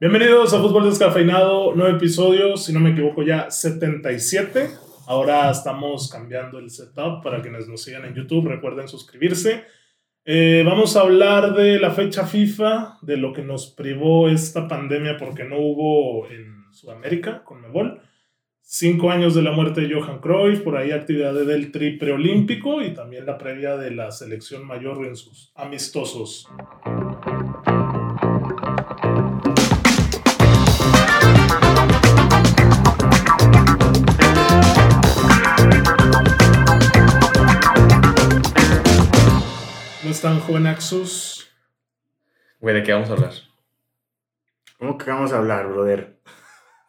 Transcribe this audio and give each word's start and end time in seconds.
Bienvenidos 0.00 0.54
a 0.54 0.62
Fútbol 0.62 0.84
Descafeinado, 0.84 1.74
nuevo 1.74 1.94
episodio, 1.94 2.56
si 2.56 2.72
no 2.72 2.80
me 2.80 2.92
equivoco 2.92 3.22
ya 3.22 3.50
77. 3.50 4.70
Ahora 5.06 5.50
estamos 5.50 6.08
cambiando 6.10 6.58
el 6.58 6.70
setup 6.70 7.22
para 7.22 7.42
quienes 7.42 7.68
nos 7.68 7.82
sigan 7.82 8.06
en 8.06 8.14
YouTube, 8.14 8.48
recuerden 8.48 8.88
suscribirse. 8.88 9.64
Eh, 10.24 10.62
vamos 10.64 10.96
a 10.96 11.02
hablar 11.02 11.52
de 11.52 11.78
la 11.78 11.90
fecha 11.90 12.24
FIFA, 12.24 12.96
de 13.02 13.18
lo 13.18 13.34
que 13.34 13.42
nos 13.42 13.66
privó 13.72 14.30
esta 14.30 14.66
pandemia 14.66 15.18
porque 15.18 15.44
no 15.44 15.58
hubo 15.58 16.26
en 16.30 16.72
Sudamérica 16.72 17.44
con 17.44 17.60
Mebol. 17.60 18.00
Cinco 18.62 19.10
años 19.10 19.34
de 19.34 19.42
la 19.42 19.52
muerte 19.52 19.82
de 19.82 19.92
Johan 19.92 20.20
Cruyff, 20.20 20.60
por 20.60 20.78
ahí 20.78 20.92
actividades 20.92 21.46
del 21.46 21.70
tri 21.70 21.98
preolímpico 21.98 22.80
y 22.80 22.94
también 22.94 23.26
la 23.26 23.36
previa 23.36 23.76
de 23.76 23.90
la 23.90 24.10
selección 24.12 24.66
mayor 24.66 25.04
en 25.04 25.14
sus 25.14 25.52
amistosos. 25.56 26.48
¿Cómo 40.10 40.16
están, 40.16 40.40
joven 40.40 40.66
Axus? 40.66 41.48
Güey, 42.58 42.74
¿de 42.74 42.82
qué 42.82 42.92
vamos 42.92 43.10
a 43.10 43.12
hablar? 43.12 43.30
¿Cómo 44.76 44.98
que 44.98 45.08
vamos 45.08 45.32
a 45.32 45.38
hablar, 45.38 45.68
brother? 45.68 46.18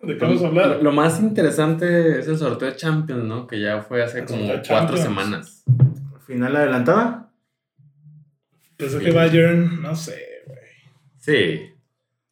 ¿De 0.01 0.17
qué 0.17 0.25
vamos 0.25 0.41
a 0.41 0.47
hablar? 0.47 0.67
Lo, 0.77 0.81
lo 0.81 0.91
más 0.91 1.19
interesante 1.19 2.17
es 2.17 2.27
el 2.27 2.39
sorteo 2.39 2.71
de 2.71 2.75
Champions, 2.75 3.23
¿no? 3.25 3.45
Que 3.45 3.61
ya 3.61 3.83
fue 3.83 4.01
hace 4.01 4.21
El 4.21 4.25
como 4.25 4.47
cuatro 4.47 4.63
Champions. 4.63 5.01
semanas. 5.03 5.63
¿Final 6.25 6.55
adelantada? 6.55 7.31
Pensé 8.75 8.97
que 8.97 9.11
Bayern, 9.11 9.83
no 9.83 9.95
sé, 9.95 10.19
güey. 10.47 10.57
Sí. 11.19 11.69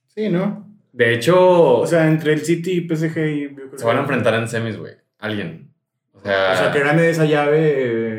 Sí, 0.07 0.27
¿no? 0.29 0.75
De 0.91 1.13
hecho, 1.13 1.81
O 1.81 1.85
sea, 1.85 2.07
entre 2.07 2.33
el 2.33 2.39
City 2.43 2.71
y 2.71 2.87
PSG 2.89 3.17
y... 3.27 3.41
yo 3.55 3.55
creo 3.67 3.77
se 3.77 3.85
van 3.85 3.97
a 3.97 4.01
enfrentar 4.01 4.33
en 4.33 4.47
semis, 4.47 4.75
güey. 4.75 4.95
Alguien. 5.19 5.71
O 6.13 6.19
sea, 6.19 6.53
O 6.53 6.55
sea, 6.55 6.71
que 6.71 6.79
gane 6.79 7.11
esa 7.11 7.25
llave... 7.25 7.59
eh, 7.75 8.18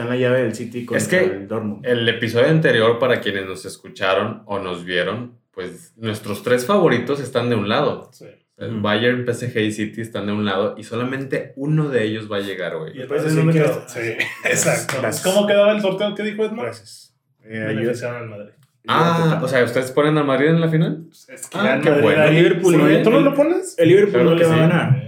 está 0.00 0.02
en 0.02 0.08
la 0.08 0.16
llave 0.16 0.42
del 0.42 0.54
City 0.54 0.84
contra 0.84 0.98
Es 1.02 1.08
que 1.08 1.18
el 1.24 1.48
Dortmund. 1.48 1.84
el 1.86 2.08
episodio 2.08 2.48
anterior, 2.48 2.98
para 2.98 3.20
quienes 3.20 3.46
nos 3.46 3.64
escucharon 3.64 4.42
o 4.46 4.58
nos 4.58 4.84
vieron, 4.84 5.38
pues 5.52 5.92
nuestros 5.96 6.42
tres 6.42 6.66
favoritos 6.66 7.20
están 7.20 7.48
de 7.50 7.56
un 7.56 7.68
lado. 7.68 8.08
Sí. 8.12 8.26
El. 8.56 8.80
Bayern, 8.82 9.24
PSG 9.26 9.56
y 9.60 9.72
City 9.72 10.02
están 10.02 10.26
de 10.26 10.32
un 10.32 10.44
lado 10.44 10.74
y 10.76 10.82
solamente 10.84 11.54
uno 11.56 11.88
de 11.88 12.04
ellos 12.04 12.30
va 12.30 12.36
a 12.36 12.40
llegar, 12.40 12.74
Y 12.74 12.78
güey. 12.78 13.00
el 13.00 13.06
Pues 13.08 13.22
Madrid 13.22 13.38
así 13.38 13.46
no 13.46 13.52
quedó. 13.52 13.88
Sí, 13.88 14.00
exacto. 14.44 14.96
Gracias. 15.00 15.24
¿Cómo 15.34 15.46
quedaba 15.46 15.72
el 15.72 15.80
sorteo? 15.80 16.14
¿Qué 16.14 16.22
dijo 16.24 16.44
Edmond? 16.44 16.62
Gracias. 16.62 17.16
Eh, 17.42 17.56
ayuda- 17.56 17.66
Beneficiaron 17.80 18.22
al 18.22 18.28
Madrid. 18.28 18.50
Ah, 18.86 19.40
o 19.42 19.48
sea, 19.48 19.64
¿ustedes 19.64 19.90
ponen 19.92 20.16
al 20.18 20.24
Madrid 20.26 20.48
en 20.48 20.60
la 20.60 20.68
final? 20.68 21.04
Es 21.10 21.26
que 21.48 21.58
Ah, 21.58 21.80
qué 21.82 21.88
Madrid 21.90 22.02
bueno. 22.02 22.22
ahí- 22.22 22.34
Liverpool. 22.34 22.72
¿Tú 23.02 23.10
no 23.10 23.18
El- 23.18 23.24
lo 23.24 23.34
pones? 23.34 23.78
El 23.78 23.88
Liverpool 23.88 24.12
Claro 24.12 24.30
no 24.30 24.36
que 24.36 24.42
le 24.42 24.48
va 24.48 24.54
a 24.54 24.58
ganar. 24.58 25.02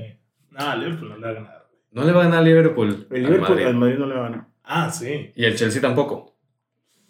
No, 0.51 0.77
Liverpool 0.77 1.09
no 1.11 1.17
le 1.17 1.23
va 1.23 1.29
a 1.31 1.35
ganar. 1.35 1.63
No 1.91 2.05
le 2.05 2.13
va 2.13 2.21
a 2.21 2.25
ganar 2.25 2.43
Liverpool. 2.43 3.07
El 3.11 3.17
al 3.17 3.23
Liverpool 3.23 3.49
Madrid. 3.51 3.67
al 3.67 3.75
Madrid 3.75 3.97
no 3.99 4.07
le 4.07 4.15
va 4.15 4.21
a 4.21 4.31
ganar. 4.31 4.47
Ah, 4.65 4.91
sí. 4.91 5.33
Y 5.35 5.45
el 5.45 5.57
Chelsea 5.57 5.81
tampoco. 5.83 6.35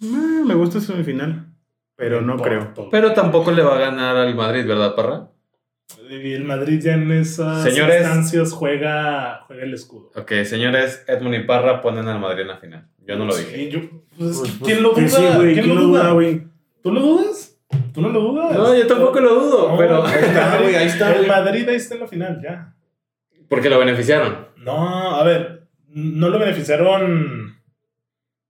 Mm, 0.01 0.47
me 0.47 0.55
gusta 0.55 0.79
esa 0.79 0.89
semifinal, 0.93 1.47
pero 1.97 2.21
no 2.21 2.37
Por- 2.37 2.49
creo. 2.49 2.89
Pero 2.91 3.13
tampoco 3.13 3.53
le 3.53 3.63
va 3.63 3.77
a 3.77 3.81
ganar 3.81 4.17
al 4.17 4.35
Madrid, 4.35 4.67
¿verdad, 4.67 4.95
Parra? 4.95 5.29
Y 6.09 6.33
el 6.33 6.45
Madrid 6.45 6.81
ya 6.83 6.95
en 6.95 7.11
esas 7.13 7.63
Señores. 7.63 8.03
instancias 8.03 8.53
juega, 8.53 9.45
juega 9.47 9.63
el 9.65 9.75
escudo. 9.75 10.11
Ok, 10.15 10.33
señores, 10.45 11.05
Edmund 11.07 11.35
y 11.37 11.41
Parra 11.45 11.81
ponen 11.81 12.09
al 12.09 12.19
Madrid 12.21 12.43
en 12.43 12.49
la 12.49 12.57
final. 12.57 12.89
Yo 13.07 13.17
no 13.17 13.27
lo 13.27 13.33
Sí, 13.33 13.45
dije. 13.45 13.71
yo- 13.71 13.81
pues, 14.19 14.39
Pues, 14.39 14.53
¿Quién 14.65 14.83
lo 14.83 14.93
pues, 14.93 15.15
duda? 15.17 15.31
sí, 15.33 15.37
güey, 15.39 15.55
¿Quién 15.55 15.69
lo 15.75 15.81
duda? 15.81 16.13
güey? 16.13 16.43
¿Tú 16.83 16.93
lo 16.93 17.01
dudas? 17.01 17.57
¿Tú 17.95 18.01
no 18.01 18.09
lo 18.11 18.21
dudas? 18.21 18.53
No, 18.57 18.75
yo 18.75 18.87
tampoco 18.87 19.21
lo 19.21 19.35
dudo, 19.35 19.69
No, 19.71 19.77
pero... 19.79 19.97
el 20.07 20.35
Madrid- 20.35 20.75
ahí 20.77 20.87
está, 20.87 21.11
El 21.13 21.17
güey. 21.19 21.29
Madrid 21.29 21.69
ahí 21.69 21.77
está 21.77 21.95
en 21.95 22.01
la 22.01 22.07
final, 22.09 22.41
ya. 22.43 22.75
Porque 23.49 23.71
lo 23.71 23.79
beneficiaron. 23.79 24.49
No, 24.57 25.17
a 25.17 25.25
ver, 25.25 25.62
no 25.95 26.29
lo 26.29 26.39
beneficiaron 26.39 27.57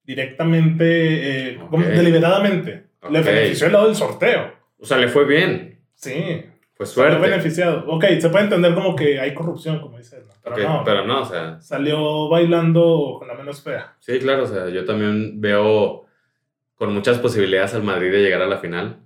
directamente, 0.04 1.50
eh, 1.52 1.58
como 1.70 1.84
deliberadamente. 1.84 2.86
Le 3.10 3.20
benefició 3.22 3.66
el 3.66 3.72
lado 3.72 3.86
del 3.86 3.96
sorteo. 3.96 4.52
O 4.78 4.84
sea, 4.86 4.96
le 4.98 5.08
fue 5.08 5.24
bien. 5.26 5.80
Sí, 5.94 6.44
Fue 6.74 6.86
suerte. 6.86 7.18
beneficiado. 7.18 7.84
Ok, 7.88 8.04
se 8.20 8.28
puede 8.28 8.44
entender 8.44 8.74
como 8.74 8.94
que 8.96 9.20
hay 9.20 9.34
corrupción, 9.34 9.80
como 9.80 9.98
dices, 9.98 10.26
¿no? 10.26 10.32
pero 10.42 10.68
no. 10.68 10.82
pero 10.84 11.06
no, 11.06 11.22
o 11.22 11.24
sea... 11.24 11.60
Salió 11.60 12.28
bailando 12.28 13.16
con 13.18 13.28
la 13.28 13.34
menos 13.34 13.62
fea. 13.62 13.94
Sí, 14.00 14.18
claro, 14.18 14.44
o 14.44 14.46
sea, 14.46 14.68
yo 14.68 14.84
también 14.84 15.40
veo 15.40 16.06
con 16.74 16.92
muchas 16.92 17.18
posibilidades 17.18 17.74
al 17.74 17.84
Madrid 17.84 18.10
de 18.10 18.22
llegar 18.22 18.42
a 18.42 18.46
la 18.48 18.58
final. 18.58 18.98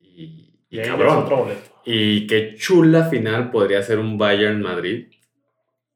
Y, 0.00 0.54
y 0.70 0.80
cabrón. 0.82 1.18
otro 1.18 1.36
boleto. 1.38 1.60
Y 1.84 2.26
qué 2.26 2.54
chula 2.56 3.04
final 3.04 3.50
podría 3.50 3.82
ser 3.82 3.98
un 3.98 4.16
Bayern 4.16 4.62
Madrid, 4.62 5.08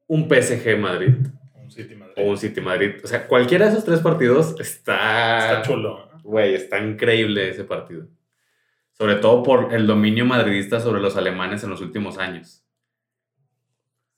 un 0.07 0.29
PSG 0.29 0.79
Madrid 0.79 1.15
Un 1.71 1.77
City 1.77 1.95
Madrid. 1.95 2.15
o 2.17 2.23
un 2.31 2.37
City 2.39 2.61
Madrid. 2.61 2.91
O 3.05 3.07
sea, 3.07 3.27
cualquiera 3.29 3.67
de 3.67 3.73
esos 3.73 3.85
tres 3.85 4.01
partidos 4.01 4.55
está. 4.61 5.39
Está 5.59 5.63
chulo. 5.63 6.11
Güey, 6.23 6.55
está 6.55 6.79
increíble 6.79 7.49
ese 7.51 7.65
partido. 7.65 8.07
Sobre 8.93 9.15
todo 9.17 9.43
por 9.43 9.73
el 9.73 9.87
dominio 9.87 10.25
madridista 10.27 10.81
sobre 10.81 11.01
los 11.01 11.17
alemanes 11.17 11.63
en 11.65 11.71
los 11.71 11.81
últimos 11.81 12.19
años. 12.19 12.65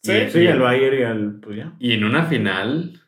Sí, 0.02 0.12
Y- 0.12 0.30
Sí, 0.30 0.40
y- 0.40 0.46
al 0.48 0.58
Bayern 0.58 0.98
y 0.98 1.02
al... 1.02 1.32
Pues 1.40 1.56
ya. 1.58 1.72
Y 1.78 1.92
en 1.92 2.04
una 2.04 2.24
final. 2.24 3.00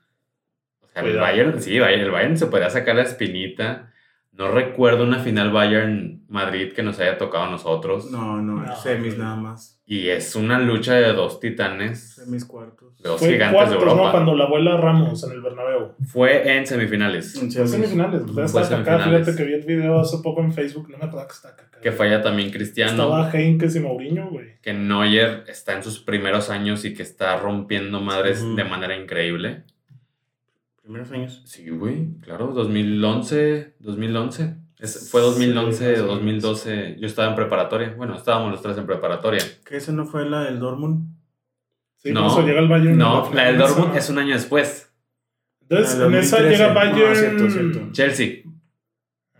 O 0.80 0.88
sea, 0.88 1.02
el. 1.02 1.16
Bayern, 1.18 1.60
sí, 1.60 1.78
Bayern- 1.78 2.02
el 2.02 2.10
Bayern 2.10 2.36
se 2.36 2.46
podría 2.46 2.70
sacar 2.70 2.94
la 2.96 3.02
espinita. 3.02 3.92
No 4.36 4.50
recuerdo 4.50 5.04
una 5.04 5.20
final 5.20 5.52
Bayern-Madrid 5.52 6.72
que 6.72 6.82
nos 6.82 6.98
haya 6.98 7.16
tocado 7.18 7.44
a 7.44 7.50
nosotros. 7.50 8.10
No, 8.10 8.42
no, 8.42 8.64
No, 8.64 8.76
semis 8.76 9.16
nada 9.16 9.36
más. 9.36 9.80
Y 9.86 10.08
es 10.08 10.34
una 10.34 10.58
lucha 10.58 10.94
de 10.94 11.12
dos 11.12 11.38
titanes. 11.38 12.14
Semis 12.14 12.44
cuartos. 12.44 12.98
de 12.98 13.08
dos 13.10 13.20
Fue 13.20 13.32
gigantes 13.32 13.54
cuartos, 13.54 13.76
de 13.76 13.80
Europa. 13.80 14.04
¿no? 14.04 14.10
Cuando 14.10 14.34
la 14.34 14.44
abuela 14.44 14.76
Ramos 14.76 15.22
en 15.22 15.32
el 15.32 15.40
Bernabéu. 15.40 15.92
Fue 16.06 16.56
en 16.56 16.66
semifinales. 16.66 17.36
En 17.36 17.52
semis. 17.52 17.70
semifinales. 17.70 18.22
Ustedes 18.22 18.50
Fue 18.50 18.64
semifinales. 18.64 19.24
Fíjate 19.24 19.36
que 19.36 19.44
vi 19.44 19.54
el 19.54 19.66
video 19.66 20.00
hace 20.00 20.18
poco 20.18 20.40
en 20.40 20.52
Facebook. 20.52 20.88
No 20.90 20.98
me 20.98 21.04
acuerdo 21.04 21.28
que 21.28 21.34
está 21.34 21.48
acá. 21.50 21.70
Que 21.80 21.92
falla 21.92 22.22
también 22.22 22.50
Cristiano. 22.50 22.92
Estaba 22.92 23.30
Heinkes 23.30 23.76
y 23.76 23.80
Mourinho, 23.80 24.30
güey. 24.30 24.58
Que 24.62 24.72
Neuer 24.72 25.44
está 25.46 25.76
en 25.76 25.84
sus 25.84 26.00
primeros 26.00 26.50
años 26.50 26.84
y 26.84 26.94
que 26.94 27.02
está 27.02 27.36
rompiendo 27.36 28.00
madres 28.00 28.42
de 28.56 28.64
manera 28.64 28.96
increíble. 28.96 29.64
Primeros 30.84 31.10
años. 31.12 31.42
Sí, 31.46 31.68
güey, 31.70 32.18
claro, 32.20 32.48
2011, 32.48 33.74
2011. 33.80 34.56
Es- 34.78 35.08
fue 35.10 35.22
2011 35.22 35.78
Sí, 35.96 36.00
o 36.00 36.06
más 36.08 36.16
o 36.18 36.20
menos. 36.20 36.42
2012. 36.42 36.96
Yo 37.00 37.06
estaba 37.06 37.28
en 37.30 37.34
preparatoria. 37.36 37.94
Bueno, 37.96 38.14
estábamos 38.16 38.52
los 38.52 38.60
tres 38.60 38.76
en 38.76 38.84
preparatoria. 38.86 39.42
¿Que 39.64 39.78
esa 39.78 39.92
no 39.92 40.04
fue 40.04 40.28
la 40.28 40.42
del 40.42 40.58
Dortmund? 40.58 41.08
Sí, 41.96 42.12
No. 42.12 42.26
eso 42.26 42.42
llega 42.46 42.60
el 42.60 42.68
Bayern. 42.68 42.98
No, 42.98 43.32
la 43.32 43.46
del 43.46 43.56
Dortmund 43.58 43.96
es 43.96 44.10
un 44.10 44.18
año 44.18 44.34
después. 44.34 44.92
Entonces, 45.62 45.94
en 45.98 46.14
esa 46.16 46.36
2013. 46.36 46.50
llega 46.50 46.68
No, 46.68 46.74
Bayern. 46.74 47.16
cierto, 47.16 47.50
cierto. 47.50 47.92
Chelsea, 47.92 48.28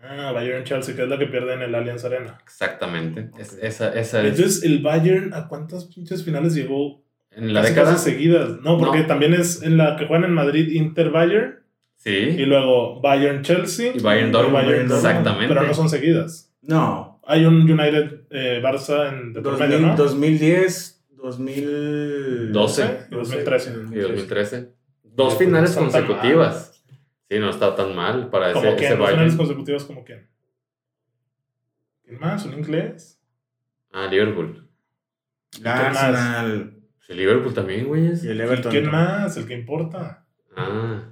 Ah, 0.07 0.33
Bayern 0.33 0.65
Chelsea, 0.65 0.95
que 0.97 1.03
es 1.03 1.09
la 1.09 1.19
que 1.19 1.27
pierde 1.27 1.55
en 1.55 1.63
el 1.63 1.75
Allianz 1.75 2.05
Arena. 2.07 2.39
exactamente. 2.43 3.31
Es- 3.39 3.59
esa, 3.61 3.93
esa 3.93 4.23
es. 4.23 4.39
Entonces, 4.39 4.63
el 4.63 4.81
Bayern, 4.83 5.35
¿a 5.35 5.47
cuántas 5.49 5.85
pinches 5.87 6.25
finales 6.25 6.55
llegó? 6.55 7.04
En 7.37 7.53
la 7.53 7.63
Casi, 7.63 7.75
década. 7.75 7.93
casi 7.93 8.11
seguidas. 8.11 8.61
No, 8.61 8.79
porque 8.79 9.01
No. 9.01 9.07
también 9.07 9.35
es 9.35 9.63
en 9.63 9.77
la 9.77 9.97
que 9.97 10.07
juegan 10.07 10.25
en 10.25 10.35
Madrid 10.35 10.69
Inter 10.73 11.11
Bayern. 11.11 11.61
Y 12.07 12.11
Sí. 12.11 12.45
luego 12.47 13.01
Bayern 13.01 13.43
Chelsea. 13.43 13.93
Y 13.95 14.01
Bayern 14.01 14.31
Dortmund, 14.31 14.55
Bayern 14.55 14.89
Dortmund, 14.89 15.07
exactamente. 15.07 15.49
Pero 15.55 15.67
no 15.67 15.75
son 15.75 15.89
seguidas. 15.89 16.53
No. 16.63 17.21
Hay 17.27 17.45
un 17.47 17.63
United 17.63 18.21
eh, 18.31 18.61
Barça 18.63 19.09
en 19.09 19.33
de 19.33 19.41
por 19.41 19.53
2000, 19.59 19.69
medio, 19.69 19.87
¿no? 19.87 19.97
2010, 19.97 21.03
2012. 21.17 22.53
12. 22.53 23.07
Y 23.11 23.15
2013. 23.15 23.71
Y 23.93 23.99
2013. 24.01 24.73
Dos 25.03 25.39
finales 25.39 25.75
no 25.77 25.83
consecutivas. 25.83 26.83
Sí, 27.31 27.39
no 27.39 27.49
está 27.51 27.75
tan 27.75 27.95
mal 27.97 28.29
para 28.29 28.51
ese, 28.51 28.55
Como 28.55 28.69
ese 28.69 28.77
quién, 28.77 28.91
dos 28.91 28.99
Bayern. 28.99 29.17
finales 29.21 29.37
consecutivas 29.37 29.85
como 29.85 30.05
quién. 30.05 30.29
¿Quién 32.05 32.21
más? 32.21 32.45
¿Un 32.45 32.53
inglés? 32.53 33.19
Ah, 33.93 34.07
Liverpool. 34.11 34.69
Arsenal. 35.65 36.75
Pues 37.07 37.11
el 37.11 37.17
Liverpool 37.19 37.53
también, 37.55 37.87
güeyes. 37.87 38.25
Y 38.25 38.29
el 38.29 38.39
¿Y 38.39 38.41
Everton. 38.41 38.73
quién 38.73 38.91
más? 38.91 39.37
El 39.37 39.47
que 39.47 39.55
importa. 39.55 40.25
Ah. 40.57 41.11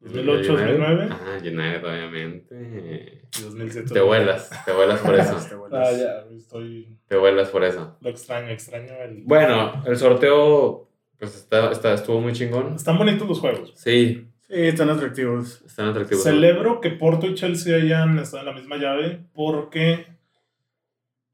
2008, 0.00 0.52
United. 0.52 0.78
2009. 0.78 1.08
Ah, 1.10 1.38
United, 1.40 1.84
obviamente. 1.84 3.22
Y 3.38 3.42
2007. 3.42 3.94
Te 3.94 4.00
vuelas, 4.00 4.50
te 4.64 4.72
vuelas 4.72 5.00
por 5.00 5.14
eso. 5.14 5.36
Te 5.48 5.54
vuelas. 5.54 5.88
Ah, 5.88 5.92
ya, 5.96 6.36
estoy. 6.36 6.96
Te 7.06 7.16
vuelas 7.16 7.48
por 7.50 7.64
eso. 7.64 7.96
Lo 8.00 8.08
extraño, 8.10 8.48
extraño 8.48 8.92
el. 9.02 9.22
Bueno, 9.24 9.82
el 9.86 9.96
sorteo, 9.96 10.88
pues 11.18 11.36
está, 11.36 11.70
está, 11.72 11.94
estuvo 11.94 12.20
muy 12.20 12.32
chingón. 12.32 12.74
Están 12.76 12.98
bonitos 12.98 13.28
los 13.28 13.40
juegos. 13.40 13.72
Sí, 13.76 14.24
Sí, 14.48 14.54
están 14.54 14.88
atractivos. 14.88 15.60
están 15.66 15.88
atractivos. 15.88 16.24
Celebro 16.24 16.80
que 16.80 16.88
Porto 16.90 17.26
y 17.26 17.34
Chelsea 17.34 17.76
hayan 17.76 18.18
estado 18.18 18.40
en 18.40 18.46
la 18.46 18.52
misma 18.54 18.76
llave 18.78 19.20
porque 19.34 20.06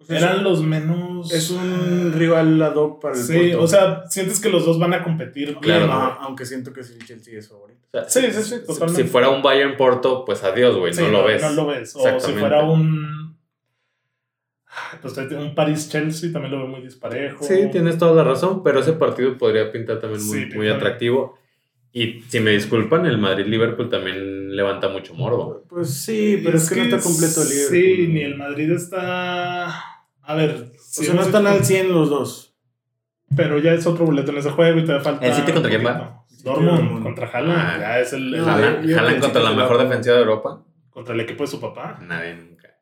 eran 0.09 0.45
los 0.45 0.63
menos. 0.63 1.33
Es 1.33 1.51
un 1.51 2.13
rival 2.15 2.61
ad 2.63 2.75
hoc 2.75 3.01
para 3.01 3.15
el 3.17 3.23
Sí, 3.23 3.33
Porto. 3.51 3.63
o 3.63 3.67
sea, 3.67 4.05
sientes 4.09 4.41
que 4.41 4.49
los 4.49 4.65
dos 4.65 4.79
van 4.79 4.93
a 4.95 5.03
competir. 5.03 5.57
Claro. 5.57 5.87
bien, 5.87 5.91
aunque 6.21 6.45
siento 6.47 6.73
que 6.73 6.83
sí, 6.83 6.95
el 7.01 7.07
Chelsea 7.07 7.39
es 7.39 7.49
favorito. 7.49 7.81
O 7.93 7.99
sea, 7.99 8.09
Sí, 8.09 8.21
sí, 8.33 8.43
sí, 8.43 8.57
si- 8.61 8.67
totalmente. 8.67 9.03
Si 9.03 9.09
fuera 9.09 9.29
un 9.31 9.43
Bayern 9.43 9.77
Porto, 9.77 10.25
pues 10.25 10.43
adiós, 10.45 10.77
güey, 10.77 10.93
Sí, 10.93 11.03
no 11.03 11.09
lo 11.09 11.25
ves. 11.25 11.43
No 11.43 11.51
lo 11.53 11.67
ves. 11.67 11.95
O 11.97 12.21
si 12.21 12.33
fuera 12.33 12.63
un. 12.65 13.25
Pues 15.01 15.17
un 15.17 15.55
Paris-Chelsea 15.55 16.33
también 16.33 16.53
lo 16.53 16.59
veo 16.59 16.67
muy 16.67 16.83
disparejo. 16.83 17.45
Sí, 17.45 17.69
tienes 17.71 17.97
toda 17.99 18.13
la 18.15 18.25
razón, 18.25 18.63
pero 18.65 18.81
ese 18.81 18.95
partido 18.95 19.39
podría 19.39 19.71
pintar 19.71 20.01
también 20.01 20.25
muy, 20.27 20.45
Sí, 20.51 20.57
muy 20.57 20.69
atractivo. 20.69 21.39
Y 21.93 22.23
si 22.23 22.41
me 22.41 22.51
disculpan, 22.51 23.07
el 23.07 23.19
Madrid-Liverpool 23.19 23.89
también 23.89 24.57
levanta 24.57 24.89
mucho 24.89 25.15
morbo. 25.15 25.63
Pues 25.69 25.91
sí, 25.95 26.41
pero 26.45 26.57
es, 26.59 26.69
que, 26.69 26.75
no 26.77 26.83
está 26.97 26.99
completo 27.01 27.43
el 27.43 27.49
Liverpool. 27.49 27.71
Sí, 27.79 28.07
ni 28.09 28.23
el 28.23 28.37
Madrid 28.37 28.73
está. 28.73 29.73
A 30.27 30.35
ver. 30.35 30.73
O 30.73 30.79
sí 30.79 31.05
sea, 31.05 31.15
no 31.15 31.23
están 31.23 31.47
al 31.47 31.65
100 31.65 31.93
los 31.93 32.11
dos. 32.11 32.55
Pero 33.37 33.59
ya 33.59 33.73
es 33.73 33.87
otro 33.87 34.05
boleto 34.05 34.31
en 34.31 34.39
ese 34.39 34.51
juego 34.51 34.79
y 34.79 34.85
te 34.85 35.01
falta. 35.01 35.27
¿El 35.27 35.35
City 35.35 35.53
contra 35.53 35.71
quién 35.71 35.85
va? 35.85 36.25
Dortmund 36.45 37.03
contra 37.03 37.27
Haaland. 37.27 37.59
Ah, 37.59 37.79
ya 37.81 38.01
es 38.01 38.13
el. 38.13 38.37
jalan 38.45 38.87
yo 38.87 39.21
contra 39.21 39.43
la 39.43 39.53
mejor 39.53 39.79
defensiva 39.79 40.17
de 40.17 40.21
Europa. 40.23 40.63
contra 40.91 41.15
el 41.15 41.21
equipo 41.21 41.43
de 41.43 41.49
su 41.49 41.61
papá. 41.61 41.99
Nadie 42.03 42.35
nunca. 42.37 42.79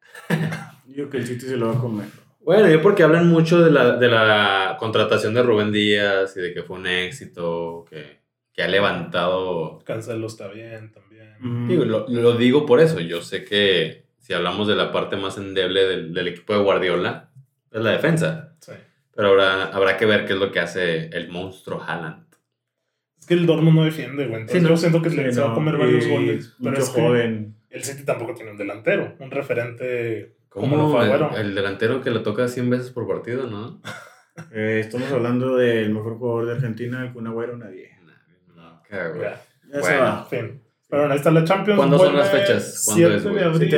Yo 0.87 0.95
creo 0.95 1.11
que 1.11 1.17
el 1.19 1.27
City 1.27 1.47
se 1.47 1.57
lo 1.57 1.69
va 1.69 1.79
a 1.79 1.81
comer. 1.81 2.07
Bueno, 2.41 2.69
yo 2.69 2.83
porque 2.83 3.05
hablan 3.05 3.29
mucho 3.29 3.63
de 3.63 3.71
la, 3.71 3.97
de 3.97 4.09
la 4.09 4.77
contratación 4.79 5.33
de 5.33 5.45
Rubén 5.45 5.71
Díaz 5.71 6.37
y 6.37 6.41
de 6.41 6.53
que 6.53 6.65
fue 6.65 6.77
un 6.77 6.89
éxito, 6.89 7.85
que, 7.89 8.19
que 8.53 8.63
ha 8.65 8.69
levantado 8.69 9.79
Cancelo 9.85 10.27
está 10.27 10.49
bien 10.49 10.93
también. 10.93 11.37
Mm. 11.39 11.69
Digo, 11.69 11.85
lo, 11.85 12.09
lo 12.09 12.33
digo 12.33 12.67
por 12.67 12.81
eso. 12.81 12.99
Yo 12.99 13.23
sé 13.23 13.45
que 13.45 14.07
si 14.19 14.33
hablamos 14.33 14.67
de 14.67 14.75
la 14.75 14.91
parte 14.91 15.17
más 15.17 15.39
endeble 15.39 15.85
del, 15.87 16.13
del 16.13 16.29
equipo 16.29 16.53
de 16.53 16.61
Guardiola, 16.61 17.31
es 17.73 17.81
la 17.83 17.91
defensa. 17.91 18.55
Sí. 18.61 18.73
Pero 19.15 19.29
habrá, 19.29 19.65
habrá 19.67 19.97
que 19.97 20.07
ver 20.07 20.25
qué 20.27 20.33
es 20.35 20.39
lo 20.39 20.51
que 20.53 20.61
hace 20.61 21.07
el 21.09 21.29
monstruo 21.31 21.83
Haaland. 21.83 22.25
Es 23.19 23.27
que 23.27 23.35
el 23.35 23.47
Dortmund 23.47 23.77
no 23.77 23.85
defiende, 23.85 24.27
güey. 24.27 24.41
Entonces 24.43 24.59
Sí, 24.59 24.63
¿no? 24.65 24.69
yo 24.71 24.77
siento 24.77 25.03
que 25.03 25.11
Sí, 25.11 25.17
se 25.17 25.41
va 25.41 25.47
a 25.47 25.49
no, 25.51 25.55
comer 25.55 25.77
varios 25.77 26.07
goles. 26.09 26.55
Pero 26.59 26.71
Mucho 26.71 26.83
es 26.83 26.91
que 26.91 27.01
joven. 27.01 27.55
el 27.71 27.85
City 27.85 28.05
tampoco 28.05 28.35
tiene 28.35 28.51
un 28.51 28.57
delantero. 28.57 29.15
Un 29.19 29.31
referente. 29.31 30.35
Como 30.49 30.69
¿Cómo 30.77 30.77
lo 30.77 30.91
fue 30.91 31.39
el, 31.41 31.47
el 31.47 31.55
delantero 31.55 32.01
que 32.03 32.11
le 32.11 32.21
toca 32.21 32.49
100 32.49 32.69
veces 32.71 32.91
por 32.91 33.07
partido, 33.07 33.47
no? 33.49 33.81
Eh, 34.51 34.81
estamos 34.81 35.13
hablando 35.13 35.57
del 35.59 35.91
mejor 35.93 36.17
jugador 36.17 36.47
de 36.47 36.53
Argentina, 36.53 37.05
el 37.05 37.13
Kun 37.13 37.27
Agüero, 37.27 37.55
nadie. 37.59 37.91
Nunca, 38.49 39.09
güey. 39.09 39.21
Ya, 39.21 39.43
Ya 39.69 39.75
se 39.75 39.81
Bueno. 39.81 40.01
va. 40.05 40.25
fin. 40.25 40.63
Pero 40.89 41.03
bueno, 41.03 41.13
ahí 41.13 41.19
está 41.19 41.31
la 41.31 41.45
Champions. 41.45 41.77
¿Cuándo 41.77 41.99
son 41.99 42.17
las 42.17 42.31
fechas? 42.31 42.83
¿Cuándo 42.87 43.09
7 43.11 43.17
es, 43.17 43.23
de 43.25 43.29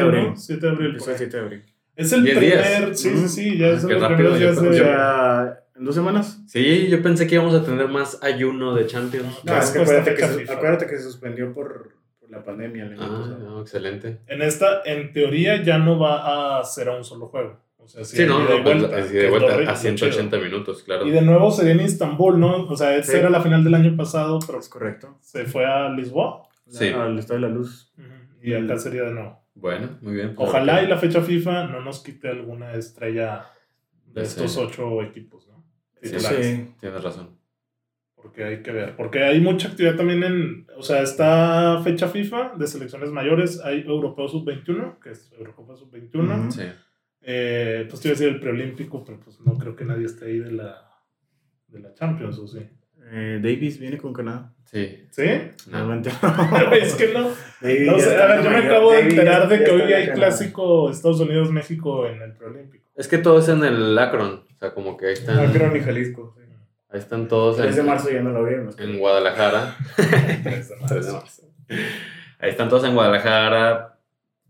abril. 0.01 0.33
7 0.37 0.61
de 0.67 0.71
abril. 0.73 0.93
¿no? 0.95 1.01
7 1.01 1.27
de 1.27 1.39
abril. 1.43 1.65
Empezó 1.97 2.17
por 2.17 2.29
el 2.29 2.39
ahí. 2.39 2.45
7 2.45 2.57
de 2.59 2.65
abril. 2.65 2.65
Es 2.65 2.65
el 2.65 2.65
10 2.65 2.65
primer. 2.69 2.87
días. 2.89 3.01
Sí, 3.01 3.11
sí, 3.17 3.29
sí. 3.29 3.59
Ya 3.59 3.67
Ah, 3.67 3.71
es 3.73 3.87
qué 3.87 3.93
el 3.95 4.01
rápido, 4.01 4.19
primer 4.33 4.39
días 4.39 4.63
de. 4.63 4.75
Sea, 4.79 5.61
¿en 5.77 5.85
dos 5.85 5.95
semanas? 5.95 6.41
Sí, 6.47 6.89
yo 6.89 7.03
pensé 7.03 7.27
que 7.27 7.35
íbamos 7.37 7.55
a 7.55 7.65
tener 7.65 7.89
más 7.89 8.23
ayuno 8.23 8.75
de 8.75 8.87
Champions. 8.87 9.45
No, 9.45 9.53
Ah, 9.53 9.59
es 9.59 9.65
es 9.67 9.71
que 9.71 9.79
cuesta 9.79 9.95
acuérdate, 9.97 10.11
que, 10.11 10.17
fecha 10.23 10.33
su- 10.33 10.39
FIFA. 10.41 10.53
acuérdate 10.55 10.87
que 10.87 10.97
se 10.97 11.03
suspendió 11.05 11.53
por, 11.55 11.95
por 12.21 12.31
la 12.31 12.43
pandemia. 12.45 12.85
el 12.87 12.97
Ah, 13.01 13.37
no, 13.41 13.61
excelente. 13.61 14.21
En 14.27 14.43
esta, 14.43 14.83
en 14.85 15.13
teoría, 15.13 15.63
ya 15.63 15.79
no 15.79 15.99
va 15.99 16.59
a 16.61 16.65
ser 16.65 16.89
a 16.89 16.97
un 16.97 17.05
solo 17.05 17.27
juego. 17.29 17.61
O 17.79 17.87
sea, 17.87 18.03
sí, 18.03 18.17
Sí, 18.17 18.25
no, 18.25 18.43
y 18.43 18.47
pues, 18.47 18.65
vuelta, 18.65 18.97
así 18.97 19.13
que 19.13 19.19
de 19.19 19.29
vuelta 19.31 19.55
a 19.57 19.61
lo 19.61 19.77
180 19.77 20.37
chido. 20.39 20.51
minutos, 20.51 20.83
claro. 20.85 21.07
Y 21.07 21.11
de 21.11 21.21
nuevo 21.21 21.51
sería 21.51 21.73
en 21.75 21.81
Istambul, 21.83 22.41
¿no? 22.41 22.65
O 22.67 22.77
sea, 22.77 22.97
esa 22.97 23.13
Sí. 23.13 23.19
era 23.19 23.29
la 23.29 23.43
final 23.43 23.63
del 23.63 23.75
año 23.75 23.95
pasado, 23.95 24.39
pero 24.47 24.59
Es 24.59 24.71
correcto. 24.71 25.19
se 25.21 25.45
fue 25.45 25.67
a 25.67 25.91
Lisboa. 25.91 26.45
Sí. 26.67 26.89
Al 26.89 27.19
Estado 27.19 27.41
de 27.41 27.47
la 27.49 27.53
Luz. 27.55 27.93
Y 28.43 28.55
acá 28.55 28.79
sería 28.79 29.03
de 29.03 29.13
nuevo. 29.13 29.44
Bueno, 29.55 29.99
muy 30.03 30.15
bien. 30.15 30.35
pues, 30.35 30.49
Ojalá 30.49 30.83
y 30.83 30.89
la 30.89 30.99
fecha 30.99 31.21
FIFA 31.23 31.69
no 31.69 31.81
nos 31.81 32.03
quite 32.03 32.29
alguna 32.29 32.75
estrella 32.75 33.47
de 34.07 34.23
estos 34.23 34.57
ocho 34.57 35.03
equipos, 35.03 35.47
¿no? 35.49 35.65
Sí. 36.03 36.19
Sí. 36.19 36.75
Tienes 36.81 37.03
razón. 37.03 37.39
Porque 38.15 38.43
hay 38.45 38.63
que 38.63 38.73
ver. 38.73 38.97
Porque 38.97 39.23
hay 39.23 39.41
mucha 39.41 39.69
actividad 39.69 39.97
también 39.97 40.23
en. 40.23 40.67
O 40.77 40.83
sea, 40.83 41.03
está 41.03 41.81
fecha 41.85 42.09
FIFA 42.09 42.55
de 42.57 42.67
selecciones 42.67 43.11
mayores. 43.11 43.61
Hay 43.63 43.83
Europeo 43.83 44.29
Sub-21, 44.29 44.99
que 44.99 45.11
es 45.11 45.33
Eurocopa 45.39 45.77
Sub-21. 45.77 46.41
Ujú. 46.41 46.53
Sí. 46.53 46.63
Eh, 47.21 47.87
pues 47.89 48.03
te 48.03 48.09
iba 48.09 48.13
a 48.17 48.19
decir 48.19 48.29
el 48.35 48.41
preolímpico, 48.41 49.05
pero 49.05 49.21
pues 49.21 49.41
no 49.41 49.57
creo 49.59 49.77
que 49.77 49.85
nadie 49.85 50.07
esté 50.07 50.27
ahí 50.27 50.39
de 50.41 50.53
la, 50.53 50.77
de 51.69 51.81
la 51.81 51.95
Champions, 51.95 52.39
¿o 52.39 52.47
sí? 52.47 52.61
Eh, 53.17 53.39
Davis 53.41 53.79
viene 53.79 53.97
con 53.97 54.13
Canadá. 54.13 54.53
Sí. 54.65 55.07
¿Sí? 55.11 55.23
No. 55.69 55.79
Realmente 55.79 56.11
es 56.83 56.95
que 56.97 57.13
no. 57.13 57.31
Davis 57.61 57.87
No 57.87 57.93
a 57.93 58.27
ver, 58.27 58.43
yo 58.43 58.51
me 58.51 58.57
acabo 58.57 58.91
de 58.91 59.01
enterar 59.03 59.49
de 59.49 59.63
que 59.63 59.71
hoy 59.71 59.93
hay 59.93 60.09
clásico 60.11 60.91
Estados 60.91 61.21
Unidos-México 61.21 62.09
en 62.09 62.21
el 62.21 62.33
preolímpico. 62.33 62.85
Es 62.97 63.07
que 63.07 63.19
todo 63.19 63.39
es 63.39 63.49
en 63.49 63.63
el 63.63 63.97
Akron. 63.97 64.43
O 64.53 64.59
sea, 64.59 64.75
como 64.75 64.97
que 64.97 65.07
ahí 65.07 65.13
están, 65.13 65.39
Akron 65.39 65.77
y 65.77 65.81
Jalisco. 65.81 66.35
sí. 66.37 66.43
ahí 66.91 66.99
están 66.99 67.29
todos 67.29 67.57
3 67.59 67.73
de 67.73 67.81
en, 67.83 67.87
marzo 67.87 68.11
ya 68.11 68.21
no 68.21 68.31
lo 68.31 68.41
abrieron. 68.41 68.75
en 68.77 68.99
Guadalajara. 68.99 69.77
Tres 70.43 70.71
de 70.71 70.77
marzo. 70.77 70.95
3 70.95 71.07
de 71.07 71.13
marzo. 71.13 71.43
Ahí 72.41 72.51
están 72.51 72.69
todos 72.69 72.83
en 72.83 72.95
Guadalajara. 72.95 73.97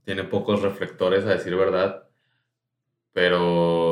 Tiene 0.07 0.25
pocos 0.25 0.63
reflectores, 0.63 1.27
a 1.27 1.35
decir 1.35 1.55
verdad. 1.55 2.05
Pero 3.13 3.84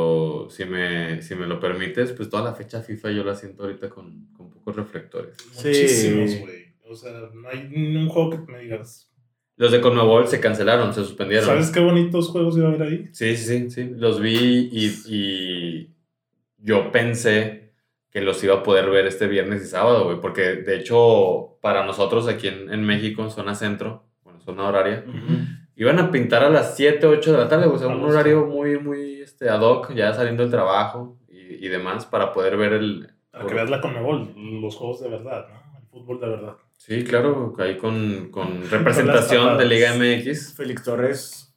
si 0.50 0.64
me, 0.64 1.22
si 1.22 1.34
me 1.34 1.46
lo 1.46 1.58
permites, 1.60 2.12
pues 2.12 2.28
toda 2.28 2.44
la 2.44 2.54
fecha 2.54 2.82
FIFA 2.82 3.10
yo 3.10 3.24
la 3.24 3.34
siento 3.34 3.64
ahorita 3.64 3.88
con, 3.88 4.28
con 4.32 4.50
pocos 4.50 4.76
reflectores. 4.76 5.36
Sí. 5.52 5.68
Muchísimos, 5.68 6.40
güey. 6.40 6.62
O 6.88 6.94
sea, 6.94 7.12
no 7.34 7.48
hay 7.48 7.68
ningún 7.68 8.08
juego 8.08 8.30
que 8.30 8.52
me 8.52 8.58
digas. 8.58 9.10
Los 9.56 9.72
de 9.72 9.80
Conmebol 9.80 10.26
se 10.28 10.40
cancelaron, 10.40 10.92
se 10.92 11.02
suspendieron. 11.04 11.46
¿Sabes 11.46 11.70
qué 11.70 11.80
bonitos 11.80 12.28
juegos 12.28 12.56
iba 12.56 12.66
a 12.66 12.68
haber 12.70 12.82
ahí? 12.82 13.08
Sí, 13.12 13.36
sí, 13.36 13.44
sí, 13.46 13.70
sí. 13.70 13.90
Los 13.96 14.20
vi 14.20 14.68
y, 14.72 14.86
y 15.06 15.90
yo 16.58 16.90
pensé 16.90 17.72
que 18.10 18.20
los 18.20 18.42
iba 18.44 18.56
a 18.56 18.62
poder 18.62 18.90
ver 18.90 19.06
este 19.06 19.26
viernes 19.26 19.62
y 19.62 19.66
sábado, 19.66 20.04
güey. 20.04 20.20
Porque 20.20 20.56
de 20.56 20.76
hecho, 20.76 21.58
para 21.62 21.86
nosotros 21.86 22.28
aquí 22.28 22.48
en, 22.48 22.72
en 22.72 22.84
México, 22.84 23.22
en 23.22 23.30
zona 23.30 23.54
centro, 23.54 24.06
bueno, 24.22 24.40
zona 24.40 24.68
horaria, 24.68 25.04
iban 25.82 25.98
a 25.98 26.10
pintar 26.10 26.44
a 26.44 26.50
las 26.50 26.76
7, 26.76 27.06
8 27.06 27.32
de 27.32 27.38
la 27.38 27.48
tarde, 27.48 27.66
o 27.66 27.76
sea, 27.76 27.88
un 27.88 28.04
horario 28.04 28.46
muy, 28.46 28.78
muy 28.78 29.20
este, 29.20 29.48
ad 29.48 29.60
hoc, 29.60 29.92
ya 29.94 30.12
saliendo 30.14 30.42
del 30.42 30.52
trabajo 30.52 31.18
y, 31.28 31.66
y 31.66 31.68
demás, 31.68 32.06
para 32.06 32.32
poder 32.32 32.56
ver 32.56 32.72
el. 32.74 33.10
Para 33.30 33.46
que 33.46 33.54
veas 33.54 33.70
la 33.70 33.80
Conmebol, 33.80 34.32
los 34.60 34.76
juegos 34.76 35.00
de 35.00 35.08
verdad, 35.08 35.46
¿no? 35.48 35.78
El 35.78 35.86
fútbol 35.88 36.20
de 36.20 36.28
verdad. 36.28 36.54
Sí, 36.76 37.04
claro, 37.04 37.54
ahí 37.58 37.76
con, 37.78 38.28
con 38.30 38.62
representación 38.70 39.58
de 39.58 39.64
Liga 39.64 39.94
MX. 39.94 40.54
Félix 40.54 40.82
Torres. 40.84 41.54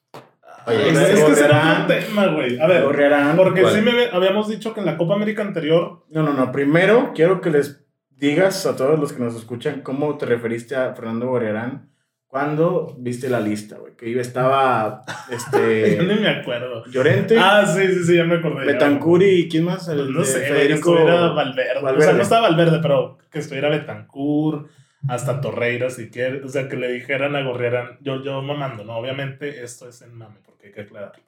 Oye, 0.67 0.89
es, 0.89 0.97
ese 0.97 1.31
es 1.31 1.39
que 1.41 1.93
tema, 1.93 2.27
güey. 2.27 2.59
A 2.59 2.65
ver, 2.65 2.83
Gorriarán. 2.83 3.35
porque 3.35 3.61
¿Cuál? 3.61 3.73
sí 3.75 3.81
me 3.81 4.05
habíamos 4.11 4.47
dicho 4.47 4.73
que 4.73 4.79
en 4.79 4.87
la 4.87 4.97
Copa 4.97 5.13
América 5.13 5.43
anterior 5.43 6.03
No, 6.09 6.23
no, 6.23 6.33
no. 6.33 6.51
Primero 6.51 7.11
quiero 7.13 7.39
que 7.39 7.51
les 7.51 7.85
digas 8.09 8.65
a 8.65 8.75
todos 8.75 8.99
los 8.99 9.13
que 9.13 9.21
nos 9.21 9.35
escuchan 9.35 9.81
cómo 9.81 10.17
te 10.17 10.25
referiste 10.25 10.75
a 10.75 10.95
Fernando 10.95 11.27
Gorriarán 11.27 11.91
cuando 12.35 12.93
viste 12.97 13.29
la 13.29 13.39
lista, 13.39 13.77
güey. 13.77 13.93
Que 13.95 14.09
iba, 14.09 14.19
estaba 14.19 15.03
yo 15.29 15.35
este, 15.37 15.97
ni 16.03 16.15
me 16.19 16.27
acuerdo. 16.27 16.85
Llorente, 16.87 17.37
Ah, 17.39 17.65
sí, 17.65 17.87
sí, 17.87 18.03
sí, 18.03 18.15
ya 18.17 18.25
me 18.25 18.35
acordé. 18.35 18.65
ya. 18.65 18.73
Betancur 18.73 19.23
y 19.23 19.47
¿quién 19.47 19.63
más? 19.63 19.85
Pues 19.85 19.97
El 19.97 20.11
no 20.11 20.19
de 20.19 20.25
sé, 20.25 20.39
güey, 20.39 20.49
que 20.49 20.53
Federico 20.53 20.95
estuviera 20.97 21.29
Valverde. 21.29 21.71
O 21.71 21.79
sea, 21.79 21.81
Valverde. 21.81 22.13
no 22.13 22.21
estaba 22.21 22.49
Valverde, 22.49 22.79
pero 22.81 23.17
que 23.31 23.39
estuviera 23.39 23.69
Betancourt, 23.69 24.67
hasta 25.07 25.39
Torreira, 25.39 25.89
si 25.89 26.09
quieres. 26.09 26.43
O 26.43 26.49
sea, 26.49 26.67
que 26.67 26.75
le 26.75 26.91
dijeran 26.91 27.37
a 27.37 27.41
Gorriarán, 27.41 27.99
yo, 28.01 28.21
yo 28.21 28.41
mamando, 28.41 28.83
¿no? 28.83 28.97
Obviamente 28.97 29.63
esto 29.63 29.87
es 29.87 30.01
en 30.01 30.13
mame, 30.13 30.35
porque 30.45 30.67
hay 30.67 30.73
que 30.73 30.81
aclararlo. 30.81 31.23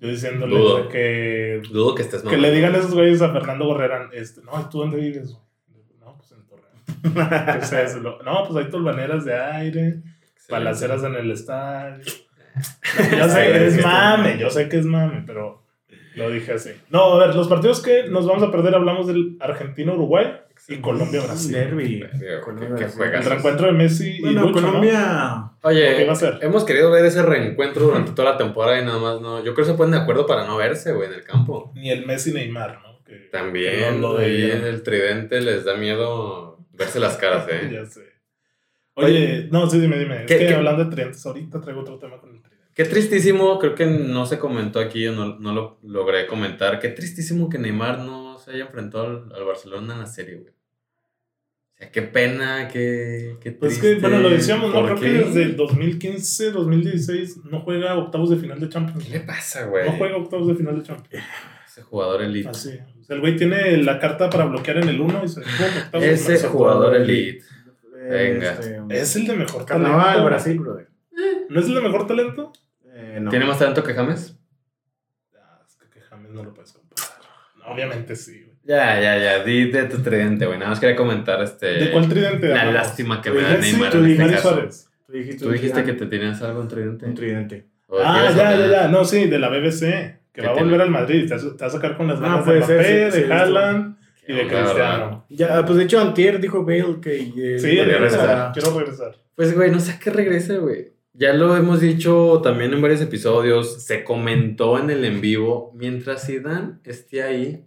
Yo 0.00 0.08
diciéndole 0.08 0.54
Dudo. 0.54 0.88
que, 0.90 1.62
Dudo 1.72 1.94
que 1.94 2.02
estés 2.02 2.20
que 2.24 2.36
le 2.36 2.50
digan 2.50 2.74
esos 2.74 2.92
güeyes 2.92 3.22
a 3.22 3.32
Fernando 3.32 3.64
Gorriarán, 3.64 4.10
este, 4.12 4.42
no, 4.42 4.68
¿tú 4.68 4.80
dónde 4.80 4.98
vives? 4.98 5.30
güey?" 5.32 5.49
No, 7.02 7.12
pues. 7.14 7.70
¿Qué? 7.70 8.00
Lo- 8.00 8.22
No, 8.22 8.44
pues 8.48 8.64
hay 8.64 8.70
tolvaneras 8.70 9.24
de 9.24 9.34
aire, 9.38 9.96
balaceras 10.48 11.02
en 11.04 11.14
el 11.14 11.30
estadio. 11.30 12.04
Yo 13.16 13.28
sé 13.28 13.52
que 13.52 13.66
es 13.66 13.82
mame, 13.84 14.38
yo 14.38 14.50
sé 14.50 14.68
que 14.68 14.78
es 14.78 14.84
mame, 14.84 15.22
pero 15.26 15.62
lo 16.16 16.30
dije 16.30 16.52
así. 16.54 16.70
No, 16.90 17.14
a 17.14 17.26
ver, 17.26 17.34
los 17.36 17.48
partidos 17.48 17.80
que 17.80 18.04
nos 18.08 18.26
vamos 18.26 18.42
a 18.42 18.50
perder, 18.50 18.74
hablamos 18.74 19.06
del 19.06 19.36
Argentina-Uruguay 19.40 20.26
y 20.68 20.76
Colombia-Brasil. 20.78 21.52
Derby. 21.52 22.00
Qué- 22.18 22.40
Colombia, 22.44 22.68
qué 22.70 22.74
Brasil. 22.74 22.96
juegas. 22.98 23.24
El 23.24 23.30
reencuentro 23.30 23.66
de 23.66 23.72
Messi 23.72 24.10
y 24.18 24.20
Bueno, 24.20 24.42
Lucho, 24.42 24.60
¿no? 24.60 24.66
Colombia. 24.66 25.44
¿Qué 25.62 25.68
Oye, 25.68 26.04
va 26.06 26.12
a 26.12 26.16
ser? 26.16 26.38
hemos 26.42 26.64
querido 26.64 26.90
ver 26.90 27.04
ese 27.04 27.22
reencuentro 27.22 27.84
durante 27.84 28.12
toda 28.12 28.32
la 28.32 28.36
temporada 28.36 28.80
y 28.80 28.84
nada 28.84 28.98
más 28.98 29.20
no. 29.20 29.38
Yo 29.38 29.54
creo 29.54 29.64
que 29.66 29.72
se 29.72 29.76
ponen 29.78 29.92
de 29.92 29.98
acuerdo 29.98 30.26
para 30.26 30.46
no 30.46 30.56
verse, 30.56 30.92
güey, 30.92 31.08
en 31.08 31.14
el 31.14 31.24
campo. 31.24 31.72
Ni 31.76 31.90
el 31.90 32.04
Messi-Neymar, 32.06 32.80
¿no? 32.82 32.98
Que- 33.04 33.12
que 33.22 33.28
También, 33.28 34.00
no 34.00 34.12
lo 34.14 34.18
ahí 34.18 34.30
debieron. 34.32 34.58
en 34.62 34.66
el 34.66 34.82
tridente 34.82 35.40
les 35.40 35.64
da 35.64 35.76
miedo 35.76 36.58
verse 36.80 36.98
las 36.98 37.16
caras, 37.16 37.46
¿eh? 37.50 37.70
Ya 37.72 37.84
sé. 37.86 38.02
Oye, 38.94 39.48
no, 39.52 39.70
sí, 39.70 39.78
dime, 39.80 39.98
dime. 39.98 40.22
Es 40.22 40.26
¿Qué- 40.26 40.38
que 40.38 40.46
qué- 40.48 40.54
hablando 40.54 40.84
de 40.84 40.90
tridentes, 40.90 41.24
ahorita 41.24 41.60
traigo 41.60 41.80
otro 41.82 41.98
tema 41.98 42.18
con 42.18 42.30
el 42.34 42.42
tridente. 42.42 42.66
Qué 42.74 42.84
tristísimo, 42.84 43.58
creo 43.58 43.74
que 43.74 43.86
no 43.86 44.26
se 44.26 44.38
comentó 44.38 44.78
aquí 44.80 45.06
o 45.06 45.12
no, 45.12 45.38
no 45.38 45.52
lo 45.52 45.78
logré 45.82 46.26
comentar. 46.26 46.78
Qué 46.80 46.88
tristísimo 46.88 47.48
que 47.48 47.58
Neymar 47.58 47.98
no 48.00 48.38
se 48.38 48.52
haya 48.52 48.64
enfrentado 48.64 49.06
al, 49.06 49.32
al 49.34 49.44
Barcelona 49.44 49.94
en 49.94 50.00
la 50.00 50.06
serie, 50.06 50.36
güey. 50.36 50.52
O 50.52 51.76
sea, 51.76 51.90
qué 51.90 52.02
pena, 52.02 52.68
qué, 52.68 53.36
qué 53.40 53.52
Pues 53.52 53.78
triste. 53.78 53.96
que, 53.96 54.00
bueno, 54.00 54.18
lo 54.20 54.30
decíamos, 54.30 54.72
¿no? 54.72 54.80
¿Por 54.80 54.98
Creo 54.98 55.00
qué? 55.00 55.18
que 55.18 55.24
desde 55.26 55.42
el 55.44 55.56
2015, 55.56 56.50
2016 56.52 57.38
no 57.44 57.60
juega 57.60 57.96
octavos 57.96 58.30
de 58.30 58.36
final 58.36 58.60
de 58.60 58.68
Champions. 58.68 59.04
¿Qué 59.04 59.10
le 59.10 59.20
pasa, 59.20 59.64
güey? 59.66 59.86
No 59.86 59.92
juega 59.96 60.16
octavos 60.16 60.46
de 60.48 60.54
final 60.54 60.76
de 60.78 60.82
Champions. 60.84 61.24
Ese 61.66 61.82
jugador 61.82 62.22
elite. 62.22 62.48
Así. 62.50 62.78
Sea, 63.10 63.16
el 63.16 63.20
güey 63.20 63.34
tiene 63.34 63.76
la 63.78 63.98
carta 63.98 64.30
para 64.30 64.44
bloquear 64.44 64.78
en 64.78 64.88
el 64.88 65.00
1 65.00 65.22
y 65.24 65.28
se 65.28 65.42
Ese 66.36 66.46
jugador 66.46 66.94
elite. 66.94 67.42
Venga. 68.08 68.52
Este, 68.52 68.80
Es 68.90 69.16
el 69.16 69.26
de 69.26 69.34
mejor 69.36 69.66
talento. 69.66 70.24
Brasil, 70.24 70.58
brother. 70.60 70.88
¿No 71.48 71.58
es 71.60 71.66
el 71.66 71.74
de 71.74 71.80
mejor 71.80 72.06
talento? 72.06 72.52
Eh, 72.86 73.18
no. 73.20 73.30
¿Tiene 73.30 73.46
más 73.46 73.58
talento 73.58 73.82
que 73.82 73.94
James? 73.94 74.36
Ah, 75.36 75.60
Es 75.66 75.76
que 75.92 76.00
James 76.00 76.30
no 76.30 76.44
lo 76.44 76.54
puedes 76.54 76.72
comparar. 76.72 77.10
Obviamente 77.66 78.14
sí, 78.14 78.44
güey. 78.44 78.56
Ya, 78.62 79.00
ya, 79.00 79.18
ya. 79.18 79.42
Di 79.42 79.70
de 79.72 79.84
tu 79.84 79.98
tridente, 79.98 80.46
güey. 80.46 80.58
Nada 80.58 80.70
más 80.70 80.78
quería 80.78 80.94
comentar 80.94 81.42
este. 81.42 81.66
¿De 81.66 81.90
cuál 81.90 82.08
tridente 82.08 82.46
La 82.48 82.60
hablamos? 82.62 82.74
lástima 82.74 83.20
que 83.20 83.30
me 83.32 83.42
da 83.42 83.56
Neymar 83.56 83.90
tú 83.90 83.98
en 83.98 84.10
este 84.20 84.32
caso. 84.34 84.68
Tú 85.06 85.12
dijiste, 85.12 85.44
Tú 85.44 85.50
dijiste 85.50 85.82
que 85.84 85.92
te 85.94 86.06
tenías 86.06 86.40
algo 86.42 86.62
en 86.62 86.68
tridente. 86.68 87.06
Un 87.06 87.14
tridente. 87.14 87.66
¿O 87.88 87.96
qué 87.96 88.02
Ah, 88.06 88.30
ya, 88.36 88.56
ya, 88.56 88.66
ya. 88.68 88.88
No, 88.88 89.04
sí, 89.04 89.26
de 89.26 89.38
la 89.40 89.48
BBC. 89.48 90.19
Que 90.32 90.42
¿Qué 90.42 90.46
va 90.46 90.52
a 90.52 90.62
volver 90.62 90.80
al 90.80 90.90
Madrid. 90.90 91.28
Te, 91.28 91.34
va 91.36 91.66
a 91.66 91.70
sacar 91.70 91.96
con 91.96 92.06
las 92.08 92.18
Ah, 92.18 92.22
ganas 92.22 92.44
puede 92.44 92.58
de 92.60 92.64
Mbappé, 92.66 92.84
sí, 93.10 93.18
de 93.18 93.26
sí. 93.26 93.32
Haaland 93.32 93.96
y 94.28 94.32
de. 94.34 94.46
Cristiano. 94.46 95.24
Ya, 95.28 95.64
pues 95.64 95.76
de 95.78 95.84
hecho, 95.84 96.00
Antier 96.00 96.40
dijo 96.40 96.64
Bale 96.64 97.00
que. 97.00 97.16
eh, 97.20 97.58
Sí, 97.58 97.66
regresa. 97.80 97.92
regresar. 98.18 98.52
Quiero 98.52 98.78
regresar. 98.78 99.16
Pues, 99.34 99.54
güey, 99.56 99.70
no 99.70 99.80
sé 99.80 99.92
a 99.92 99.98
qué 99.98 100.10
regrese, 100.10 100.58
güey. 100.58 100.92
Ya 101.12 101.32
lo 101.34 101.56
hemos 101.56 101.80
dicho 101.80 102.40
también 102.42 102.72
en 102.72 102.80
varios 102.80 103.00
episodios. 103.00 103.84
Se 103.84 104.04
comentó 104.04 104.78
en 104.78 104.90
el 104.90 105.04
en 105.04 105.20
vivo. 105.20 105.72
Mientras 105.74 106.24
Zidane 106.26 106.74
esté 106.84 107.22
ahí, 107.24 107.66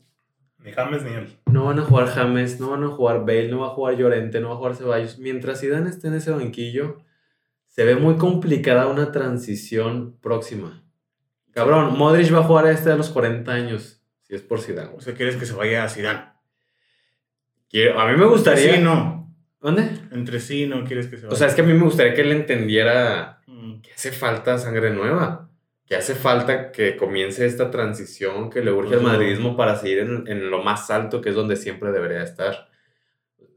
Ni 0.59 0.71
James 0.71 1.03
ni 1.03 1.11
él. 1.11 1.27
no 1.51 1.65
van 1.65 1.77
a 1.79 1.83
jugar 1.83 2.07
James, 2.07 2.59
no 2.61 2.69
van 2.71 2.83
a 2.85 2.87
jugar 2.87 3.19
Bale, 3.25 3.49
no 3.49 3.59
va 3.59 3.67
a 3.67 3.71
jugar 3.71 3.97
Llorente, 3.97 4.39
no 4.39 4.47
va 4.47 4.53
a 4.53 4.57
jugar 4.57 4.75
Ceballos. 4.75 5.19
Mientras 5.19 5.59
Zidane 5.59 5.89
esté 5.89 6.07
en 6.07 6.13
ese 6.13 6.31
banquillo, 6.31 6.97
se 7.67 7.83
ve 7.83 7.95
muy 7.97 8.15
complicada 8.15 8.87
una 8.87 9.11
transición 9.11 10.15
próxima. 10.21 10.81
Cabrón, 11.53 11.97
Modric 11.97 12.33
va 12.33 12.39
a 12.39 12.43
jugar 12.43 12.65
a 12.65 12.71
este 12.71 12.91
a 12.91 12.95
los 12.95 13.09
40 13.09 13.51
años. 13.51 14.01
Si 14.23 14.33
es 14.35 14.41
por 14.41 14.59
Zidane. 14.61 14.91
O 14.95 15.01
sea, 15.01 15.13
quieres 15.13 15.35
que 15.35 15.45
se 15.45 15.53
vaya 15.53 15.83
a 15.83 15.89
Zidane. 15.89 16.25
Quiero- 17.69 17.99
a 17.99 18.11
mí 18.11 18.17
me 18.17 18.25
gustaría... 18.25 18.75
Sí, 18.75 18.81
no. 18.81 19.33
¿Dónde? 19.61 19.89
Entre 20.11 20.39
sí 20.39 20.65
no 20.67 20.83
quieres 20.83 21.07
que 21.07 21.17
se 21.17 21.23
vaya. 21.23 21.33
O 21.33 21.37
sea, 21.37 21.47
es 21.47 21.55
que 21.55 21.61
a 21.61 21.65
mí 21.65 21.73
me 21.73 21.83
gustaría 21.83 22.13
que 22.13 22.21
él 22.21 22.31
entendiera 22.31 23.41
Mm. 23.47 23.81
que 23.81 23.91
hace 23.93 24.11
falta 24.11 24.57
sangre 24.57 24.89
nueva, 24.91 25.49
que 25.85 25.95
hace 25.95 26.15
falta 26.15 26.71
que 26.71 26.95
comience 26.97 27.45
esta 27.45 27.69
transición 27.71 28.49
que 28.49 28.61
le 28.61 28.71
urge 28.71 28.95
al 28.95 29.01
madridismo 29.01 29.55
para 29.57 29.75
seguir 29.75 29.99
en, 29.99 30.27
en 30.27 30.49
lo 30.49 30.63
más 30.63 30.89
alto, 30.89 31.21
que 31.21 31.29
es 31.29 31.35
donde 31.35 31.55
siempre 31.55 31.91
debería 31.91 32.23
estar. 32.23 32.67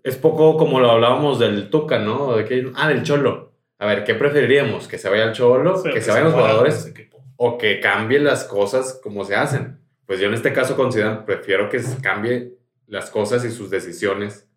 Es 0.02 0.16
poco 0.16 0.56
como 0.56 0.80
lo 0.80 0.90
hablábamos 0.90 1.38
del 1.38 1.70
Tuca, 1.70 1.98
¿no? 1.98 2.36
De 2.36 2.44
que, 2.44 2.70
ah, 2.76 2.88
del 2.88 3.02
Cholo. 3.04 3.54
A 3.78 3.86
ver, 3.86 4.04
¿qué 4.04 4.14
preferiríamos? 4.14 4.86
¿Que 4.88 4.98
se 4.98 5.08
vaya 5.08 5.24
el 5.24 5.32
Cholo? 5.32 5.80
Pero 5.82 5.94
¿Que 5.94 6.00
se 6.00 6.10
vayan 6.10 6.24
los 6.26 6.34
jugadores? 6.34 6.92
¿O 7.36 7.58
que 7.58 7.80
cambie 7.80 8.18
las 8.18 8.44
cosas 8.44 8.98
como 9.02 9.24
se 9.24 9.34
hacen? 9.34 9.78
Pues 10.06 10.20
yo 10.20 10.28
en 10.28 10.34
este 10.34 10.52
caso 10.52 10.76
considero, 10.76 11.24
prefiero 11.26 11.68
que 11.68 11.80
cambie 12.02 12.54
las 12.86 13.10
cosas 13.10 13.44
y 13.44 13.50
sus 13.50 13.70
decisiones 13.70 14.48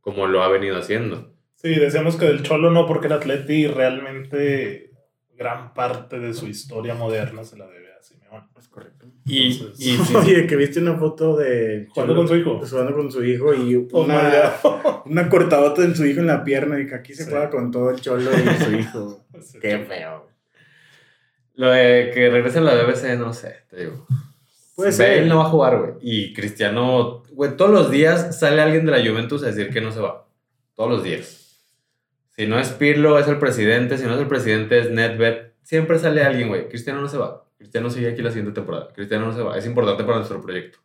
como 0.00 0.26
lo 0.26 0.42
ha 0.42 0.48
venido 0.48 0.76
haciendo. 0.78 1.32
Sí, 1.56 1.74
decíamos 1.76 2.16
que 2.16 2.26
del 2.26 2.42
Cholo 2.42 2.70
no, 2.70 2.86
porque 2.86 3.06
el 3.06 3.12
Atleti 3.14 3.66
realmente 3.66 4.90
gran 5.36 5.74
parte 5.74 6.18
de 6.18 6.34
su 6.34 6.46
historia 6.46 6.94
moderna 6.94 7.44
se 7.44 7.56
la 7.56 7.66
debe 7.66 7.92
a 7.92 8.02
Simeone. 8.02 8.48
Es 8.58 8.68
correcto. 8.68 9.06
Y, 9.24 9.52
Entonces- 9.52 9.86
y 9.86 9.96
sí, 10.04 10.14
Oye, 10.16 10.46
que 10.46 10.56
viste 10.56 10.80
una 10.80 10.96
foto 10.96 11.36
de. 11.36 11.86
Jugando 11.90 12.16
con 12.16 12.28
su 12.28 12.36
hijo. 12.36 12.60
Jugando 12.66 12.94
con 12.94 13.10
su 13.12 13.24
hijo 13.24 13.54
y 13.54 13.88
Oh, 13.92 14.02
una, 14.04 14.54
una 15.06 15.28
cortadota 15.28 15.82
en 15.84 15.94
su 15.94 16.04
hijo 16.06 16.20
en 16.20 16.26
la 16.26 16.44
pierna 16.44 16.78
y 16.80 16.86
que 16.86 16.94
aquí 16.94 17.14
se 17.14 17.24
Sí. 17.24 17.30
juega 17.30 17.50
con 17.50 17.70
todo 17.70 17.90
el 17.90 18.00
cholo 18.00 18.30
y 18.32 18.64
su 18.64 18.72
hijo. 18.76 19.24
Qué 19.60 19.78
feo. 19.80 20.26
Lo 21.54 21.70
de 21.70 22.10
que 22.12 22.30
regrese 22.30 22.58
a 22.58 22.62
la 22.62 22.74
BBC, 22.74 23.16
no 23.18 23.32
sé, 23.32 23.56
te 23.70 23.76
digo. 23.76 24.06
Puede 24.74 24.90
Bale 24.90 25.14
ser. 25.14 25.26
no 25.26 25.38
va 25.38 25.44
a 25.44 25.48
jugar, 25.50 25.78
güey. 25.78 25.92
Y 26.00 26.32
Cristiano, 26.34 27.22
güey, 27.30 27.56
todos 27.56 27.70
los 27.70 27.90
días 27.90 28.38
sale 28.38 28.60
alguien 28.60 28.86
de 28.86 28.92
la 28.92 28.98
Juventus 28.98 29.42
a 29.44 29.46
decir 29.46 29.70
que 29.70 29.80
no 29.80 29.92
se 29.92 30.00
va. 30.00 30.26
Todos 30.74 30.90
los 30.90 31.04
días. 31.04 31.44
Si 32.36 32.48
no 32.48 32.58
es 32.58 32.70
Pirlo, 32.70 33.18
es 33.20 33.28
el 33.28 33.38
presidente. 33.38 33.96
Si 33.96 34.04
no 34.04 34.14
es 34.14 34.20
el 34.20 34.26
presidente, 34.26 34.80
es 34.80 34.90
Nedved. 34.90 35.52
Siempre 35.62 36.00
sale 36.00 36.24
alguien, 36.24 36.48
güey. 36.48 36.68
Cristiano 36.68 37.00
no 37.00 37.08
se 37.08 37.16
va. 37.16 37.44
Cristiano 37.56 37.88
sigue 37.88 38.08
aquí 38.08 38.22
la 38.22 38.30
siguiente 38.30 38.52
temporada. 38.52 38.88
Cristiano 38.92 39.26
no 39.26 39.32
se 39.32 39.42
va. 39.42 39.56
Es 39.56 39.64
importante 39.64 40.02
para 40.02 40.16
nuestro 40.16 40.42
proyecto. 40.42 40.78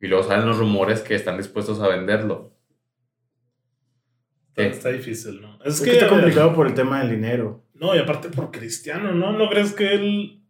Y 0.00 0.08
luego 0.08 0.24
salen 0.24 0.46
los 0.46 0.58
rumores 0.58 1.00
que 1.00 1.14
están 1.14 1.36
dispuestos 1.36 1.80
a 1.80 1.88
venderlo. 1.88 2.52
Está, 4.56 4.88
difícil, 4.88 5.40
¿no? 5.40 5.58
Es, 5.64 5.74
Es 5.74 5.80
que, 5.80 5.90
que 5.90 5.98
está 5.98 6.08
complicado 6.08 6.54
por 6.54 6.66
el 6.66 6.74
tema 6.74 7.00
del 7.00 7.10
dinero. 7.10 7.62
No, 7.80 7.94
y 7.94 7.98
aparte 7.98 8.28
por 8.30 8.50
Cristiano, 8.50 9.12
¿no? 9.12 9.32
¿No 9.32 9.48
crees 9.48 9.72
que 9.72 9.94
él... 9.94 10.42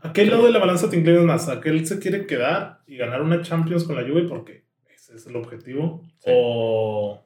¿A 0.00 0.12
qué 0.12 0.26
lado 0.26 0.44
de 0.46 0.52
la 0.52 0.58
balanza 0.60 0.88
te 0.88 0.96
inclinas 0.96 1.24
más? 1.24 1.48
¿A 1.48 1.60
que 1.60 1.70
él 1.70 1.86
se 1.86 1.98
quiere 1.98 2.26
quedar 2.26 2.82
y 2.86 2.96
ganar 2.96 3.20
una 3.22 3.42
Champions 3.42 3.84
con 3.84 3.96
la 3.96 4.02
Juve 4.08 4.22
porque 4.28 4.64
ese 4.94 5.16
es 5.16 5.26
el 5.26 5.34
objetivo? 5.36 6.02
Sí. 6.18 6.30
O, 6.32 7.24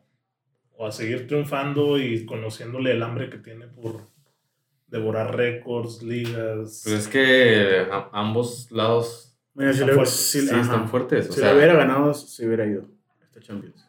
o 0.76 0.86
a 0.86 0.90
seguir 0.92 1.26
triunfando 1.26 1.98
y 1.98 2.24
conociéndole 2.24 2.92
el 2.92 3.02
hambre 3.02 3.28
que 3.28 3.36
tiene 3.38 3.66
por 3.66 4.00
devorar 4.86 5.36
récords, 5.36 6.02
ligas. 6.02 6.82
Pues 6.84 6.94
es 7.00 7.08
que 7.08 7.86
a- 7.90 8.08
ambos 8.12 8.70
lados 8.70 9.28
Mira, 9.54 9.70
si, 9.74 9.80
Están 9.80 9.94
fuertes. 9.96 10.14
si- 10.14 10.40
sí 10.48 10.54
están 10.58 10.88
fuertes. 10.88 11.28
O 11.28 11.32
Si 11.34 11.40
sea, 11.40 11.54
hubiera 11.54 11.74
ganado, 11.74 12.14
se 12.14 12.46
hubiera 12.46 12.64
ido. 12.66 12.86
Esta 13.22 13.40
Champions. 13.40 13.86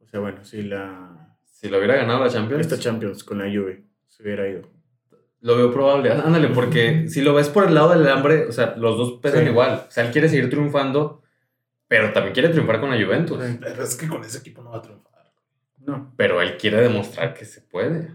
O 0.00 0.06
sea, 0.08 0.18
bueno, 0.18 0.44
si 0.44 0.62
la. 0.64 1.36
si 1.44 1.68
lo 1.68 1.78
hubiera 1.78 1.94
ganado 1.94 2.24
la 2.24 2.28
Champions. 2.28 2.60
Esta 2.60 2.76
Champions 2.76 3.22
con 3.22 3.38
la 3.38 3.44
Juve 3.44 3.84
se 4.22 4.28
hubiera 4.28 4.48
ido. 4.48 4.62
Lo 5.40 5.56
veo 5.56 5.72
probable. 5.72 6.10
Ándale, 6.24 6.48
porque 6.48 7.08
si 7.08 7.20
lo 7.22 7.34
ves 7.34 7.48
por 7.48 7.66
el 7.66 7.74
lado 7.74 7.90
del 7.90 8.08
hambre, 8.08 8.46
o 8.46 8.52
sea, 8.52 8.74
los 8.76 8.96
dos 8.96 9.20
pesan 9.20 9.42
Sí. 9.44 9.50
igual. 9.50 9.84
O 9.88 9.90
sea, 9.90 10.04
él 10.06 10.12
quiere 10.12 10.28
seguir 10.28 10.48
triunfando, 10.48 11.22
pero 11.88 12.12
también 12.12 12.32
quiere 12.32 12.48
triunfar 12.50 12.80
con 12.80 12.90
la 12.90 13.04
Juventus. 13.04 13.42
Sí. 13.44 13.58
Pero 13.60 13.82
es 13.82 13.96
que 13.96 14.08
con 14.08 14.22
ese 14.24 14.38
equipo 14.38 14.62
no 14.62 14.70
va 14.70 14.78
a 14.78 14.82
triunfar. 14.82 15.12
No, 15.84 16.12
Pero 16.16 16.40
él 16.40 16.56
quiere 16.56 16.80
demostrar 16.80 17.34
que 17.34 17.44
se 17.44 17.60
puede. 17.60 18.08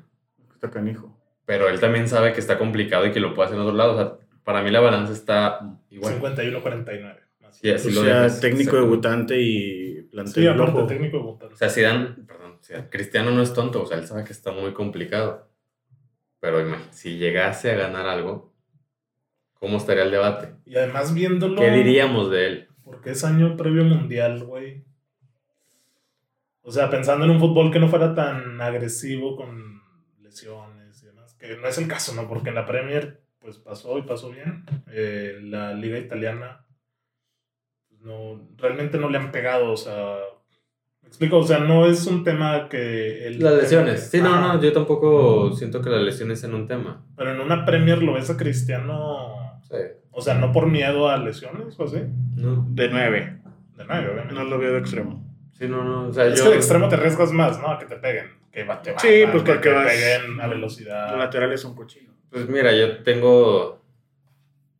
está 0.54 0.70
canijo. 0.72 1.14
Pero 1.46 1.68
él 1.70 1.80
también 1.80 2.08
sabe 2.08 2.32
que 2.34 2.40
está 2.40 2.58
complicado 2.58 3.06
y 3.06 3.12
que 3.12 3.20
lo 3.20 3.34
puede 3.34 3.48
hacer 3.48 3.58
en 3.60 3.66
otro 3.66 3.76
lado. 3.76 3.94
O 3.94 3.98
sea, 3.98 4.14
para 4.44 4.62
mí 4.64 4.72
la 4.72 4.80
balanza 4.80 5.12
está 5.14 5.78
igual. 5.90 6.14
51-49. 6.22 7.20
más. 7.42 7.58
Sí, 7.58 7.70
así 7.72 7.90
o 7.90 7.92
lo 7.92 8.04
sea, 8.04 8.22
dejas. 8.24 8.40
técnico 8.40 8.72
Exacto. 8.72 8.86
debutante 8.86 9.42
y 9.42 10.02
plantel 10.12 10.34
Sí, 10.34 10.48
aparte 10.48 10.84
técnico 10.84 11.18
de 11.18 11.24
Bután. 11.24 11.52
O 11.52 11.56
sea, 11.56 11.70
Zidane, 11.70 12.16
perdón, 12.26 12.58
Zidane, 12.64 12.90
Cristiano 12.90 13.32
no 13.32 13.42
es 13.42 13.54
tonto. 13.54 13.84
O 13.84 13.86
sea, 13.86 13.98
él 13.98 14.08
sabe 14.08 14.24
que 14.24 14.32
está 14.34 14.52
muy 14.52 14.72
complicado. 14.74 15.50
Pero 16.40 16.62
imagínate, 16.62 16.94
si 16.94 17.18
llegase 17.18 17.72
a 17.72 17.78
ganar 17.78 18.08
algo, 18.08 18.54
¿cómo 19.56 19.78
estaría 19.78 20.04
el 20.04 20.12
debate? 20.12 20.56
Y 20.66 20.76
además 20.76 21.14
viéndolo... 21.14 21.60
¿Qué 21.60 21.72
diríamos 21.72 22.30
de 22.30 22.48
él? 22.48 22.68
Porque 22.84 23.12
es 23.12 23.24
año 23.24 23.58
previo 23.58 23.84
mundial, 23.84 24.44
güey. 24.44 24.84
O 26.62 26.72
sea, 26.72 26.90
pensando 26.90 27.26
en 27.26 27.32
un 27.32 27.40
fútbol 27.40 27.72
que 27.72 27.80
no 27.80 27.88
fuera 27.88 28.14
tan 28.14 28.62
agresivo 28.62 29.36
con 29.36 29.82
lesiones 30.20 31.02
y 31.02 31.08
demás. 31.08 31.34
Que 31.36 31.58
no 31.58 31.68
es 31.68 31.78
el 31.78 31.88
caso, 31.88 32.14
¿no? 32.14 32.28
Porque 32.28 32.50
en 32.50 32.56
la 32.56 32.66
Premier, 32.66 33.22
pues 33.40 33.58
pasó 33.58 33.98
y 33.98 34.04
pasó 34.04 34.30
bien. 34.30 34.66
Eh, 34.92 35.40
la 35.42 35.74
liga 35.74 35.98
italiana, 35.98 36.66
pues, 37.88 38.02
no, 38.02 38.48
realmente 38.58 38.98
no 38.98 39.10
le 39.10 39.18
han 39.18 39.32
pegado, 39.32 39.72
o 39.72 39.78
sea... 39.78 40.18
¿Me 41.08 41.10
explico? 41.10 41.38
O 41.38 41.44
sea, 41.44 41.60
no 41.60 41.86
es 41.88 42.06
un 42.06 42.24
tema 42.24 42.68
que... 42.70 43.28
él 43.28 43.40
Las 43.40 43.54
lesiones. 43.54 44.10
que- 44.10 44.18
Sí, 44.18 44.22
no, 44.22 44.40
no, 44.42 44.62
yo 44.62 44.74
tampoco 44.74 45.54
siento 45.54 45.82
que 45.82 45.90
las 45.90 46.02
lesiones 46.02 46.40
sean 46.42 46.54
un 46.54 46.68
tema. 46.68 47.02
Pero 47.16 47.32
en 47.32 47.40
una 47.40 47.66
Premier 47.66 48.04
lo 48.04 48.14
ves 48.14 48.30
a 48.30 48.36
Cristiano... 48.38 49.60
Sí. 49.64 49.78
O 50.12 50.22
sea, 50.22 50.34
no 50.36 50.52
por 50.52 50.68
miedo 50.68 51.10
a 51.10 51.18
lesiones 51.18 51.80
o 51.80 51.84
así. 51.86 52.02
No, 52.36 52.66
De 52.70 52.90
nueve. 52.90 53.40
De 53.78 53.86
nueve, 53.86 54.08
obviamente. 54.12 54.34
No 54.34 54.44
lo 54.44 54.58
veo 54.58 54.74
de 54.74 54.80
extremo. 54.80 55.24
sí, 55.54 55.68
no, 55.68 55.84
no. 55.84 56.08
O 56.10 56.14
sea, 56.14 56.26
Es 56.26 56.38
yo. 56.40 56.46
que 56.46 56.50
de 56.52 56.56
extremo 56.58 56.88
te 56.90 56.96
arriesgas 56.96 57.32
más, 57.32 57.60
¿no? 57.60 57.70
A 57.72 57.78
que 57.80 57.86
te 57.86 57.96
peguen. 57.98 58.32
Que 58.52 58.64
te 58.64 58.92
Sí, 59.00 59.24
pues 59.32 59.44
que 59.44 59.52
porque 59.54 59.70
te 59.70 59.76
vas- 59.76 59.86
peguen 59.88 60.40
a 60.42 60.48
Los 60.48 60.56
velocidad. 60.56 61.18
laterales 61.18 61.62
son 61.62 61.76
cochinos. 61.76 62.16
Pues 62.32 62.50
mira, 62.50 62.74
yo 62.76 63.04
tengo 63.04 63.82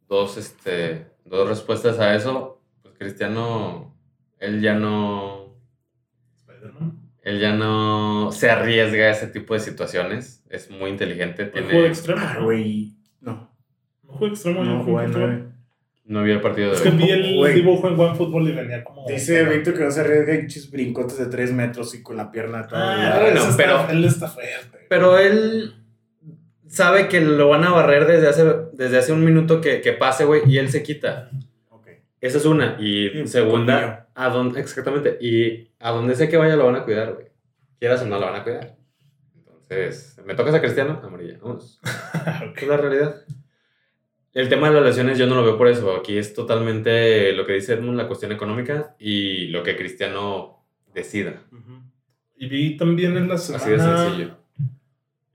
dos, 0.10 0.38
este, 0.38 1.06
dos 1.26 1.48
respuestas 1.48 2.00
a 2.00 2.16
eso. 2.16 2.60
Pues 2.82 2.96
Cristiano, 2.98 3.94
él 4.40 4.62
ya 4.62 4.74
no. 4.74 5.37
Él 7.24 7.40
ya 7.40 7.54
no 7.54 8.32
se 8.32 8.50
arriesga 8.50 9.06
a 9.06 9.12
ese 9.12 9.28
tipo 9.28 9.54
de 9.54 9.60
situaciones. 9.60 10.44
Es 10.50 10.70
muy 10.72 10.90
inteligente. 10.90 11.46
No 11.46 11.52
juego 11.52 11.66
de 11.68 11.72
Tiene. 11.74 11.88
extremo, 11.90 12.22
Ah, 12.24 12.36
¿no? 12.40 12.46
güey. 12.46 12.94
No. 13.22 13.52
No 14.04 14.14
juego 14.14 14.34
extremo, 14.34 14.64
No, 14.64 14.84
juego 14.84 14.84
juega 14.84 15.00
de 15.00 15.06
en 15.06 15.10
extremo. 15.12 15.28
nueve. 15.34 15.52
No 16.06 16.24
vi 16.24 16.32
el 16.32 16.40
partido 16.40 16.72
Es 16.72 16.82
de 16.82 16.90
que 16.90 16.96
hoy. 16.96 17.04
vi 17.04 17.10
el 17.50 17.54
dibujo 17.56 17.90
en 17.90 18.00
OneFootball 18.00 18.48
y 18.48 18.52
venía 18.54 18.82
como. 18.86 19.06
Dice 19.10 19.44
Víctor 19.44 19.74
que 19.74 19.84
no 19.84 19.92
se 19.92 20.00
arriesga 20.00 20.36
y 20.36 20.48
chis 20.48 20.72
brincotes 20.72 21.18
de 21.18 21.26
3 21.26 21.52
metros 21.52 21.94
y 21.96 22.02
con 22.02 22.16
la 22.16 22.32
pierna 22.32 22.66
toda. 22.66 23.18
Ah, 23.18 23.20
bueno, 23.20 23.42
está- 23.42 23.58
pero- 23.58 23.90
Él 23.90 24.06
está 24.06 24.30
fuerte. 24.30 24.86
Pero 24.88 25.18
él 25.20 25.74
sabe 26.68 27.10
que 27.10 27.20
lo 27.20 27.50
van 27.50 27.66
a 27.66 27.72
barrer 27.72 28.06
desde 28.08 28.30
hace, 28.30 28.46
desde 28.72 28.98
hace 29.00 29.12
un 29.12 29.26
minuto 29.26 29.60
que, 29.60 29.82
que 29.82 29.92
pase, 29.92 30.24
güey, 30.24 30.44
y 30.48 30.58
él 30.60 30.70
se 30.70 30.82
quita. 30.82 31.30
Ok. 31.70 31.88
Esa 32.22 32.38
es 32.38 32.46
una. 32.46 32.78
Y 32.80 33.10
Sí, 33.10 33.28
segunda, 33.28 34.07
a 34.18 34.30
dónde, 34.30 34.60
exactamente. 34.60 35.18
Y 35.22 35.70
a 35.80 35.92
donde 35.92 36.16
sé 36.16 36.28
que 36.28 36.38
vaya 36.38 36.56
lo 36.56 36.66
van 36.66 36.76
a 36.76 36.84
cuidar, 36.84 37.14
güey. 37.14 37.28
Quieras 37.80 38.02
o 38.02 38.08
no, 38.08 38.20
lo 38.20 38.26
van 38.26 38.42
a 38.42 38.44
cuidar. 38.44 38.76
Entonces, 39.36 40.20
¿me 40.26 40.34
tocas 40.34 40.56
a 40.56 40.60
Cristiano? 40.62 41.00
Amarilla. 41.04 41.38
Vamos. 41.40 41.80
Es 42.56 42.68
la 42.68 42.78
realidad. 42.78 43.22
El 44.34 44.50
tema 44.50 44.70
de 44.70 44.76
las 44.76 44.84
lesiones 44.84 45.20
yo 45.20 45.28
no 45.28 45.36
lo 45.36 45.44
veo 45.44 45.58
por 45.58 45.68
eso. 45.68 45.96
Aquí 45.96 46.18
es 46.18 46.34
totalmente 46.34 47.32
lo 47.34 47.46
que 47.46 47.54
dice 47.54 47.74
Edmund, 47.74 47.96
la 47.98 48.08
cuestión 48.08 48.32
económica 48.32 48.96
y 48.98 49.48
lo 49.50 49.62
que 49.62 49.78
Cristiano 49.78 50.64
decida. 50.94 51.44
Y 52.38 52.48
vi 52.48 52.76
también 52.76 53.18
en 53.18 53.28
la 53.28 53.38
semana. 53.38 53.64
Así 53.64 53.72
de 53.72 53.80
sencillo. 53.80 54.38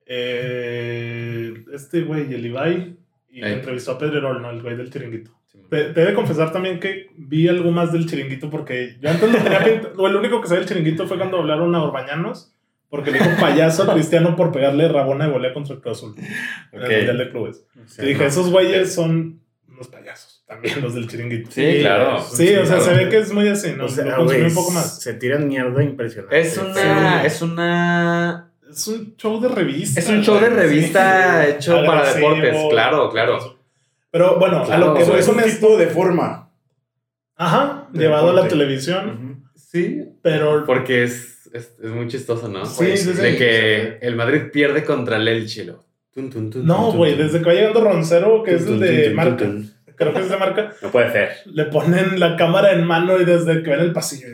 eh, 0.07 1.65
este 1.73 2.03
güey, 2.03 2.35
el 2.35 2.47
Ibai, 2.47 2.97
y 3.31 3.45
entrevistó 3.45 3.93
a 3.93 3.99
Pedrerol, 3.99 4.43
¿no? 4.43 4.51
El 4.51 4.61
güey 4.63 4.77
del 4.77 4.91
chiringuito. 4.91 5.31
Te, 5.69 5.85
te 5.85 6.03
he 6.03 6.07
de 6.07 6.15
confesar 6.15 6.53
también 6.53 6.81
que 6.81 7.09
vi 7.17 7.49
algo 7.49 7.71
más 7.71 7.93
del 7.93 8.07
chiringuito 8.07 8.51
porque 8.51 8.99
yo 9.01 9.11
antes 9.11 9.31
no 9.31 9.39
tenía 9.39 9.65
pinta, 9.65 9.89
o 9.97 10.07
el 10.07 10.17
único 10.17 10.41
que 10.41 10.49
sabía 10.49 10.61
del 10.61 10.69
chiringuito 10.69 11.07
fue 11.07 11.17
cuando 11.19 11.39
hablaron 11.39 11.75
a 11.75 11.83
Orbañanos 11.83 12.55
porque 12.93 13.11
le 13.11 13.21
dijo 13.21 13.31
payaso 13.41 13.85
a 13.85 13.95
Cristiano 13.95 14.37
por 14.37 14.53
pegarle 14.53 14.87
rabona 14.87 15.25
de 15.25 15.33
volea 15.33 15.55
contra 15.55 15.75
el 15.75 15.81
Cruz 15.81 15.97
Azul 15.97 16.15
en 16.19 16.83
el 16.83 16.97
Mundial 16.97 17.19
de 17.19 17.31
Clubes. 17.31 17.65
Sí, 17.87 18.03
Y 18.03 18.07
dije, 18.09 18.21
no. 18.21 18.29
esos 18.29 18.51
güeyes 18.51 18.95
son 18.95 19.41
unos 19.67 19.89
payasos, 19.89 20.45
también 20.47 20.83
los 20.83 20.95
del 20.95 21.09
chiringuito. 21.09 21.51
Sí, 21.51 21.79
claro. 21.81 22.23
Sí, 22.23 22.55
o 22.55 22.67
sea, 22.67 22.81
se 22.81 22.93
ve 22.93 23.09
que 23.09 23.17
es 23.17 23.33
muy 23.33 23.49
así, 23.49 23.73
¿no? 23.75 23.87
O 23.87 23.89
sea, 23.89 24.05
lo 24.05 24.17
consumí 24.17 24.41
güey, 24.41 24.51
un 24.51 24.55
poco 24.55 24.73
más. 24.73 25.01
Se 25.01 25.15
tiran 25.15 25.49
mierda 25.49 25.83
impresionante. 25.83 26.39
Es 26.39 26.59
una, 26.59 27.25
es 27.25 27.41
una 27.41 28.53
Es 28.71 28.87
un 28.89 29.17
show 29.17 29.41
de 29.41 29.49
revista. 29.49 29.99
Es 29.99 30.09
un 30.11 30.23
show 30.23 30.39
de 30.39 30.51
revista 30.51 31.45
sí. 31.45 31.53
hecho 31.53 31.83
para 31.87 32.13
deportes, 32.13 32.57
claro, 32.69 33.09
claro. 33.09 33.62
Pero 34.13 34.39
bueno, 34.39 34.63
Claro, 34.65 34.85
a 34.85 34.89
lo 34.89 34.95
que 34.95 35.05
voy 35.05 35.19
es 35.19 35.27
un 35.27 35.41
esto. 35.41 35.51
tipo 35.67 35.77
de 35.79 35.87
forma. 35.89 36.51
Ajá, 37.35 37.89
de 37.93 37.99
llevado 38.05 38.31
a 38.31 38.35
la 38.35 38.47
televisión. 38.47 39.43
Sí, 39.57 40.05
pero 40.23 40.65
porque 40.67 41.03
es, 41.05 41.49
es, 41.53 41.75
es 41.83 41.91
muy 41.91 42.07
chistoso, 42.07 42.47
¿no? 42.47 42.65
Sí, 42.67 42.75
Pues, 42.85 43.03
sí, 43.03 43.13
sí. 43.15 43.21
De 43.21 43.37
que 43.37 43.99
el 44.07 44.15
Madrid 44.15 44.43
pierde 44.53 44.85
contra 44.85 45.17
el 45.17 45.27
Elche. 45.27 45.65
lo- 45.65 45.85
tun, 46.15 46.29
tun, 46.31 46.51
tun, 46.51 46.67
no, 46.67 46.93
güey, 46.93 47.17
desde 47.17 47.39
que 47.41 47.47
va 47.47 47.55
llegando 47.55 47.81
Roncero, 47.83 48.43
que 48.43 48.55
es 48.57 48.67
el 48.67 48.79
de 48.79 49.11
marca, 49.15 49.51
creo 49.97 50.13
que 50.13 50.21
es 50.21 50.29
de 50.29 50.37
marca, 50.37 50.75
No 50.83 50.91
puede 50.91 51.11
ser. 51.11 51.31
le 51.47 51.65
ponen 51.65 52.21
la 52.21 52.37
cámara 52.37 52.73
en 52.73 52.85
mano 52.87 53.19
y 53.19 53.25
desde 53.25 53.63
que 53.63 53.71
ven 53.71 53.81
el 53.81 53.93
pasillo. 53.95 54.27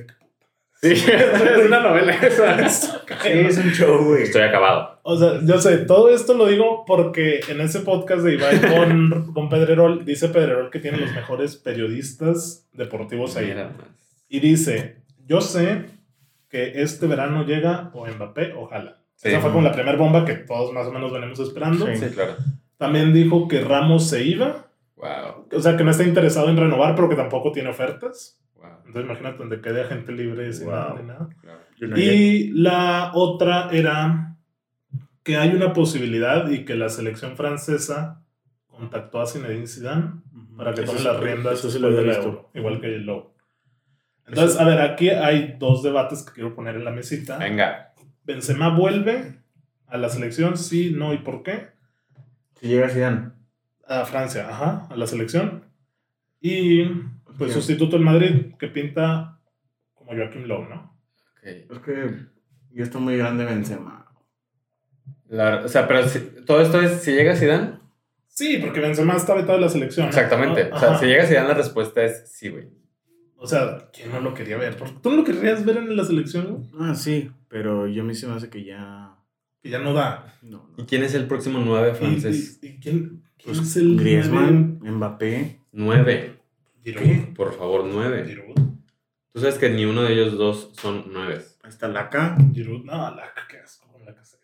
Sí, 0.80 0.92
es 0.92 1.66
una 1.66 1.80
novela 1.80 2.12
esa. 2.12 2.68
Sí, 2.68 3.28
es 3.30 3.58
un 3.58 3.70
show, 3.72 4.04
güey. 4.04 4.22
Estoy 4.22 4.42
acabado. 4.42 5.00
O 5.02 5.16
sea, 5.16 5.40
yo 5.42 5.58
sé, 5.60 5.78
todo 5.78 6.10
esto 6.14 6.34
lo 6.34 6.46
digo 6.46 6.84
porque 6.86 7.40
en 7.48 7.60
ese 7.60 7.80
podcast 7.80 8.22
de 8.22 8.34
Ibai 8.34 8.60
con, 8.60 9.32
con 9.34 9.48
Pedrerol, 9.48 10.04
dice 10.04 10.28
Pedrerol 10.28 10.70
que 10.70 10.78
tiene 10.78 10.98
los 10.98 11.12
mejores 11.12 11.56
periodistas 11.56 12.68
deportivos 12.72 13.36
ahí. 13.36 13.52
Más. 13.54 13.72
Y 14.28 14.40
dice, 14.40 15.02
yo 15.26 15.40
sé 15.40 15.86
que 16.48 16.80
este 16.82 17.06
verano 17.06 17.44
llega 17.44 17.90
o 17.92 18.06
Mbappé 18.06 18.52
o 18.52 18.72
Haaland. 18.72 18.96
Sí. 19.16 19.28
Esa 19.30 19.40
fue 19.40 19.50
como 19.50 19.62
la 19.64 19.72
primera 19.72 19.96
bomba 19.96 20.24
que 20.24 20.34
todos 20.34 20.72
más 20.72 20.86
o 20.86 20.92
menos 20.92 21.12
venimos 21.12 21.40
esperando. 21.40 21.86
Sí. 21.86 21.96
Sí, 21.96 22.06
claro. 22.14 22.36
También 22.76 23.12
dijo 23.12 23.48
que 23.48 23.60
Ramos 23.60 24.08
se 24.08 24.22
iba, 24.22 24.66
Wow. 24.94 25.46
o 25.52 25.60
sea, 25.60 25.76
que 25.76 25.84
no 25.84 25.90
está 25.92 26.02
interesado 26.04 26.48
en 26.50 26.56
renovar, 26.56 26.94
pero 26.96 27.08
que 27.08 27.14
tampoco 27.16 27.52
tiene 27.52 27.68
ofertas. 27.70 28.40
Wow. 28.58 28.66
Entonces 28.86 29.04
imagínate 29.04 29.38
donde 29.38 29.60
quede 29.60 29.84
gente 29.84 30.12
libre 30.12 30.52
sin 30.52 30.66
Wow. 30.66 30.74
nada 30.74 30.94
ni 31.00 31.06
nada. 31.06 31.28
claro. 31.40 31.60
Y 31.98 32.50
la 32.52 33.12
otra 33.14 33.70
era 33.70 34.36
que 35.22 35.36
hay 35.36 35.50
una 35.54 35.72
posibilidad 35.72 36.48
y 36.50 36.64
que 36.64 36.74
la 36.74 36.88
selección 36.88 37.36
francesa 37.36 38.22
contactó 38.66 39.20
a 39.20 39.26
Zinedine 39.26 39.66
Zidane 39.66 40.12
para 40.56 40.74
que 40.74 40.82
tome 40.82 41.00
las 41.00 41.20
riendas 41.20 41.58
eso 41.60 41.70
sí 41.70 41.78
lo 41.78 41.90
del. 41.90 42.10
Euro, 42.10 42.50
igual 42.54 42.80
que 42.80 42.94
el 42.94 43.04
Lobo. 43.06 43.34
Entonces, 44.26 44.60
a 44.60 44.64
ver, 44.64 44.80
aquí 44.80 45.08
hay 45.10 45.56
dos 45.58 45.82
debates 45.82 46.22
que 46.22 46.32
quiero 46.34 46.54
poner 46.54 46.76
en 46.76 46.84
la 46.84 46.90
mesita. 46.90 47.38
Venga. 47.38 47.94
Benzema 48.24 48.76
vuelve 48.76 49.38
a 49.86 49.96
la 49.96 50.08
selección, 50.10 50.58
sí, 50.58 50.92
no 50.94 51.14
y 51.14 51.18
por 51.18 51.42
qué. 51.42 51.68
Si 52.60 52.66
llega 52.68 52.88
Zidane. 52.90 53.30
A 53.86 54.04
Francia, 54.04 54.48
ajá, 54.50 54.86
a 54.90 54.96
la 54.96 55.06
selección. 55.06 55.64
Y 56.40 56.82
pues 57.38 57.52
sustituto 57.52 57.96
en 57.96 58.02
Madrid, 58.02 58.54
que 58.58 58.66
pinta 58.68 59.40
como 59.94 60.12
Joaquim 60.14 60.44
Lowe, 60.44 60.68
¿no? 60.68 60.98
Okay. 61.38 61.66
Es 61.70 61.78
que 61.78 62.10
yo 62.70 62.84
estoy 62.84 63.00
muy 63.00 63.16
grande 63.16 63.44
Benzema. 63.44 64.06
O 65.30 65.68
sea, 65.68 65.86
pero 65.86 66.08
si, 66.08 66.20
todo 66.44 66.60
esto 66.60 66.80
es, 66.80 67.02
si 67.02 67.12
llega 67.12 67.36
Zidane... 67.36 67.78
Sí, 68.26 68.58
porque 68.60 68.80
Benzema 68.80 69.16
está 69.16 69.34
vetado 69.34 69.54
de 69.54 69.64
la 69.64 69.68
selección. 69.68 70.08
Exactamente. 70.08 70.70
O 70.72 70.78
sea, 70.78 70.98
si 70.98 71.06
llega 71.06 71.26
Zidane, 71.26 71.48
la 71.48 71.54
respuesta 71.54 72.04
es 72.04 72.30
sí, 72.30 72.48
güey. 72.50 72.68
O 73.36 73.46
sea, 73.46 73.88
¿quién 73.92 74.10
no 74.10 74.20
lo 74.20 74.34
quería 74.34 74.56
ver? 74.56 74.74
¿Tú 74.74 75.10
no 75.10 75.18
lo 75.18 75.24
querrías 75.24 75.64
ver 75.64 75.76
en 75.76 75.96
la 75.96 76.04
selección? 76.04 76.68
Ah, 76.78 76.94
sí, 76.94 77.30
pero 77.48 77.86
yo 77.86 78.02
a 78.02 78.04
mí 78.04 78.14
se 78.14 78.26
me 78.26 78.34
hace 78.34 78.48
que 78.48 78.64
ya... 78.64 79.16
Que 79.62 79.70
ya 79.70 79.78
no 79.78 79.92
da. 79.92 80.34
¿Y 80.76 80.84
quién 80.84 81.04
es 81.04 81.14
el 81.14 81.26
próximo 81.26 81.60
9 81.64 81.94
francés? 81.94 82.58
¿Y, 82.62 82.78
quién, 82.78 83.22
quién 83.36 83.44
pues 83.44 83.58
es 83.60 83.76
el 83.76 83.96
Griezmann, 83.96 84.80
Mbappé. 84.82 85.60
9. 85.72 86.37
Por 87.34 87.54
favor, 87.54 87.84
nueve. 87.84 88.24
Tú 89.32 89.40
sabes 89.40 89.58
que 89.58 89.70
ni 89.70 89.84
uno 89.84 90.02
de 90.02 90.12
ellos 90.12 90.36
dos 90.36 90.72
son 90.80 91.12
nueves. 91.12 91.58
Ahí 91.62 91.70
está 91.70 91.88
Laca. 91.88 92.36
Dirubun. 92.38 92.86
No, 92.86 93.14
Laca, 93.14 93.46
qué 93.48 93.58
asco. 93.58 93.86
Laca 94.04 94.24
se... 94.24 94.38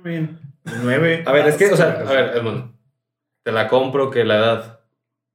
Muy 0.00 0.10
bien. 0.10 0.40
Nueve. 0.82 1.24
A 1.26 1.32
ver, 1.32 1.48
es 1.48 1.56
que, 1.56 1.66
o 1.72 1.76
sea, 1.76 2.00
a 2.00 2.12
ver, 2.12 2.36
Edmond. 2.36 2.72
Te 3.42 3.52
la 3.52 3.68
compro 3.68 4.10
que 4.10 4.24
la 4.24 4.36
edad. 4.36 4.80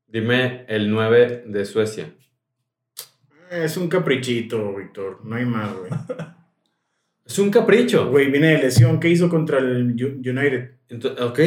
Dime 0.07 0.65
el 0.67 0.91
9 0.91 1.45
de 1.47 1.65
Suecia. 1.65 2.13
Es 3.49 3.77
un 3.77 3.87
caprichito, 3.87 4.75
Víctor. 4.75 5.21
No 5.23 5.35
hay 5.35 5.45
más, 5.45 5.73
güey. 5.75 5.91
es 7.25 7.39
un 7.39 7.49
capricho. 7.49 8.09
Güey, 8.09 8.29
viene 8.29 8.47
de 8.47 8.59
lesión. 8.59 8.99
¿Qué 8.99 9.09
hizo 9.09 9.27
contra 9.29 9.57
el 9.57 9.91
United? 9.91 10.77
Entonces, 10.89 11.21
ok. 11.21 11.39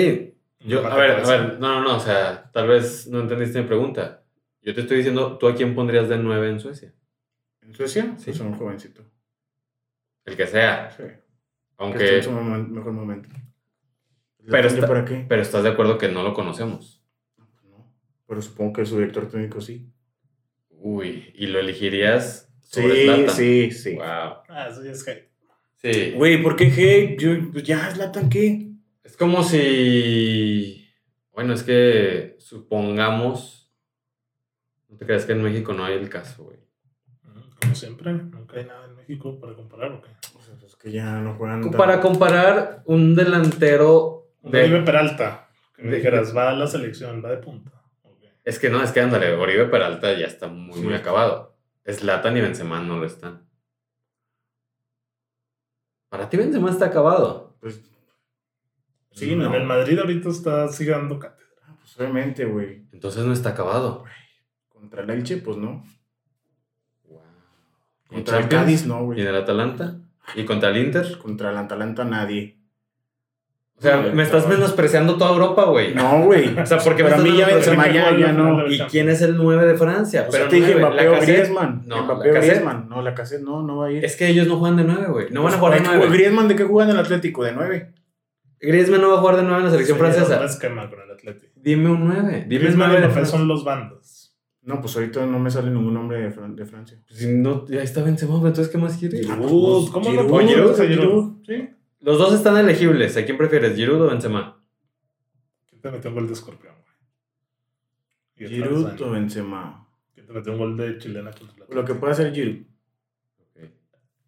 Yo, 0.60 0.84
a 0.84 0.96
ver, 0.96 1.10
a 1.12 1.28
ver. 1.28 1.60
No, 1.60 1.80
no, 1.80 1.82
no. 1.82 1.96
O 1.96 2.00
sea, 2.00 2.50
tal 2.52 2.68
vez 2.68 3.06
no 3.06 3.20
entendiste 3.20 3.62
mi 3.62 3.66
pregunta. 3.66 4.25
Yo 4.66 4.74
te 4.74 4.80
estoy 4.80 4.96
diciendo, 4.98 5.38
¿tú 5.38 5.46
a 5.46 5.54
quién 5.54 5.76
pondrías 5.76 6.08
de 6.08 6.18
9 6.18 6.50
en 6.50 6.58
Suecia? 6.60 6.92
¿En 7.62 7.72
Suecia? 7.72 8.14
Sí. 8.18 8.24
Pues 8.26 8.40
un 8.40 8.52
jovencito. 8.54 9.04
El 10.24 10.36
que 10.36 10.46
sea. 10.48 10.90
Sí. 10.90 11.04
Que 11.04 11.22
Aunque, 11.78 12.16
en 12.16 12.22
su 12.24 12.30
momen- 12.32 12.68
mejor 12.68 12.92
momento. 12.92 13.28
Pero 14.44 14.62
¿Le 14.68 14.74
está- 14.74 14.88
¿Para 14.88 15.04
qué? 15.04 15.24
pero 15.28 15.40
estás 15.40 15.62
de 15.62 15.68
acuerdo 15.70 15.98
que 15.98 16.08
no 16.08 16.22
lo 16.24 16.34
conocemos. 16.34 17.00
No. 17.62 17.92
Pero 18.26 18.42
supongo 18.42 18.72
que 18.74 18.86
su 18.86 18.96
director 18.98 19.28
técnico 19.28 19.60
sí. 19.60 19.88
Uy, 20.68 21.32
¿y 21.36 21.46
lo 21.46 21.60
elegirías 21.60 22.52
sobre 22.60 22.94
Sí, 22.96 23.04
Zlatan? 23.04 23.30
sí, 23.36 23.70
sí. 23.70 23.94
Wow. 23.94 24.04
Ah, 24.48 24.66
eso 24.70 24.82
ya 24.84 24.90
es 24.90 25.06
hate. 25.06 25.30
Sí. 25.76 26.12
Güey, 26.16 26.42
¿por 26.42 26.56
qué 26.56 26.64
hate? 26.66 27.20
Yo, 27.20 27.52
pues 27.52 27.62
ya, 27.62 27.88
Zlatan, 27.94 28.28
¿qué? 28.28 28.72
Es 29.04 29.16
como 29.16 29.44
si. 29.44 30.88
Bueno, 31.32 31.52
es 31.54 31.62
que 31.62 32.34
supongamos. 32.40 33.65
No 34.96 34.98
te 35.00 35.04
creas 35.06 35.26
que 35.26 35.32
en 35.32 35.42
México 35.42 35.74
no 35.74 35.84
hay 35.84 35.92
el 35.94 36.08
caso, 36.08 36.44
güey. 36.44 36.56
Como 37.60 37.74
siempre, 37.74 38.12
nunca 38.14 38.56
hay 38.56 38.64
nada 38.64 38.86
en 38.86 38.94
México 38.96 39.38
para 39.38 39.54
comparar, 39.54 39.92
¿o 39.92 40.00
qué? 40.00 40.08
O 40.38 40.40
sea, 40.40 40.54
pues 40.58 40.74
que 40.76 40.90
ya 40.90 41.20
no 41.20 41.34
juegan. 41.34 41.60
tan- 41.60 41.72
Para 41.72 42.00
comparar 42.00 42.82
un 42.86 43.14
delantero 43.14 44.30
De 44.42 44.62
Oribe. 44.64 44.82
Peralta. 44.84 45.50
Que 45.74 45.82
me 45.82 45.90
de- 45.90 45.96
dijeras, 45.98 46.34
va 46.34 46.48
a 46.48 46.52
la 46.54 46.66
selección, 46.66 47.22
va 47.22 47.28
de 47.30 47.36
punta. 47.36 47.72
Es 48.44 48.58
que 48.58 48.70
no, 48.70 48.82
es 48.82 48.90
que 48.92 49.00
ándale, 49.00 49.34
Oribe 49.34 49.66
Peralta 49.66 50.14
ya 50.14 50.24
está 50.26 50.48
muy, 50.48 50.80
muy 50.80 50.94
acabado. 50.94 51.56
Zlatan 51.86 52.36
y 52.38 52.40
Benzema 52.40 52.80
no 52.80 52.96
lo 52.98 53.04
están. 53.04 53.46
Para 56.08 56.28
ti 56.30 56.36
Benzema 56.36 56.70
está 56.70 56.86
acabado. 56.86 57.56
Pues, 57.60 57.80
sí, 59.12 59.32
En 59.32 59.40
no. 59.40 59.54
el 59.54 59.64
Madrid 59.64 59.98
ahorita 59.98 60.28
está 60.30 60.68
sigue 60.68 60.92
dando 60.92 61.18
cátedra. 61.18 61.46
Ah, 61.64 61.76
Pues 61.78 61.98
obviamente, 61.98 62.44
güey. 62.44 62.86
Entonces 62.92 63.24
no 63.24 63.32
está 63.32 63.50
acabado. 63.50 64.04
Contra 64.78 65.02
el 65.02 65.10
Elche, 65.10 65.38
pues 65.38 65.56
no. 65.56 65.84
Wow. 67.08 67.20
¿Y 68.10 68.14
Contra 68.16 68.38
el? 68.38 68.48
Cádiz, 68.48 68.86
no, 68.86 69.00
¿Y 69.02 69.04
güey. 69.06 69.20
en 69.22 69.26
el 69.28 69.36
Atalanta? 69.36 69.96
¿Y 70.34 70.44
contra 70.44 70.70
el 70.70 70.76
Inter? 70.78 71.18
Contra 71.18 71.50
el 71.50 71.56
Atalanta, 71.56 72.04
nadie. 72.04 72.56
O 73.78 73.82
sea, 73.82 73.98
me 73.98 74.22
estás 74.22 74.48
menospreciando 74.48 75.16
toda 75.18 75.32
Europa, 75.32 75.64
güey. 75.66 75.94
No, 75.94 76.22
güey. 76.24 76.58
O 76.62 76.64
sea, 76.66 76.78
porque 76.78 77.04
Para 77.04 77.18
mí 77.18 77.36
ya 77.36 77.46
Benzema 77.46 77.86
ya, 77.92 78.16
ya 78.16 78.32
no. 78.32 78.66
¿Y 78.66 78.78
quién 78.90 79.08
es 79.10 79.20
el 79.22 79.36
9 79.36 79.66
de 79.66 79.74
Francia? 79.76 80.22
O 80.26 80.30
Pero 80.30 80.44
sea, 80.44 80.48
te 80.50 80.56
dije 80.56 80.76
Mbappé 80.76 81.08
o 81.10 81.20
Griezmann. 81.20 81.82
No, 81.86 82.04
Mbappé 82.04 82.30
o 82.30 82.32
Lacazette. 82.32 82.50
Griezmann. 82.54 82.88
No, 82.88 83.02
la 83.02 83.14
cassette 83.14 83.42
no, 83.42 83.62
no 83.62 83.76
va 83.76 83.86
a 83.88 83.92
ir. 83.92 84.02
Es 84.04 84.16
que 84.16 84.28
ellos 84.28 84.46
no 84.46 84.58
juegan 84.58 84.78
de 84.78 84.84
9, 84.84 85.06
güey. 85.08 85.26
No 85.30 85.42
van 85.42 85.54
a 85.54 85.58
Pues, 85.60 85.60
jugar 85.60 85.72
de 85.74 85.78
¿de 85.80 85.84
qué- 85.90 85.96
9. 86.06 86.16
Griezmann, 86.16 86.48
¿de 86.48 86.56
qué 86.56 86.64
juega 86.64 86.90
en 86.90 86.96
el 86.96 87.02
Atlético? 87.04 87.44
¿De 87.44 87.52
9? 87.52 87.92
Griezmann 88.60 89.00
no 89.02 89.10
va 89.10 89.16
a 89.16 89.20
jugar 89.20 89.36
de 89.36 89.42
9 89.42 89.58
en 89.58 89.64
la 89.66 89.70
selección 89.70 89.98
francesa. 89.98 90.42
esquema 90.44 90.88
con 90.88 90.98
el 91.00 91.10
Atlético. 91.10 91.52
Dime 91.56 91.90
un 91.90 92.08
9. 92.08 92.46
Dime 92.48 92.62
Griezmann 92.62 92.88
9 92.88 92.98
y 92.98 93.02
de 93.02 93.08
Mbappé 93.12 93.26
son 93.26 93.46
los 93.46 93.62
bandos. 93.62 94.15
No, 94.66 94.80
pues 94.80 94.94
ahorita 94.96 95.24
no 95.26 95.38
me 95.38 95.50
sale 95.50 95.70
ningún 95.70 95.94
nombre 95.94 96.18
de, 96.20 96.30
Fran- 96.30 96.54
de 96.56 96.66
Francia. 96.66 96.98
Si 97.08 97.28
no, 97.28 97.66
ya 97.68 97.82
está 97.82 98.02
Benzema, 98.02 98.34
entonces 98.36 98.68
¿qué 98.68 98.76
más 98.78 98.96
quieres? 98.98 99.26
Ah, 99.30 99.36
Giroud, 99.36 99.90
¿cómo 99.92 100.04
no? 100.06 100.10
Giroud, 100.10 100.26
¿Cómo 100.28 100.40
Giroud? 100.48 100.76
Giroud. 100.88 101.32
Sí. 101.46 101.68
Los 102.00 102.18
dos 102.18 102.34
están 102.34 102.56
elegibles. 102.56 103.16
¿A 103.16 103.24
quién 103.24 103.38
prefieres, 103.38 103.76
Giroud 103.76 104.02
o 104.02 104.08
Benzema? 104.08 104.60
¿Quién 105.70 105.80
te 105.80 105.90
metió 105.90 106.10
un 106.10 106.16
gol 106.16 106.26
de 106.26 106.32
escorpión, 106.32 106.74
güey? 108.36 108.48
Giroud 108.48 109.00
o 109.00 109.10
Benzema. 109.10 109.86
¿Quién 110.14 110.26
te 110.26 110.32
metió 110.32 110.52
un 110.52 110.58
gol 110.58 110.76
de 110.76 110.98
chilena 110.98 111.30
contra 111.30 111.46
Atlético? 111.52 111.74
Lo 111.74 111.84
que 111.84 111.94
puede 111.94 112.12
hacer 112.12 112.34
Giroud. 112.34 112.62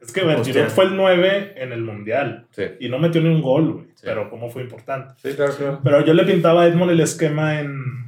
Es 0.01 0.13
que, 0.13 0.21
Hostia. 0.23 0.53
Giroud 0.55 0.69
fue 0.71 0.85
el 0.85 0.97
9 0.97 1.55
en 1.57 1.73
el 1.73 1.83
Mundial. 1.83 2.47
Sí. 2.53 2.63
Y 2.79 2.89
no 2.89 3.01
metió 3.01 3.21
ni 3.21 3.29
un 3.29 3.43
gol, 3.43 3.73
güey. 3.73 3.87
Sí. 3.97 4.03
Pero 4.05 4.31
cómo 4.31 4.49
fue 4.49 4.63
importante. 4.63 5.15
Sí, 5.21 5.35
claro, 5.35 5.53
claro. 5.57 5.81
Pero 5.83 6.05
yo 6.05 6.15
le 6.15 6.25
pintaba 6.25 6.63
a 6.63 6.67
Edmond 6.69 6.93
el 6.93 7.01
esquema 7.01 7.59
en, 7.59 8.08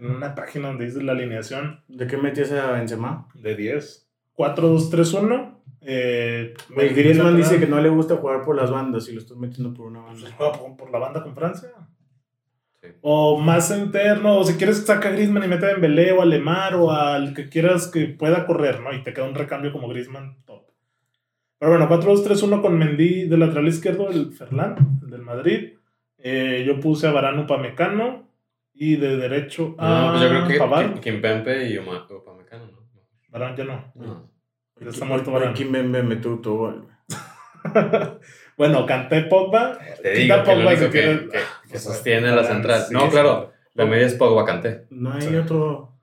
en 0.00 0.10
una 0.10 0.34
página 0.34 0.68
donde 0.68 0.86
dice 0.86 1.02
la 1.02 1.12
alineación 1.12 1.82
¿De 1.88 2.06
qué 2.06 2.16
metías 2.16 2.50
a 2.52 2.72
Benzema? 2.72 3.28
de 3.34 3.54
10. 3.56 4.08
4-2-3-1. 4.36 5.56
Eh, 5.82 6.54
Güey, 6.74 6.88
Griezmann 6.94 7.36
dice 7.36 7.58
que 7.58 7.66
no 7.66 7.80
le 7.80 7.88
gusta 7.88 8.16
jugar 8.16 8.42
por 8.42 8.56
las 8.56 8.70
bandas 8.70 9.08
y 9.08 9.12
lo 9.12 9.20
estás 9.20 9.36
metiendo 9.36 9.72
por 9.74 9.86
una 9.86 10.04
Pues 10.06 10.22
banda. 10.22 10.36
juega 10.36 10.52
por, 10.58 10.76
por 10.76 10.90
la 10.90 10.98
banda 10.98 11.22
con 11.22 11.34
Francia. 11.34 11.70
Sí. 12.82 12.88
O 13.02 13.38
más 13.38 13.70
interno, 13.76 14.38
o 14.38 14.44
si 14.44 14.54
quieres 14.54 14.84
saca 14.86 15.08
a 15.08 15.12
Griezmann 15.12 15.44
y 15.44 15.48
mete 15.48 15.66
a 15.66 15.68
Dembélé 15.70 16.12
o 16.12 16.22
a 16.22 16.24
Lemar 16.24 16.74
o 16.76 16.90
al 16.90 17.34
que 17.34 17.48
quieras 17.50 17.88
que 17.88 18.06
pueda 18.06 18.46
correr, 18.46 18.80
¿no? 18.80 18.92
Y 18.94 19.02
te 19.02 19.12
queda 19.12 19.26
un 19.28 19.34
recambio 19.34 19.70
como 19.72 19.88
Griezmann 19.88 20.42
top. 20.46 20.64
Pero 21.58 21.72
bueno, 21.72 21.88
4-2-3-1 21.90 22.62
con 22.62 22.78
Mendy 22.78 23.28
del 23.28 23.40
lateral 23.40 23.68
izquierdo, 23.68 24.08
el 24.08 24.32
Ferland, 24.32 25.02
el 25.04 25.10
del 25.10 25.20
Madrid. 25.22 25.74
Eh, 26.16 26.64
yo 26.66 26.80
puse 26.80 27.06
a 27.06 27.12
Varane 27.12 27.42
Upamecano 27.42 28.29
y 28.82 28.96
de 28.96 29.18
derecho 29.18 29.74
a 29.78 29.88
No, 29.88 30.08
pues 30.12 30.22
yo 30.22 30.28
creo 30.30 30.48
que 30.48 30.56
y 31.68 31.78
Upamecano, 32.16 32.64
¿no? 32.66 32.78
Varane 33.28 33.56
ya 33.58 33.64
no. 33.64 33.92
No. 33.94 34.30
Ya 34.80 34.88
está 34.88 35.04
muerto 35.04 35.30
me, 35.66 35.82
me 35.82 36.02
metió 36.02 36.38
tu 36.38 36.56
gol. 36.56 36.88
bueno, 38.56 38.86
canté 38.86 39.22
Pogba. 39.22 39.78
Te 40.02 40.10
digo 40.12 40.34
que 40.42 40.54
lo 40.54 40.62
Pogba 40.62 40.70
que, 40.86 40.90
quieres. 40.90 41.20
que- 41.30 41.38
Ah, 41.38 41.60
que 41.70 41.78
sea, 41.78 41.92
sostiene 41.92 42.28
la 42.28 42.36
Varane, 42.36 42.48
central. 42.54 42.84
sí, 42.88 42.94
no, 42.94 43.08
claro. 43.10 43.52
La 43.74 43.84
media 43.86 44.06
es 44.06 44.14
Pogba 44.14 44.44
Kanté. 44.46 44.86
No 44.90 45.12
hay 45.12 45.22
Sí. 45.22 45.36
otro. 45.36 45.98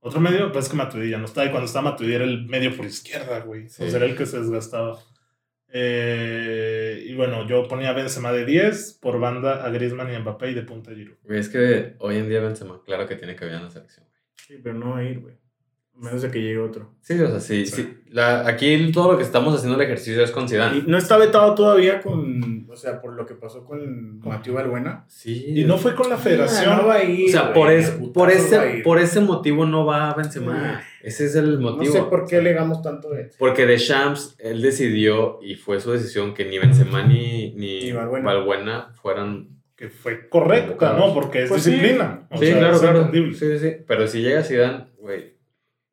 Otro 0.00 0.20
medio, 0.20 0.50
pues 0.52 0.64
es 0.66 0.70
que 0.70 0.76
Matuidi 0.76 1.10
ya 1.10 1.18
no 1.18 1.24
está. 1.26 1.44
Y 1.44 1.50
cuando 1.50 1.66
estaba 1.66 1.90
Matuidi 1.90 2.14
era 2.14 2.24
el 2.24 2.46
medio 2.46 2.76
por 2.76 2.86
izquierda, 2.86 3.40
güey. 3.40 3.68
Sí. 3.68 3.82
O 3.84 3.88
sea, 3.88 3.98
era 3.98 4.06
el 4.06 4.16
que 4.16 4.26
se 4.26 4.38
desgastaba. 4.40 4.98
Eh, 5.74 7.02
y 7.06 7.14
bueno, 7.14 7.46
yo 7.48 7.66
ponía 7.66 7.90
a 7.90 7.94
Benzema 7.94 8.30
de 8.32 8.44
10, 8.44 8.98
por 9.00 9.18
banda 9.18 9.64
a 9.64 9.70
Griezmann 9.70 10.12
y 10.12 10.18
Mbappé 10.18 10.50
y 10.50 10.54
de 10.54 10.62
punta 10.62 10.90
a 10.90 10.94
Giroud. 10.94 11.16
Güey, 11.24 11.40
es 11.40 11.48
que 11.48 11.94
hoy 11.98 12.16
en 12.16 12.28
día 12.28 12.40
Benzema, 12.40 12.82
claro 12.84 13.06
que 13.06 13.16
tiene 13.16 13.34
que 13.34 13.46
ver 13.46 13.54
en 13.54 13.64
la 13.64 13.70
selección. 13.70 14.06
Sí, 14.36 14.58
pero 14.62 14.74
no 14.74 14.90
va 14.90 14.98
a 14.98 15.04
ir, 15.04 15.20
güey. 15.20 15.41
A 15.94 16.04
menos 16.04 16.22
de 16.22 16.30
que 16.30 16.40
llegue 16.40 16.58
otro. 16.58 16.94
Sí, 17.00 17.20
o 17.20 17.28
sea, 17.28 17.38
sí, 17.40 17.66
Sí. 17.66 17.82
sí. 17.82 17.94
La, 18.10 18.46
aquí 18.46 18.90
todo 18.92 19.12
lo 19.12 19.18
que 19.18 19.24
estamos 19.24 19.54
haciendo 19.54 19.76
el 19.76 19.82
ejercicio 19.84 20.22
es 20.22 20.30
con 20.30 20.44
Y 20.44 20.48
Zidane. 20.48 20.84
no 20.86 20.98
está 20.98 21.16
vetado 21.16 21.54
todavía 21.54 22.00
con. 22.02 22.66
O 22.70 22.76
sea, 22.76 23.00
por 23.00 23.14
lo 23.14 23.24
que 23.26 23.34
pasó 23.34 23.64
con 23.64 24.18
Mateo 24.20 24.54
Balbuena. 24.54 25.04
Sí. 25.08 25.44
Y 25.48 25.64
no 25.64 25.78
fue 25.78 25.94
con 25.94 26.08
la 26.10 26.16
federación. 26.16 26.72
Ah, 26.72 26.76
no 26.82 26.88
va 26.88 26.94
a 26.96 27.04
ir, 27.04 27.28
O 27.28 27.32
sea, 27.32 27.52
por, 27.52 27.68
de 27.68 27.78
es- 27.78 27.90
por, 27.90 28.28
va 28.28 28.32
a 28.32 28.34
ese, 28.36 28.80
por 28.82 28.98
ese 28.98 29.20
motivo 29.20 29.64
no 29.66 29.84
va 29.86 30.12
Benzema. 30.14 30.52
Nah. 30.54 30.80
Ese 31.02 31.26
es 31.26 31.36
el 31.36 31.60
No 31.60 31.72
motivo. 31.72 31.92
sé 31.92 32.02
por 32.02 32.26
qué 32.26 32.36
alegamos 32.36 32.82
tanto 32.82 33.10
de. 33.10 33.30
Porque 33.38 33.66
Deschamps, 33.66 34.34
él 34.38 34.60
decidió 34.62 35.38
y 35.42 35.54
fue 35.54 35.80
su 35.80 35.92
decisión 35.92 36.34
que 36.34 36.44
ni 36.46 36.58
Benzema 36.58 37.02
ni, 37.06 37.52
ni 37.54 37.80
Ni 37.84 37.92
Balbuena. 37.92 38.26
Balbuena 38.26 38.88
fueran... 39.00 39.48
Que 39.76 39.88
fue 39.88 40.28
correcta, 40.28 40.92
¿no? 40.92 41.12
Porque 41.12 41.42
es 41.44 41.48
Pues 41.48 41.62
sí. 41.64 41.70
disciplina. 41.72 42.26
O 42.30 42.38
sí, 42.38 42.46
sea, 42.46 42.58
claro, 42.58 42.74
es 42.74 42.80
claro. 42.80 42.98
entendible. 43.00 43.34
Sí, 43.34 43.46
sí, 43.46 43.58
sí. 43.58 43.76
Pero 43.86 44.06
si 44.06 44.20
llega 44.22 44.42
Zidane, 44.44 44.84
güey, 44.98 45.34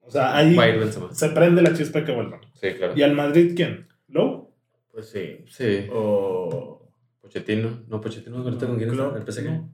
O 0.10 0.12
sea, 0.12 0.36
ahí 0.36 0.58
se 1.12 1.30
prende 1.30 1.62
la 1.62 1.74
chispa 1.74 2.04
que 2.04 2.12
vuelvan. 2.12 2.42
Sí, 2.56 2.74
claro. 2.74 2.94
¿Y 2.96 3.04
al 3.04 3.14
Madrid 3.14 3.54
quién? 3.56 3.88
¿Low? 4.08 4.52
Pues 4.92 5.08
sí. 5.10 5.46
Sí. 5.48 5.88
O. 5.94 6.82
Pochettino. 7.22 7.84
No, 7.88 8.02
Pochettino, 8.02 8.38
ahorita 8.40 8.66
No, 8.66 8.68
con 8.72 8.78
quién 8.80 8.90
Klopp, 8.90 9.16
está? 9.18 9.20
El 9.20 9.26
PSG. 9.46 9.52
no. 9.52 9.70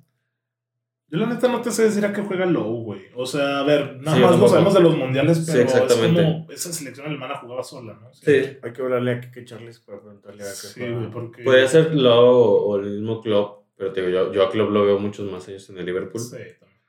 Yo 1.08 1.20
la 1.20 1.28
neta 1.28 1.48
no 1.48 1.62
te 1.62 1.72
sé 1.72 1.84
decir 1.84 2.04
a 2.06 2.12
qué 2.12 2.22
juega 2.22 2.46
Low, 2.48 2.84
güey. 2.84 3.04
O 3.16 3.26
sea, 3.26 3.60
a 3.60 3.64
ver, 3.64 4.02
nada 4.02 4.18
Sí, 4.18 4.24
más 4.24 4.40
lo 4.40 4.48
sabemos 4.50 4.74
de 4.74 4.80
los 4.82 4.98
mundiales, 4.98 5.38
Sí, 5.38 5.52
pero 5.54 5.64
exactamente. 5.64 6.20
es 6.22 6.26
como 6.28 6.52
esa 6.52 6.74
selección 6.74 7.08
alemana 7.08 7.36
jugaba 7.38 7.64
sola, 7.64 7.94
¿no? 8.02 8.14
Sí. 8.14 8.58
Hay 8.62 8.74
que 8.74 8.82
hablarle 8.82 9.12
a 9.12 9.22
Kike 9.22 9.46
Charles 9.46 9.80
para 9.80 10.02
preguntarle 10.02 10.44
a 10.44 10.48
qué 10.48 10.52
Sí, 10.54 10.80
juega. 10.82 10.98
güey, 10.98 11.12
porque... 11.12 11.44
Podría 11.44 11.68
ser 11.68 11.96
Lowe 11.96 12.66
o 12.66 12.76
el 12.78 12.90
mismo 13.00 13.22
Klopp, 13.22 13.68
pero 13.78 13.94
te 13.94 14.02
digo, 14.02 14.12
yo, 14.12 14.34
yo 14.34 14.44
a 14.44 14.50
Klopp 14.52 14.72
lo 14.72 14.84
veo 14.84 15.00
muchos 15.00 15.32
más 15.32 15.48
años 15.48 15.70
en 15.70 15.78
el 15.78 15.86
Liverpool. 15.86 16.20
Sí, 16.20 16.32
también. 16.32 16.82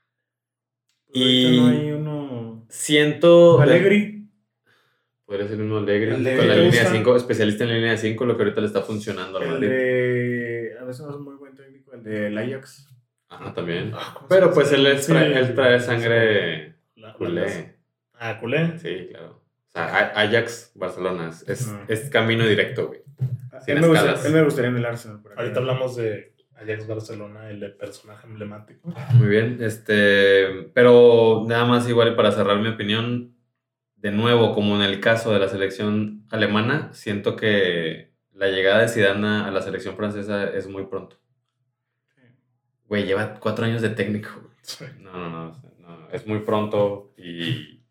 Pues 1.13 1.15
ahorita 1.15 1.49
Y- 1.49 1.57
no 1.61 1.67
hay 1.67 1.91
uno. 1.91 2.56
Siento... 2.69 3.61
Alegri. 3.61 4.15
Podría 5.25 5.47
ser 5.47 5.59
uno 5.61 5.79
Allegri, 5.79 6.11
Allegri, 6.11 6.37
con 6.37 6.47
la 6.47 6.53
¿te 6.55 6.61
línea 6.61 6.81
gusta? 6.83 6.95
5, 6.97 7.15
especialista 7.17 7.63
en 7.65 7.69
la 7.71 7.75
línea 7.75 7.97
5, 7.97 8.25
lo 8.25 8.37
que 8.37 8.43
ahorita 8.43 8.61
le 8.61 8.67
está 8.67 8.81
funcionando 8.81 9.37
al 9.37 9.43
El 9.43 9.49
Madrid. 9.51 9.67
de. 9.69 10.73
A 10.79 10.83
veces 10.85 11.05
no 11.05 11.11
es 11.11 11.19
muy 11.19 11.35
buen 11.35 11.53
técnico. 11.55 11.93
El 11.93 12.03
del 12.03 12.37
Ajax. 12.37 12.87
Ajá, 13.29 13.53
también. 13.53 13.91
Ah, 13.93 14.11
¿cómo 14.15 14.27
Pero 14.29 14.53
pues 14.53 14.71
él, 14.71 14.87
es 14.87 15.03
Sí, 15.05 15.11
trae, 15.11 15.37
él 15.37 15.53
trae 15.53 15.79
sí, 15.81 15.85
sangre 15.85 16.75
La- 16.95 17.09
la- 17.09 17.13
culé. 17.15 17.75
Ah, 18.13 18.37
culé. 18.39 18.79
Sí, 18.79 19.07
claro. 19.09 19.41
O 19.67 19.69
sea, 19.71 20.11
Ajax, 20.15 20.71
Barcelona, 20.75 21.29
es, 21.29 21.43
es, 21.49 21.67
Ah. 21.67 21.83
es 21.89 22.09
camino 22.09 22.47
directo, 22.47 22.87
güey. 22.87 23.01
Sin 23.65 23.75
Él 23.75 23.81
me, 23.81 23.87
gustaría, 23.89 24.25
él 24.27 24.33
me 24.33 24.43
gustaría 24.43 24.69
en 24.69 24.77
el 24.77 24.85
Arsenal. 24.85 25.19
Ahorita 25.35 25.59
hablamos 25.59 25.97
de 25.97 26.31
Ajax 26.57 26.87
Barcelona, 26.87 27.49
el 27.49 27.75
personaje 27.75 28.27
emblemático. 28.27 28.93
Muy 29.13 29.27
bien, 29.27 29.57
este, 29.61 30.69
pero 30.73 31.43
nada 31.47 31.65
más 31.65 31.87
igual 31.87 32.15
para 32.15 32.31
cerrar 32.31 32.59
mi 32.59 32.69
opinión, 32.69 33.35
de 33.95 34.11
nuevo, 34.11 34.53
como 34.53 34.75
en 34.75 34.81
el 34.81 34.99
caso 34.99 35.31
de 35.33 35.39
la 35.39 35.49
selección 35.49 36.25
alemana, 36.29 36.93
siento 36.93 37.35
que 37.35 38.13
la 38.33 38.47
llegada 38.47 38.81
de 38.81 38.89
Zidane 38.89 39.45
a 39.45 39.51
la 39.51 39.61
selección 39.61 39.95
francesa 39.95 40.49
es 40.49 40.67
muy 40.67 40.85
pronto. 40.85 41.17
Güey, 42.85 43.05
lleva 43.05 43.39
cuatro 43.39 43.65
años 43.65 43.81
de 43.81 43.89
técnico. 43.89 44.29
Sí. 44.61 44.85
No, 44.99 45.11
no, 45.11 45.29
no, 45.29 45.61
no, 45.79 46.09
es 46.11 46.25
muy 46.27 46.39
pronto 46.39 47.13
y, 47.17 47.83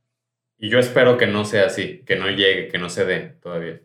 y 0.58 0.68
yo 0.68 0.78
espero 0.78 1.18
que 1.18 1.26
no 1.26 1.44
sea 1.44 1.66
así, 1.66 2.02
que 2.04 2.16
no 2.16 2.28
llegue, 2.30 2.68
que 2.68 2.78
no 2.78 2.88
se 2.88 3.04
dé 3.04 3.36
todavía. 3.42 3.80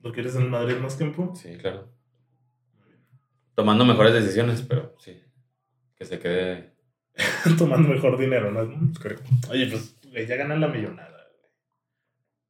¿Lo 0.00 0.12
quieres 0.12 0.36
en 0.36 0.50
Madrid 0.50 0.76
más 0.76 0.96
tiempo? 0.96 1.34
Sí, 1.34 1.56
claro. 1.56 1.97
Tomando 3.58 3.84
mejores 3.84 4.14
decisiones, 4.14 4.62
pero 4.62 4.94
sí, 5.00 5.20
que 5.96 6.04
se 6.04 6.20
quede. 6.20 6.74
Tomando 7.58 7.88
mejor 7.88 8.16
dinero, 8.16 8.52
¿no? 8.52 8.60
Oye, 9.50 9.66
pues, 9.66 9.96
güey, 10.12 10.28
ya 10.28 10.36
ganan 10.36 10.60
la 10.60 10.68
millonada. 10.68 11.10
güey. 11.10 11.50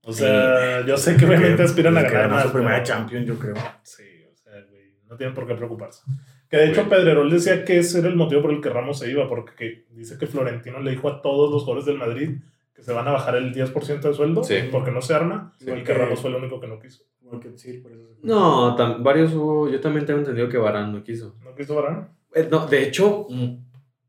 O 0.05 0.13
sea, 0.13 0.85
yo 0.85 0.99
sé 0.99 1.17
que 1.17 1.25
obviamente 1.25 1.63
aspiran 1.63 1.97
a 1.97 2.03
ganar 2.03 2.31
más. 2.31 2.43
su 2.45 2.53
primera 2.53 2.83
Champions, 2.83 3.27
yo 3.27 3.39
creo. 3.39 3.55
Sí, 3.83 4.03
o 4.31 4.37
sea, 4.37 4.53
güey, 4.69 4.99
no 5.09 5.17
tienen 5.17 5.35
por 5.35 5.47
qué 5.47 5.55
preocuparse. 5.55 6.03
Que 6.51 6.59
de 6.59 6.71
hecho. 6.73 6.87
Pedrerol 6.91 7.31
decía 7.31 7.65
que 7.65 7.79
ese 7.79 8.01
era 8.01 8.09
el 8.09 8.17
motivo 8.17 8.43
por 8.43 8.51
el 8.53 8.61
que 8.61 8.69
Ramos 8.69 8.99
se 8.99 9.11
iba, 9.11 9.27
porque 9.27 9.55
que- 9.55 9.87
dice 9.95 10.19
que 10.19 10.27
Florentino 10.27 10.81
le 10.81 10.91
dijo 10.91 11.09
a 11.09 11.23
todos 11.23 11.51
los 11.51 11.63
jugadores 11.63 11.87
del 11.87 11.97
Madrid 11.97 12.37
que 12.75 12.83
se 12.83 12.93
van 12.93 13.09
a 13.09 13.13
bajar 13.13 13.35
el 13.37 13.55
10% 13.55 14.09
de 14.09 14.15
sueldo 14.15 14.45
Sí. 14.45 14.57
porque 14.71 14.91
no 14.91 15.01
se 15.01 15.15
arma 15.15 15.55
Sí, 15.59 15.71
y 15.71 15.75
que 15.77 15.85
que- 15.85 15.95
Ramos 15.95 16.21
fue 16.21 16.29
el 16.29 16.37
único 16.37 16.61
que 16.61 16.67
no 16.69 16.79
quiso. 16.79 17.05
Igual 17.29 17.43
que 17.43 17.49
decir, 17.51 17.83
por 17.83 17.93
eso 17.93 18.01
se 18.09 18.15
fue. 18.15 18.29
No, 18.31 18.75
tam- 18.77 19.03
varios 19.03 19.33
hubo. 19.35 19.69
Yo 19.69 19.81
también 19.81 20.07
tengo 20.07 20.21
entendido 20.21 20.49
que 20.49 20.57
Varane 20.59 20.93
no 20.93 21.03
quiso. 21.05 21.37
¿No 21.45 21.55
quiso 21.55 21.75
Varane? 21.75 22.07
Eh, 22.35 22.49
no, 22.51 22.67
de 22.67 22.83
hecho, 22.83 23.27
mm, 23.29 23.47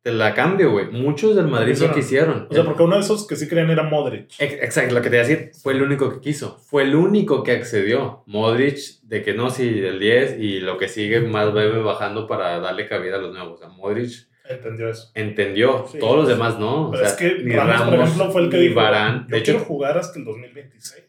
te 0.01 0.13
la 0.13 0.33
cambio, 0.33 0.71
güey. 0.71 0.89
Muchos 0.89 1.35
del 1.35 1.47
Madrid 1.47 1.77
no 1.81 1.93
quisieron. 1.93 2.47
O 2.49 2.53
sea, 2.53 2.63
porque 2.63 2.83
uno 2.83 2.95
de 2.95 3.01
esos 3.01 3.27
que 3.27 3.35
sí 3.35 3.47
creían 3.49 3.69
era 3.69 3.83
Modric. 3.83 4.31
Ex- 4.39 4.63
Exacto, 4.63 4.95
lo 4.95 5.01
que 5.01 5.09
te 5.09 5.17
iba 5.17 5.25
a 5.25 5.27
decir, 5.27 5.51
fue 5.61 5.73
el 5.73 5.81
único 5.81 6.09
que 6.13 6.21
quiso. 6.21 6.57
Fue 6.59 6.83
el 6.83 6.95
único 6.95 7.43
que 7.43 7.51
accedió. 7.51 8.23
Modric, 8.25 8.77
de 9.03 9.21
que 9.21 9.33
no, 9.33 9.49
sí, 9.49 9.67
el 9.67 9.99
10 9.99 10.37
y 10.39 10.61
lo 10.61 10.77
que 10.77 10.87
sigue 10.87 11.19
más 11.19 11.53
bebe 11.53 11.81
bajando 11.81 12.25
para 12.27 12.59
darle 12.61 12.87
cabida 12.87 13.17
a 13.17 13.19
los 13.19 13.33
nuevos. 13.33 13.55
O 13.55 13.57
sea, 13.57 13.67
Modric 13.67 14.11
Entendió 14.49 14.89
eso. 14.89 15.11
entendió. 15.13 15.85
Sí. 15.91 15.99
Todos 15.99 16.15
los 16.15 16.27
demás 16.29 16.57
no. 16.57 16.87
O 16.87 16.91
Pero 16.91 17.03
sea, 17.03 17.11
es 17.13 17.17
que 17.19 17.43
ni 17.43 17.53
Ramos, 17.53 17.81
por 17.89 17.93
ejemplo, 17.99 18.31
fue 18.31 18.41
el 18.43 18.49
que 18.49 18.57
dijo, 18.57 18.75
Varane. 18.75 19.19
Yo 19.23 19.27
De 19.27 19.37
hecho, 19.37 19.51
quiero 19.51 19.65
jugar 19.65 19.97
hasta 19.97 20.17
el 20.17 20.25
2026. 20.25 21.03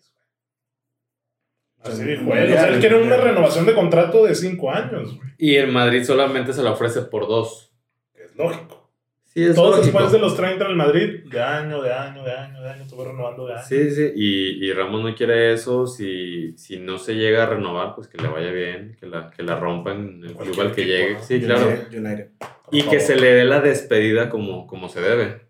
Así 1.83 1.97
Sí, 1.97 2.05
dijo 2.05 2.33
él. 2.35 2.51
O 2.53 2.53
sea, 2.53 2.69
él 2.69 2.81
quiere 2.81 3.03
una 3.03 3.17
renovación 3.17 3.67
de 3.67 3.75
contrato 3.75 4.25
de 4.27 4.35
5 4.35 4.71
años, 4.71 5.17
güey. 5.17 5.31
y 5.39 5.57
el 5.57 5.73
Madrid 5.73 6.05
solamente 6.05 6.53
se 6.53 6.63
la 6.63 6.73
ofrece 6.73 7.03
por 7.03 7.27
dos. 7.27 7.73
Es 8.15 8.37
lógico. 8.37 8.79
Sí, 9.25 9.45
es 9.45 9.55
Todos 9.55 9.77
lógico. 9.77 9.85
después 9.99 10.13
de 10.13 10.19
los 10.19 10.37
30 10.37 10.65
en 10.65 10.71
el 10.73 10.77
Madrid, 10.77 11.21
de 11.31 11.41
año, 11.41 11.81
de 11.81 11.93
año, 11.93 12.25
de 12.25 12.33
año, 12.33 12.61
de 12.61 12.69
año, 12.69 12.85
te 12.87 12.95
voy 12.97 13.07
renovando 13.07 13.47
de 13.47 13.55
año. 13.55 13.63
Sí, 13.67 13.91
sí, 13.93 14.13
y, 14.17 14.67
y 14.67 14.73
Ramos 14.73 15.03
no 15.05 15.15
quiere 15.15 15.53
eso. 15.53 15.87
Si, 15.87 16.53
si 16.59 16.79
no 16.81 16.99
se 16.99 17.15
llega 17.15 17.45
a 17.45 17.47
renovar, 17.47 17.95
pues 17.95 18.09
que 18.09 18.21
le 18.21 18.27
vaya 18.29 18.51
bien, 18.51 18.97
que 18.99 19.07
la, 19.07 19.31
que 19.31 19.45
la 19.45 19.57
rompa 19.59 19.93
en 19.93 20.25
el 20.25 20.35
club 20.35 20.61
al 20.61 20.73
que 20.75 20.85
llegue. 20.85 21.15
¿no? 21.15 21.23
Sí, 21.23 21.41
claro. 21.41 21.65
United, 21.93 22.31
Y 22.73 22.83
que 22.83 22.99
se 22.99 23.15
le 23.17 23.33
dé 23.35 23.45
la 23.45 23.61
despedida 23.61 24.29
como, 24.31 24.67
como 24.67 24.89
se 24.89 25.01
debe. 25.01 25.43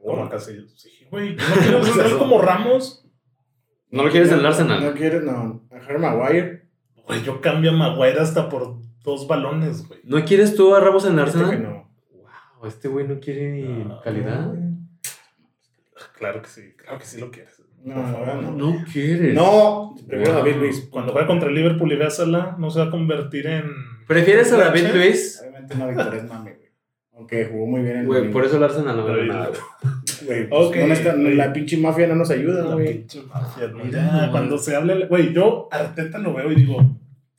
Como 0.00 0.28
Casillas. 0.30 0.70
Sí, 0.76 0.90
güey. 1.10 1.34
¿tú 1.34 1.42
¿No 1.72 1.80
quieres 1.80 1.98
hacer 1.98 2.18
como 2.18 2.40
Ramos? 2.40 3.04
¿No 3.90 4.04
lo 4.04 4.10
quieres 4.10 4.30
en 4.32 4.38
el 4.40 4.46
Arsenal? 4.46 4.80
No 4.82 4.92
quieres, 4.92 5.22
no. 5.24 5.63
A 5.84 5.90
Harry 5.90 5.98
Maguire. 5.98 6.62
Güey, 7.06 7.22
yo 7.22 7.40
cambio 7.40 7.70
a 7.70 7.74
Maguire 7.74 8.20
hasta 8.20 8.48
por 8.48 8.76
dos 9.02 9.26
balones, 9.28 9.86
güey. 9.86 10.00
¿No 10.04 10.24
quieres 10.24 10.54
tú 10.56 10.74
a 10.74 10.80
Ramos 10.80 11.04
en 11.06 11.18
Este 11.18 11.32
que 11.38 11.40
Arsenal? 11.44 11.62
no. 11.62 11.90
Wow, 12.58 12.66
este 12.68 12.88
güey 12.88 13.06
no 13.06 13.20
quiere 13.20 13.52
ni 13.52 13.84
No. 13.84 14.00
calidad. 14.00 14.52
Claro 16.18 16.42
que 16.42 16.48
sí, 16.48 16.74
claro 16.76 16.98
que 16.98 17.04
sí 17.04 17.20
lo 17.20 17.30
quieres. 17.30 17.60
No, 17.82 17.96
favor. 17.96 18.42
no. 18.42 18.50
No 18.52 18.84
quieres. 18.90 19.34
No, 19.34 19.94
primero 20.08 20.32
Wow. 20.32 20.38
David 20.42 20.56
Luis. 20.56 20.88
Cuando 20.90 21.12
juegue 21.12 21.26
contra 21.26 21.48
el 21.50 21.54
Liverpool 21.54 21.92
y 21.92 21.96
véasela, 21.96 22.56
no 22.58 22.70
se 22.70 22.78
va 22.78 22.86
a 22.86 22.90
convertir 22.90 23.46
en. 23.46 23.64
¿Prefieres 24.08 24.50
a 24.52 24.56
David? 24.56 24.86
Luis? 24.94 25.38
Obviamente 25.42 25.74
no, 25.74 25.88
Víctor 25.88 26.14
es 26.14 26.24
mame, 26.28 26.52
güey. 26.54 26.68
Aunque 27.12 27.44
jugó 27.46 27.66
muy 27.66 27.82
bien 27.82 27.96
en 27.98 28.06
Güey, 28.06 28.30
por 28.32 28.44
eso 28.44 28.56
el 28.56 28.64
Arsenal 28.64 28.96
no 28.96 29.04
vale 29.06 29.26
nada. 29.26 29.50
Güey, 30.26 30.48
pues, 30.48 30.66
Ok. 30.66 30.76
no 30.76 30.86
necesita- 30.86 31.16
la 31.16 31.52
pinche 31.52 31.76
mafia 31.76 32.06
no 32.06 32.14
nos 32.16 32.30
ayuda, 32.30 32.64
La 32.64 32.74
güey. 32.74 32.92
pinche 32.98 33.22
mafia, 33.22 33.68
¿no? 33.68 33.84
Mira 33.84 33.98
Ya, 33.98 34.12
nomás. 34.12 34.30
cuando 34.30 34.58
se 34.58 34.74
hable. 34.76 35.06
Güey, 35.06 35.32
yo 35.32 35.68
Arteta 35.70 36.18
lo 36.18 36.34
veo 36.34 36.50
y 36.52 36.54
digo. 36.56 36.76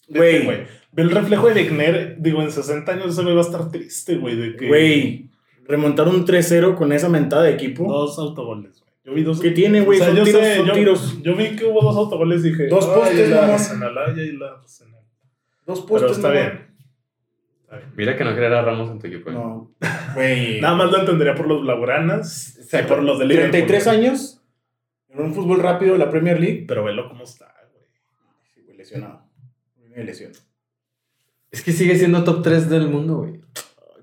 Güey. 0.10 0.44
Güey. 0.46 0.58
Ve 0.92 1.04
el 1.04 1.12
reflejo 1.12 1.48
de 1.48 1.54
Wegner. 1.56 2.16
Digo, 2.20 2.42
en 2.42 2.52
60 2.52 2.92
años 2.94 3.08
ese 3.14 3.22
güey 3.24 3.34
va 3.36 3.42
a 3.42 3.46
estar 3.46 3.70
triste, 3.72 4.16
güey. 4.18 4.36
De 4.36 4.56
que. 4.56 4.68
Güey, 4.68 5.30
remontar 5.68 6.08
un 6.08 6.26
3-0 6.26 6.76
con 6.76 6.92
esa 6.94 7.10
mentada 7.10 7.44
de 7.44 7.54
equipo. 7.54 7.86
Dos 7.92 8.18
autogoles, 8.20 8.80
güey. 8.80 8.92
Yo 9.04 9.14
vi 9.14 9.24
dos. 9.24 9.40
¿Qué 9.42 9.52
tiene, 9.52 9.82
güey? 9.82 10.00
Son 10.00 10.16
yo 10.16 10.24
tiros, 10.24 10.42
sé, 10.42 10.56
son 10.58 10.66
yo, 10.68 10.74
tiros. 10.74 11.22
Yo 11.22 11.36
vi 11.36 11.56
que 11.56 11.66
hubo 11.66 11.82
dos 11.82 11.96
autogoles 11.98 12.44
y 12.46 12.50
dije. 12.50 12.68
Dos 12.68 12.86
"Ay, 12.88 12.96
postes, 13.00 13.30
Pero 15.90 16.12
está 16.12 16.28
¿no? 16.28 16.34
bien. 16.34 16.75
Mira 17.96 18.16
que 18.16 18.24
no 18.24 18.30
a 18.32 18.62
Ramos 18.62 18.92
en 18.92 19.00
tu 19.00 19.08
equipo. 19.08 19.30
¿eh? 19.30 19.34
No, 19.34 19.74
güey. 20.16 20.62
Nada 20.62 20.76
más 20.76 20.92
lo 20.92 21.00
entendería 21.00 21.36
por 21.36 21.48
los 21.48 21.62
Blaugranas 21.62 22.60
y 22.72 22.84
por 22.84 23.02
los 23.04 23.20
de 23.20 23.26
Liverpool. 23.26 23.52
33 23.52 23.86
güey. 23.86 23.98
años 23.98 24.42
en 25.10 25.20
un 25.22 25.34
fútbol 25.34 25.60
rápido 25.60 25.94
de 25.94 26.00
la 26.00 26.10
Premier 26.10 26.40
League. 26.40 26.66
Pero 26.68 26.84
velo 26.84 27.08
cómo 27.10 27.24
está, 27.24 27.54
güey. 27.72 27.86
Sí, 28.54 28.62
güey, 28.64 28.78
lesionado. 28.78 29.26
Viene 29.78 29.96
de 29.98 30.04
lesión. 30.04 30.32
Es 31.52 31.64
que 31.64 31.72
sigue 31.72 31.96
siendo 31.96 32.24
top 32.24 32.44
3 32.44 32.70
del 32.70 32.88
mundo, 32.90 33.18
güey. 33.18 33.42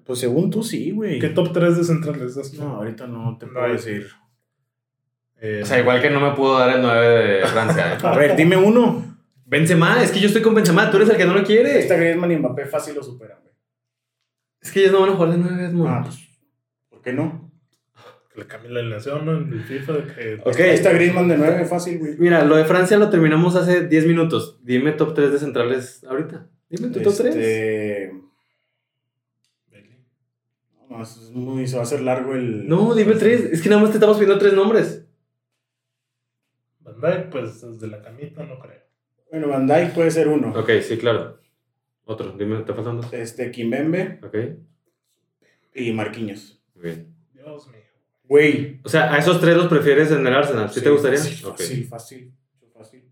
Pues 0.04 0.18
según 0.18 0.50
tú, 0.50 0.62
sí, 0.62 0.90
güey. 0.90 1.18
¿Qué 1.18 1.28
top 1.28 1.52
3 1.52 1.76
de 1.76 1.84
centrales 1.84 2.34
das 2.34 2.50
tú? 2.52 2.62
No, 2.62 2.76
ahorita 2.76 3.06
no 3.06 3.36
te 3.38 3.46
No 3.46 3.52
puedo 3.52 3.72
decir. 3.72 4.08
Eh, 5.40 5.60
O 5.62 5.66
sea, 5.66 5.78
igual 5.78 6.00
que 6.00 6.10
no 6.10 6.20
me 6.20 6.34
pudo 6.34 6.58
dar 6.58 6.76
el 6.76 6.82
9 6.82 7.40
de 7.40 7.46
Francia. 7.46 7.94
¿eh? 7.94 7.98
A 8.02 8.16
ver, 8.16 8.36
dime 8.36 8.56
uno. 8.56 9.16
Benzema, 9.44 10.02
es 10.02 10.10
que 10.10 10.18
yo 10.18 10.28
estoy 10.28 10.40
con 10.40 10.54
Benzema, 10.54 10.90
tú 10.90 10.96
eres 10.96 11.10
el 11.10 11.16
que 11.16 11.26
no 11.26 11.34
lo 11.34 11.44
quiere. 11.44 11.78
Esta 11.78 11.96
Griezmann 11.96 12.32
y 12.32 12.36
Mbappé 12.36 12.64
fácil 12.66 12.94
lo 12.94 13.02
superan, 13.02 13.38
güey. 13.42 13.51
Es 14.62 14.70
que 14.70 14.80
ellos 14.80 14.92
no 14.92 15.00
van 15.00 15.10
a 15.10 15.14
jugar 15.14 15.30
de 15.32 15.38
9, 15.38 15.64
Edmond. 15.64 15.90
Ah, 15.90 16.02
pues, 16.04 16.28
¿por 16.88 17.02
qué 17.02 17.12
no? 17.12 17.52
que 18.32 18.40
le 18.40 18.46
cambie 18.46 18.70
la 18.70 18.80
alineación 18.80 19.26
¿no? 19.26 19.36
en 19.36 19.52
el 19.52 19.62
FIFA. 19.62 19.92
De 19.92 20.14
que, 20.14 20.40
Ok. 20.44 20.60
Ahí 20.60 20.70
está 20.70 20.92
Griezmann 20.92 21.28
de 21.28 21.36
9 21.36 21.64
fácil, 21.66 21.98
güey. 21.98 22.16
Mira, 22.18 22.44
lo 22.44 22.56
de 22.56 22.64
Francia 22.64 22.96
lo 22.98 23.10
terminamos 23.10 23.56
hace 23.56 23.86
10 23.86 24.06
minutos. 24.06 24.58
Dime 24.62 24.92
top 24.92 25.14
3 25.14 25.32
de 25.32 25.38
centrales 25.38 26.04
ahorita. 26.04 26.48
Dime 26.70 26.88
tu 26.88 27.00
top 27.00 27.14
3. 27.16 27.36
Este... 27.36 28.12
No, 30.88 31.02
es 31.02 31.30
muy... 31.32 31.66
Se 31.66 31.76
va 31.76 31.82
a 31.82 31.84
hacer 31.84 32.00
largo 32.00 32.34
el... 32.34 32.68
No, 32.68 32.94
dime 32.94 33.14
3. 33.14 33.52
Es 33.52 33.62
que 33.62 33.68
nada 33.68 33.82
más 33.82 33.90
te 33.90 33.96
estamos 33.96 34.16
pidiendo 34.16 34.38
3 34.38 34.54
nombres. 34.54 35.06
Van 36.80 37.00
Dijk, 37.00 37.30
pues 37.30 37.60
desde 37.60 37.86
la 37.86 38.02
camita 38.02 38.44
no 38.44 38.58
creo. 38.58 38.80
Bueno, 39.30 39.48
Van 39.48 39.66
Dijk 39.66 39.94
puede 39.94 40.10
ser 40.10 40.28
uno. 40.28 40.52
Ok, 40.58 40.70
sí, 40.82 40.96
claro. 40.96 41.38
Otro, 42.04 42.32
dime, 42.32 42.60
¿te 42.62 42.74
faltan 42.74 42.96
dos? 43.00 43.12
Este, 43.12 43.50
Kimbembe 43.50 44.18
Ok, 44.22 44.36
y 45.74 45.92
Marquinhos. 45.92 46.60
muy 46.74 46.84
bien. 46.84 47.14
Dios 47.32 47.68
mío. 47.68 47.80
Güey. 48.24 48.80
O 48.84 48.88
sea, 48.88 49.12
a 49.12 49.18
esos 49.18 49.40
tres 49.40 49.56
los 49.56 49.66
prefieres 49.68 50.10
en 50.10 50.26
el 50.26 50.32
Arsenal. 50.34 50.70
¿Sí, 50.70 50.82
te 50.82 50.90
gustaría? 50.90 51.18
Fácil, 51.18 51.44
Ok. 51.46 51.56
fácil, 51.58 51.86
fácil. 51.88 52.32
fácil. 52.74 53.04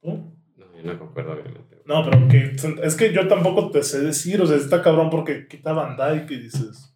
¿Tú? 0.00 0.08
No, 0.56 0.76
yo 0.76 0.82
no 0.84 0.98
concuerdo, 0.98 1.32
obviamente. 1.32 1.78
No, 1.84 2.04
pero 2.04 2.28
que, 2.28 2.54
es 2.82 2.94
que 2.96 3.12
yo 3.12 3.26
tampoco 3.28 3.70
te 3.70 3.82
sé 3.82 4.00
decir, 4.00 4.40
o 4.42 4.46
sea, 4.46 4.56
está 4.56 4.82
cabrón 4.82 5.10
porque 5.10 5.48
quita 5.48 5.72
Dijk 6.12 6.30
y 6.30 6.36
dices, 6.38 6.94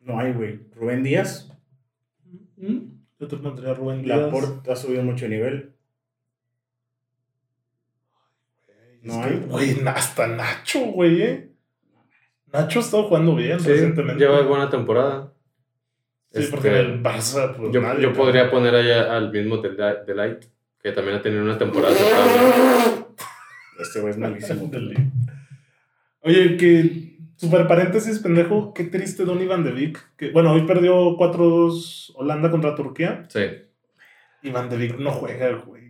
No 0.00 0.18
hay, 0.18 0.32
güey. 0.32 0.60
Rubén 0.74 1.02
Díaz. 1.02 1.50
yo 2.56 3.28
te 3.28 3.36
pondría 3.36 3.74
Rubén 3.74 4.02
Díaz. 4.02 4.18
Laporte 4.22 4.70
ha 4.72 4.76
subido 4.76 5.02
mucho 5.02 5.28
nivel. 5.28 5.72
Es 8.68 8.95
No 9.06 9.22
hay. 9.22 9.36
Güey, 9.48 9.82
hasta 9.86 10.26
Nacho, 10.26 10.80
güey, 10.86 11.22
eh. 11.22 11.50
Nacho 12.52 12.78
ha 12.78 12.82
estado 12.82 13.04
jugando 13.04 13.34
bien 13.34 13.60
Sí, 13.60 13.68
recientemente. 13.68 14.22
lleva 14.24 14.42
buena 14.42 14.68
temporada. 14.70 15.32
Sí, 16.32 16.40
Este, 16.42 16.50
porque 16.50 16.68
en 16.68 16.74
el 16.74 17.02
Barça, 17.02 17.54
pues 17.56 17.72
yo, 17.72 17.80
nadie, 17.80 18.02
yo 18.02 18.12
podría 18.12 18.50
poner 18.50 18.74
allá 18.74 19.16
al 19.16 19.30
mismo 19.30 19.58
Deli- 19.62 20.04
Delight, 20.06 20.44
que 20.82 20.92
también 20.92 21.16
ha 21.18 21.22
tenido 21.22 21.42
una 21.42 21.56
temporada. 21.58 21.94
Este 23.78 24.00
güey 24.00 24.10
es 24.12 24.18
malísimo. 24.18 24.70
Oye, 26.22 26.56
que 26.56 27.18
super 27.36 27.66
paréntesis, 27.68 28.18
pendejo, 28.20 28.72
qué 28.74 28.84
triste 28.84 29.24
Donny 29.24 29.46
Van 29.46 29.62
de 29.64 29.70
Beek. 29.70 30.16
Que, 30.16 30.30
bueno, 30.30 30.52
hoy 30.52 30.62
perdió 30.66 30.94
4-2 31.16 32.12
Holanda 32.16 32.50
contra 32.50 32.74
Turquía 32.74 33.24
Sí, 33.28 33.40
y 34.42 34.50
Van 34.50 34.68
de 34.70 34.76
Beek 34.78 34.98
no 34.98 35.10
juega, 35.12 35.50
güey. 35.64 35.85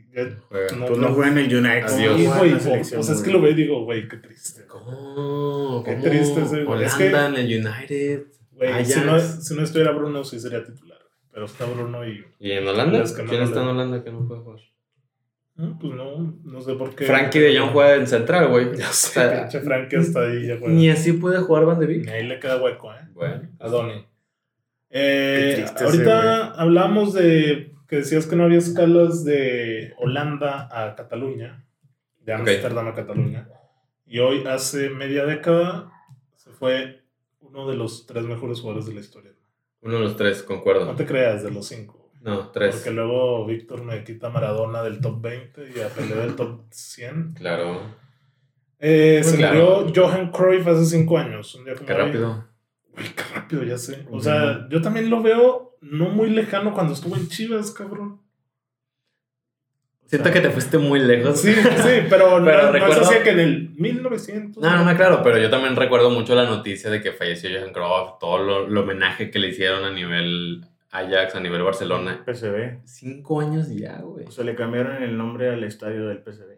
Juega. 0.49 0.77
No, 0.77 0.87
Pues 0.87 0.99
no 0.99 1.09
juega 1.13 1.31
en 1.33 1.39
el 1.39 1.57
United. 1.57 1.85
Adiós. 1.85 2.17
Sí, 2.21 2.27
güey, 2.27 2.53
o- 2.53 3.01
o 3.01 3.03
sea, 3.03 3.15
es 3.15 3.23
que 3.23 3.31
lo 3.31 3.41
veo 3.41 3.51
y 3.51 3.55
digo, 3.55 3.85
güey, 3.85 4.09
qué 4.09 4.17
triste. 4.17 4.67
¿Cómo? 4.67 5.83
Qué 5.85 5.93
¿Cómo? 5.93 6.05
triste 6.05 6.41
ese, 6.43 6.65
güey. 6.65 6.85
Es 6.85 6.95
Holanda 6.95 7.35
que- 7.35 7.41
en 7.41 7.47
el 7.51 7.67
United. 7.67 8.27
Güey, 8.53 8.85
si 8.85 9.01
no, 9.01 9.19
si 9.21 9.55
no 9.55 9.63
estuviera 9.63 9.93
Bruno, 9.93 10.25
sí 10.25 10.41
sería 10.41 10.65
titular. 10.65 10.99
Pero 11.33 11.45
está 11.45 11.67
Bruno 11.67 12.07
y. 12.09 12.25
¿Y 12.41 12.53
en 12.53 12.67
Holanda? 12.67 13.03
Es 13.03 13.13
que 13.13 13.23
no 13.23 13.29
¿Quién 13.29 13.43
está 13.43 13.61
en. 13.63 13.69
Holanda 13.69 14.03
que 14.03 14.11
no 14.11 14.27
puede 14.27 14.41
jugar? 14.41 14.61
No, 15.57 15.79
pues 15.79 15.93
no, 15.95 16.39
no 16.45 16.61
sé 16.61 16.75
por 16.75 16.95
qué. 16.95 17.05
Frankie 17.07 17.39
de 17.39 17.59
Jong 17.59 17.71
juega 17.73 17.95
en 17.97 18.07
central, 18.07 18.49
güey. 18.49 18.69
Ya 18.77 18.89
O 18.89 18.93
sé, 18.93 19.13
sea, 19.13 19.41
pinche 19.43 19.61
Frankie 19.61 19.97
está 19.97 20.21
ahí, 20.27 20.47
ya 20.47 20.57
juega. 20.59 20.75
Ni 20.75 20.89
así 20.91 21.13
puede 21.15 21.39
jugar 21.41 21.65
Van 21.67 21.79
de 21.79 21.87
Ni 21.87 21.95
Beek. 21.99 22.09
ahí 22.09 22.27
le 22.27 22.39
queda 22.41 22.63
hueco, 22.63 22.93
¿eh? 22.93 23.09
Bueno. 23.13 23.49
A 23.59 23.69
Donny. 23.69 24.05
Eh, 24.91 25.53
Qué 25.57 25.63
triste 25.63 25.85
ahorita 25.85 26.51
hablamos 26.53 27.13
de 27.15 27.73
que 27.89 27.97
decías 27.97 28.27
que 28.27 28.37
no 28.37 28.45
había 28.45 28.59
escalas 28.59 29.25
de 29.25 29.93
Holanda 29.99 30.69
a 30.71 30.95
Cataluña, 30.97 31.65
de 32.21 32.35
Ok. 32.35 32.41
Ámsterdam 32.41 32.89
a 32.89 32.95
Cataluña. 32.95 33.49
Y 34.05 34.19
hoy, 34.21 34.45
hace 34.47 34.91
media 34.91 35.25
década, 35.25 35.91
se 36.35 36.51
fue 36.51 37.03
uno 37.41 37.69
de 37.69 37.77
los 37.77 38.07
tres 38.07 38.25
mejores 38.25 38.61
jugadores 38.61 38.87
de 38.87 38.95
la 38.95 39.01
historia. 39.01 39.33
Uno 39.83 39.95
de 39.95 40.01
los 40.01 40.17
tres, 40.17 40.41
No 40.43 40.47
concuerdo. 40.47 40.95
te 40.95 41.07
creas, 41.07 41.43
de 41.45 41.51
los 41.51 41.67
cinco. 41.67 42.11
No, 42.23 42.51
tres. 42.51 42.75
Porque 42.77 42.91
luego 42.91 43.47
Víctor 43.47 43.85
me 43.85 44.03
quita 44.03 44.27
a 44.29 44.31
Maradona 44.31 44.83
del 44.83 45.01
top 45.01 45.21
20 45.23 45.71
y 45.77 45.81
a 45.81 45.89
Pelé 45.89 46.17
del 46.17 46.35
top 46.35 46.63
100. 46.71 47.35
Claro. 47.35 47.81
Eh, 48.79 49.21
se 49.25 49.37
claro. 49.37 49.83
murió 49.85 49.93
Johan 49.95 50.31
Cruyff 50.33 50.67
hace 50.67 50.85
cinco 50.87 51.19
años. 51.19 51.55
Un 51.55 51.65
día 51.65 51.75
como 51.75 51.87
Qué 51.87 51.93
hoy. 51.93 51.99
rápido. 52.01 52.49
Güey, 52.93 53.07
qué 53.15 53.23
rápido, 53.35 53.63
ya 53.63 53.79
sé. 53.79 54.07
O 54.11 54.21
sea, 54.21 54.67
yo 54.71 54.81
también 54.83 55.09
lo 55.09 55.23
veo 55.23 55.66
no 55.81 56.09
muy 56.11 56.31
lejano 56.31 56.73
cuando 56.75 56.93
estuvo 56.95 57.17
en 57.17 57.29
Chivas, 57.29 57.71
cabrón. 57.73 58.21
Siento 60.07 60.31
que 60.31 60.41
te 60.41 60.51
fuiste 60.51 60.79
muy 60.79 61.01
lejos. 61.01 61.41
Sí, 61.41 61.53
sí, 61.53 61.63
pero, 62.09 62.39
no, 62.41 62.45
no 62.47 62.51
es 62.51 62.71
recuerdo- 62.73 63.01
así 63.03 63.15
que 63.25 63.31
en 63.31 63.41
el 63.41 63.71
1900. 63.77 64.63
No, 64.63 64.71
no, 64.77 64.85
no, 64.85 64.97
claro, 64.97 65.21
pero 65.25 65.37
yo 65.39 65.51
también 65.51 65.75
recuerdo 65.75 66.11
mucho 66.11 66.35
la 66.37 66.45
noticia 66.45 66.91
de 66.91 67.01
que 67.01 67.11
falleció 67.13 67.51
Johan 67.51 67.73
Cruyff, 67.73 68.19
todo 68.21 68.39
lo, 68.39 68.67
el 68.67 68.77
homenaje 68.77 69.31
que 69.33 69.41
le 69.41 69.49
hicieron 69.49 69.85
a 69.85 69.91
nivel 69.91 70.65
Ajax, 70.93 71.35
a 71.35 71.41
nivel 71.41 71.63
Barcelona. 71.63 72.23
PSV. 72.25 72.83
Cinco 72.85 73.41
años 73.41 73.69
ya, 73.69 74.01
güey. 74.01 74.27
O 74.27 74.31
sea, 74.31 74.45
le 74.45 74.55
cambiaron 74.55 75.03
el 75.03 75.17
nombre 75.19 75.51
al 75.51 75.65
estadio 75.65 76.07
del 76.07 76.19
PSV. 76.23 76.55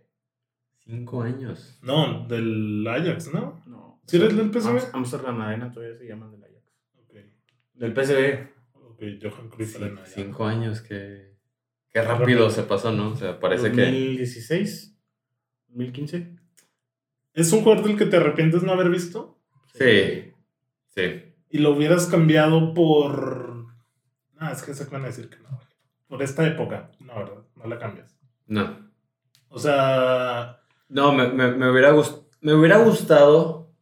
Cinco 0.84 1.22
años. 1.22 1.78
No, 1.82 2.26
del 2.28 2.86
Ajax, 2.86 3.32
¿no? 3.32 3.62
No. 3.66 3.98
¿Sí 4.06 4.16
eres 4.18 4.36
del 4.36 4.50
PSV? 4.52 4.68
Am- 4.68 4.78
Amsterdam 4.92 5.40
Arena 5.40 5.70
todavía 5.72 5.96
se 5.96 6.06
llaman 6.06 6.30
del 6.32 6.44
Ajax. 6.44 6.70
Ok, 7.00 7.14
Del 7.74 7.94
PSV. 7.94 8.57
Ok, 8.98 9.22
Johan 9.22 9.48
Cruyff 9.48 9.76
Sí, 9.76 9.82
era 9.82 10.04
cinco 10.06 10.44
años, 10.46 10.80
que... 10.80 11.36
Qué 11.90 12.02
rápido 12.02 12.50
se 12.50 12.64
pasó, 12.64 12.92
¿no? 12.92 13.10
O 13.12 13.16
sea, 13.16 13.40
parece 13.40 13.72
que... 13.72 13.80
2016. 13.82 14.94
2015. 15.68 16.36
¿Es 17.34 17.52
un 17.52 17.62
jugador 17.62 17.86
del 17.86 17.96
que 17.96 18.06
te 18.06 18.16
arrepientes 18.16 18.62
no 18.62 18.72
haber 18.72 18.90
visto? 18.90 19.38
Sí, 19.74 20.32
sí. 20.88 21.22
Y 21.50 21.58
lo 21.58 21.70
hubieras 21.70 22.06
cambiado 22.06 22.74
por. 22.74 23.66
No, 24.38 24.50
es 24.52 24.62
que 24.62 24.74
se 24.74 24.84
van 24.86 25.04
a 25.04 25.06
decir 25.06 25.30
que 25.30 25.38
no. 25.38 25.48
güey. 25.50 25.66
Por 26.08 26.22
esta 26.22 26.46
época. 26.46 26.90
No, 27.00 27.14
¿verdad? 27.14 27.42
No 27.56 27.66
la 27.66 27.78
cambias. 27.78 28.18
No. 28.46 28.90
O 29.48 29.58
sea, 29.58 30.60
No, 30.88 31.12
me, 31.14 31.28
me- 31.32 31.52
me 31.52 31.70
hubiera 31.70 31.92
gust- 31.94 32.26
me 32.40 32.54
hubiera 32.54 32.78
gustado 32.78 33.72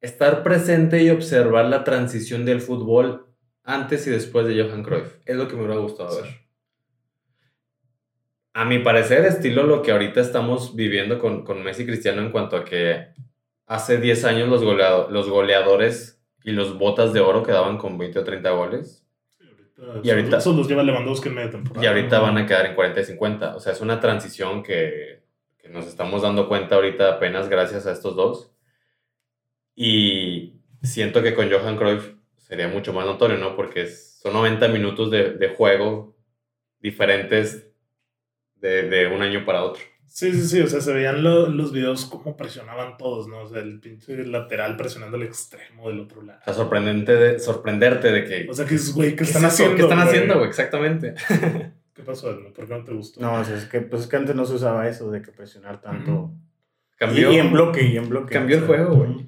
estar 0.00 0.42
presente 0.42 1.02
y 1.02 1.10
observar 1.10 1.66
la 1.66 1.84
transición 1.84 2.44
del 2.44 2.60
fútbol 2.60 3.26
antes 3.64 4.06
y 4.06 4.10
después 4.10 4.46
de 4.46 4.60
Johan 4.62 4.82
Cruyff. 4.82 5.16
Es 5.24 5.36
lo 5.36 5.48
que 5.48 5.54
me 5.56 5.64
hubiera 5.64 5.80
gustado 5.80 6.10
Sí. 6.10 6.22
ver. 6.22 6.42
A 8.54 8.64
mi 8.66 8.80
parecer, 8.80 9.24
estilo 9.24 9.62
lo 9.62 9.80
que 9.82 9.92
ahorita 9.92 10.20
estamos 10.20 10.76
viviendo 10.76 11.18
con, 11.18 11.42
con 11.44 11.62
Messi 11.62 11.84
y 11.84 11.86
Cristiano 11.86 12.20
en 12.20 12.30
cuanto 12.30 12.56
a 12.56 12.64
que 12.64 13.06
hace 13.66 13.96
10 13.98 14.24
años 14.24 14.48
los, 14.48 14.62
goleado- 14.62 15.08
los 15.10 15.28
goleadores 15.30 16.22
y 16.44 16.50
los 16.52 16.76
botas 16.76 17.12
de 17.14 17.20
oro 17.20 17.42
quedaban 17.42 17.78
con 17.78 17.96
20 17.96 18.18
o 18.18 18.24
30 18.24 18.50
goles 18.50 19.06
ahorita, 19.78 20.00
Y 20.06 20.10
ahorita- 20.10 20.36
Esos 20.38 20.54
los 20.54 20.68
lleva 20.68 20.82
Lewandowski 20.82 21.28
en 21.28 21.34
media 21.34 21.50
temporada. 21.50 21.82
y 21.82 21.88
ahorita 21.88 22.20
van 22.20 22.36
a 22.36 22.46
quedar 22.46 22.66
en 22.66 22.74
40 22.74 23.00
y 23.00 23.04
50. 23.04 23.56
O 23.56 23.60
sea, 23.60 23.72
es 23.72 23.80
una 23.80 24.00
transición 24.00 24.62
que, 24.62 25.22
que 25.56 25.68
nos 25.70 25.86
estamos 25.86 26.20
dando 26.22 26.46
cuenta 26.46 26.74
ahorita 26.74 27.14
apenas 27.14 27.48
gracias 27.48 27.86
a 27.86 27.92
estos 27.92 28.14
dos. 28.16 28.50
Y 29.74 30.60
siento 30.82 31.22
que 31.22 31.34
con 31.34 31.50
Johan 31.50 31.76
Cruyff 31.78 32.12
sería 32.52 32.68
mucho 32.68 32.92
más 32.92 33.06
notorio, 33.06 33.38
¿no? 33.38 33.56
Porque 33.56 33.86
son 33.86 34.34
90 34.34 34.68
minutos 34.68 35.10
de, 35.10 35.30
de 35.38 35.48
juego 35.48 36.14
diferentes 36.80 37.66
de, 38.56 38.82
de 38.90 39.06
un 39.06 39.22
año 39.22 39.46
para 39.46 39.62
otro. 39.64 39.82
Sí, 40.06 40.30
sí, 40.32 40.46
sí. 40.46 40.60
O 40.60 40.66
sea, 40.66 40.82
se 40.82 40.92
veían 40.92 41.22
lo- 41.22 41.48
los 41.48 41.72
videos 41.72 42.04
como 42.04 42.36
presionaban 42.36 42.98
todos, 42.98 43.26
¿no? 43.26 43.40
O 43.40 43.48
sea, 43.48 43.60
el 43.62 43.80
pinche 43.80 44.22
lateral 44.26 44.76
presionando 44.76 45.16
el 45.16 45.22
extremo 45.22 45.88
del 45.88 46.00
otro 46.00 46.20
lado. 46.20 46.40
O 46.42 46.44
sea, 46.44 46.52
sorprendente 46.52 47.16
de, 47.16 47.38
sorprenderte 47.38 48.12
de 48.12 48.24
que... 48.26 48.46
O 48.50 48.52
sea, 48.52 48.66
que 48.66 48.74
es, 48.74 48.92
güey, 48.92 49.10
¿qué 49.12 49.16
¿qué 49.16 49.24
están 49.24 49.46
haciendo? 49.46 49.76
¿Qué 49.76 49.82
están 49.82 50.00
haciendo, 50.00 50.34
güey? 50.34 50.48
Exactamente. 50.48 51.14
¿Qué 51.94 52.02
pasó, 52.02 52.30
Edmo? 52.30 52.52
¿Por 52.52 52.66
qué 52.68 52.74
no 52.74 52.84
te 52.84 52.92
gustó? 52.92 53.20
No, 53.22 53.40
o 53.40 53.44
sea, 53.44 53.56
es 53.56 53.64
que, 53.64 53.80
pues 53.80 54.02
es 54.02 54.08
que 54.08 54.16
antes 54.16 54.34
no 54.36 54.44
se 54.44 54.54
usaba 54.54 54.86
eso 54.86 55.10
de 55.10 55.22
que 55.22 55.32
presionar 55.32 55.80
tanto. 55.80 56.10
Ujú. 56.12 56.34
Cambió, 56.98 57.32
Y, 57.32 57.36
y 57.36 57.38
en 57.38 57.50
bloque, 57.50 57.82
y 57.82 57.96
en 57.96 58.08
bloque. 58.10 58.34
cambió 58.34 58.58
el 58.58 58.64
O 58.64 58.66
sea, 58.66 58.76
juego, 58.76 58.94
güey. 58.96 59.26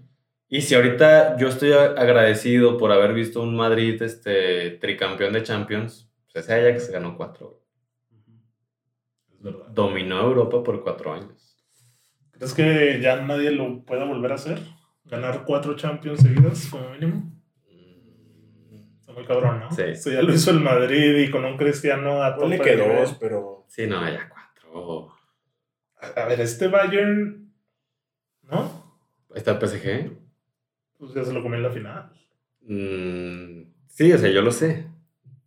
Y 0.55 0.61
si 0.61 0.77
ahorita 0.77 1.37
yo 1.37 1.49
estoy 1.49 1.73
agradecido 1.73 2.79
por 2.79 2.93
haber 2.93 3.13
visto 3.13 3.43
un 3.43 3.57
Madrid 3.57 4.01
este, 4.01 4.71
tricampeón 4.71 5.33
de 5.33 5.43
Champions, 5.43 6.09
pues 6.33 6.45
ese 6.45 6.55
Ajax 6.55 6.93
ganó 6.93 7.17
cuatro. 7.17 7.49
güey. 7.49 8.39
Es 9.33 9.43
verdad. 9.43 9.67
Dominó 9.71 10.21
Europa 10.21 10.63
por 10.63 10.81
cuatro 10.85 11.13
años. 11.13 11.59
¿Crees 12.31 12.55
que 12.55 13.01
ya 13.03 13.21
nadie 13.21 13.51
lo 13.51 13.85
pueda 13.85 14.05
volver 14.05 14.31
a 14.31 14.37
hacer? 14.37 14.61
ganar 15.07 15.45
cuatro 15.45 15.75
Champions 15.75 16.21
seguidas 16.21 16.69
como 16.71 16.89
mínimo. 16.91 17.33
Está 19.01 19.13
muy 19.13 19.25
cabrón, 19.25 19.59
¿no? 19.59 19.73
Sí. 19.73 19.83
Eso 19.83 20.13
ya 20.13 20.23
lo 20.23 20.33
hizo 20.33 20.53
el 20.53 20.61
Madrid 20.61 21.17
y 21.19 21.33
con 21.33 21.45
un 21.45 21.57
Cristiano 21.57 22.23
a 22.23 22.37
tope 22.37 22.61
que 22.61 22.77
dos, 22.77 23.17
pero. 23.19 23.67
Sí, 23.67 23.89
no, 23.89 24.09
ya 24.09 24.29
cuatro. 24.29 25.13
A 25.99 26.07
a 26.23 26.27
ver, 26.27 26.41
este 26.41 26.69
Bayern, 26.69 27.53
¿no? 28.43 28.85
Ahí 29.31 29.39
está 29.39 29.51
el 29.51 29.59
PSG. 29.59 30.24
Pues 31.05 31.15
ya 31.15 31.25
se 31.25 31.35
lo 31.35 31.43
comió 31.43 31.59
en 31.59 31.63
la 31.63 31.71
final. 31.71 32.11
Mm, 32.63 33.73
sí, 33.89 34.13
o 34.13 34.19
sea, 34.19 34.31
yo 34.31 34.41
lo 34.41 34.51
sé. 34.51 34.87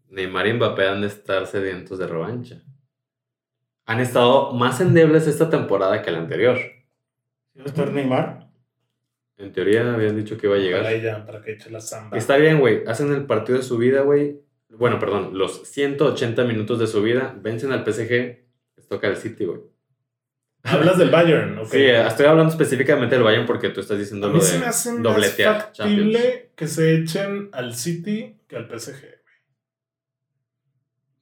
Neymar 0.09 0.47
y 0.47 0.53
Mbappé 0.53 0.87
han 0.87 1.01
de 1.01 1.07
estar 1.07 1.47
sedientos 1.47 1.97
de 1.97 2.07
revancha. 2.07 2.61
Han 3.85 3.99
estado 3.99 4.53
más 4.53 4.81
endebles 4.81 5.25
esta 5.27 5.49
temporada 5.49 6.01
que 6.01 6.11
la 6.11 6.19
anterior. 6.19 6.57
¿Va 7.57 7.63
a 7.63 7.65
estar 7.65 7.91
Neymar? 7.91 8.51
En 9.37 9.51
teoría 9.51 9.93
habían 9.93 10.15
dicho 10.15 10.37
que 10.37 10.47
iba 10.47 10.55
a 10.55 10.59
llegar. 10.59 10.81
Para 10.81 10.93
ella, 10.93 11.25
para 11.25 11.41
que 11.41 11.53
eche 11.53 11.71
la 11.71 11.81
samba. 11.81 12.17
Está 12.17 12.37
bien, 12.37 12.59
güey. 12.59 12.83
Hacen 12.85 13.11
el 13.11 13.25
partido 13.25 13.57
de 13.57 13.63
su 13.63 13.77
vida, 13.77 14.01
güey. 14.01 14.41
Bueno, 14.69 14.99
perdón, 14.99 15.37
los 15.37 15.67
180 15.67 16.43
minutos 16.43 16.79
de 16.79 16.87
su 16.87 17.01
vida. 17.01 17.35
Vencen 17.41 17.71
al 17.71 17.83
PSG. 17.83 18.45
Les 18.75 18.87
toca 18.87 19.07
el 19.07 19.15
City, 19.15 19.45
güey. 19.45 19.61
Hablas 20.71 20.97
del 20.97 21.09
Bayern, 21.09 21.57
¿ok? 21.59 21.67
Sí, 21.67 21.83
estoy 21.85 22.25
hablando 22.25 22.51
específicamente 22.51 23.15
del 23.15 23.23
Bayern 23.23 23.45
porque 23.45 23.69
tú 23.69 23.81
estás 23.81 23.97
A 23.97 23.99
diciendo 23.99 24.27
mí 24.29 24.35
lo 24.35 24.41
se 24.41 24.53
de 24.53 24.59
me 24.59 24.65
hace 24.65 24.91
más 24.93 25.03
dobletear 25.03 25.71
Champions. 25.71 25.99
factible 26.13 26.51
que 26.55 26.67
se 26.67 26.95
echen 26.95 27.49
al 27.53 27.75
City 27.75 28.37
que 28.47 28.55
al 28.57 28.67
PSG. 28.69 29.03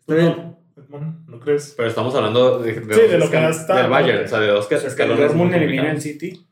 Edmond, 0.07 1.27
¿No 1.29 1.39
crees? 1.39 1.73
Pero 1.77 1.87
estamos 1.89 2.13
hablando 2.15 2.59
de, 2.59 2.73
Sí, 2.73 2.79
de 2.81 3.17
lo 3.17 3.29
que 3.29 3.47
está, 3.49 3.77
del 3.81 3.89
Bayern, 3.89 4.19
ok. 4.19 4.25
o 4.25 4.27
sea, 4.27 4.39
de 4.39 4.47
dos 4.47 4.65
O 4.65 4.69
sea, 4.69 4.77
que 4.79 4.85
el 4.85 4.91
escalones. 4.91 5.19
Dortmund 5.19 5.51
muy 5.51 5.59
elimina 5.59 5.91
el. 5.91 6.01
City. 6.01 6.45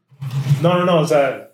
No, 0.62 0.78
no, 0.80 0.86
no, 0.86 1.00
o 1.02 1.06
sea, 1.08 1.52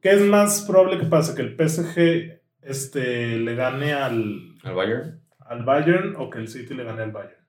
¿qué 0.00 0.10
es 0.10 0.20
más 0.20 0.62
probable 0.62 0.98
que 0.98 1.06
pase? 1.06 1.34
¿Que 1.34 1.42
el 1.42 1.56
PSG 1.56 2.40
este, 2.62 3.38
le 3.38 3.54
gane 3.54 3.92
al, 3.94 4.54
¿Al 4.62 4.74
Bayern? 4.74 5.20
al 5.40 5.64
Bayern 5.64 6.14
o 6.16 6.30
que 6.30 6.38
el 6.38 6.48
City 6.48 6.74
le 6.74 6.84
gane 6.84 7.02
al 7.02 7.12
Bayern? 7.12 7.41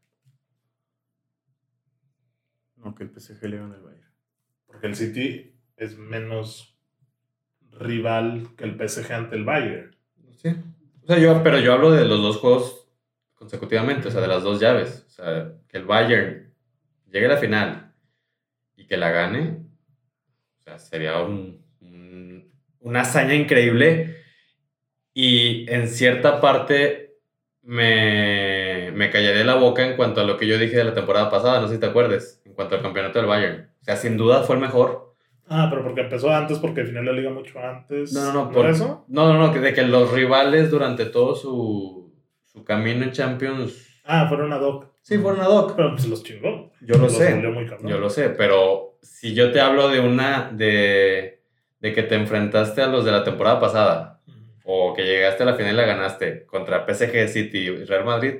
No, 2.83 2.93
que 2.95 3.03
el 3.03 3.09
PSG 3.11 3.43
le 3.49 3.57
gane 3.57 3.75
al 3.75 3.81
Bayern. 3.81 4.11
Porque 4.65 4.87
el 4.87 4.95
City 4.95 5.55
es 5.77 5.97
menos 5.97 6.77
rival 7.71 8.49
que 8.57 8.63
el 8.65 8.75
PSG 8.77 9.11
ante 9.13 9.35
el 9.35 9.43
Bayern. 9.45 9.95
Sí. 10.35 10.49
O 11.03 11.07
sea, 11.07 11.17
yo, 11.19 11.41
pero 11.43 11.59
yo 11.59 11.73
hablo 11.73 11.91
de 11.91 12.05
los 12.05 12.21
dos 12.21 12.37
juegos 12.37 12.87
consecutivamente, 13.35 14.07
o 14.07 14.11
sea, 14.11 14.21
de 14.21 14.27
las 14.27 14.43
dos 14.43 14.59
llaves. 14.59 15.05
O 15.07 15.09
sea, 15.09 15.53
que 15.67 15.77
el 15.77 15.85
Bayern 15.85 16.53
llegue 17.11 17.25
a 17.25 17.29
la 17.29 17.37
final 17.37 17.93
y 18.75 18.85
que 18.87 18.97
la 18.97 19.11
gane, 19.11 19.63
o 20.59 20.61
sea, 20.63 20.79
sería 20.79 21.19
un- 21.21 21.63
un- 21.81 22.51
una 22.79 23.01
hazaña 23.01 23.33
increíble. 23.35 24.17
Y 25.13 25.69
en 25.71 25.87
cierta 25.87 26.41
parte 26.41 27.17
me, 27.61 28.91
me 28.93 29.09
callaré 29.11 29.43
la 29.43 29.55
boca 29.55 29.85
en 29.85 29.95
cuanto 29.95 30.21
a 30.21 30.25
lo 30.25 30.37
que 30.37 30.47
yo 30.47 30.57
dije 30.57 30.77
de 30.77 30.83
la 30.85 30.93
temporada 30.93 31.29
pasada, 31.29 31.61
no 31.61 31.67
sé 31.67 31.75
si 31.75 31.79
te 31.79 31.85
acuerdes, 31.85 32.41
en 32.53 32.55
cuanto 32.55 32.75
al 32.75 32.83
campeonato 32.83 33.17
del 33.17 33.27
Bayern. 33.27 33.71
O 33.81 33.83
sea, 33.83 33.95
sin 33.95 34.15
duda 34.15 34.43
fue 34.43 34.55
el 34.57 34.61
mejor. 34.61 35.15
Ah, 35.47 35.67
pero 35.71 35.83
porque 35.83 36.01
empezó 36.01 36.31
antes, 36.31 36.59
porque 36.59 36.81
al 36.81 36.87
final 36.87 37.05
la 37.05 37.11
liga 37.13 37.31
mucho 37.31 37.59
antes. 37.59 38.13
No, 38.13 38.25
no, 38.25 38.33
no, 38.33 38.45
¿No 38.45 38.51
por 38.51 38.67
eso? 38.69 39.05
No, 39.07 39.33
no, 39.33 39.39
no, 39.39 39.53
de 39.59 39.73
que 39.73 39.81
los 39.81 40.11
rivales 40.11 40.69
durante 40.69 41.05
todo 41.05 41.35
su, 41.35 42.13
su 42.45 42.63
camino 42.63 43.03
en 43.03 43.11
Champions. 43.11 44.01
Ah, 44.05 44.27
fueron 44.29 44.53
a 44.53 44.59
Doc. 44.59 44.87
Sí, 45.01 45.17
fueron 45.17 45.41
a 45.41 45.45
Doc. 45.45 45.73
Pero 45.75 45.91
pues 45.91 46.07
los 46.07 46.23
chingó. 46.23 46.71
Yo 46.81 46.95
lo 46.95 47.03
Los 47.03 47.17
sé. 47.17 47.33
muy. 47.35 47.67
Yo 47.89 47.97
lo 47.97 48.09
sé, 48.09 48.29
pero 48.29 48.97
si 49.01 49.33
yo 49.33 49.51
te 49.51 49.59
hablo 49.59 49.89
de 49.89 49.99
una. 49.99 50.51
de, 50.53 51.41
de 51.79 51.93
que 51.93 52.03
te 52.03 52.15
enfrentaste 52.15 52.83
a 52.83 52.87
los 52.87 53.03
de 53.03 53.11
la 53.11 53.23
temporada 53.23 53.59
pasada, 53.59 54.21
o 54.63 54.93
que 54.93 55.03
llegaste 55.03 55.41
a 55.43 55.47
la 55.47 55.55
final 55.55 55.73
y 55.73 55.77
la 55.77 55.85
ganaste 55.85 56.45
contra 56.45 56.85
PSG 56.85 57.27
City 57.27 57.57
y 57.57 57.83
Real 57.85 58.05
Madrid, 58.05 58.35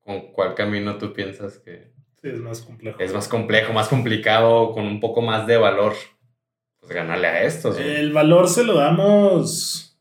¿con 0.00 0.32
cuál 0.32 0.54
camino 0.54 0.98
tú 0.98 1.12
piensas 1.14 1.58
que 1.58 1.92
Sí, 2.22 2.28
es 2.28 2.38
más 2.40 2.60
complejo. 2.62 2.98
es 3.00 3.12
más 3.12 3.28
complejo, 3.28 3.72
más 3.72 3.88
complicado, 3.88 4.72
con 4.72 4.86
un 4.86 5.00
poco 5.00 5.20
más 5.22 5.46
de 5.46 5.56
valor? 5.56 5.92
Pues 6.80 6.92
ganarle 6.92 7.26
a 7.26 7.42
estos. 7.44 7.76
güey. 7.76 7.96
El 7.96 8.12
valor 8.12 8.48
se 8.48 8.64
lo 8.64 8.74
damos. 8.74 9.98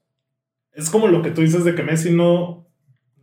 Es 0.73 0.89
como 0.89 1.07
lo 1.07 1.21
que 1.21 1.31
tú 1.31 1.41
dices 1.41 1.63
de 1.65 1.75
que 1.75 1.83
Messi 1.83 2.11
no 2.11 2.67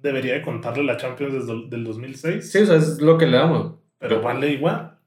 debería 0.00 0.34
de 0.34 0.42
contarle 0.42 0.84
la 0.84 0.96
Champions 0.96 1.32
desde 1.34 1.52
el- 1.52 1.70
del 1.70 1.84
2006. 1.84 2.50
Sí, 2.52 2.58
o 2.58 2.66
sea, 2.66 2.76
es 2.76 3.00
lo 3.00 3.16
que 3.18 3.26
le 3.26 3.36
damos. 3.38 3.74
Pero 3.98 4.20
vale 4.22 4.50
igual. 4.50 4.98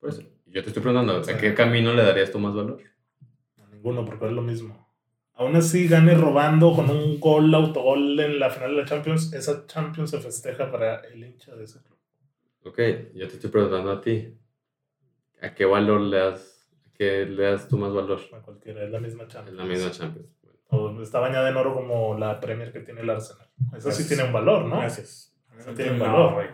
Por 0.00 0.10
eso. 0.10 0.22
Yo 0.46 0.62
te 0.62 0.68
estoy 0.70 0.82
preguntando. 0.82 1.20
¿a 1.20 1.36
qué 1.38 1.54
camino 1.54 1.92
le 1.94 2.02
darías 2.02 2.30
tú 2.32 2.38
más 2.40 2.54
valor? 2.54 2.80
A 3.62 3.68
ninguno, 3.72 4.04
porque 4.04 4.26
es 4.26 4.32
lo 4.32 4.42
mismo. 4.42 4.88
Aún 5.34 5.54
así, 5.56 5.86
gane 5.86 6.14
robando 6.14 6.74
con 6.74 6.90
un 6.90 7.20
gol, 7.20 7.54
autogol 7.54 8.18
en 8.18 8.38
la 8.40 8.50
final 8.50 8.70
de 8.74 8.82
la 8.82 8.84
Champions. 8.88 9.32
Esa 9.32 9.66
Champions 9.66 10.10
se 10.10 10.18
festeja 10.18 10.70
para 10.72 10.96
el 11.12 11.22
hincha 11.24 11.54
de 11.54 11.64
ese 11.64 11.78
club. 11.82 11.89
Ok, 12.64 12.78
yo 13.14 13.26
te 13.28 13.34
estoy 13.34 13.50
preguntando 13.50 13.90
a 13.90 14.00
ti. 14.00 14.36
¿A 15.42 15.54
qué 15.54 15.64
valor 15.64 16.00
le 16.02 16.18
das, 16.18 16.70
a 16.86 16.92
qué 16.92 17.24
le 17.26 17.44
das 17.44 17.68
tú 17.68 17.78
más 17.78 17.92
valor? 17.92 18.20
A 18.32 18.40
cualquiera, 18.42 18.84
es 18.84 18.90
la 18.90 19.00
misma 19.00 19.22
Es 19.24 19.28
Champions. 19.30 19.56
la 19.58 19.64
misma 19.64 19.90
Champions. 19.90 20.28
O 20.68 21.00
está 21.02 21.18
bañada 21.18 21.48
en 21.48 21.56
oro 21.56 21.74
como 21.74 22.16
la 22.18 22.38
Premier 22.38 22.72
que 22.72 22.80
tiene 22.80 23.00
el 23.00 23.10
Arsenal. 23.10 23.48
Esa 23.76 23.90
sí 23.90 24.06
tiene 24.06 24.24
un 24.24 24.32
valor, 24.32 24.66
¿no? 24.66 24.78
Gracias. 24.78 25.34
Esa 25.58 25.74
tiene 25.74 25.92
un 25.92 25.98
valor. 25.98 26.34
güey. 26.34 26.46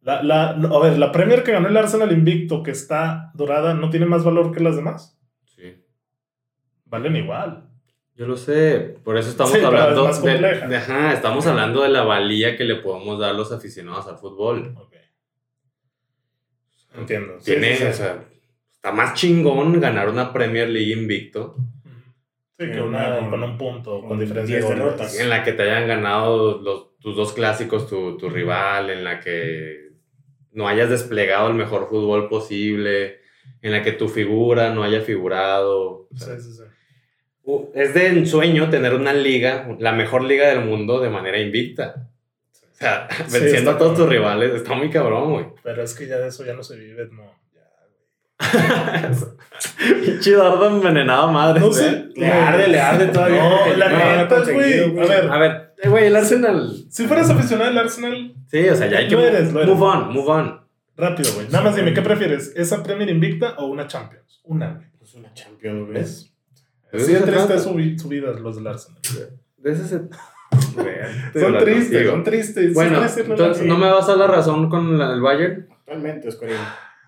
La, 0.00 0.22
la, 0.22 0.48
a 0.50 0.78
ver, 0.80 0.98
la 0.98 1.12
Premier 1.12 1.44
que 1.44 1.52
ganó 1.52 1.68
el 1.68 1.76
Arsenal 1.76 2.10
invicto, 2.10 2.62
que 2.62 2.70
está 2.70 3.30
dorada, 3.34 3.74
¿no 3.74 3.90
tiene 3.90 4.06
más 4.06 4.24
valor 4.24 4.50
que 4.50 4.60
las 4.60 4.74
demás? 4.76 5.20
Sí. 5.44 5.84
Valen 6.86 7.16
igual. 7.16 7.68
Yo 8.14 8.26
lo 8.26 8.36
sé, 8.36 8.98
por 9.04 9.16
eso 9.16 9.28
estamos 9.30 9.52
Sí, 9.52 9.60
hablando 9.60 10.08
es 10.08 10.22
más 10.22 10.22
de, 10.22 10.76
ajá, 10.76 11.12
estamos 11.12 11.46
hablando 11.46 11.82
de 11.82 11.88
la 11.90 12.02
valía 12.02 12.56
que 12.56 12.64
le 12.64 12.76
podemos 12.76 13.18
dar 13.18 13.34
los 13.34 13.52
aficionados 13.52 14.06
al 14.08 14.18
fútbol. 14.18 14.74
Ok. 14.76 14.94
Entiendo. 16.96 17.38
Tiene, 17.44 17.72
sí, 17.76 17.82
sí. 17.82 17.88
o 17.88 17.92
sea, 17.92 18.24
está 18.72 18.92
más 18.92 19.14
chingón 19.14 19.80
ganar 19.80 20.08
una 20.08 20.32
Premier 20.32 20.68
League 20.68 20.92
invicto 20.92 21.56
Sí, 22.58 22.66
que 22.70 22.80
una 22.82 23.16
con- 23.18 23.30
con 23.30 23.42
un 23.42 23.56
punto, 23.56 24.00
con, 24.00 24.08
con 24.10 24.20
diferencia 24.20 24.56
de 24.56 24.60
10 24.60 24.64
goles. 24.64 24.84
derrotas. 24.84 25.18
en 25.18 25.30
la 25.30 25.42
que 25.42 25.52
te 25.52 25.62
hayan 25.62 25.88
ganado 25.88 26.60
los, 26.60 26.98
tus 26.98 27.16
dos 27.16 27.32
clásicos, 27.32 27.88
tu, 27.88 28.18
tu 28.18 28.28
rival, 28.28 28.90
en 28.90 29.02
la 29.04 29.18
que 29.20 29.88
no 30.52 30.68
hayas 30.68 30.90
desplegado 30.90 31.48
el 31.48 31.54
mejor 31.54 31.88
fútbol 31.88 32.28
posible, 32.28 33.20
en 33.62 33.72
la 33.72 33.82
que 33.82 33.92
tu 33.92 34.08
figura 34.08 34.74
no 34.74 34.82
haya 34.82 35.00
figurado. 35.00 36.08
O 36.12 36.16
sea, 36.16 36.36
Sí, 36.38 36.42
sí, 36.50 36.52
sí. 36.58 36.62
u- 37.44 37.70
es 37.74 37.94
de 37.94 38.08
ensueño 38.08 38.68
tener 38.68 38.92
una 38.94 39.14
liga, 39.14 39.74
la 39.78 39.92
mejor 39.92 40.22
liga 40.24 40.48
del 40.48 40.60
mundo 40.64 41.00
de 41.00 41.08
manera 41.08 41.38
invicta. 41.38 42.09
Sea, 42.80 43.06
venciendo 43.30 43.70
a 43.72 43.78
todos 43.78 43.96
tus 43.96 44.08
rivales, 44.08 44.54
está 44.54 44.74
muy 44.74 44.90
cabrón, 44.90 45.32
güey. 45.32 45.46
Pero 45.62 45.82
es 45.82 45.94
que 45.94 46.06
ya 46.06 46.18
de 46.18 46.28
eso 46.28 46.44
ya 46.44 46.54
no 46.54 46.62
se 46.62 46.76
vive, 46.76 47.08
no. 47.12 47.30
Ya, 47.54 49.10
güey. 49.10 50.00
Pinche 50.06 50.32
dardo 50.34 50.66
envenenado 50.68 51.30
madre. 51.30 51.60
No 51.60 51.70
sé. 51.72 52.06
Le 52.16 52.26
arde, 52.26 52.68
le 52.68 52.80
arde 52.80 53.06
todavía. 53.08 53.42
No, 53.48 53.76
la 53.76 54.16
neta, 54.16 54.40
güey. 54.52 54.98
A 54.98 55.06
ver, 55.06 55.30
A 55.30 55.38
ver, 55.38 55.74
eh, 55.82 55.88
güey, 55.90 56.06
el 56.06 56.16
Arsenal. 56.16 56.72
si 56.88 57.06
fueras 57.06 57.28
aficionado 57.28 57.70
al 57.70 57.78
Arsenal, 57.78 58.34
Sí, 58.50 58.68
o 58.68 58.74
sea, 58.74 58.86
ya 58.88 58.98
hay 58.98 59.08
que. 59.08 59.14
Lo 59.14 59.24
eres, 59.24 59.52
lo 59.52 59.60
eres. 59.62 59.74
Move 59.74 59.86
on, 59.86 60.12
move 60.14 60.28
on. 60.28 60.60
rápido, 60.96 61.32
güey. 61.34 61.46
Nada 61.48 61.64
más 61.64 61.76
dime, 61.76 61.92
¿qué 61.92 62.02
prefieres? 62.02 62.52
¿Esa 62.56 62.82
Premier 62.82 63.10
invicta 63.10 63.54
o 63.58 63.66
una 63.66 63.86
Champions? 63.86 64.40
Una, 64.44 64.72
güey. 64.74 64.86
Es 65.02 65.14
una 65.14 65.32
Champions, 65.34 65.80
güey. 65.82 65.92
¿Ves? 65.92 66.32
Sí, 66.92 67.14
triste 67.14 67.58
su, 67.58 67.78
su 67.98 68.08
vida 68.08 68.32
los 68.32 68.56
del 68.56 68.66
Arsenal. 68.66 69.00
De 69.58 69.72
ese 69.72 69.86
se. 69.86 70.00
Son 71.34 71.58
tristes, 71.58 72.06
son 72.08 72.24
tristes. 72.24 72.74
Bueno, 72.74 73.00
entonces, 73.04 73.66
¿no 73.66 73.76
me 73.78 73.90
vas 73.90 74.04
a 74.08 74.16
dar 74.16 74.18
la 74.18 74.26
razón 74.36 74.68
con 74.70 74.98
la- 74.98 75.12
el 75.12 75.20
Bayern? 75.20 75.66
Actualmente, 75.70 76.28
Oscarín. 76.28 76.56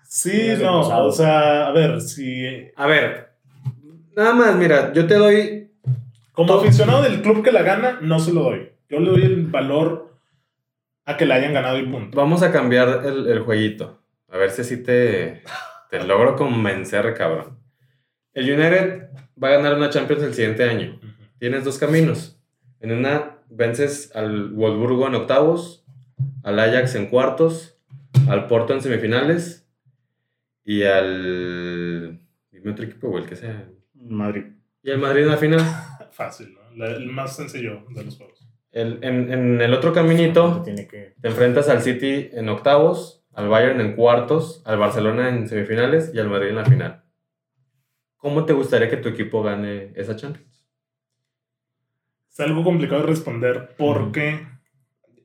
Sí, 0.03 0.31
Es 0.31 0.59
el 0.59 0.63
no, 0.65 0.81
o 1.05 1.11
sea, 1.11 1.67
a 1.67 1.71
ver, 1.71 1.99
si 2.01 2.45
A 2.75 2.85
ver, 2.87 3.29
nada 4.15 4.33
más, 4.33 4.55
mira, 4.55 4.91
yo 4.93 5.07
te 5.07 5.15
doy. 5.15 5.71
como 6.33 6.47
Todo- 6.47 6.61
aficionado 6.61 7.01
del 7.03 7.21
club 7.21 7.43
que 7.43 7.51
la 7.51 7.63
gana, 7.63 7.99
no 8.01 8.19
se 8.19 8.33
lo 8.33 8.41
doy. 8.43 8.69
Yo 8.89 8.99
le 8.99 9.09
doy 9.09 9.23
el 9.23 9.47
valor 9.47 10.13
a 11.05 11.17
que 11.17 11.25
la 11.25 11.35
hayan 11.35 11.53
ganado 11.53 11.77
y 11.79 11.83
punto. 11.87 12.15
Vamos 12.17 12.43
a 12.43 12.51
cambiar 12.51 13.01
el, 13.05 13.27
el 13.27 13.39
jueguito. 13.39 13.99
A 14.31 14.37
ver 14.37 14.51
si 14.51 14.61
así 14.61 14.81
te, 14.83 15.43
te 15.89 16.03
logro 16.03 16.35
convencer, 16.35 17.13
cabrón. 17.13 17.57
El 18.33 18.45
United 18.51 19.09
va 19.41 19.49
a 19.49 19.51
ganar 19.51 19.75
una 19.75 19.89
Champions 19.89 20.23
el 20.23 20.33
siguiente 20.33 20.63
año. 20.63 20.99
Tienes 21.39 21.63
dos 21.63 21.77
caminos. 21.77 22.39
En 22.79 22.91
una 22.91 23.32
vences 23.55 24.15
al 24.15 24.51
Wolfsburgo 24.53 25.07
en 25.07 25.15
octavos, 25.15 25.85
al 26.43 26.59
Ajax 26.59 26.95
en 26.95 27.07
cuartos, 27.07 27.79
al 28.27 28.47
Porto 28.47 28.73
en 28.73 28.81
semifinales 28.81 29.67
y 30.63 30.83
al. 30.83 32.19
Dime 32.51 32.71
otro 32.71 32.85
equipo, 32.85 33.09
güey, 33.09 33.23
el 33.23 33.29
que 33.29 33.35
sea. 33.35 33.69
Madrid. 33.93 34.43
Y 34.83 34.91
al 34.91 34.99
Madrid 34.99 35.23
en 35.23 35.29
la 35.29 35.37
final. 35.37 35.61
Fácil, 36.11 36.53
¿no? 36.53 36.59
La- 36.75 36.91
el 36.91 37.07
más 37.07 37.35
sencillo 37.35 37.83
de 37.89 38.03
los 38.03 38.17
juegos. 38.17 38.47
El- 38.71 38.99
en, 39.03 39.31
en 39.31 39.61
el 39.61 39.73
otro 39.73 39.93
caminito 39.93 40.61
Tiene 40.63 40.87
que. 40.87 41.13
te 41.21 41.27
enfrentas 41.27 41.69
al 41.69 41.81
City 41.81 42.29
en 42.33 42.49
octavos, 42.49 43.23
al 43.33 43.47
Bayern 43.47 43.79
en 43.81 43.95
cuartos, 43.95 44.61
al 44.65 44.77
Barcelona 44.79 45.29
en 45.29 45.47
semifinales 45.47 46.11
y 46.13 46.19
al 46.19 46.29
Madrid 46.29 46.49
en 46.49 46.55
la 46.55 46.65
final. 46.65 46.99
¿cómo 48.17 48.45
te 48.45 48.53
gustaría 48.53 48.89
que 48.89 48.95
tu 48.97 49.09
equipo 49.09 49.43
gane 49.43 49.91
esa 49.95 50.15
Champions? 50.15 50.52
Es 52.33 52.39
algo 52.39 52.63
complicado 52.63 53.01
de 53.01 53.07
responder 53.07 53.75
porque 53.77 54.39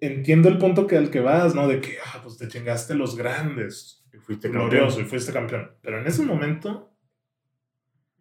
entiendo 0.00 0.48
el 0.48 0.58
punto 0.58 0.86
que 0.86 0.96
al 0.96 1.10
que 1.10 1.20
vas, 1.20 1.54
¿no? 1.54 1.66
De 1.66 1.80
que, 1.80 1.96
ah, 2.04 2.20
pues 2.22 2.36
te 2.36 2.48
chingaste 2.48 2.94
los 2.94 3.16
grandes. 3.16 4.06
Y 4.12 4.18
fuiste 4.18 4.48
Glorioso 4.48 4.88
campeón. 4.96 5.06
y 5.06 5.08
fuiste 5.08 5.32
campeón. 5.32 5.70
Pero 5.80 6.00
en 6.00 6.06
ese 6.06 6.22
momento 6.22 6.92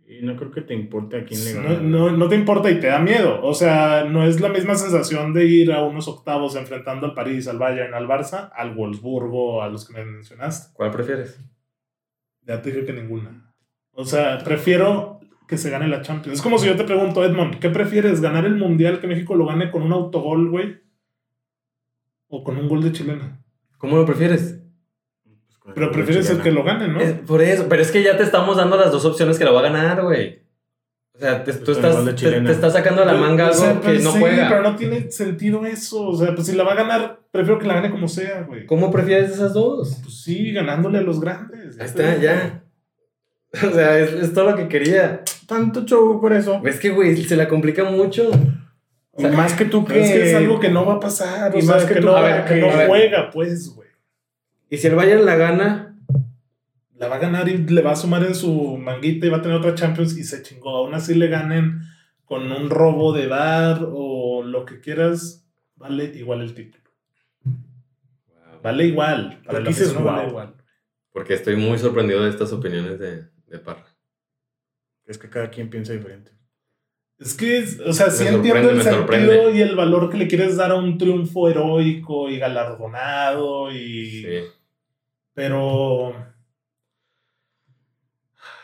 Y 0.06 0.22
no 0.22 0.38
creo 0.38 0.52
que 0.52 0.62
te 0.62 0.74
importe 0.74 1.18
a 1.18 1.26
quién 1.26 1.44
le 1.44 1.54
no, 1.56 1.82
no, 1.82 2.12
no 2.16 2.30
te 2.30 2.36
importa 2.36 2.72
y 2.72 2.80
te 2.80 2.88
da 2.88 3.00
miedo. 3.00 3.42
O 3.44 3.54
sea, 3.54 4.06
no 4.06 4.26
es 4.26 4.40
la 4.40 4.48
misma 4.48 4.76
sensación 4.76 5.34
de 5.34 5.46
ir 5.46 5.74
a 5.74 5.84
unos 5.84 6.08
octavos 6.08 6.56
enfrentando 6.56 7.08
al 7.08 7.14
París, 7.14 7.50
al 7.50 7.58
Bayern, 7.58 7.94
al 7.94 8.08
Barça, 8.08 8.50
al 8.56 8.74
Wolfsburgo, 8.74 9.62
a 9.62 9.68
los 9.68 9.86
que 9.86 9.94
me 9.94 10.06
mencionaste. 10.06 10.74
¿Cuál 10.74 10.92
prefieres? 10.92 11.38
Ya 12.42 12.62
te 12.62 12.72
dije 12.72 12.86
que 12.86 12.94
ninguna. 12.94 13.54
O 13.92 14.06
sea, 14.06 14.38
prefiero 14.46 15.17
que 15.48 15.58
se 15.58 15.70
gane 15.70 15.88
la 15.88 16.02
Champions. 16.02 16.38
Es 16.38 16.44
como 16.44 16.60
si 16.60 16.68
yo 16.68 16.76
te 16.76 16.84
pregunto, 16.84 17.24
Edmond, 17.24 17.60
¿qué 17.60 17.70
prefieres? 17.70 18.22
¿Ganar 18.22 18.46
el 18.46 18.56
Mundial 18.56 19.00
que 19.00 19.08
México 19.08 19.36
lo 19.36 19.46
gane 19.46 19.72
con 19.72 19.82
un 19.82 19.94
autogol, 19.94 20.50
güey? 20.50 20.82
¿O 22.28 22.44
con 22.44 22.58
un 22.58 22.68
gol 22.68 22.84
de 22.84 22.92
chilena? 22.92 23.40
¿Cómo 23.78 23.96
lo 23.96 24.06
prefieres? 24.06 24.60
Pues 25.64 25.74
Pero 25.76 25.92
prefieres 25.92 26.30
el 26.30 26.42
que 26.42 26.52
lo 26.52 26.64
gane, 26.64 26.88
¿no? 26.88 27.00
Es 27.00 27.14
por 27.14 27.42
eso, 27.42 27.68
pero 27.70 27.82
es 27.82 27.92
que 27.92 28.04
ya 28.04 28.18
te 28.18 28.24
estamos 28.24 28.58
dando 28.58 28.78
las 28.78 28.92
dos 28.92 29.06
opciones 29.06 29.38
que 29.38 29.46
lo 29.46 29.54
va 29.54 29.62
a 29.62 29.70
ganar, 29.70 30.02
güey. 30.02 30.48
O 31.14 31.20
sea, 31.20 31.44
te, 31.44 31.52
tú 31.52 31.72
estás, 31.72 32.16
te, 32.16 32.52
estás 32.52 32.74
sacando 32.74 33.02
a 33.02 33.06
la 33.06 33.14
manga 33.14 33.46
O 33.46 33.48
algo 33.48 33.60
sea, 33.60 33.74
que 33.74 33.88
pues 33.88 34.04
no 34.04 34.12
sí, 34.12 34.20
juega. 34.20 34.50
pero 34.50 34.62
no 34.62 34.76
tiene 34.76 35.10
sentido 35.12 35.66
eso. 35.66 36.10
O 36.10 36.16
sea, 36.16 36.36
pues 36.36 36.46
si 36.48 36.56
la 36.56 36.64
va 36.64 36.74
a 36.74 36.76
ganar, 36.76 37.22
prefiero 37.32 37.58
que 37.58 37.66
la 37.66 37.74
gane 37.76 37.90
como 37.90 38.08
sea, 38.08 38.44
güey. 38.44 38.66
¿Cómo 38.68 38.92
prefieres 38.92 39.32
esas 39.32 39.54
dos? 39.54 40.00
Pues 40.04 40.22
sí, 40.22 40.52
ganándole 40.52 41.00
a 41.00 41.02
los 41.02 41.20
grandes. 41.20 41.80
Ahí 41.80 41.86
está, 41.86 42.18
ya. 42.18 42.64
O 43.54 43.72
sea, 43.72 43.98
es, 43.98 44.12
es 44.14 44.34
todo 44.34 44.52
lo 44.52 44.58
que 44.58 44.68
quería. 44.68 45.24
Tanto 45.48 45.84
show 45.86 46.22
por 46.22 46.34
eso. 46.34 46.62
Es 46.66 46.80
que, 46.80 46.90
güey, 46.92 47.18
se 47.24 47.36
la 47.36 47.48
complica 47.48 47.84
mucho. 47.86 48.30
Y 49.18 49.26
más 49.26 49.54
que 49.54 49.66
tú 49.66 49.84
que... 49.84 50.00
es 50.00 50.12
que 50.12 50.30
es 50.30 50.36
algo 50.36 50.60
que 50.60 50.70
no 50.70 50.86
va 50.86 50.96
a 50.96 51.00
pasar. 51.00 51.56
Y 51.56 51.60
o 51.60 51.62
sea, 51.64 51.76
más 51.76 51.86
que 51.86 51.96
que, 51.96 52.00
tú- 52.02 52.06
no, 52.06 52.16
a 52.18 52.22
ver, 52.22 52.46
que 52.46 52.54
que- 52.56 52.62
no 52.62 52.70
juega, 52.88 53.32
pues, 53.32 53.70
güey. 53.74 53.90
Y 54.70 54.78
si 54.78 54.86
el 54.88 54.96
Bayern 54.96 55.26
la 55.26 55.36
gana, 55.38 55.84
La 57.00 57.08
va 57.08 57.16
a 57.16 57.20
ganar 57.20 57.48
y 57.48 57.58
le 57.58 57.82
va 57.82 57.92
a 57.92 57.96
sumar 57.96 58.24
en 58.26 58.34
su 58.36 58.76
manguita 58.78 59.26
y 59.26 59.30
va 59.30 59.38
a 59.38 59.42
tener 59.42 59.58
otra 59.58 59.74
Champions 59.76 60.18
y 60.18 60.24
se 60.24 60.42
chingó. 60.44 60.70
Aún 60.78 60.94
así 60.96 61.14
le 61.16 61.28
ganen 61.28 61.82
con 62.26 62.52
un 62.52 62.70
robo 62.70 63.14
de 63.14 63.28
bar 63.28 63.88
o 63.90 64.44
lo 64.44 64.66
que 64.66 64.80
quieras, 64.82 65.48
vale 65.76 66.06
igual 66.16 66.42
el 66.42 66.54
título. 66.54 66.84
Vale 68.64 68.86
igual. 68.86 69.40
Para 69.46 69.60
¿Por 69.60 69.60
la 69.60 69.64
qué 69.64 69.70
dices 69.70 70.04
vale 70.04 70.28
igual. 70.28 70.56
porque 71.12 71.34
estoy 71.36 71.56
muy 71.56 71.78
sorprendido 71.80 72.24
de 72.24 72.30
estas 72.32 72.52
opiniones 72.52 73.00
de, 73.00 73.26
de 73.48 73.60
Parra. 73.60 73.86
Es 75.08 75.18
que 75.18 75.30
cada 75.30 75.50
quien 75.50 75.70
piensa 75.70 75.94
diferente. 75.94 76.32
Es 77.18 77.34
que, 77.34 77.66
o 77.86 77.94
sea, 77.94 78.12
sí 78.12 78.26
Me 78.26 78.30
entiendo 78.32 78.70
el 78.70 78.82
sentido 78.84 79.00
sorprende. 79.08 79.52
y 79.58 79.62
el 79.62 79.76
valor 79.76 80.12
que 80.12 80.18
le 80.18 80.28
quieres 80.28 80.56
dar 80.56 80.70
a 80.72 80.76
un 80.76 80.98
triunfo 81.00 81.50
heroico 81.50 82.30
y 82.30 82.38
galardonado 82.38 83.72
y... 83.72 84.22
Sí. 84.22 84.40
Pero... 85.34 86.10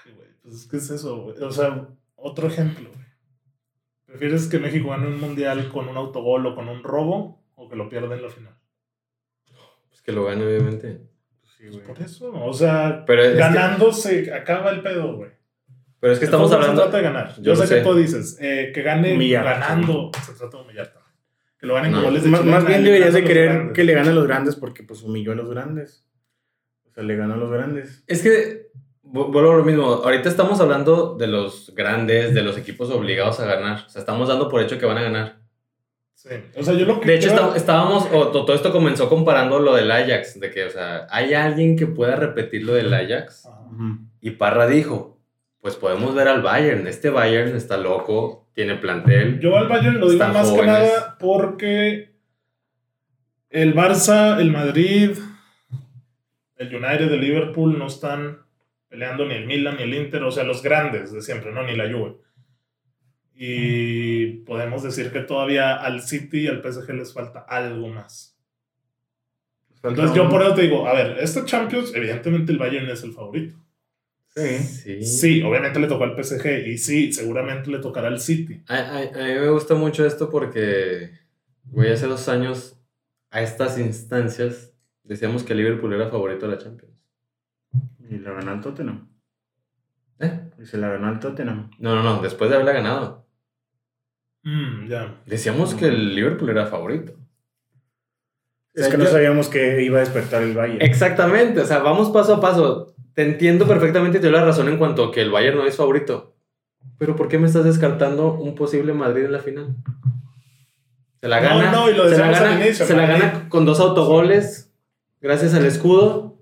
Ay, 0.06 0.12
güey, 0.16 0.28
pues 0.44 0.56
es 0.56 0.68
que 0.68 0.78
es 0.78 0.90
eso, 0.92 1.22
güey. 1.24 1.42
O 1.42 1.52
sea, 1.52 1.88
otro 2.16 2.48
ejemplo, 2.48 2.90
güey. 2.94 3.04
¿Prefieres 4.06 4.48
que 4.48 4.60
México 4.60 4.90
gane 4.90 5.08
un 5.08 5.20
mundial 5.20 5.70
con 5.70 5.88
un 5.88 5.98
autogol 5.98 6.46
o 6.46 6.54
con 6.56 6.70
un 6.70 6.84
robo 6.84 7.44
o 7.56 7.68
que 7.68 7.76
lo 7.76 7.90
pierda 7.90 8.14
en 8.16 8.22
la 8.22 8.30
final? 8.30 8.56
Pues 9.90 10.02
que 10.04 10.12
lo 10.12 10.26
gane, 10.26 10.46
obviamente. 10.46 11.02
Sí, 11.42 11.64
Pues 11.64 11.74
güey. 11.78 11.88
por 11.88 12.00
eso, 12.02 12.32
o 12.32 12.54
sea, 12.54 13.04
Pero 13.08 13.24
es, 13.24 13.32
que, 13.34 13.40
ganando 13.40 13.92
se 13.92 14.32
acaba 14.32 14.70
el 14.70 14.84
pedo, 14.84 15.16
güey. 15.18 15.32
Pero 16.04 16.12
es 16.12 16.20
que 16.20 16.26
estamos 16.26 16.52
hablando. 16.52 16.82
Se 16.82 16.90
trata 16.90 16.98
de 16.98 17.04
ganar. 17.04 17.34
Yo 17.42 17.56
sé, 17.56 17.66
sé. 17.66 17.76
que 17.78 17.82
tú 17.82 17.96
dices 17.96 18.38
eh, 18.42 18.74
que 18.76 18.82
gane 18.82 19.14
Humillar. 19.14 19.46
ganando. 19.46 20.12
Se 20.26 20.34
trata 20.34 20.58
de 20.58 20.64
humillar 20.66 20.88
también. 20.88 21.14
Que 21.58 21.66
lo 21.66 21.76
ganen 21.76 21.92
No. 21.94 21.98
con 22.00 22.06
goles 22.08 22.24
de 22.26 22.30
Más, 22.30 22.44
más 22.44 22.66
bien 22.68 22.84
deberías 22.84 23.14
de 23.14 23.24
querer 23.24 23.50
grandes. 23.54 23.74
que 23.74 23.84
le 23.86 23.94
gane 23.94 24.10
a 24.10 24.12
los 24.12 24.28
grandes 24.28 24.56
porque 24.58 24.84
pues 24.84 25.02
humilló 25.02 25.32
a 25.32 25.36
los 25.36 25.50
grandes. 25.50 26.06
O 26.86 26.92
sea, 26.92 27.04
le 27.06 27.16
ganó 27.16 27.36
a 27.36 27.38
los 27.38 27.50
grandes. 27.50 28.04
Es 28.08 28.22
que 28.22 28.68
vu- 29.02 29.32
vuelvo 29.32 29.54
a 29.54 29.56
lo 29.56 29.64
mismo. 29.64 29.86
Ahorita 29.86 30.28
estamos 30.28 30.60
hablando 30.60 31.16
de 31.18 31.28
los 31.28 31.72
grandes, 31.74 32.34
de 32.34 32.42
los 32.44 32.58
equipos 32.58 32.90
obligados 32.92 33.40
a 33.40 33.46
ganar. 33.46 33.86
O 33.88 33.90
sea, 33.90 34.02
estamos 34.02 34.28
dando 34.28 34.50
por 34.50 34.62
hecho 34.62 34.78
que 34.78 34.86
van 34.86 34.98
a 34.98 35.04
ganar. 35.04 35.40
Sí. 36.16 36.30
O 36.58 36.64
sea, 36.64 36.74
yo 36.74 36.86
lo 36.86 37.00
que 37.00 37.08
De 37.08 37.16
hecho, 37.16 37.30
creo- 37.30 37.56
estábamos, 37.56 38.08
o 38.14 38.28
to- 38.28 38.44
todo 38.46 38.56
esto 38.56 38.72
comenzó 38.74 39.08
comparando 39.10 39.60
lo 39.60 39.74
del 39.76 39.90
Ajax, 39.92 40.40
de 40.40 40.52
que, 40.52 40.66
o 40.66 40.70
sea, 40.70 41.08
¿hay 41.10 41.34
alguien 41.34 41.76
que 41.78 41.88
pueda 41.88 42.16
repetir 42.18 42.64
lo 42.64 42.74
del 42.74 42.94
Ajax? 42.94 43.46
Ajá. 43.46 43.98
Y 44.22 44.32
Parra 44.32 44.68
dijo, 44.68 45.13
pues 45.64 45.78
podemos 45.78 46.14
ver 46.14 46.28
al 46.28 46.42
Bayern. 46.42 46.86
Este 46.88 47.10
Bayern 47.10 47.56
está 47.56 47.78
loco, 47.78 48.50
tiene 48.54 48.76
plantel. 48.76 49.40
Yo 49.40 49.56
al 49.56 49.70
Bayern 49.70 49.98
lo 49.98 50.10
digo 50.10 50.22
Están 50.22 50.34
más 50.34 50.50
que 50.50 50.58
jóvenes. 50.58 50.74
nada 50.74 51.18
porque 51.18 52.18
el 53.50 53.74
Barça, 53.74 54.42
el 54.42 54.52
Madrid, 54.52 55.12
el 56.58 56.68
United, 56.68 57.10
el 57.10 57.22
Liverpool 57.22 57.80
no 57.80 57.88
están 57.88 58.40
peleando 58.90 59.26
ni 59.26 59.36
el 59.36 59.46
Milan 59.46 59.78
ni 59.78 59.84
el 59.84 59.94
Inter, 59.94 60.24
o 60.24 60.32
sea, 60.32 60.44
los 60.44 60.62
grandes 60.62 61.14
de 61.14 61.22
siempre, 61.22 61.54
no 61.54 61.64
ni 61.64 61.78
la 61.78 61.90
Juve. 61.90 62.18
Y 63.34 64.40
podemos 64.44 64.84
decir 64.84 65.14
que 65.14 65.22
todavía 65.22 65.76
al 65.76 66.02
City 66.02 66.42
y 66.42 66.48
al 66.48 66.62
PSG 66.62 66.90
les 66.90 67.14
falta 67.14 67.40
algo 67.40 67.88
más. 67.88 68.38
Entonces 69.82 70.14
yo 70.14 70.28
por 70.28 70.42
eso 70.42 70.56
te 70.56 70.64
digo, 70.64 70.86
a 70.90 70.94
ver, 70.94 71.20
esta 71.22 71.46
Champions, 71.46 71.96
evidentemente 71.96 72.52
el 72.52 72.58
Bayern 72.58 72.90
es 72.90 73.02
el 73.04 73.14
favorito. 73.14 73.63
Sí. 74.36 74.58
Sí. 74.60 75.04
Sí, 75.04 75.44
obviamente 75.44 75.80
le 75.80 75.88
tocó 75.88 76.04
al 76.06 76.16
PSG 76.16 76.68
y 76.68 76.78
sí, 76.78 77.14
seguramente 77.14 77.70
le 77.70 77.80
tocará 77.80 78.08
al 78.08 78.20
City. 78.20 78.64
A, 78.68 78.76
a- 78.76 79.00
a 79.00 79.04
mí 79.28 79.34
me 79.40 79.50
gusta 79.50 79.76
mucho 79.76 80.06
esto 80.06 80.30
porque, 80.30 81.12
güey, 81.66 81.92
hace 81.92 82.08
dos 82.08 82.28
años, 82.30 82.80
a 83.30 83.42
estas 83.42 83.78
instancias, 83.78 84.74
decíamos 85.04 85.44
que 85.44 85.54
Liverpool 85.56 85.94
era 85.94 86.10
favorito 86.10 86.48
de 86.48 86.56
la 86.56 86.62
Champions. 86.62 86.94
Y 88.10 88.18
la 88.20 88.32
ganó 88.34 88.52
al 88.52 88.62
Tottenham. 88.62 89.08
¿Eh? 90.20 90.50
Y 90.62 90.66
se 90.66 90.78
la 90.78 90.90
ganó 90.90 91.08
al 91.08 91.20
Tottenham. 91.20 91.70
No, 91.80 91.96
no, 91.96 92.04
no, 92.04 92.22
después 92.22 92.50
de 92.50 92.56
haberla 92.56 92.74
ganado. 92.74 93.28
Mm, 94.44 94.88
ya. 94.88 95.22
Decíamos 95.26 95.74
que 95.76 95.86
el 95.86 96.16
Liverpool 96.16 96.50
era 96.50 96.66
favorito. 96.66 97.14
Es 98.74 98.84
sea, 98.84 98.92
que 98.92 98.98
no 98.98 99.06
sabíamos 99.06 99.48
que 99.50 99.84
iba 99.84 99.98
a 99.98 100.02
despertar 100.02 100.42
el 100.42 100.56
Bayern. 100.56 100.82
Exactamente, 100.82 101.62
o 101.62 101.66
sea, 101.66 101.80
vamos 101.80 102.10
paso 102.10 102.34
a 102.36 102.42
paso. 102.42 102.96
Te 103.14 103.22
entiendo 103.24 103.68
perfectamente 103.68 104.18
y 104.18 104.22
te 104.22 104.28
doy 104.28 104.36
la 104.36 104.46
razón 104.46 104.68
en 104.70 104.78
cuanto 104.78 105.06
a 105.06 105.12
que 105.12 105.22
el 105.22 105.32
Bayern 105.32 105.58
no 105.58 105.66
es 105.66 105.76
favorito. 105.76 106.36
Pero 106.98 107.16
¿por 107.16 107.28
qué 107.28 107.38
me 107.38 107.48
estás 107.48 107.64
descartando 107.64 108.34
un 108.34 108.56
posible 108.56 108.94
Madrid 108.94 109.26
en 109.26 109.32
la 109.32 109.40
final? 109.40 109.76
Se 111.22 111.28
la 111.28 111.40
No, 111.42 111.48
gana, 111.50 111.72
no, 111.72 111.90
y 111.90 111.94
lo 111.94 112.10
se 112.10 112.18
la 112.18 112.32
gana, 112.32 112.52
al 112.54 112.62
inicio, 112.62 112.86
se 112.86 112.96
la 112.96 113.08
Madrid. 113.08 113.22
gana 113.22 113.50
con 113.50 113.66
dos 113.66 113.80
autogoles, 113.80 114.74
gracias 115.22 115.54
al 115.54 115.66
escudo, 115.66 116.38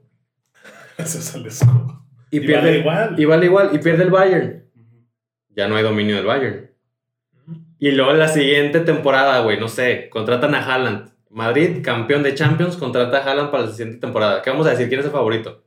es 0.98 1.36
el 1.36 1.46
escudo. 1.46 2.06
y, 2.32 2.38
Y 2.38 2.40
pierde 2.40 2.62
vale 2.62 2.80
igual. 2.80 3.16
Y 3.20 3.26
vale 3.26 3.46
igual, 3.46 3.70
y 3.74 3.78
pierde 3.78 4.04
el 4.04 4.10
Bayern. 4.10 4.66
Ya 5.50 5.68
no 5.68 5.76
hay 5.76 5.84
dominio 5.84 6.16
del 6.16 6.26
Bayern. 6.26 6.72
Y 7.78 7.92
luego 7.92 8.12
en 8.12 8.20
la 8.20 8.28
siguiente 8.28 8.80
temporada, 8.80 9.40
güey, 9.42 9.60
no 9.60 9.68
sé, 9.68 10.08
contratan 10.10 10.56
a 10.56 10.64
Haaland. 10.66 11.12
Madrid, 11.30 11.82
campeón 11.84 12.24
de 12.24 12.36
Champions, 12.36 12.78
contrata 12.78 13.18
a 13.18 13.24
Haaland 13.24 13.52
para 13.52 13.64
la 13.66 13.72
siguiente 13.72 14.00
temporada. 14.00 14.42
¿Qué 14.42 14.50
vamos 14.50 14.68
a 14.68 14.72
decir? 14.72 14.88
¿Quién 14.88 15.00
es 15.00 15.06
el 15.06 15.12
favorito? 15.12 15.64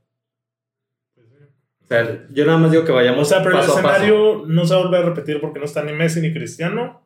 O 1.84 1.86
sea, 1.86 2.26
yo 2.30 2.46
nada 2.46 2.58
más 2.58 2.70
digo 2.70 2.84
que 2.84 2.92
vayamos 2.92 3.20
O 3.22 3.24
sea, 3.24 3.38
pero 3.42 3.50
el 3.56 3.60
paso 3.60 3.74
paso. 3.74 3.88
escenario 3.88 4.44
no 4.46 4.66
se 4.66 4.74
va 4.74 4.80
a 4.80 4.84
volver 4.84 5.02
a 5.02 5.06
repetir 5.06 5.40
porque 5.40 5.58
no 5.58 5.66
está 5.66 5.82
ni 5.84 5.92
Messi 5.92 6.20
ni 6.20 6.32
Cristiano. 6.32 7.02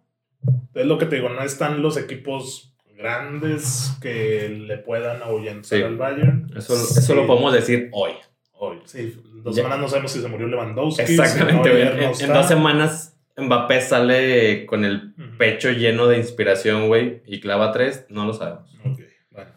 Es 0.74 0.86
lo 0.86 0.98
que 0.98 1.06
te 1.06 1.16
digo, 1.16 1.28
no 1.30 1.42
están 1.42 1.82
los 1.82 1.96
equipos 1.96 2.76
grandes 2.96 3.96
que 4.00 4.48
le 4.48 4.78
puedan 4.78 5.22
ahuyentar 5.22 5.64
Sí. 5.64 5.82
al 5.82 5.96
Bayern. 5.96 6.50
Eso, 6.56 6.74
eso 6.74 7.00
Sí. 7.00 7.14
lo 7.14 7.26
podemos 7.26 7.52
decir 7.52 7.88
hoy. 7.92 8.12
Hoy, 8.52 8.78
sí. 8.84 9.14
Dos 9.42 9.54
Ya. 9.56 9.62
semanas 9.62 9.80
no 9.80 9.88
sabemos 9.88 10.12
si 10.12 10.20
se 10.20 10.28
murió 10.28 10.46
Lewandowski. 10.48 11.02
Exactamente, 11.02 11.70
si 12.14 12.24
no 12.24 12.26
En, 12.26 12.30
en 12.30 12.32
dos 12.34 12.46
semanas 12.48 13.14
Mbappé 13.36 13.80
sale 13.80 14.66
con 14.66 14.84
el 14.84 15.14
pecho 15.38 15.70
lleno 15.70 16.08
de 16.08 16.18
inspiración, 16.18 16.88
güey, 16.88 17.22
y 17.24 17.38
clava 17.40 17.70
tres, 17.72 18.04
no 18.08 18.26
lo 18.26 18.32
sabemos. 18.34 18.68
Ok, 18.84 19.00
bueno. 19.30 19.50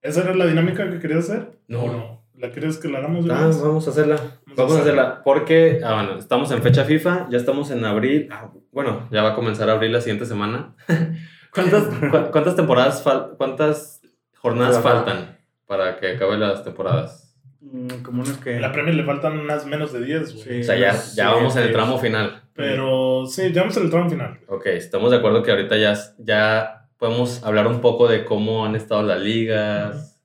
¿Esa 0.00 0.22
era 0.22 0.34
la 0.36 0.46
dinámica 0.46 0.88
que 0.88 1.00
querías 1.00 1.28
hacer? 1.28 1.58
No. 1.66 1.82
¿O 1.82 1.92
no? 1.92 2.17
¿La 2.38 2.50
quieres 2.50 2.78
que 2.78 2.88
la 2.88 2.98
hagamos 2.98 3.24
de 3.24 3.32
Ah, 3.32 3.50
vamos 3.62 3.86
a 3.86 3.90
hacerla. 3.90 4.16
Vamos 4.56 4.76
a 4.76 4.80
hacerla. 4.80 5.22
Porque, 5.24 5.80
ah, 5.84 5.94
bueno, 5.94 6.18
estamos 6.18 6.50
en 6.52 6.62
fecha 6.62 6.84
FIFA, 6.84 7.26
ya 7.30 7.36
estamos 7.38 7.70
en 7.70 7.84
abril. 7.84 8.28
Ah, 8.30 8.50
bueno, 8.70 9.08
ya 9.10 9.22
va 9.22 9.30
a 9.30 9.34
comenzar 9.34 9.68
abril 9.70 9.92
la 9.92 10.00
siguiente 10.00 10.24
semana. 10.26 10.74
¿Cuántas, 11.52 11.84
cu- 12.10 12.30
cuántas 12.30 12.54
temporadas, 12.56 13.04
fal- 13.04 13.36
cuántas 13.36 14.00
jornadas 14.36 14.76
Ajá. 14.76 14.82
faltan 14.82 15.38
para 15.66 15.96
que 15.98 16.12
acaben 16.12 16.40
las 16.40 16.62
temporadas? 16.62 17.34
Mm, 17.60 18.02
Como 18.02 18.22
unos 18.22 18.36
que. 18.38 18.60
La 18.60 18.70
Premier 18.72 18.94
le 18.94 19.04
faltan 19.04 19.38
unas 19.38 19.66
menos 19.66 19.92
de 19.92 20.00
10, 20.04 20.34
güey. 20.34 20.44
Sí. 20.44 20.60
O 20.60 20.64
sea, 20.64 20.76
ya, 20.78 20.92
Sí, 20.94 21.20
vamos 21.20 21.56
en 21.56 21.62
el 21.64 21.72
tramo 21.72 21.98
final. 21.98 22.42
Pero 22.54 23.26
sí, 23.26 23.52
ya 23.52 23.62
vamos 23.62 23.76
en 23.78 23.84
el 23.84 23.90
tramo 23.90 24.08
final. 24.10 24.38
Ok, 24.48 24.66
estamos 24.66 25.10
de 25.10 25.16
acuerdo 25.18 25.42
que 25.42 25.50
ahorita 25.50 25.76
ya, 25.76 25.94
ya 26.18 26.88
podemos 26.98 27.42
hablar 27.44 27.66
un 27.66 27.80
poco 27.80 28.06
de 28.08 28.24
cómo 28.24 28.64
han 28.64 28.74
estado 28.76 29.02
las 29.02 29.20
ligas, 29.20 30.17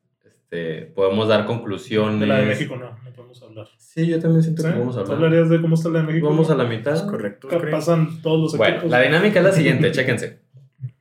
este, 0.54 0.86
podemos 0.94 1.28
dar 1.28 1.46
conclusiones. 1.46 2.20
De 2.20 2.28
la 2.28 2.38
de 2.40 2.46
México 2.46 2.76
no, 2.76 2.92
no 3.04 3.12
podemos 3.16 3.42
hablar. 3.42 3.68
Sí, 3.78 4.08
yo 4.08 4.20
también 4.20 4.44
siento 4.44 4.62
¿Sí? 4.62 4.68
que 4.70 4.74
¿Tú 4.74 4.90
hablar. 5.00 5.12
hablarías 5.16 5.50
de 5.50 5.62
cómo 5.62 5.76
está 5.76 5.90
la 5.90 6.00
de 6.00 6.06
México? 6.06 6.30
Vamos 6.30 6.50
a 6.50 6.56
la 6.56 6.66
mitad. 6.66 6.94
Es 6.94 7.02
correcto. 7.04 7.48
¿Qué 7.48 7.58
pasan 7.58 8.22
todos 8.22 8.40
los 8.40 8.58
Bueno, 8.58 8.76
equipos? 8.76 8.92
la 8.92 9.02
dinámica 9.02 9.40
es 9.40 9.46
la 9.46 9.52
siguiente, 9.52 9.92
chéquense. 9.92 10.42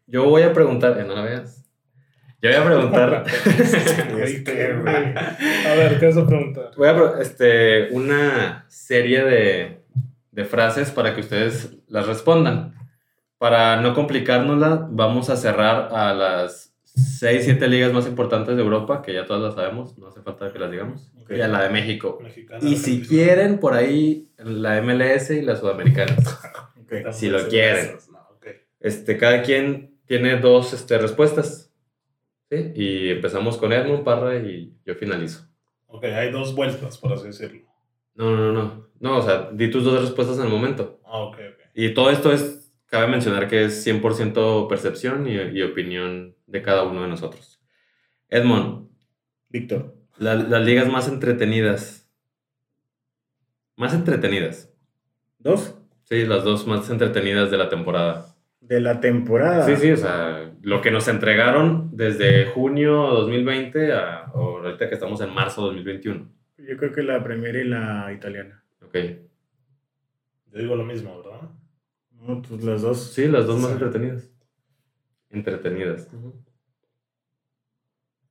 Yo 0.07 0.25
voy 0.25 0.43
a 0.43 0.53
preguntar, 0.53 0.99
eh, 0.99 1.05
no 1.07 1.15
la 1.15 1.23
veas. 1.23 1.59
Yo 2.41 2.51
voy 2.51 2.59
a 2.59 2.65
preguntar, 2.65 3.25
Este. 4.23 4.73
A 4.73 5.75
ver, 5.77 5.99
¿qué 6.01 6.07
vas 6.07 6.17
a 6.17 6.27
preguntar? 6.27 6.71
voy 6.77 6.89
a 6.89 7.21
este, 7.21 7.89
una 7.93 8.65
serie 8.69 9.23
de, 9.25 9.81
de 10.33 10.45
frases 10.45 10.91
para 10.91 11.15
que 11.15 11.21
ustedes 11.21 11.77
las 11.89 12.07
respondan. 12.07 12.75
Para 13.39 13.81
no 13.81 13.95
complicárnosla, 13.95 14.89
vamos 14.91 15.31
a 15.31 15.37
cerrar 15.37 15.89
a 15.93 16.13
las 16.15 16.72
6, 16.95 17.45
7 17.45 17.69
ligas 17.69 17.93
más 17.93 18.07
importantes 18.07 18.57
de 18.57 18.63
Europa, 18.63 19.03
que 19.03 19.15
ya 19.15 19.25
todas 19.27 19.43
las 19.43 19.55
sabemos, 19.55 19.97
no 19.99 20.09
hace 20.09 20.21
falta 20.23 20.53
que 20.53 20.59
las 20.59 20.71
digamos, 20.71 21.11
Ok. 21.23 21.31
y 21.37 21.41
a 21.41 21.49
la 21.49 21.63
de 21.63 21.71
México. 21.71 22.19
Mexicana, 22.23 22.61
Y 22.69 22.77
si 22.77 23.03
quieren, 23.03 23.59
por 23.59 23.75
ahí 23.75 24.29
la 24.39 24.81
MLS 24.83 25.31
y 25.31 25.43
la 25.43 25.57
sudamericana. 25.57 26.17
Ok. 26.83 26.93
Estamos 26.99 27.17
si 27.17 27.29
lo 27.31 27.41
en 27.41 27.47
quieren. 27.49 27.97
no, 28.13 28.19
ok. 28.37 28.47
Este, 28.81 29.17
cada 29.17 29.41
quien 29.43 29.97
tiene 30.05 30.37
dos 30.39 30.75
este, 30.75 30.99
respuestas. 30.99 31.73
¿sí? 32.51 32.73
Y 32.75 33.09
empezamos 33.11 33.57
con 33.57 33.73
Edmund, 33.73 34.05
Parra 34.05 34.37
y 34.37 34.75
yo 34.85 34.95
finalizo. 34.95 35.47
Ok, 35.87 36.05
hay 36.05 36.31
dos 36.31 36.55
vueltas, 36.55 36.99
por 36.99 37.15
así 37.15 37.29
decirlo. 37.29 37.63
No, 38.15 38.37
no, 38.37 38.53
no. 38.53 38.89
No, 39.01 39.19
o 39.19 39.23
sea, 39.23 39.49
di 39.53 39.71
tus 39.71 39.85
dos 39.85 40.03
respuestas 40.03 40.37
en 40.37 40.45
el 40.45 40.51
momento. 40.51 41.01
Ah, 41.07 41.21
ok, 41.21 41.35
ok. 41.37 41.61
Y 41.75 41.95
todo 41.95 42.11
esto 42.11 42.31
es, 42.31 42.62
cabe 42.93 43.07
mencionar 43.07 43.49
que 43.49 43.65
es 43.65 43.87
100% 43.87 44.69
percepción 44.69 45.27
y, 45.27 45.33
y 45.37 45.63
opinión 45.63 46.37
de 46.47 46.61
cada 46.61 46.83
uno 46.85 47.01
de 47.01 47.09
nosotros. 47.09 47.59
Edmond, 48.29 48.89
Víctor. 49.49 49.95
la- 50.19 50.35
las 50.35 50.63
ligas 50.63 50.91
más 50.93 51.09
entretenidas. 51.09 52.07
Más 53.77 53.95
entretenidas. 53.95 54.71
Dos. 55.39 55.75
Sí, 56.05 56.27
las 56.27 56.45
dos 56.45 56.67
más 56.67 56.91
entretenidas 56.91 57.51
de 57.51 57.57
la 57.57 57.71
temporada. 57.71 58.27
De 58.61 58.79
la 58.81 59.01
temporada. 59.01 59.65
Sí, 59.65 59.77
sí, 59.77 59.91
o 59.93 59.97
sea, 59.97 60.53
lo 60.61 60.83
que 60.83 60.91
nos 60.91 61.09
entregaron 61.09 61.89
desde 61.97 62.45
junio 62.47 62.93
2020 62.93 63.93
a 63.95 64.31
o 64.35 64.59
ahorita 64.59 64.89
que 64.91 64.95
estamos 64.95 65.21
en 65.23 65.31
marzo 65.33 65.63
2021. 65.63 66.31
Yo 66.59 66.77
creo 66.77 66.93
que 66.93 67.03
la 67.03 67.25
primera 67.25 67.59
y 67.59 67.65
la 67.65 68.13
italiana. 68.13 68.63
Ok. 68.85 68.95
Yo 70.53 70.59
digo 70.59 70.77
lo 70.77 70.85
mismo, 70.85 71.23
¿verdad? 71.23 71.49
No, 72.23 72.41
pues 72.41 72.63
las 72.63 72.83
dos. 72.83 73.13
Sí, 73.13 73.27
las 73.27 73.47
dos 73.47 73.61
más 73.61 73.73
entretenidas. 73.73 74.31
Entretenidas. 75.31 76.09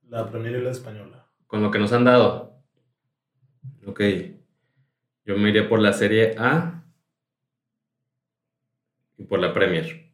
La 0.08 0.30
Premier 0.30 0.56
y 0.56 0.62
la 0.62 0.70
española. 0.70 1.26
Con 1.46 1.62
lo 1.62 1.70
que 1.70 1.78
nos 1.78 1.92
han 1.92 2.04
dado. 2.04 2.56
Ok. 3.86 4.00
Yo 5.26 5.36
me 5.36 5.50
iría 5.50 5.68
por 5.68 5.80
la 5.80 5.92
Serie 5.92 6.34
A 6.38 6.84
y 9.18 9.24
por 9.24 9.40
la 9.40 9.52
Premier. 9.52 10.10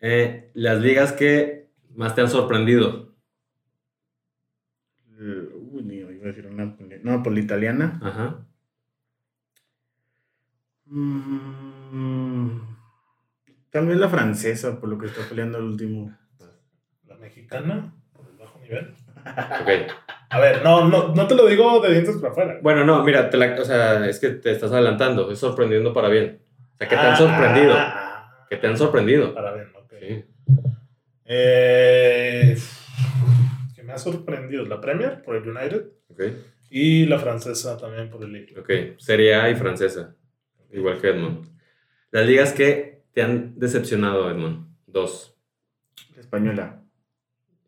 Eh, 0.00 0.50
las 0.54 0.80
ligas 0.80 1.12
que 1.12 1.70
más 1.94 2.14
te 2.14 2.20
han 2.20 2.30
sorprendido. 2.30 3.16
Eh, 5.18 5.48
Uy, 5.72 5.92
iba 5.92 6.08
a 6.08 6.26
decir 6.26 6.46
una. 6.46 6.76
No, 7.02 7.22
por 7.22 7.32
la 7.32 7.40
italiana. 7.40 7.98
Ajá. 8.02 8.46
Mm, 10.86 12.25
tal 13.70 13.86
vez 13.86 13.96
la 13.98 14.08
francesa, 14.08 14.78
por 14.80 14.88
lo 14.88 14.98
que 14.98 15.06
está 15.06 15.22
peleando 15.28 15.58
el 15.58 15.64
último. 15.64 16.16
La 17.06 17.16
mexicana, 17.16 17.94
por 18.12 18.26
el 18.28 18.36
bajo 18.36 18.58
nivel. 18.60 18.94
Ok. 19.24 19.92
A 20.28 20.40
ver, 20.40 20.62
no, 20.64 20.88
no, 20.88 21.14
no 21.14 21.26
te 21.26 21.34
lo 21.34 21.46
digo 21.46 21.80
de 21.80 21.92
dientes 21.92 22.16
para 22.16 22.32
afuera. 22.32 22.58
Bueno, 22.62 22.84
no, 22.84 23.02
mira, 23.04 23.30
te 23.30 23.36
la- 23.36 23.60
o 23.60 23.64
sea, 23.64 24.06
es 24.06 24.18
que 24.18 24.30
te 24.30 24.50
estás 24.50 24.72
adelantando, 24.72 25.30
es 25.30 25.38
sorprendiendo 25.38 25.92
para 25.92 26.08
bien. 26.08 26.40
O 26.74 26.76
sea, 26.76 26.88
que 26.88 26.96
te 26.96 27.00
han 27.00 27.12
Ah, 27.12 27.16
sorprendido, 27.16 27.74
ah, 27.76 28.46
que 28.50 28.56
te 28.56 28.66
han 28.66 28.76
sorprendido. 28.76 29.34
Para 29.34 29.54
bien, 29.54 29.68
ok. 29.76 29.92
Sí. 30.00 30.24
Eh, 31.24 32.56
que 33.74 33.82
me 33.82 33.92
ha 33.92 33.98
sorprendido 33.98 34.64
la 34.64 34.80
Premier 34.80 35.22
por 35.22 35.36
el 35.36 35.48
United 35.48 35.86
Ok, 36.08 36.22
y 36.70 37.06
la 37.06 37.18
francesa 37.18 37.76
también 37.76 38.08
por 38.10 38.22
el 38.22 38.32
Lille. 38.32 38.58
ok. 38.60 38.98
Serie 38.98 39.34
A 39.34 39.50
y 39.50 39.54
francesa, 39.56 40.14
igual 40.72 41.00
que 41.00 41.08
Edmond. 41.10 41.48
Las 42.12 42.26
ligas 42.26 42.52
que 42.52 42.95
te 43.16 43.22
han 43.22 43.58
decepcionado, 43.58 44.30
Edmond. 44.30 44.66
Dos. 44.86 45.34
La 46.14 46.20
española. 46.20 46.82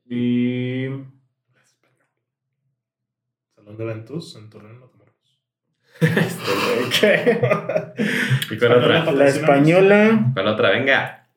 Y. 0.04 0.88
Salón 3.54 3.78
de 3.78 3.84
eventos 3.84 4.36
en 4.36 4.50
Torreón 4.50 4.78
Matamoros. 4.78 5.40
¿Qué? 7.00 7.40
¿Y 8.50 8.58
cuál 8.58 8.72
otra? 8.72 9.10
La 9.10 9.26
española. 9.26 10.32
¿Cuál 10.34 10.48
otra? 10.48 10.68
Venga. 10.68 11.30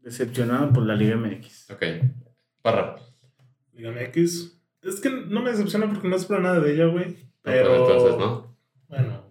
Decepcionado 0.00 0.72
por 0.72 0.86
la 0.86 0.94
Liga 0.94 1.16
MX. 1.16 1.70
Ok. 1.70 1.82
Parra. 2.62 2.96
Liga 3.74 3.92
MX. 3.92 4.58
Es 4.80 5.00
que 5.02 5.10
no 5.10 5.42
me 5.42 5.50
decepciona 5.50 5.86
porque 5.86 6.08
no 6.08 6.16
espero 6.16 6.40
nada 6.40 6.60
de 6.60 6.72
ella, 6.72 6.86
güey. 6.86 7.08
No, 7.08 7.16
Pero. 7.42 7.68
pues 7.68 7.80
entonces, 7.90 8.18
¿no? 8.18 8.56
Bueno, 8.88 9.25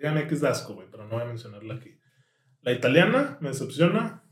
Liga 0.00 0.12
MX 0.14 0.40
da 0.40 0.50
asco, 0.50 0.74
güey, 0.74 0.86
pero 0.90 1.04
no 1.04 1.10
voy 1.10 1.22
a 1.22 1.26
mencionarla 1.26 1.74
aquí. 1.74 1.96
La 2.62 2.72
italiana 2.72 3.36
me 3.40 3.48
decepciona. 3.50 4.22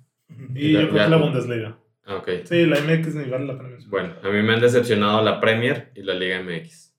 Y 0.54 0.72
yo 0.72 0.80
creo 0.88 0.94
ya. 0.96 1.04
que 1.04 1.10
la 1.10 1.16
Bundesliga. 1.16 1.78
Ah, 2.04 2.16
ok. 2.16 2.28
Sí, 2.44 2.66
la 2.66 2.76
MX 2.80 3.14
ni 3.16 3.28
vale 3.30 3.46
la 3.46 3.56
pena 3.56 3.68
mencionar. 3.70 3.90
Bueno, 3.90 4.14
a 4.22 4.28
mí 4.32 4.42
me 4.42 4.54
han 4.54 4.60
decepcionado 4.60 5.22
la 5.22 5.40
Premier 5.40 5.90
y 5.94 6.02
la 6.02 6.14
Liga 6.14 6.40
MX. 6.42 6.94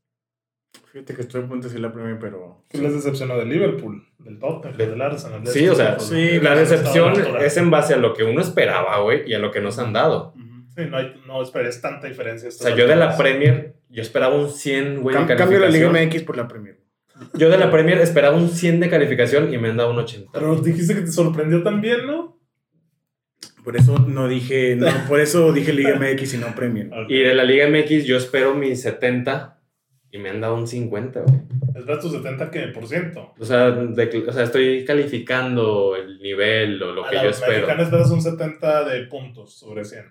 Fíjate 0.92 1.14
que 1.16 1.22
estoy 1.22 1.42
a 1.44 1.48
punto 1.48 1.68
de 1.68 1.74
decir 1.74 1.80
la 1.82 1.92
primera, 1.94 2.18
pero. 2.20 2.66
¿Qué 2.70 2.80
les 2.80 2.94
decepcionó 2.94 3.38
del 3.38 3.50
Liverpool, 3.50 4.08
del 4.20 4.40
Tottenham, 4.40 4.78
del 4.78 5.02
Arsenal? 5.02 5.44
de 5.44 5.52
Sí, 5.52 5.68
o 5.68 5.76
sea, 5.76 6.00
sí. 6.00 6.40
La 6.40 6.56
decepción 6.56 7.14
es 7.40 7.58
en 7.58 7.70
base 7.70 7.94
a 7.94 7.98
lo 7.98 8.14
que 8.14 8.24
uno 8.24 8.42
esperaba, 8.42 9.00
güey, 9.02 9.30
y 9.30 9.34
a 9.36 9.40
lo 9.40 9.52
que 9.52 9.62
nos 9.62 9.78
han 9.80 9.94
dado. 9.94 10.34
Sí, 10.76 10.86
no, 10.90 10.98
hay, 10.98 11.14
no 11.28 11.42
esperes 11.44 11.82
tanta 11.82 12.08
diferencia. 12.08 12.50
O 12.50 12.52
sea, 12.52 12.76
yo 12.76 12.88
de 12.88 12.96
la 12.96 13.16
Premier, 13.18 13.76
yo 13.90 14.02
esperaba 14.02 14.36
un 14.36 14.50
100, 14.50 15.02
güey, 15.02 15.16
de 15.16 15.24
Cam- 15.26 15.38
cambio 15.38 15.60
la 15.60 15.70
Liga. 15.70 15.90
MX 15.92 16.24
por 16.24 16.38
la 16.38 16.48
Premier. 16.48 16.80
Yo 17.34 17.50
de 17.50 17.58
la 17.58 17.70
Premier 17.72 17.98
esperaba 18.00 18.36
un 18.38 18.50
100 18.50 18.80
de 18.80 18.90
calificación 18.90 19.54
y 19.54 19.58
me 19.58 19.70
han 19.70 19.78
dado 19.78 19.92
un 19.92 19.98
80. 20.00 20.32
Pero 20.34 20.56
dijiste 20.58 20.96
que 20.96 21.02
te 21.02 21.12
sorprendió 21.12 21.64
también, 21.64 22.06
¿no? 22.08 22.40
Por 23.64 23.76
eso 23.78 24.00
no 24.00 24.28
dije. 24.28 24.76
No, 24.76 24.88
por 25.08 25.20
eso 25.20 25.52
dije 25.54 25.74
Liga 25.74 25.96
MX 26.00 26.34
y 26.34 26.38
no 26.38 26.56
Premier. 26.56 26.90
Y 27.08 27.20
de 27.20 27.34
la 27.36 27.44
Liga 27.44 27.68
MX 27.68 28.06
yo 28.06 28.18
espero 28.18 28.56
mis 28.56 28.82
70 28.82 29.60
y 30.12 30.18
me 30.18 30.30
han 30.30 30.42
dado 30.42 30.56
un 30.56 30.68
50, 30.68 31.22
güey. 31.22 31.42
¿Esperas 31.76 32.00
tu 32.02 32.10
70 32.10 32.50
qué 32.52 32.68
por 32.70 32.88
ciento? 32.88 33.34
O 33.38 33.46
sea, 33.46 33.70
de- 33.72 34.26
o 34.28 34.32
sea, 34.34 34.44
estoy 34.44 34.84
calificando 34.86 35.96
el 35.96 36.20
nivel 36.20 36.82
o 36.82 36.94
lo 36.94 37.06
A 37.06 37.10
que 37.10 37.16
la 37.18 37.24
yo 37.26 37.30
espero. 37.30 37.52
mexicana 37.54 37.84
esperas 37.84 38.10
un 38.12 38.22
70 38.22 38.84
de 38.90 39.06
puntos 39.08 39.54
sobre 39.58 39.86
100. 39.86 40.06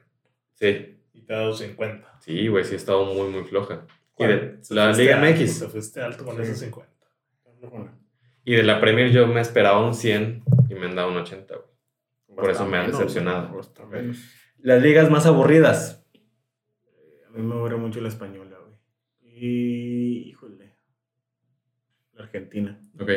Sí, 0.54 0.96
Y 1.14 1.22
te 1.22 1.34
ha 1.34 1.38
dado 1.38 1.54
50. 1.54 2.18
sí, 2.20 2.46
güey, 2.48 2.64
sí 2.64 2.74
he 2.74 2.76
estado 2.76 3.04
muy, 3.06 3.28
muy 3.28 3.44
floja. 3.44 3.86
Y 3.86 4.12
¿Cuál? 4.14 4.30
de 4.30 4.36
Te 4.68 4.74
la 4.74 4.92
Liga 4.92 5.20
alto, 5.20 5.40
MX. 5.42 5.60
Te 5.60 5.66
fuiste 5.68 6.00
alto 6.00 6.24
con 6.24 6.36
Sí. 6.36 6.42
ese 6.42 6.54
50. 6.54 6.92
Y 8.44 8.54
de 8.54 8.62
la 8.62 8.80
Premier 8.80 9.10
yo 9.10 9.26
me 9.26 9.40
esperaba 9.40 9.84
un 9.84 9.94
100 9.94 10.42
y 10.70 10.74
me 10.74 10.86
han 10.86 10.96
dado 10.96 11.10
un 11.10 11.18
80, 11.18 11.54
güey. 11.54 11.68
Por 12.34 12.50
eso 12.50 12.66
me 12.66 12.78
ha 12.78 12.82
menos, 12.82 12.98
decepcionado. 12.98 13.50
güey. 13.50 14.12
Las 14.58 14.82
ligas 14.82 15.10
más 15.10 15.26
aburridas. 15.26 16.06
A 17.26 17.30
mí 17.36 17.42
me 17.42 17.54
aburre 17.54 17.76
mucho 17.76 18.00
la 18.00 18.08
española, 18.08 18.56
güey. 18.58 18.78
Y. 19.22 20.28
Híjole. 20.28 20.74
La 22.14 22.24
Argentina. 22.24 22.80
Ok. 22.98 23.10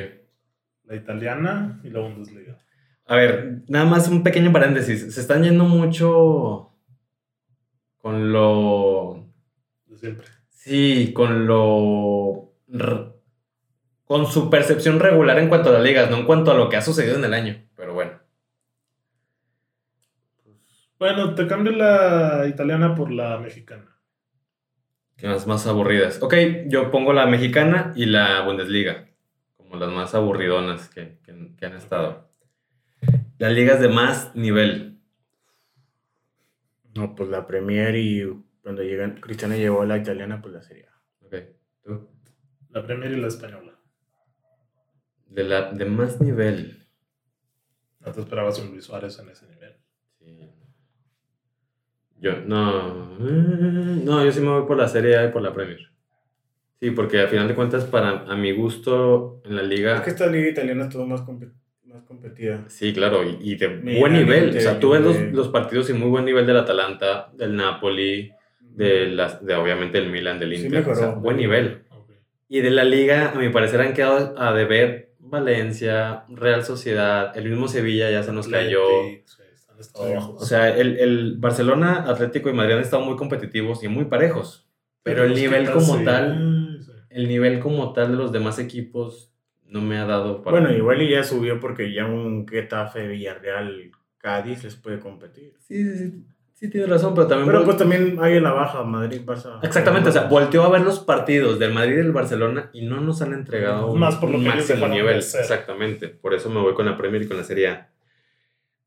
La 0.85 0.95
italiana 0.95 1.79
y 1.83 1.89
la 1.89 1.99
Bundesliga. 1.99 2.57
A 3.05 3.15
ver, 3.15 3.63
nada 3.67 3.85
más 3.85 4.07
un 4.07 4.23
pequeño 4.23 4.51
paréntesis. 4.51 5.13
Se 5.13 5.21
están 5.21 5.43
yendo 5.43 5.65
mucho 5.65 6.73
con 7.97 8.31
lo... 8.31 9.27
De 9.85 9.97
siempre. 9.97 10.27
Sí, 10.49 11.11
con 11.13 11.45
lo... 11.45 12.53
Con 14.12 14.28
su 14.28 14.49
percepción 14.49 14.99
regular 14.99 15.39
en 15.39 15.47
cuanto 15.47 15.70
a 15.70 15.72
las 15.72 15.84
ligas, 15.84 16.09
no 16.12 16.18
en 16.18 16.26
cuanto 16.26 16.51
a 16.51 16.53
lo 16.53 16.68
que 16.68 16.76
ha 16.76 16.82
sucedido 16.82 17.16
en 17.16 17.24
el 17.24 17.34
año. 17.34 17.64
Pero 17.78 17.93
bueno. 17.93 18.20
Bueno, 20.99 21.34
te 21.34 21.47
cambio 21.47 21.72
la 21.72 22.45
italiana 22.45 22.93
por 22.93 23.09
la 23.09 23.38
mexicana. 23.39 23.97
¿Qué 25.16 25.28
más, 25.30 25.47
más 25.47 25.66
aburridas? 25.66 26.22
Ok, 26.22 26.34
yo 26.68 26.91
pongo 26.91 27.14
la 27.14 27.26
mexicana 27.26 27.93
y 27.95 28.05
la 28.05 28.41
Bundesliga. 28.41 29.07
Como 29.55 29.78
las 29.78 29.89
más 29.91 30.14
aburridonas 30.14 30.89
que, 30.89 31.18
que- 31.24 31.55
que 31.57 31.66
han 31.66 31.78
estado. 31.78 32.30
Las 33.38 33.53
ligas 33.53 33.80
de 33.80 33.88
más 33.88 34.36
nivel. 34.36 34.99
No, 36.95 37.16
pues 37.16 37.30
la 37.30 37.47
Premier 37.47 37.95
y 37.95 38.28
cuando 38.62 38.84
llegan. 38.84 39.22
Cristiano 39.22 39.55
llevó 39.55 39.84
a 39.84 39.86
la 39.86 39.97
italiana, 39.97 40.41
pues 40.41 40.53
la 40.53 40.62
Serie 40.64 40.88
A. 40.88 41.26
Ok, 41.26 41.36
tú. 41.82 42.09
La 42.72 42.84
Premier 42.86 43.14
y 43.14 43.22
la 43.22 43.28
española. 43.30 43.70
De, 45.32 45.43
la, 45.43 45.71
de 45.71 45.86
más 45.86 46.19
nivel. 46.21 46.86
No 47.99 48.11
te 48.11 48.19
esperabas 48.19 48.59
un 48.59 48.71
Luis 48.71 48.86
Suárez 48.86 49.17
en 49.19 49.29
ese 49.29 49.47
nivel. 49.47 49.73
Sí. 50.19 50.49
Yo, 52.19 52.38
no. 52.45 53.15
mm, 53.19 54.05
No, 54.05 54.23
yo 54.23 54.32
sí 54.32 54.41
me 54.41 54.49
voy 54.49 54.67
por 54.67 54.77
la 54.77 54.88
Serie 54.88 55.17
A 55.17 55.25
y 55.25 55.32
por 55.32 55.41
la 55.41 55.53
Premier. 55.53 55.89
Sí, 56.79 56.91
porque 56.91 57.19
al 57.19 57.27
final 57.29 57.47
de 57.47 57.55
cuentas, 57.55 57.86
para 57.86 58.21
a 58.32 58.36
mi 58.36 58.51
gusto, 58.51 59.41
en 59.45 59.55
la 59.55 59.61
Es 59.61 59.67
liga. 59.67 60.01
que 60.03 60.09
esta 60.09 60.27
liga 60.27 60.49
italiana 60.49 60.84
estuvo 60.86 61.05
más, 61.05 61.21
compe- 61.21 61.51
más 61.86 62.03
competida. 62.03 62.65
Sí, 62.67 62.91
claro, 62.93 63.23
y, 63.23 63.38
y 63.39 63.55
de 63.55 63.69
Mira, 63.69 63.99
buen 63.99 64.13
nivel. 64.13 64.45
Inter, 64.45 64.57
O 64.59 64.61
sea, 64.63 64.79
tú 64.79 64.89
ves 64.91 65.01
los, 65.01 65.17
los 65.32 65.47
partidos 65.49 65.89
y 65.89 65.93
muy 65.93 66.09
buen 66.09 66.25
nivel 66.25 66.45
del 66.47 66.57
Atalanta, 66.57 67.29
del 67.34 67.55
Napoli, 67.55 68.32
de, 68.59 69.07
las, 69.07 69.45
de 69.45 69.53
obviamente 69.55 69.97
el 69.99 70.09
Milan, 70.09 70.39
del 70.39 70.55
Sí 70.57 70.65
Inter. 70.65 70.82
o 70.89 70.95
sea, 70.95 71.05
mejoró. 71.07 71.21
buen 71.21 71.38
nivel. 71.38 71.84
Y 72.49 72.61
de 72.61 72.71
la 72.71 72.84
liga, 72.84 73.32
a 73.32 73.36
mi 73.36 73.49
parecer, 73.49 73.79
han 73.82 73.93
quedado 73.93 74.38
a 74.38 74.51
deber 74.53 75.11
Valencia, 75.24 76.26
Real 76.30 76.63
Sociedad, 76.63 77.36
el 77.38 77.49
mismo 77.49 77.67
Sevilla 77.67 78.09
ya 78.09 78.24
se 78.24 78.34
nos 78.34 78.47
cayó. 78.47 78.84
O 80.36 80.45
sea, 80.45 80.76
el, 80.76 80.97
el 80.97 81.38
Barcelona, 81.38 82.03
Atlético 82.07 82.49
y 82.49 82.53
Madrid 82.53 82.76
han 82.76 82.82
estado 82.82 83.03
muy 83.03 83.15
competitivos 83.15 83.84
y 83.84 83.88
muy 83.88 84.05
parejos. 84.05 84.67
Pero 85.03 85.24
el 85.24 85.34
nivel 85.34 85.72
como 85.72 85.97
sí. 85.97 86.05
tal, 86.05 86.86
el 87.09 87.28
nivel 87.28 87.59
como 87.59 87.93
tal 87.93 88.11
de 88.11 88.17
los 88.17 88.32
demás 88.32 88.59
equipos 88.59 89.34
no 89.65 89.82
me 89.82 89.97
ha 89.97 90.05
dado 90.05 90.43
para... 90.43 90.59
Bueno, 90.59 90.76
igual 90.76 91.01
y 91.01 91.09
ya 91.09 91.24
subió 91.24 91.59
porque 91.59 91.93
ya 91.93 92.05
un 92.05 92.47
Getafe, 92.47 93.07
Villarreal, 93.07 93.91
Cádiz 94.17 94.63
les 94.63 94.76
puede 94.76 94.99
competir. 94.99 95.53
Sí, 95.59 95.84
sí, 95.84 95.97
sí, 95.97 96.26
sí 96.62 96.70
tienes 96.70 96.89
razón, 96.89 97.14
pero 97.16 97.28
también... 97.28 97.47
Pero 97.51 97.66
pues 97.66 97.76
también 97.78 98.18
hay 98.22 98.38
en 98.38 98.43
la 98.43 98.53
baja, 98.53 98.84
Madrid, 98.84 99.22
Barça. 99.26 99.59
Exactamente, 99.64 100.09
o 100.09 100.12
sea, 100.14 100.24
volteó 100.26 100.64
a 100.64 100.70
ver 100.70 100.82
los 100.82 100.99
partidos 100.99 101.57
del 101.59 101.74
Madrid 101.74 101.93
y 101.93 101.97
del 101.97 102.12
Barcelona 102.14 102.70
y 102.72 102.86
no 102.86 103.01
nos 103.01 103.22
han 103.22 103.34
entregado 103.34 103.93
Más 103.95 104.16
por 104.16 104.30
lo 104.30 104.38
un 104.38 104.43
que 104.43 104.49
máximo 104.49 104.88
nivel. 104.88 105.18
hacer. 105.20 105.41
Exactamente, 105.41 106.07
por 106.07 106.34
eso 106.34 106.49
me 106.49 106.62
voy 106.62 106.74
con 106.76 106.86
la 106.86 106.95
Premier 106.97 107.24
y 107.24 107.28
con 107.28 107.36
la 107.38 107.43
Serie 107.43 107.68
A. 107.68 107.89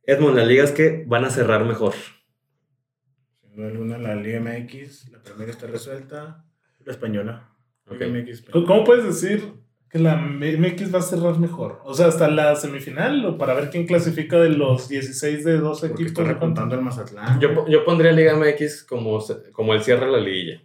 Edmond, 0.07 0.37
las 0.37 0.47
ligas 0.47 0.71
que 0.73 1.05
van 1.07 1.25
a 1.25 1.31
cerrar 1.31 1.65
mejor. 1.65 1.95
Sin 3.43 3.57
duda 3.57 3.69
alguna, 3.69 3.99
la 3.99 4.15
Liga 4.15 4.39
MX, 4.41 5.11
la 5.11 5.19
primera 5.23 5.51
está 5.51 5.67
resuelta. 5.67 6.45
La 6.85 6.93
española. 6.93 7.49
Ok. 7.87 8.01
Liga 8.01 8.21
MX. 8.21 8.43
¿Cómo- 8.51 8.67
¿Cómo 8.67 8.85
puedes 8.85 9.05
decir 9.05 9.53
que 9.95 10.01
la 10.01 10.17
MX 10.17 10.93
va 10.93 10.99
a 10.99 11.03
cerrar 11.03 11.39
mejor? 11.39 11.81
O 11.85 11.95
sea, 11.95 12.07
hasta 12.09 12.27
la 12.29 12.57
semifinal 12.57 13.25
o 13.27 13.39
para 13.39 13.55
ver 13.55 13.71
quién 13.71 13.87
clasifica 13.87 14.41
de 14.41 14.49
los 14.51 14.89
16 14.89 15.45
de 15.45 15.59
12 15.59 15.89
Porque 15.89 16.03
equipos. 16.03 16.07
estoy 16.11 16.25
¿de 16.25 16.31
cuánto? 16.31 16.45
repuntando 16.47 16.75
el 16.75 16.81
Mazatlán. 16.81 17.39
Yo, 17.41 17.69
yo 17.69 17.85
pondría 17.85 18.11
Liga 18.11 18.35
MX 18.37 18.83
como, 18.83 19.21
como 19.53 19.73
el 19.73 19.83
cierre 19.83 20.07
de 20.07 20.13
la 20.13 20.19
liguilla. 20.19 20.61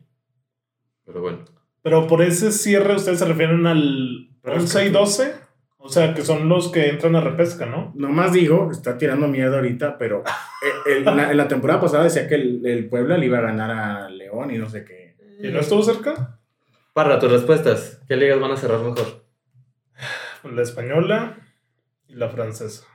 Pero 1.05 1.21
bueno. 1.21 1.45
Pero 1.83 2.07
por 2.07 2.23
ese 2.23 2.51
cierre 2.51 2.95
ustedes 2.95 3.19
se 3.19 3.25
refieren 3.25 3.67
al 3.67 4.29
Pero 4.41 4.55
es 4.57 4.63
11 4.63 4.81
y 4.81 4.85
que- 4.87 4.97
12. 4.97 5.33
O 5.81 5.87
sea, 5.89 6.13
que 6.13 6.23
son 6.23 6.49
los 6.49 6.69
que 6.71 6.89
entran 6.89 7.15
a 7.15 7.21
repesca, 7.21 7.65
¿no? 7.65 7.93
Nomás 7.95 8.33
digo, 8.33 8.69
está 8.71 8.97
tirando 8.97 9.27
miedo 9.27 9.55
ahorita, 9.55 9.97
pero 9.97 10.23
eh, 10.25 10.91
el- 10.97 11.07
en, 11.07 11.15
la, 11.17 11.31
en 11.31 11.37
la 11.37 11.47
temporada 11.47 11.79
pasada 11.79 12.03
decía 12.03 12.27
que 12.27 12.35
el, 12.35 12.65
el 12.65 12.89
Puebla 12.89 13.15
le 13.17 13.27
iba 13.27 13.37
a 13.37 13.41
ganar 13.41 13.71
a 13.71 14.09
León 14.09 14.51
y 14.53 14.57
no 14.57 14.67
sé 14.69 14.83
qué. 14.83 15.15
¿Y 15.41 15.49
no 15.51 15.59
estuvo 15.59 15.81
cerca? 15.83 16.38
Para 16.99 17.17
tus 17.17 17.31
respuestas, 17.31 18.01
¿qué 18.09 18.17
ligas 18.17 18.41
van 18.41 18.51
a 18.51 18.57
cerrar 18.57 18.81
mejor? 18.81 19.23
La 20.43 20.61
española 20.61 21.37
y 22.09 22.15
la 22.15 22.27
francesa. 22.27 22.85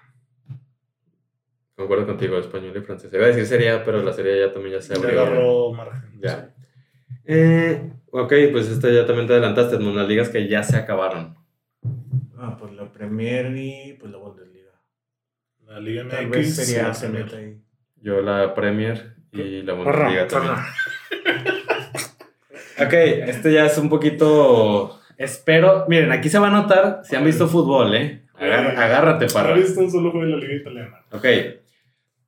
Concuerdo 1.74 2.09
contigo, 2.09 2.36
español 2.36 2.76
y 2.76 2.82
francés. 2.82 3.11
Iba 3.14 3.24
a 3.24 3.28
decir 3.28 3.46
sería, 3.46 3.82
pero 3.82 4.02
la 4.02 4.12
serie 4.12 4.38
ya 4.40 4.52
también 4.52 4.74
ya 4.74 4.82
se 4.82 4.92
abrió. 4.92 5.22
agarró 5.22 5.72
margen. 5.72 6.20
Ya. 6.20 6.55
Eh, 7.24 7.94
ok, 8.11 8.30
pues 8.52 8.68
esta 8.68 8.90
ya 8.90 9.07
también 9.07 9.26
te 9.26 9.32
adelantaste, 9.32 9.76
Edmond, 9.76 9.96
las 9.96 10.07
ligas 10.09 10.28
que 10.28 10.48
ya 10.48 10.62
se 10.62 10.76
acabaron. 10.76 11.38
Ah, 12.36 12.59
pues 12.61 12.74
la 12.74 12.92
Premier 12.92 13.57
y 13.57 13.96
pues 13.98 14.12
la 14.12 14.18
Bundesliga. 14.18 14.72
La 15.64 15.80
Liga 15.80 16.05
MX. 16.05 16.11
Tal 16.14 16.28
vez 16.28 16.57
sería 16.57 16.88
la 16.88 16.94
se 16.94 17.07
Premier. 17.09 17.24
mete 17.24 17.36
ahí. 17.38 17.62
Yo 18.02 18.20
la 18.20 18.52
Premier 18.52 19.16
y 19.32 19.62
la 19.62 19.74
Parra, 19.82 20.09
Bundesliga 20.11 20.28
también. 20.28 20.57
Ok, 22.81 22.93
este 22.93 23.53
ya 23.53 23.66
es 23.66 23.79
un 23.79 23.89
poquito... 23.89 25.01
Espero... 25.16 25.85
Miren, 25.89 26.11
aquí 26.12 26.29
se 26.29 26.39
va 26.39 26.49
a 26.49 26.51
notar 26.51 27.01
si 27.05 27.14
han 27.16 27.25
visto 27.25 27.47
fútbol, 27.49 27.95
¿eh? 27.95 28.22
Agar- 28.35 28.77
agárrate, 28.77 29.27
¿Has 29.27 29.33
para. 29.33 29.55
visto 29.55 29.81
un 29.81 29.91
solo 29.91 30.11
juego 30.11 30.27
de 30.27 30.33
la 30.33 30.37
Liga 30.39 30.55
Italiana? 30.55 31.01
Ok. 31.12 31.25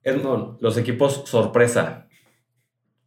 Edmond, 0.04 0.58
los 0.60 0.76
equipos 0.78 1.22
sorpresa. 1.26 2.06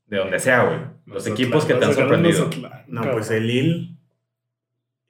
De 0.08 0.18
donde 0.18 0.40
sea, 0.40 0.64
güey. 0.66 0.80
Los 1.06 1.24
Mazatlán, 1.28 1.34
equipos 1.34 1.66
que 1.66 1.74
te 1.76 1.86
han 1.86 1.94
sorprendido. 1.94 2.46
Mazatlán, 2.48 2.84
No, 2.88 3.02
cabrón. 3.02 3.16
pues 3.20 3.32
el 3.32 3.48
Lille 3.48 3.96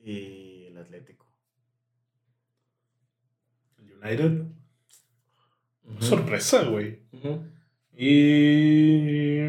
y 0.03 0.65
el 0.67 0.77
Atlético. 0.77 1.25
El 3.79 3.93
United. 4.03 4.43
Sorpresa, 5.99 6.63
güey. 6.65 6.99
Ujú. 7.11 7.43
Y. 7.97 9.39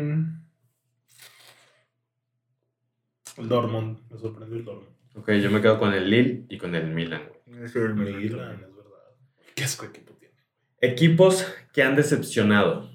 El 3.40 3.48
Dortmund. 3.48 3.98
Me 4.10 4.18
sorprendió 4.18 4.56
el 4.58 4.64
Dortmund. 4.64 4.96
Ok, 5.16 5.30
yo 5.32 5.50
me 5.50 5.60
quedo 5.60 5.78
con 5.78 5.92
el 5.92 6.08
Lille 6.08 6.46
y 6.48 6.58
con 6.58 6.74
el 6.74 6.86
Milan, 6.92 7.22
güey. 7.46 7.64
Ese 7.64 7.78
es 7.80 7.84
el 7.86 7.94
Milan, 7.94 8.20
Milan. 8.20 8.52
es 8.62 8.76
verdad. 8.76 9.16
Qué 9.54 9.64
asco 9.64 9.86
equipo 9.86 10.12
tiene. 10.14 10.34
Equipos 10.80 11.46
que 11.72 11.82
han 11.82 11.96
decepcionado. 11.96 12.90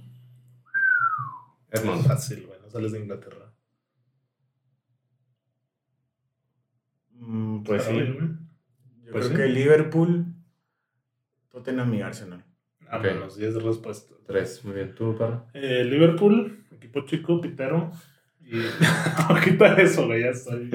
Edmond. 1.71 2.05
Fácil, 2.07 2.45
güey. 2.47 2.59
No 2.61 2.69
sales 2.69 2.91
de 2.93 2.99
Inglaterra. 3.01 3.53
Mm, 7.11 7.63
Pues 7.63 7.83
sí. 7.83 7.93
Yo 9.03 9.11
Pues 9.11 9.27
creo 9.27 9.29
sí. 9.29 9.35
que 9.35 9.47
Liverpool, 9.49 10.25
Tottenham 11.49 11.93
y 11.93 12.01
Arsenal. 12.01 12.43
Vámonos, 12.91 13.35
10 13.37 13.55
respuestas. 13.63 14.15
Tres. 14.27 14.63
Muy 14.63 14.73
bien, 14.75 14.93
tú, 14.95 15.15
Parra. 15.17 15.45
Eh, 15.53 15.83
Liverpool, 15.83 16.65
equipo 16.71 17.01
chico, 17.05 17.41
pitero. 17.41 17.91
Quita 19.43 19.73
eso, 19.81 20.05
güey. 20.05 20.21
Ya 20.21 20.29
estoy. 20.29 20.69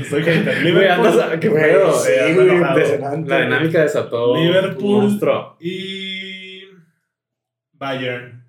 Estoy 0.00 0.22
Liverpool. 0.62 1.40
¿Qué 1.40 1.50
pedo? 1.50 1.92
sí, 1.92 2.10
impresionante. 2.30 3.28
La 3.30 3.40
dinámica 3.42 3.82
desató. 3.82 4.36
Liverpool. 4.36 5.56
Y. 5.60 6.62
Bayern. 7.72 8.44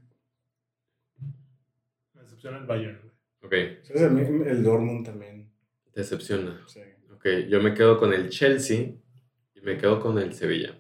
Me 2.14 2.22
decepciona 2.22 2.58
el 2.60 2.66
Bayern, 2.66 3.00
güey. 3.02 3.14
Ok. 3.44 3.54
El, 3.96 4.48
el 4.48 4.64
Dortmund 4.64 5.06
también. 5.06 5.52
decepciona. 5.96 6.62
Sí. 6.68 6.82
Ok, 7.14 7.26
yo 7.50 7.60
me 7.62 7.74
quedo 7.74 7.98
con 7.98 8.14
el 8.14 8.30
Chelsea 8.30 8.92
y 9.56 9.62
me 9.62 9.78
quedo 9.78 10.00
con 10.00 10.18
el 10.20 10.34
Sevilla. 10.34 10.78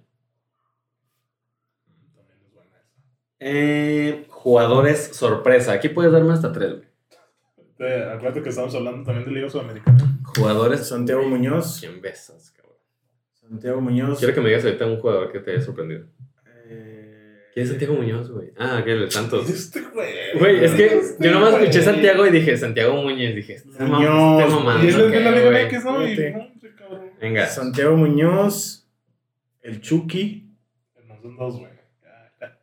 También 2.15 2.37
es 2.45 2.53
buena 2.53 2.77
esa. 2.77 2.93
Eh, 3.39 4.25
jugadores 4.29 5.09
sorpresa. 5.13 5.73
Aquí 5.73 5.89
puedes 5.89 6.11
darme 6.11 6.33
hasta 6.33 6.51
tres, 6.51 6.73
güey. 6.73 6.86
Te- 7.77 8.03
acuérdate 8.03 8.41
que 8.41 8.49
estamos 8.49 8.73
hablando 8.75 9.03
también 9.03 9.25
de 9.25 9.31
Liga 9.35 9.49
Sudamericana. 9.49 9.97
Jugadores. 10.35 10.87
Santiago 10.87 11.23
Muñoz. 11.23 11.77
¿Quién 11.79 12.01
besas, 12.01 12.51
cabrón? 12.51 12.75
Santiago 13.33 13.81
Muñoz. 13.81 14.19
Quiero 14.19 14.33
que 14.33 14.41
me 14.41 14.49
digas 14.49 14.65
ahorita 14.65 14.85
un 14.87 14.99
jugador 14.99 15.31
que 15.31 15.39
te 15.39 15.51
haya 15.51 15.61
sorprendido. 15.61 16.05
Eh, 16.67 17.39
¿Quién 17.53 17.63
es 17.63 17.69
Santiago 17.69 17.93
Muñoz, 17.95 18.31
güey? 18.31 18.51
Ah, 18.57 18.81
que 18.83 18.91
el 18.93 19.11
Santos. 19.11 19.49
Este 19.49 19.81
güey. 19.81 20.09
Güey, 20.39 20.65
es 20.65 20.71
que 20.73 20.85
Este 20.85 21.23
yo 21.25 21.31
nomás 21.31 21.51
güey. 21.51 21.63
escuché 21.65 21.83
Santiago 21.83 22.25
y 22.25 22.31
dije 22.31 22.57
Santiago 22.57 22.95
Muñoz. 23.01 23.35
Dije, 23.35 23.53
este 23.53 23.69
mam- 23.69 23.87
Muñoz, 23.87 24.41
este 24.43 24.55
mamando, 24.55 24.83
Y 24.83 24.87
es 24.89 24.97
de 24.97 25.03
la 25.19 25.33
¿qué, 25.33 25.49
Liga? 25.51 25.67
MX, 25.67 25.85
¿no? 25.85 26.77
Cabrón. 26.77 27.11
Venga. 27.21 27.45
Santiago 27.47 27.95
Muñoz. 27.97 28.87
El 29.61 29.81
Chucky. 29.81 30.49
No 31.07 31.21
son 31.21 31.35
dos, 31.37 31.59
güey. 31.59 31.71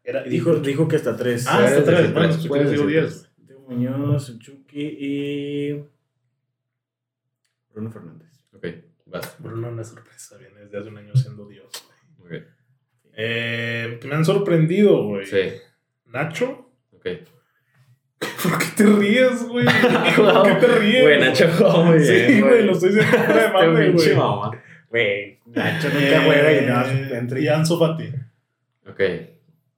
Era, 0.06 0.22
Dijo, 0.24 0.56
dijo 0.56 0.86
que 0.86 0.96
hasta 0.96 1.16
tres. 1.16 1.46
Ah, 1.48 1.64
hasta 1.64 1.82
tres. 1.84 2.12
Bueno, 2.12 2.28
puedes 2.28 2.46
quieres 2.46 2.70
digo 2.72 2.86
diez. 2.86 3.30
Muñoz, 3.68 4.38
Chucky 4.38 4.96
y. 4.98 5.84
Bruno 7.72 7.90
Fernández. 7.90 8.44
Ok, 8.54 8.66
vas. 9.06 9.36
Bruno, 9.38 9.68
una 9.68 9.84
sorpresa. 9.84 10.36
Viene 10.38 10.60
desde 10.60 10.78
hace 10.78 10.88
un 10.88 10.98
año 10.98 11.14
siendo 11.16 11.46
Dios, 11.46 11.70
güey. 12.18 12.30
Bien. 12.30 12.46
Eh, 13.16 13.98
que 14.00 14.08
me 14.08 14.14
han 14.14 14.24
sorprendido, 14.24 15.04
güey. 15.04 15.26
Sí, 15.26 15.52
Nacho. 16.06 16.70
ok. 16.92 17.06
¿Por 18.42 18.58
qué 18.58 18.66
te 18.76 18.84
ríes, 18.86 19.46
güey? 19.48 19.66
¿Por 20.16 20.42
qué 20.44 20.54
te 20.60 20.66
ríes? 20.78 21.02
Güey, 21.04 21.20
Nacho 21.20 21.48
jugó 21.48 21.84
muy 21.84 21.98
bien. 21.98 22.26
Sí, 22.32 22.40
güey, 22.40 22.64
lo 22.64 22.72
estoy 22.72 22.90
diciendo 22.94 23.18
fuera 23.18 23.34
de 23.34 23.46
Este 23.46 23.90
pinche 23.92 24.14
güey. 24.14 24.16
mamá. 24.16 24.62
Güey, 24.90 25.38
Nacho 25.46 25.88
nunca 25.88 26.22
juega 26.24 26.52
y 26.62 26.66
nada, 26.66 26.92
Eh, 26.92 27.18
entra 27.18 27.38
Y 27.40 27.46
Fati. 27.46 28.12
Ok. 28.86 29.00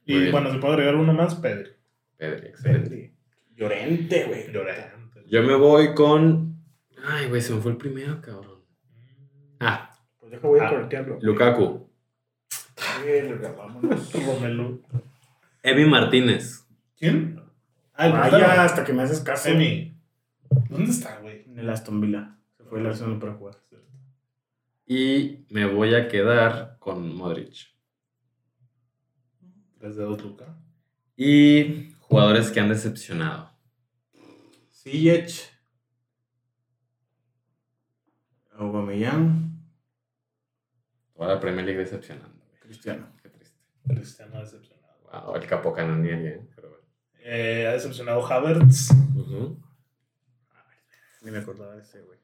Y 0.05 0.31
bueno, 0.31 0.53
se 0.53 0.59
puede 0.59 0.75
agregar 0.75 0.97
uno 0.97 1.13
más, 1.13 1.35
Pedri. 1.37 1.71
Pedri, 2.17 2.49
excelente. 2.49 3.16
Llorente, 3.57 4.25
güey. 4.27 4.53
Llorente. 4.53 5.25
Yo 5.29 5.43
me 5.43 5.55
voy 5.57 5.95
con. 5.95 6.63
Ay, 7.05 7.29
güey, 7.29 7.41
se 7.41 7.55
me 7.55 7.61
fue 7.61 7.73
el 7.73 7.77
primero, 7.79 8.21
cabrón. 8.21 8.63
Ah, 9.61 9.91
Pues 10.19 10.33
deja, 10.33 10.47
voy 10.47 10.61
a 10.61 10.67
Ah, 10.69 10.71
cortearlo. 10.71 11.19
Lukaku. 11.21 11.91
Verga, 13.05 13.53
vámonos. 13.53 14.13
Romelu. 14.27 14.83
Evi 15.63 15.85
Martínez. 15.87 16.67
¿Quién? 16.97 17.41
Ah, 17.95 18.07
el 18.07 18.13
Vaya, 18.13 18.63
hasta 18.63 18.85
que 18.85 18.93
me 18.93 19.03
haces 19.03 19.21
caso. 19.21 19.49
Emi. 19.49 19.97
¿Dónde 20.69 20.91
está, 20.91 21.19
güey? 21.21 21.45
En 21.47 21.59
el 21.59 21.71
Aston 21.71 22.01
Villa. 22.01 22.39
Se 22.57 22.65
fue 22.65 22.81
el 22.81 22.87
Arsenal 22.87 23.19
para 23.19 23.35
jugar. 23.35 23.57
Y 24.89 25.45
me 25.51 25.67
voy 25.67 25.95
a 25.95 26.07
quedar 26.07 26.77
con 26.79 27.15
Modric. 27.17 27.55
Tres 29.79 29.97
dedos, 29.97 30.23
Luca. 30.23 30.57
Y 31.17 31.96
jugadores 32.09 32.51
que 32.51 32.61
han 32.61 32.69
decepcionado. 32.69 33.51
Ziyech. 34.73 35.53
Aubameyang. 38.53 39.53
Toda 41.15 41.35
la 41.35 41.41
Premier 41.41 41.67
League 41.67 41.81
decepcionando. 41.81 42.45
Cristiano. 42.61 43.09
Qué 43.23 43.29
triste. 43.29 43.59
Cristiano 43.89 44.37
ha 44.37 44.41
decepcionado. 44.41 44.77
Wow, 45.13 45.37
el 45.37 45.47
capo 45.47 45.73
canonieri, 45.73 46.27
¿eh? 46.27 46.49
Pero 46.55 46.69
bueno. 46.71 46.85
Eh, 47.19 47.67
ha 47.67 47.73
decepcionado 47.73 48.25
Havertz. 48.25 48.91
Ni 51.23 51.31
me 51.31 51.39
acordaba 51.39 51.75
de 51.75 51.83
ese, 51.83 52.03
güey. 52.03 52.19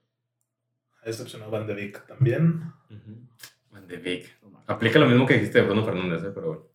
Ha 1.03 1.07
decepcionado 1.07 1.51
Van 1.51 1.66
de 1.66 1.74
Beek 1.74 2.07
también. 2.07 2.72
Van 3.70 3.87
de 3.89 3.97
Beek. 3.97 4.39
Aplica 4.66 4.99
lo 4.99 5.07
mismo 5.07 5.26
que 5.26 5.35
dijiste 5.35 5.61
de 5.61 5.66
Bruno 5.66 5.85
Fernández, 5.85 6.22
¿eh? 6.22 6.30
pero 6.33 6.47
bueno. 6.47 6.66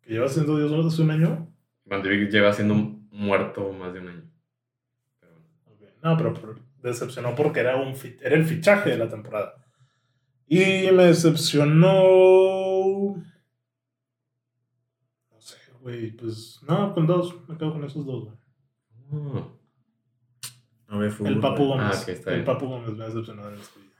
Que 0.00 0.12
lleva 0.12 0.28
siendo 0.28 0.56
Dios 0.56 0.86
hace 0.86 1.02
un 1.02 1.10
año. 1.10 1.53
Beek 1.84 2.30
lleva 2.30 2.52
siendo 2.52 2.74
muerto 3.10 3.72
más 3.72 3.92
de 3.92 4.00
un 4.00 4.08
año. 4.08 4.30
Pero 5.20 5.34
bueno. 5.34 5.48
Ok. 5.66 5.82
No, 6.02 6.16
pero, 6.16 6.34
pero 6.34 6.54
decepcionó 6.82 7.34
porque 7.34 7.60
era, 7.60 7.76
un 7.76 7.94
era 8.20 8.36
el 8.36 8.44
fichaje 8.44 8.90
de 8.90 8.98
la 8.98 9.08
temporada. 9.08 9.54
Y 10.46 10.90
me 10.92 11.04
decepcionó. 11.06 11.94
No 15.30 15.40
sé, 15.40 15.56
güey. 15.80 16.10
Pues 16.12 16.60
no, 16.66 16.92
con 16.94 17.06
dos. 17.06 17.48
Me 17.48 17.56
quedo 17.56 17.72
con 17.72 17.84
esos 17.84 18.04
dos, 18.04 18.24
güey. 18.24 18.36
Ah, 19.12 19.48
No 20.88 20.98
ve 20.98 21.10
fútbol. 21.10 21.32
El 21.32 21.40
Papu. 21.40 21.66
Gómez. 21.66 21.96
Ah, 21.98 22.02
ok, 22.02 22.08
está 22.08 22.34
el. 22.34 22.44
Papu 22.44 22.66
Gómez 22.66 22.92
me 22.92 23.04
ha 23.04 23.06
decepcionado 23.08 23.48
en 23.50 23.56
el 23.56 23.62
Sevilla. 23.62 23.90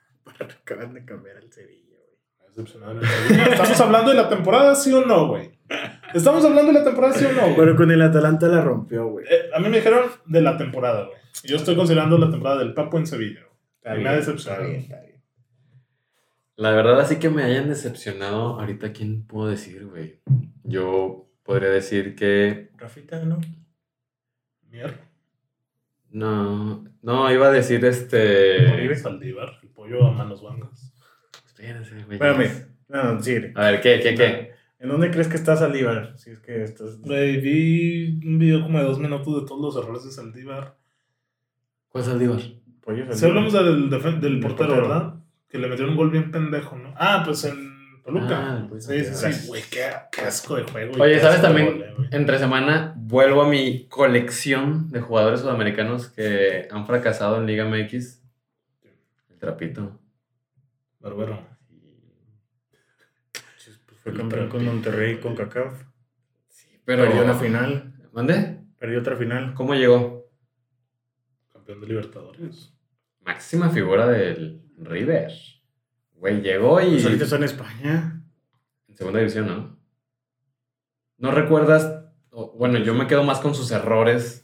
Acaban 0.41 0.95
de 0.95 1.05
cambiar 1.05 1.37
al 1.37 1.51
Sevilla, 1.53 1.97
güey. 2.07 2.19
Me 2.39 2.45
ha 2.45 2.49
decepcionado 2.49 2.93
en 2.93 2.99
el 2.99 3.07
Sevilla. 3.07 3.45
¿Estamos 3.47 3.81
hablando 3.81 4.11
de 4.11 4.17
la 4.17 4.29
temporada, 4.29 4.75
sí 4.75 4.93
o 4.93 5.05
no, 5.05 5.29
güey? 5.29 5.59
¿Estamos 6.15 6.45
hablando 6.45 6.73
de 6.73 6.79
la 6.79 6.85
temporada, 6.85 7.13
sí 7.15 7.25
o 7.25 7.33
no? 7.33 7.57
Pero 7.57 7.77
con 7.77 7.91
el 7.91 8.01
Atalanta 8.01 8.47
la 8.49 8.61
rompió, 8.61 9.09
güey. 9.09 9.27
Eh, 9.29 9.51
a 9.55 9.59
mí 9.59 9.69
me 9.69 9.79
dijeron 9.79 10.09
de 10.27 10.41
la 10.41 10.57
temporada, 10.57 11.07
güey. 11.07 11.19
Yo 11.43 11.57
estoy 11.57 11.75
considerando 11.75 12.17
la 12.19 12.31
temporada 12.31 12.61
del 12.61 12.73
Papu 12.73 12.99
en 12.99 13.07
Sevilla. 13.07 13.41
güey. 13.41 13.53
Está 13.79 13.95
me 13.97 14.09
ha 14.09 14.13
decepcionado. 14.17 14.63
Está 14.63 14.71
bien, 14.73 14.83
está 14.83 15.01
bien. 15.01 15.15
La 16.57 16.71
verdad, 16.71 17.01
así 17.01 17.17
que 17.17 17.31
me 17.31 17.43
hayan 17.43 17.69
decepcionado, 17.69 18.61
ahorita, 18.61 18.93
¿quién 18.93 19.27
puedo 19.27 19.49
decir, 19.49 19.87
güey? 19.87 20.21
Yo 20.63 21.29
podría 21.43 21.71
decir 21.71 22.15
que. 22.15 22.71
Rafita, 22.79 23.25
¿no? 23.25 23.41
Mier. 24.71 24.95
No, 26.11 26.85
no, 27.03 27.33
iba 27.33 27.49
a 27.49 27.51
decir 27.53 27.85
este. 27.85 28.73
Oribe 28.73 28.95
Saldívar. 28.97 29.59
El 29.63 29.69
pollo 29.71 30.07
a 30.07 30.13
manos 30.13 30.43
vangas. 30.45 30.95
Espérense, 31.45 31.91
güey. 32.05 32.13
Espérame. 32.19 32.67
No, 32.89 33.15
no, 33.15 33.21
sigue. 33.21 33.53
A 33.57 33.71
ver, 33.73 33.81
¿qué, 33.81 33.99
qué, 34.01 34.15
qué? 34.15 34.54
¿En 34.85 34.91
dónde 34.91 35.11
crees 35.11 35.29
que 35.29 35.37
está 35.37 35.57
Saldívar? 35.57 36.13
Si 36.19 36.31
es 36.31 36.41
que 36.41 36.63
estás... 36.63 36.99
Güey, 37.01 37.41
vi 37.41 38.21
un 38.27 38.39
video 38.39 38.63
como 38.63 38.79
de 38.79 38.85
dos 38.85 38.99
minutos 38.99 39.41
de 39.41 39.49
todos 39.49 39.61
los 39.75 39.83
errores 39.83 40.05
de 40.05 40.11
Saldívar. 40.11 40.77
¿Cuál 41.89 42.05
es 42.05 42.11
Saldívar? 42.11 42.41
Pollo 42.83 43.11
Si 43.15 43.25
hablamos 43.25 43.55
del, 43.55 43.89
defen- 43.91 44.21
del 44.21 44.33
Del 44.35 44.41
portero, 44.41 44.69
portero. 44.75 44.89
¿verdad? 44.89 45.15
Que 45.49 45.59
le 45.59 45.69
metieron 45.69 45.93
un 45.93 45.97
gol 45.97 46.11
bien 46.11 46.31
pendejo, 46.31 46.77
¿no? 46.77 46.93
Ah, 46.99 47.23
pues 47.25 47.45
en 47.45 48.03
Toluca. 48.05 48.27
Ah, 48.59 48.67
pues, 48.69 48.85
sí, 48.85 49.03
sí, 49.03 49.33
sí. 49.33 49.47
Güey, 49.49 49.63
qué, 49.71 49.87
qué 50.13 50.21
asco 50.21 50.57
de 50.57 50.65
juego. 50.65 51.03
Oye, 51.03 51.19
¿sabes 51.19 51.41
también? 51.41 51.83
Entre 52.11 52.39
semana 52.39 52.93
vuelvo 52.99 53.41
a 53.41 53.49
mi 53.49 53.87
colección 53.89 54.91
de 54.91 55.01
jugadores 55.01 55.41
sudamericanos 55.41 56.09
que 56.09 56.69
han 56.71 56.87
fracasado 56.87 57.39
en 57.39 57.47
Liga 57.47 57.65
MX. 57.65 58.21
El 59.31 59.39
trapito. 59.39 59.99
Barbero. 61.01 61.54
Pues 64.05 64.15
fue 64.15 64.23
campeón 64.23 64.49
con 64.49 64.65
Monterrey, 64.65 65.19
con 65.19 65.35
CACAF. 65.35 65.83
Sí, 66.49 66.79
pero. 66.85 67.05
Perdió 67.05 67.25
la 67.25 67.35
final. 67.35 67.95
¿Mande? 68.13 68.61
Perdió 68.79 69.01
otra 69.01 69.17
final. 69.17 69.55
¿Cómo 69.55 69.75
llegó? 69.75 70.31
Campeón 71.53 71.81
de 71.81 71.87
Libertadores. 71.89 72.73
Máxima 73.21 73.71
figura 73.71 74.07
del 74.07 74.63
River. 74.79 75.33
Güey, 76.13 76.43
llegó 76.43 76.81
y. 76.81 76.91
Pues 76.93 77.05
ahorita 77.07 77.25
está 77.25 77.37
en 77.37 77.45
España. 77.45 78.23
En 78.89 78.97
segunda 78.97 79.19
división, 79.21 79.47
¿no? 79.47 79.79
¿No 81.19 81.31
recuerdas? 81.31 82.01
bueno, 82.57 82.79
yo 82.79 82.95
me 82.95 83.07
quedo 83.07 83.23
más 83.23 83.39
con 83.39 83.55
sus 83.55 83.71
errores. 83.71 84.43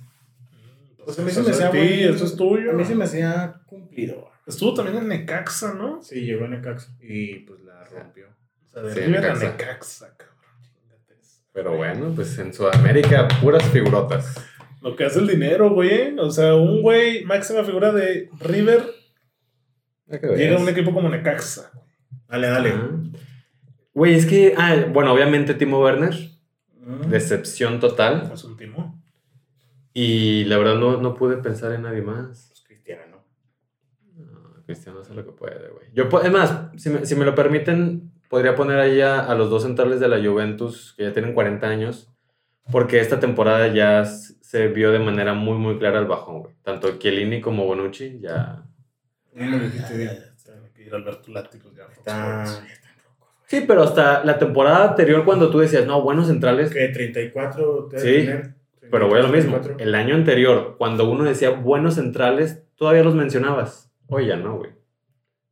Pues 1.04 1.18
a 1.18 1.22
mí 1.22 1.28
eso 1.30 1.42
se 1.42 1.48
me 1.50 1.54
hacía 1.56 1.70
muy- 1.72 2.02
eso 2.04 2.24
es 2.24 2.36
tuyo. 2.36 2.70
A 2.70 2.74
mí 2.74 2.84
se 2.84 2.94
me 2.94 3.04
hacía 3.04 3.62
cumplido. 3.66 4.30
Estuvo 4.46 4.74
también 4.74 4.96
en 4.98 5.08
Necaxa, 5.08 5.74
¿no? 5.74 6.00
Sí, 6.02 6.20
llegó 6.20 6.44
en 6.44 6.52
Necaxa 6.52 6.92
y 7.00 7.40
pues 7.40 7.60
la 7.62 7.82
rompió. 7.84 8.28
O 8.70 8.72
sea, 8.72 8.82
de 8.82 8.94
Sí, 8.94 9.00
River 9.00 9.24
a 9.24 9.34
Necaxa. 9.34 9.50
Necaxa, 9.50 10.16
cabrón. 10.16 10.30
Pero 11.52 11.76
bueno, 11.76 12.12
pues 12.14 12.38
en 12.38 12.54
Sudamérica, 12.54 13.28
puras 13.40 13.64
figurotas. 13.70 14.34
Lo 14.80 14.96
que 14.96 15.04
hace 15.04 15.18
el 15.18 15.26
dinero, 15.26 15.70
güey. 15.70 16.18
O 16.18 16.30
sea, 16.30 16.54
un 16.54 16.80
güey, 16.80 17.24
máxima 17.24 17.64
figura 17.64 17.92
de 17.92 18.30
River, 18.40 18.82
llega 20.36 20.56
a 20.56 20.60
un 20.60 20.68
equipo 20.68 20.92
como 20.92 21.08
Necaxa. 21.08 21.70
Dale, 22.28 22.46
dale. 22.48 22.74
Güey, 23.92 24.14
es 24.14 24.26
que. 24.26 24.54
Ah, 24.56 24.86
bueno, 24.92 25.12
obviamente 25.12 25.54
Timo 25.54 25.80
Werner. 25.80 26.14
Mm. 26.80 27.10
Decepción 27.10 27.80
total. 27.80 28.30
Es 28.32 28.44
un 28.44 28.56
timo. 28.56 29.00
Y 29.92 30.44
la 30.44 30.56
verdad 30.56 30.76
no, 30.76 31.00
no 31.00 31.14
pude 31.14 31.36
pensar 31.36 31.72
en 31.72 31.82
nadie 31.82 32.02
más. 32.02 32.46
Pues 32.48 32.62
Cristiano. 32.62 33.24
No, 34.16 34.62
Cristiano 34.64 35.00
hace 35.00 35.14
lo 35.14 35.24
que 35.24 35.32
puede, 35.32 35.68
güey. 35.68 35.88
Yo, 35.92 36.08
es 36.22 36.32
más, 36.32 36.70
si 36.76 36.90
me, 36.90 37.04
si 37.04 37.16
me 37.16 37.24
lo 37.24 37.34
permiten, 37.34 38.12
podría 38.30 38.54
poner 38.54 38.78
ahí 38.78 39.00
a, 39.00 39.20
a 39.20 39.34
los 39.34 39.50
dos 39.50 39.64
centrales 39.64 39.98
de 40.00 40.08
la 40.08 40.16
Juventus, 40.24 40.94
que 40.96 41.02
ya 41.02 41.12
tienen 41.12 41.34
40 41.34 41.66
años, 41.68 42.08
porque 42.70 43.00
esta 43.00 43.18
temporada 43.18 43.66
ya 43.68 44.04
se 44.06 44.68
vio 44.68 44.92
de 44.92 45.00
manera 45.00 45.34
muy, 45.34 45.58
muy 45.58 45.78
clara 45.78 45.98
el 45.98 46.06
bajón, 46.06 46.42
güey. 46.42 46.54
Tanto 46.62 46.96
Chiellini 46.98 47.40
como 47.40 47.66
Bonucci 47.66 48.20
ya... 48.20 48.62
Que. 52.04 52.68
Sí, 53.46 53.64
pero 53.66 53.82
hasta 53.82 54.24
la 54.24 54.38
temporada 54.38 54.90
anterior 54.90 55.24
cuando 55.24 55.50
tú 55.50 55.58
decías, 55.58 55.84
no, 55.84 56.00
buenos 56.02 56.28
centrales, 56.28 56.70
¿Qué? 56.72 56.88
34 56.88 57.88
debe 57.90 58.00
Sí, 58.00 58.26
tener? 58.26 58.54
pero 58.92 59.08
voy 59.08 59.18
a 59.18 59.22
lo 59.22 59.28
mismo. 59.28 59.56
34. 59.60 59.84
El 59.84 59.94
año 59.96 60.14
anterior, 60.14 60.76
cuando 60.78 61.10
uno 61.10 61.24
decía 61.24 61.50
buenos 61.50 61.94
centrales, 61.94 62.62
todavía 62.76 63.02
los 63.02 63.16
mencionabas. 63.16 63.90
Hoy 64.06 64.26
ya 64.26 64.36
no, 64.36 64.56
güey. 64.56 64.70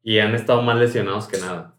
Y 0.03 0.21
han 0.21 0.35
estado 0.35 0.63
más 0.63 0.79
lesionados 0.79 1.27
que 1.27 1.39
nada. 1.39 1.75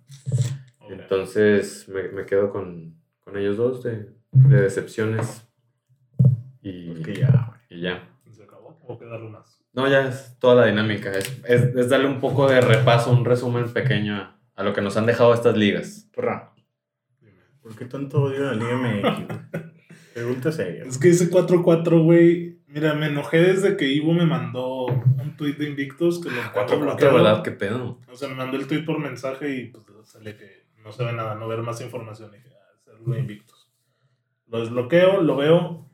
Entonces 1.09 1.89
me, 1.89 2.09
me 2.09 2.25
quedo 2.25 2.51
con, 2.51 2.95
con 3.21 3.35
ellos 3.37 3.57
dos 3.57 3.83
de, 3.83 4.09
de 4.31 4.61
decepciones. 4.61 5.47
Y, 6.61 6.89
Porque 6.91 7.15
ya, 7.15 7.45
güey. 7.47 7.79
y 7.79 7.81
ya. 7.81 8.07
Se 8.31 8.43
acabó. 8.43 8.77
O 8.85 8.97
que 8.99 9.05
darle 9.05 9.29
más. 9.29 9.59
No, 9.73 9.87
ya 9.87 10.07
es 10.07 10.37
toda 10.39 10.55
la 10.55 10.65
dinámica. 10.67 11.11
Es, 11.11 11.41
es, 11.45 11.63
es 11.75 11.89
darle 11.89 12.07
un 12.07 12.19
poco 12.19 12.47
de 12.47 12.61
repaso, 12.61 13.11
un 13.11 13.25
resumen 13.25 13.71
pequeño 13.73 14.15
a, 14.15 14.39
a 14.55 14.63
lo 14.63 14.73
que 14.73 14.81
nos 14.81 14.97
han 14.97 15.05
dejado 15.07 15.33
estas 15.33 15.57
ligas. 15.57 16.07
Porra, 16.13 16.53
Dime. 17.21 17.33
¿por 17.61 17.75
qué 17.75 17.85
tanto 17.85 18.23
odio 18.23 18.47
a 18.49 18.53
la 18.53 18.55
Liga 18.55 18.77
MX? 18.77 19.63
Pregunta 20.13 20.51
seria. 20.51 20.83
Es 20.85 20.97
que 20.99 21.09
ese 21.09 21.31
4-4, 21.31 22.03
güey. 22.03 22.59
Mira, 22.67 22.93
me 22.93 23.07
enojé 23.07 23.39
desde 23.41 23.77
que 23.77 23.87
Ivo 23.87 24.13
me 24.13 24.27
mandó 24.27 24.85
un 24.85 25.35
tweet 25.37 25.53
de 25.53 25.69
Invictus 25.69 26.21
que 26.21 26.29
lo 26.29 26.35
encuentro 26.35 26.53
Cuatro, 26.53 26.79
bloqueado. 26.81 27.15
¿verdad? 27.15 27.43
¿Qué 27.43 27.49
pedo? 27.51 27.99
O 28.11 28.15
sea, 28.15 28.27
me 28.29 28.35
mandó 28.35 28.57
el 28.57 28.67
tweet 28.67 28.83
por 28.85 28.99
mensaje 28.99 29.55
y 29.55 29.65
pues 29.69 29.83
sale 30.03 30.35
que 30.35 30.58
no 30.89 30.95
se 30.95 31.03
ve 31.05 31.13
nada, 31.13 31.35
no 31.35 31.47
ver 31.47 31.61
más 31.61 31.79
información. 31.81 32.31
Dije, 32.31 32.49
ah, 32.51 33.17
Invictus. 33.17 33.71
Lo 34.47 34.59
desbloqueo, 34.61 35.21
lo 35.21 35.35
veo. 35.37 35.85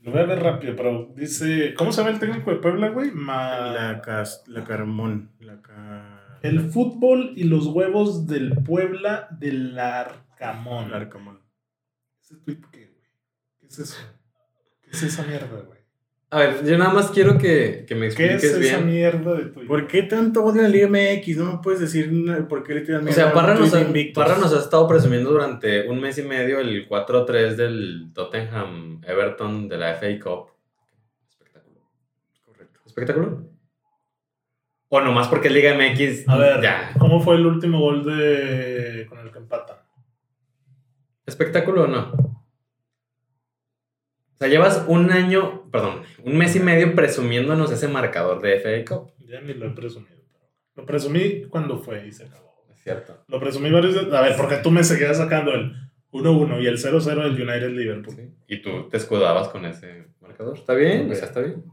Lo 0.00 0.10
voy 0.12 0.20
a 0.20 0.24
ver 0.24 0.42
rápido, 0.42 0.74
pero 0.76 1.12
dice. 1.14 1.74
¿Cómo 1.74 1.92
se 1.92 2.00
llama 2.00 2.14
el 2.14 2.18
técnico 2.20 2.50
de 2.50 2.56
Puebla, 2.56 2.88
güey? 2.88 3.10
Ma- 3.10 3.66
La, 3.66 4.00
cas, 4.00 4.42
la 4.46 4.64
Carmón. 4.64 5.30
La 5.40 5.60
ca... 5.60 6.38
El 6.42 6.60
fútbol 6.70 7.32
y 7.36 7.44
los 7.44 7.66
huevos 7.66 8.26
del 8.26 8.62
Puebla 8.64 9.28
del 9.30 9.78
Arcamón. 9.78 10.90
La 10.90 10.96
Arcamón. 10.98 11.40
¿Ese 12.22 12.36
tweet 12.36 12.60
qué, 12.72 12.86
güey? 12.86 13.08
¿Qué 13.60 13.66
es 13.66 13.78
eso? 13.78 13.96
¿Qué 14.82 14.90
es 14.90 15.02
esa 15.02 15.22
mierda, 15.24 15.60
güey? 15.60 15.80
A 16.34 16.38
ver, 16.38 16.64
yo 16.66 16.76
nada 16.76 16.92
más 16.92 17.12
quiero 17.12 17.38
que, 17.38 17.84
que 17.86 17.94
me 17.94 18.08
¿Qué 18.08 18.24
es 18.34 18.44
expliques 18.44 18.66
esa 18.66 18.78
bien. 18.78 18.86
mierda 18.92 19.34
de 19.34 19.44
tweet? 19.44 19.68
¿Por 19.68 19.86
qué 19.86 20.02
tanto 20.02 20.44
odio 20.44 20.62
a 20.62 20.64
la 20.64 20.68
Liga 20.68 20.88
MX? 20.88 21.36
No 21.36 21.52
me 21.52 21.58
puedes 21.62 21.78
decir 21.78 22.10
por 22.48 22.64
qué 22.64 22.74
le 22.74 22.80
tiran 22.80 23.06
O 23.06 23.12
sea, 23.12 23.32
Parra 23.32 23.54
nos, 23.54 23.72
ha, 23.72 23.80
invictos. 23.80 24.20
Parra 24.20 24.36
nos 24.40 24.52
ha 24.52 24.58
estado 24.58 24.88
presumiendo 24.88 25.30
durante 25.30 25.88
un 25.88 26.00
mes 26.00 26.18
y 26.18 26.22
medio 26.22 26.58
el 26.58 26.88
4-3 26.88 27.54
del 27.54 28.10
Tottenham 28.12 29.00
Everton 29.06 29.68
de 29.68 29.78
la 29.78 29.94
FA 29.94 30.08
Cup. 30.20 30.48
Espectáculo. 31.28 31.80
Correcto. 32.44 32.80
¿Espectáculo? 32.84 33.48
O 34.88 35.00
nomás 35.00 35.28
porque 35.28 35.46
es 35.46 35.54
Liga 35.54 35.72
MX. 35.76 36.28
A 36.28 36.36
ver, 36.36 36.60
Ya. 36.60 36.90
¿cómo 36.98 37.20
fue 37.20 37.36
el 37.36 37.46
último 37.46 37.78
gol 37.78 38.04
de 38.04 39.06
con 39.08 39.20
el 39.20 39.30
que 39.30 39.38
empatan? 39.38 39.76
¿Espectáculo 41.26 41.84
o 41.84 41.86
no? 41.86 42.33
O 44.34 44.36
sea, 44.38 44.48
llevas 44.48 44.84
un 44.88 45.10
año, 45.12 45.70
perdón, 45.70 46.02
un 46.24 46.36
mes 46.36 46.56
y 46.56 46.60
medio 46.60 46.94
presumiéndonos 46.94 47.70
ese 47.70 47.88
marcador 47.88 48.42
de 48.42 48.58
FA 48.60 48.84
Cup. 48.94 49.12
Ya 49.26 49.40
ni 49.40 49.54
lo 49.54 49.66
he 49.66 49.70
presumido. 49.70 50.14
Lo 50.74 50.84
presumí 50.84 51.44
cuando 51.44 51.78
fue 51.78 52.06
y 52.06 52.12
se 52.12 52.24
acabó. 52.24 52.64
Es 52.74 52.82
cierto. 52.82 53.24
Lo 53.28 53.38
presumí 53.38 53.70
varios. 53.70 53.96
A 54.12 54.20
ver, 54.20 54.36
porque 54.36 54.56
tú 54.56 54.70
me 54.70 54.82
seguías 54.82 55.16
sacando 55.16 55.52
el 55.52 55.72
1-1 56.10 56.62
y 56.62 56.66
el 56.66 56.78
0-0 56.78 57.04
del 57.04 57.48
United 57.48 57.70
Liverpool. 57.70 58.14
Sí. 58.16 58.34
Y 58.48 58.58
tú 58.62 58.88
te 58.88 58.96
escudabas 58.96 59.48
con 59.48 59.64
ese 59.66 60.06
marcador. 60.20 60.56
¿Está 60.58 60.74
bien? 60.74 61.10
O 61.10 61.14
sea, 61.14 61.26
está 61.26 61.40
bien. 61.40 61.64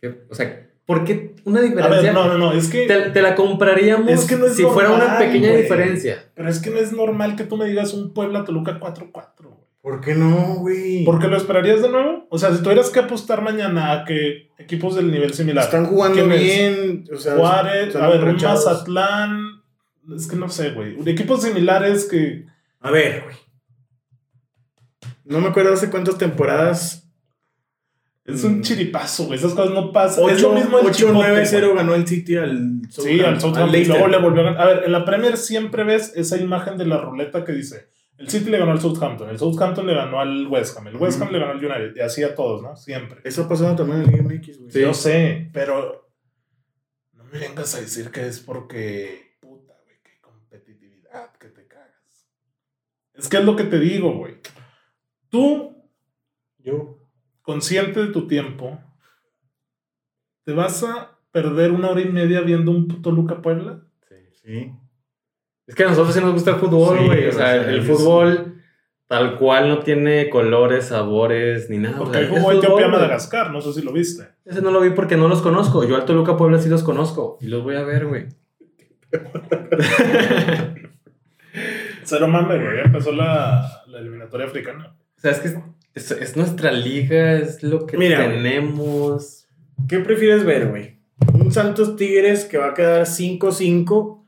¿Qué? 0.00 0.22
O 0.30 0.34
sea, 0.34 0.68
¿por 0.86 1.04
qué 1.04 1.34
una 1.44 1.60
A 1.60 1.62
diferencia? 1.62 2.00
ver, 2.02 2.14
no, 2.14 2.26
no, 2.28 2.38
no, 2.38 2.52
es 2.52 2.68
que, 2.70 2.86
te, 2.86 3.10
te 3.10 3.22
la 3.22 3.34
compraríamos 3.34 4.10
Es 4.10 4.24
que 4.26 4.36
no 4.36 4.46
es 4.46 4.54
si 4.56 4.62
fuera 4.64 4.90
una 4.90 5.18
pequeña 5.18 5.52
diferencia. 5.52 6.30
pero 6.34 6.48
es 6.48 6.60
que 6.60 6.70
no 6.70 6.78
es 6.78 6.92
normal 6.92 7.36
que 7.36 7.44
tú 7.44 7.56
me 7.56 7.66
digas 7.66 7.92
un 7.94 8.12
Puebla 8.14 8.44
Toluca 8.44 8.78
4-4, 8.80 9.32
güey. 9.42 9.61
¿Por 9.82 10.00
qué 10.00 10.14
no, 10.14 10.54
güey? 10.60 11.04
¿Por 11.04 11.18
qué 11.20 11.26
lo 11.26 11.36
esperarías 11.36 11.82
de 11.82 11.88
nuevo? 11.90 12.26
O 12.30 12.38
sea, 12.38 12.54
si 12.54 12.62
tuvieras 12.62 12.88
que 12.90 13.00
apostar 13.00 13.42
mañana 13.42 13.92
a 13.92 14.04
que 14.04 14.48
equipos 14.56 14.94
del 14.94 15.10
nivel 15.10 15.34
similar, 15.34 15.64
Están 15.64 15.86
jugando 15.86 16.18
¿Quién 16.18 16.32
es? 16.32 16.40
bien. 16.40 17.04
O 17.12 17.18
sea, 17.18 17.34
Juárez, 17.36 17.96
a 17.96 18.06
ver, 18.08 18.22
un 18.22 18.28
enrachados. 18.28 18.64
Mazatlán, 18.64 19.40
es 20.16 20.28
que 20.28 20.36
no 20.36 20.48
sé, 20.48 20.70
güey, 20.70 20.96
equipos 21.08 21.42
similares 21.42 22.04
que 22.06 22.46
A 22.80 22.90
ver, 22.92 23.22
güey. 23.24 23.36
No 25.24 25.40
me 25.40 25.48
acuerdo 25.48 25.72
hace 25.74 25.90
cuántas 25.90 26.16
temporadas. 26.18 26.98
es 28.24 28.44
un 28.44 28.58
Mm. 28.58 28.62
chiripazo, 28.62 29.24
güey, 29.24 29.36
esas 29.36 29.52
cosas 29.52 29.74
no 29.74 29.90
pasan. 29.92 30.24
es 30.30 30.36
8, 30.36 30.48
lo 30.48 30.54
mismo 30.54 30.78
el 30.78 30.92
chicote, 30.92 31.14
9-0 31.14 31.66
güey. 31.66 31.76
ganó 31.78 31.94
el 31.96 32.06
City 32.06 32.36
al 32.36 32.82
Sí, 32.88 33.20
al 33.20 33.40
Southampton, 33.40 33.80
y 33.80 33.84
luego 33.84 34.06
le 34.06 34.18
volvió 34.18 34.42
a 34.42 34.44
ganar. 34.44 34.60
A 34.60 34.66
ver, 34.66 34.82
en 34.86 34.92
la 34.92 35.04
Premier 35.04 35.36
siempre 35.36 35.82
ves 35.82 36.12
esa 36.14 36.36
imagen 36.38 36.78
de 36.78 36.86
la 36.86 36.98
ruleta 36.98 37.44
que 37.44 37.50
dice, 37.50 37.88
el 38.18 38.28
City 38.28 38.50
le 38.50 38.58
ganó 38.58 38.72
al 38.72 38.80
Southampton, 38.80 39.28
el 39.30 39.38
Southampton 39.38 39.86
le 39.86 39.94
ganó 39.94 40.20
al 40.20 40.46
West 40.46 40.76
Ham, 40.76 40.86
el 40.88 40.96
West 40.96 41.20
Ham 41.20 41.32
le 41.32 41.38
ganó 41.38 41.52
al 41.52 41.64
United, 41.64 41.96
y 41.96 42.00
así 42.00 42.22
a 42.22 42.34
todos, 42.34 42.62
¿no? 42.62 42.76
Siempre. 42.76 43.20
Eso 43.24 43.44
ha 43.44 43.48
pasado 43.48 43.74
también 43.74 44.02
en 44.02 44.14
el 44.14 44.22
MX, 44.22 44.58
güey. 44.58 44.70
Sí. 44.70 44.80
Yo 44.80 44.94
sé, 44.94 45.50
pero 45.52 46.08
no 47.14 47.24
me 47.24 47.38
vengas 47.38 47.74
a 47.74 47.80
decir 47.80 48.10
que 48.10 48.26
es 48.26 48.40
porque, 48.40 49.36
puta, 49.40 49.74
güey, 49.84 49.96
qué 50.04 50.20
competitividad, 50.20 51.32
que 51.36 51.48
te 51.48 51.66
cagas. 51.66 52.28
Es 53.14 53.28
que 53.28 53.38
es 53.38 53.44
lo 53.44 53.56
que 53.56 53.64
te 53.64 53.78
digo, 53.78 54.16
güey. 54.16 54.36
Tú, 55.28 55.74
Yo. 56.58 56.98
consciente 57.40 58.00
de 58.00 58.12
tu 58.12 58.26
tiempo, 58.28 58.78
¿te 60.44 60.52
vas 60.52 60.84
a 60.84 61.18
perder 61.32 61.72
una 61.72 61.90
hora 61.90 62.02
y 62.02 62.08
media 62.08 62.42
viendo 62.42 62.70
un 62.70 62.86
puto 62.86 63.10
Luca 63.10 63.40
Puebla? 63.40 63.82
Sí. 64.42 64.72
Es 65.72 65.76
que 65.76 65.84
a 65.84 65.88
nosotros 65.88 66.14
sí 66.14 66.20
nos 66.20 66.34
gusta 66.34 66.50
el 66.50 66.56
fútbol, 66.56 67.06
güey. 67.06 67.28
o 67.28 67.30
o 67.30 67.32
sea, 67.32 67.62
sea, 67.62 67.70
el 67.70 67.80
fútbol 67.80 68.56
tal 69.06 69.38
cual 69.38 69.68
no 69.70 69.78
tiene 69.78 70.28
colores, 70.28 70.88
sabores, 70.88 71.70
ni 71.70 71.78
nada. 71.78 71.96
o 71.98 72.04
Porque 72.04 72.18
sea, 72.18 72.28
ahí 72.28 72.34
es 72.34 72.38
jugó 72.38 72.52
Etiopía. 72.52 72.88
Madagascar, 72.88 73.50
no 73.50 73.62
sé 73.62 73.72
si 73.72 73.80
lo 73.80 73.90
viste. 73.90 74.28
Ese 74.44 74.60
no 74.60 74.70
lo 74.70 74.82
vi 74.82 74.90
porque 74.90 75.16
no 75.16 75.28
los 75.28 75.40
conozco. 75.40 75.82
Yo 75.84 75.96
al 75.96 76.04
Toluca 76.04 76.36
Puebla 76.36 76.58
sí 76.58 76.68
los 76.68 76.82
conozco. 76.82 77.38
Y 77.40 77.46
los 77.46 77.62
voy 77.62 77.76
a 77.76 77.84
ver, 77.84 78.04
güey. 78.04 78.26
Cero 82.04 82.28
mame, 82.28 82.56
güey. 82.62 82.76
ya 82.76 82.82
Empezó 82.82 83.12
la, 83.12 83.82
la 83.86 83.98
eliminatoria 83.98 84.46
africana. 84.46 84.94
O 85.16 85.20
sea, 85.22 85.30
es 85.30 85.38
que 85.38 85.54
es, 85.94 86.10
es 86.10 86.36
nuestra 86.36 86.70
liga, 86.70 87.38
es 87.38 87.62
lo 87.62 87.86
que 87.86 87.96
Mira, 87.96 88.18
tenemos. 88.18 89.46
¿Qué 89.88 90.00
prefieres 90.00 90.44
ver, 90.44 90.68
güey? 90.68 91.00
¿Un 91.32 91.50
Santos 91.50 91.96
Tigres 91.96 92.44
que 92.44 92.58
va 92.58 92.68
a 92.68 92.74
quedar 92.74 93.06
5-5 93.06 93.88
o 93.90 94.21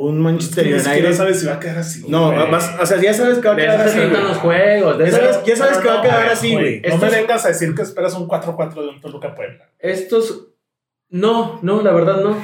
un 0.00 0.20
Manchester 0.20 0.66
Ni 0.66 0.78
siquiera 0.78 0.98
United? 0.98 1.16
sabes 1.16 1.40
si 1.40 1.46
va 1.46 1.54
a 1.54 1.60
quedar 1.60 1.78
así. 1.78 2.04
No, 2.08 2.30
vas- 2.50 2.76
o 2.80 2.84
sea, 2.86 3.00
ya 3.00 3.14
sabes 3.14 3.38
que 3.38 3.46
va 3.48 3.54
a 3.54 3.56
quedar 3.56 3.80
así. 3.80 3.98
los 4.00 4.36
juegos. 4.38 4.98
Ya 4.98 5.10
sabes, 5.10 5.44
ya 5.44 5.56
sabes 5.56 5.76
No, 5.76 5.82
que 5.82 5.88
va 5.88 5.94
no, 5.94 6.00
a 6.00 6.02
quedar 6.02 6.28
así, 6.28 6.52
güey. 6.52 6.82
No 6.88 6.96
me 6.98 7.10
vengas 7.10 7.44
a 7.44 7.48
decir 7.48 7.74
que 7.74 7.82
esperas 7.82 8.14
un 8.14 8.26
4-4 8.28 8.74
de 8.82 8.88
un 8.88 9.00
Toluca 9.00 9.34
Puebla. 9.34 9.70
Estos. 9.78 10.48
No, 11.10 11.60
no, 11.62 11.80
la 11.82 11.92
verdad 11.92 12.22
no. 12.22 12.42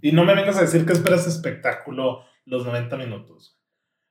Y 0.00 0.12
no 0.12 0.24
me 0.24 0.34
vengas 0.34 0.56
a 0.56 0.62
decir 0.62 0.86
que 0.86 0.92
esperas 0.94 1.26
espectáculo 1.26 2.22
los 2.46 2.64
90 2.64 2.96
minutos. 2.96 3.58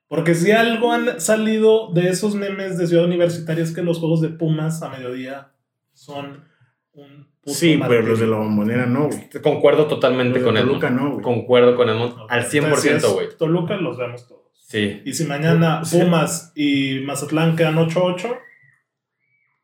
Porque 0.08 0.36
si 0.36 0.52
algo 0.52 0.94
han 0.94 1.20
salido 1.20 1.92
de 1.94 2.10
esos 2.10 2.36
memes 2.36 2.78
de 2.78 2.88
Ciudad 2.88 3.06
Universitaria 3.06 3.64
es 3.64 3.74
que 3.74 3.82
los 3.82 3.98
juegos 4.00 4.22
de 4.22 4.30
Pumas 4.30 4.82
a 4.84 4.90
mediodía 4.90 5.52
son 5.94 6.46
un 6.94 7.28
Sí, 7.54 7.80
pero 7.88 8.02
los 8.02 8.20
de 8.20 8.28
la 8.28 8.38
bombonera 8.38 8.86
no, 8.86 9.08
güey. 9.08 9.30
Concuerdo 9.42 9.88
totalmente 9.88 10.40
Los 10.40 10.46
con 10.46 10.56
Toluca 10.56 10.88
Edmond. 10.88 11.02
no, 11.02 11.12
güey. 11.12 11.24
Concuerdo 11.24 11.76
con 11.76 11.90
Edmond 11.90 12.14
al 12.30 12.40
entonces, 12.46 12.64
100%, 12.64 12.78
si 12.78 12.90
es 12.90 13.06
güey. 13.14 13.28
Toluca 13.38 13.76
los 13.78 13.98
vemos 13.98 14.28
todos. 14.28 14.42
Sí. 14.54 15.02
Y 15.06 15.14
si 15.14 15.26
mañana 15.26 15.84
Sí. 15.86 16.00
Pumas 16.00 16.52
y 16.56 17.00
Mazatlán 17.06 17.56
quedan 17.56 17.76
8-8, 17.78 18.38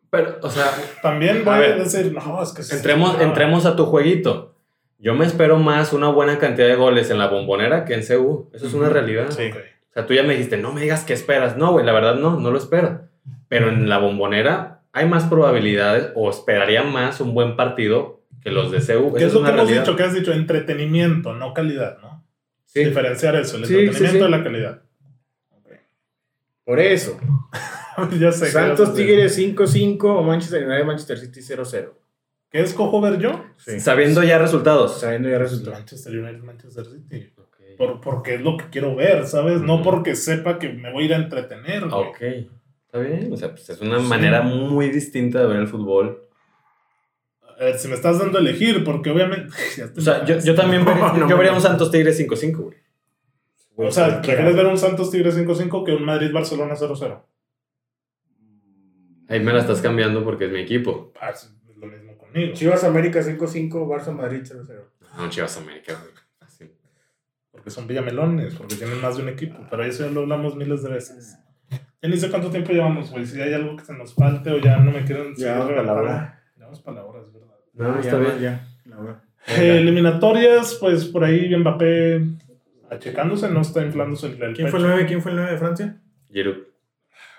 Pero, 0.10 0.38
o 0.44 0.50
sea, 0.50 0.66
también 1.02 1.44
voy 1.44 1.54
A 1.54 1.58
a, 1.58 1.60
ver, 1.60 1.80
decir, 1.84 2.14
no, 2.14 2.42
es 2.42 2.52
que 2.52 2.76
entremos, 2.76 3.18
no. 3.18 3.24
entremos 3.24 3.66
a 3.66 3.76
tu 3.76 3.86
jueguito. 3.86 4.56
Yo 5.00 5.16
me 5.16 5.26
espero 5.26 5.58
más 5.58 5.92
una 5.92 6.08
buena 6.10 6.38
cantidad 6.38 6.68
de 6.68 6.76
goles 6.76 7.10
en 7.10 7.18
la 7.18 7.28
bombonera 7.28 7.84
que 7.84 7.96
en 7.96 8.06
CU. 8.06 8.50
Eso 8.54 8.68
es 8.68 8.74
una 8.74 8.90
realidad. 8.90 9.32
Sí. 9.32 9.48
Ok. 9.52 9.58
O 9.58 9.94
sea, 9.94 10.06
tú 10.06 10.14
ya 10.14 10.24
me 10.24 10.34
dijiste, 10.34 10.58
no 10.58 10.72
me 10.72 10.82
digas 10.82 11.04
qué 11.04 11.14
esperas. 11.14 11.58
No, 11.58 11.72
güey, 11.74 11.86
la 11.86 11.92
verdad 11.94 12.16
no, 12.16 12.40
no 12.40 12.52
lo 12.52 12.58
espero. 12.58 13.02
Pero 13.50 13.70
en 13.70 13.90
la 13.90 13.98
bombonera 13.98 14.83
hay 14.94 15.08
más 15.10 15.26
probabilidades 15.26 16.12
o 16.16 16.30
esperaría 16.30 16.84
más 16.84 17.20
un 17.20 17.34
buen 17.34 17.56
partido 17.58 18.22
que 18.42 18.52
los 18.52 18.72
de 18.72 18.78
CU. 18.80 19.14
¿Qué 19.14 19.26
es 19.26 19.34
lo 19.34 19.40
que 19.40 19.46
una 19.46 19.50
hemos 19.50 19.62
realidad. 19.66 19.82
dicho? 19.84 19.96
¿Qué 19.96 20.04
has 20.04 20.14
dicho? 20.14 20.32
Entretenimiento, 20.32 21.34
no 21.34 21.54
calidad, 21.54 21.98
¿no? 22.00 22.26
Sí. 22.66 22.84
Diferenciar 22.86 23.36
eso, 23.36 23.58
el 23.58 23.66
Sí, 23.66 23.74
entretenimiento 23.76 24.26
sí. 24.26 24.32
de 24.32 24.38
la 24.38 24.44
calidad. 24.44 24.82
Por 26.64 26.80
eso. 26.80 27.20
ya 28.20 28.32
sé. 28.32 28.48
¿qué 28.48 28.54
vas 28.54 28.66
a 28.66 28.76
Santos? 28.78 28.96
Tigres 28.96 29.38
5-5 29.38 30.04
o 30.06 30.24
Manchester 30.24 30.66
United 30.66 30.86
Manchester 30.86 31.18
City 31.20 31.42
0-0. 31.42 31.90
¿Qué 32.50 32.62
escojo 32.62 33.02
ver 33.02 33.18
yo? 33.20 33.44
Sí. 33.58 33.80
Sabiendo 33.80 34.24
ya 34.24 34.38
resultados. 34.38 35.00
Sabiendo 35.00 35.28
ya 35.30 35.40
resultados. 35.40 35.80
Manchester 35.80 36.20
United, 36.20 36.44
Manchester 36.44 36.86
City. 36.86 37.34
Por, 37.78 38.00
porque 38.00 38.36
es 38.36 38.42
lo 38.42 38.56
que 38.58 38.66
quiero 38.70 38.96
ver, 38.96 39.26
¿sabes? 39.26 39.62
No 39.62 39.82
porque 39.82 40.16
sepa 40.16 40.60
que 40.60 40.70
me 40.70 40.92
voy 40.92 41.04
a 41.04 41.06
ir 41.08 41.14
a 41.16 41.18
entretener, 41.18 41.88
güey. 41.90 42.08
Ok. 42.08 42.52
Está 42.94 43.00
bien. 43.00 43.34
O 43.34 43.38
sea, 43.38 43.50
pues 43.50 43.68
es 43.72 43.82
una 43.82 44.00
Sí. 44.00 44.06
manera 44.06 44.44
muy 44.44 44.90
distinta 44.90 45.40
de 45.42 45.48
ver 45.48 45.58
el 45.58 45.68
fútbol. 45.68 46.28
A 47.60 47.64
ver, 47.66 47.80
si 47.80 47.88
me 47.88 47.96
estás 47.96 48.20
dando 48.20 48.38
a 48.38 48.42
elegir, 48.42 48.84
porque 48.84 49.10
obviamente. 49.10 49.52
O 49.98 50.02
sea, 50.02 50.24
yo, 50.26 50.38
yo 50.40 50.54
también 50.54 50.86
vería, 50.86 51.02
No, 51.08 51.18
no, 51.18 51.30
yo 51.30 51.36
vería 51.36 51.52
no. 51.52 51.58
un 51.58 51.64
Santos 51.64 51.90
Tigres 51.90 52.20
5-5, 52.20 52.56
güey. 52.58 52.78
O 53.76 53.92
sea, 53.92 54.22
¿prefieres 54.22 54.56
ver 54.56 54.68
un 54.68 54.78
Santos 54.78 55.10
Tigres 55.10 55.36
5-5 55.36 55.84
que 55.84 55.94
un 55.94 56.06
Madrid-Barcelona 56.06 56.76
0-0? 56.76 57.24
Ahí 59.28 59.40
me 59.40 59.54
la 59.54 59.62
estás 59.62 59.82
cambiando 59.82 60.24
porque 60.24 60.46
es 60.46 60.52
mi 60.52 60.60
equipo. 60.60 61.12
Ah, 61.20 61.32
es 61.32 61.52
lo 61.78 61.88
mismo 61.88 62.16
conmigo. 62.16 62.54
Chivas 62.54 62.84
América 62.84 63.22
5-5, 63.24 63.72
Barça 63.88 64.12
Madrid 64.16 64.42
0-0. 64.44 64.68
No, 65.18 65.30
Chivas 65.32 65.58
América, 65.58 65.94
güey. 66.00 66.14
Así. 66.42 66.70
Porque 67.52 67.72
son 67.72 67.88
villamelones, 67.88 68.54
porque 68.54 68.76
tienen 68.76 69.02
más 69.02 69.18
de 69.18 69.24
un 69.24 69.30
equipo. 69.30 69.58
Pero 69.72 69.84
eso 69.84 70.06
ya 70.06 70.12
lo 70.12 70.22
hablamos 70.22 70.56
miles 70.56 70.84
de 70.84 70.90
veces. 70.92 71.38
Ya 72.04 72.10
ni 72.10 72.18
sé 72.18 72.30
cuánto 72.30 72.50
tiempo 72.50 72.74
llevamos, 72.74 73.12
güey. 73.12 73.26
Si 73.26 73.40
hay 73.40 73.54
algo 73.54 73.78
que 73.78 73.86
se 73.86 73.94
nos 73.94 74.14
falte 74.14 74.52
o 74.52 74.58
ya 74.60 74.78
no 74.78 74.92
me 74.92 75.06
quieren 75.06 75.34
Ya, 75.38 75.64
hora. 75.64 76.44
Llevamos 76.58 76.82
para 76.82 76.98
la 76.98 77.06
hora, 77.06 77.22
es 77.22 77.32
verdad. 77.32 77.56
No, 77.74 77.98
está 77.98 78.18
bien. 78.18 78.40
Ya, 78.42 78.68
la 78.84 79.00
hora. 79.00 79.24
Eh, 79.48 79.78
eliminatorias, 79.78 80.76
pues 80.82 81.06
por 81.06 81.24
ahí 81.24 81.56
Mbappé 81.56 82.22
achecándose, 82.90 83.50
no 83.50 83.62
está 83.62 83.86
inflándose 83.86 84.28
el, 84.28 84.44
el 84.44 84.54
¿Quién 84.54 84.68
fue 84.68 84.80
el 84.80 84.86
pecho. 84.86 84.96
9? 84.96 85.06
¿Quién 85.08 85.22
fue 85.22 85.32
el 85.32 85.38
9 85.38 85.52
de 85.54 85.58
Francia? 85.58 86.02
Giroud. 86.30 86.58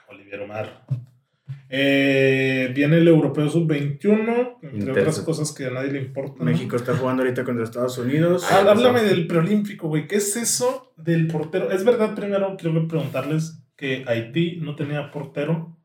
Olivier 0.09 0.41
Omar. 0.41 0.87
Eh, 1.69 2.73
viene 2.75 2.97
el 2.97 3.09
Europeo 3.09 3.51
Sub-21, 3.51 4.59
entre 4.63 4.93
otras 4.93 5.21
cosas 5.21 5.53
que 5.53 5.67
a 5.67 5.71
nadie 5.73 5.93
le 5.93 6.01
importan. 6.01 6.47
México 6.47 6.77
está 6.77 6.95
jugando 6.97 7.23
ahorita 7.23 7.45
contra 7.45 7.65
Estados 7.65 7.99
Unidos. 7.99 8.47
Ah, 8.51 8.65
háblame 8.67 9.03
del 9.03 9.27
preolímpico, 9.27 9.89
güey. 9.89 10.07
¿Qué 10.07 10.17
es 10.17 10.37
eso 10.37 10.95
del 10.97 11.27
portero? 11.27 11.71
Es 11.71 11.85
verdad, 11.85 12.15
primero 12.15 12.57
quiero 12.59 12.89
preguntarles 12.89 13.64
que 13.77 14.05
Haití 14.07 14.59
no 14.61 14.77
tenía 14.77 15.11
portero. 15.11 15.77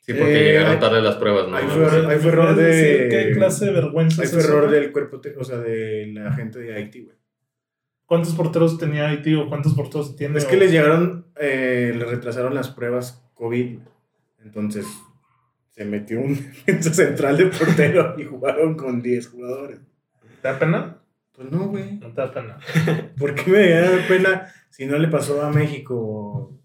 Sí, 0.00 0.12
porque 0.14 0.40
Eh, 0.40 0.52
llegaron 0.52 0.78
tarde 0.78 1.02
las 1.02 1.16
pruebas, 1.16 1.48
¿no? 1.48 1.56
ahí 1.56 1.64
fue- 1.66 2.06
ahí 2.06 2.18
fue 2.20 2.30
error 2.30 2.54
decir, 2.54 2.98
de- 3.02 3.08
¿Qué 3.08 3.32
clase 3.32 3.66
de 3.66 3.72
vergüenza 3.72 4.22
Ahí 4.22 4.26
es 4.26 4.32
fue 4.32 4.40
eso, 4.40 4.48
error 4.56 4.70
del 4.70 4.92
cuerpo, 4.92 5.20
o 5.38 5.44
sea, 5.44 5.58
de 5.58 6.06
la 6.14 6.32
gente 6.32 6.60
de 6.60 6.74
Haití, 6.74 7.02
güey. 7.02 7.16
¿Cuántos 8.06 8.34
porteros 8.34 8.78
tenía 8.78 9.08
Haití 9.08 9.34
o 9.34 9.48
cuántos 9.48 9.74
porteros 9.74 10.14
tiene? 10.14 10.38
Es 10.38 10.44
que 10.44 10.56
o- 10.56 10.60
les 10.60 10.70
llegaron, 10.70 11.26
eh, 11.40 11.92
les 11.98 12.08
retrasaron 12.08 12.54
las 12.54 12.68
pruebas 12.68 13.20
COVID. 13.34 13.78
Entonces, 14.44 14.86
se 15.70 15.84
metió 15.84 16.20
un 16.20 16.34
defensa 16.66 16.94
central 16.94 17.36
de 17.36 17.46
portero 17.46 18.14
y 18.16 18.22
jugaron 18.24 18.76
con 18.76 19.02
10 19.02 19.28
jugadores. 19.28 19.80
¿Te 20.40 20.48
da 20.48 20.58
pena? 20.58 20.98
Pues 21.32 21.50
no, 21.50 21.66
güey. 21.66 21.96
No 21.98 22.12
te 22.12 22.20
da 22.20 22.32
pena. 22.32 22.58
¿Por 23.18 23.34
qué 23.34 23.50
me 23.50 23.70
da 23.70 23.90
pena 24.06 24.52
si 24.70 24.86
no 24.86 24.96
le 24.98 25.08
pasó 25.08 25.42
a 25.42 25.50
México? 25.50 26.55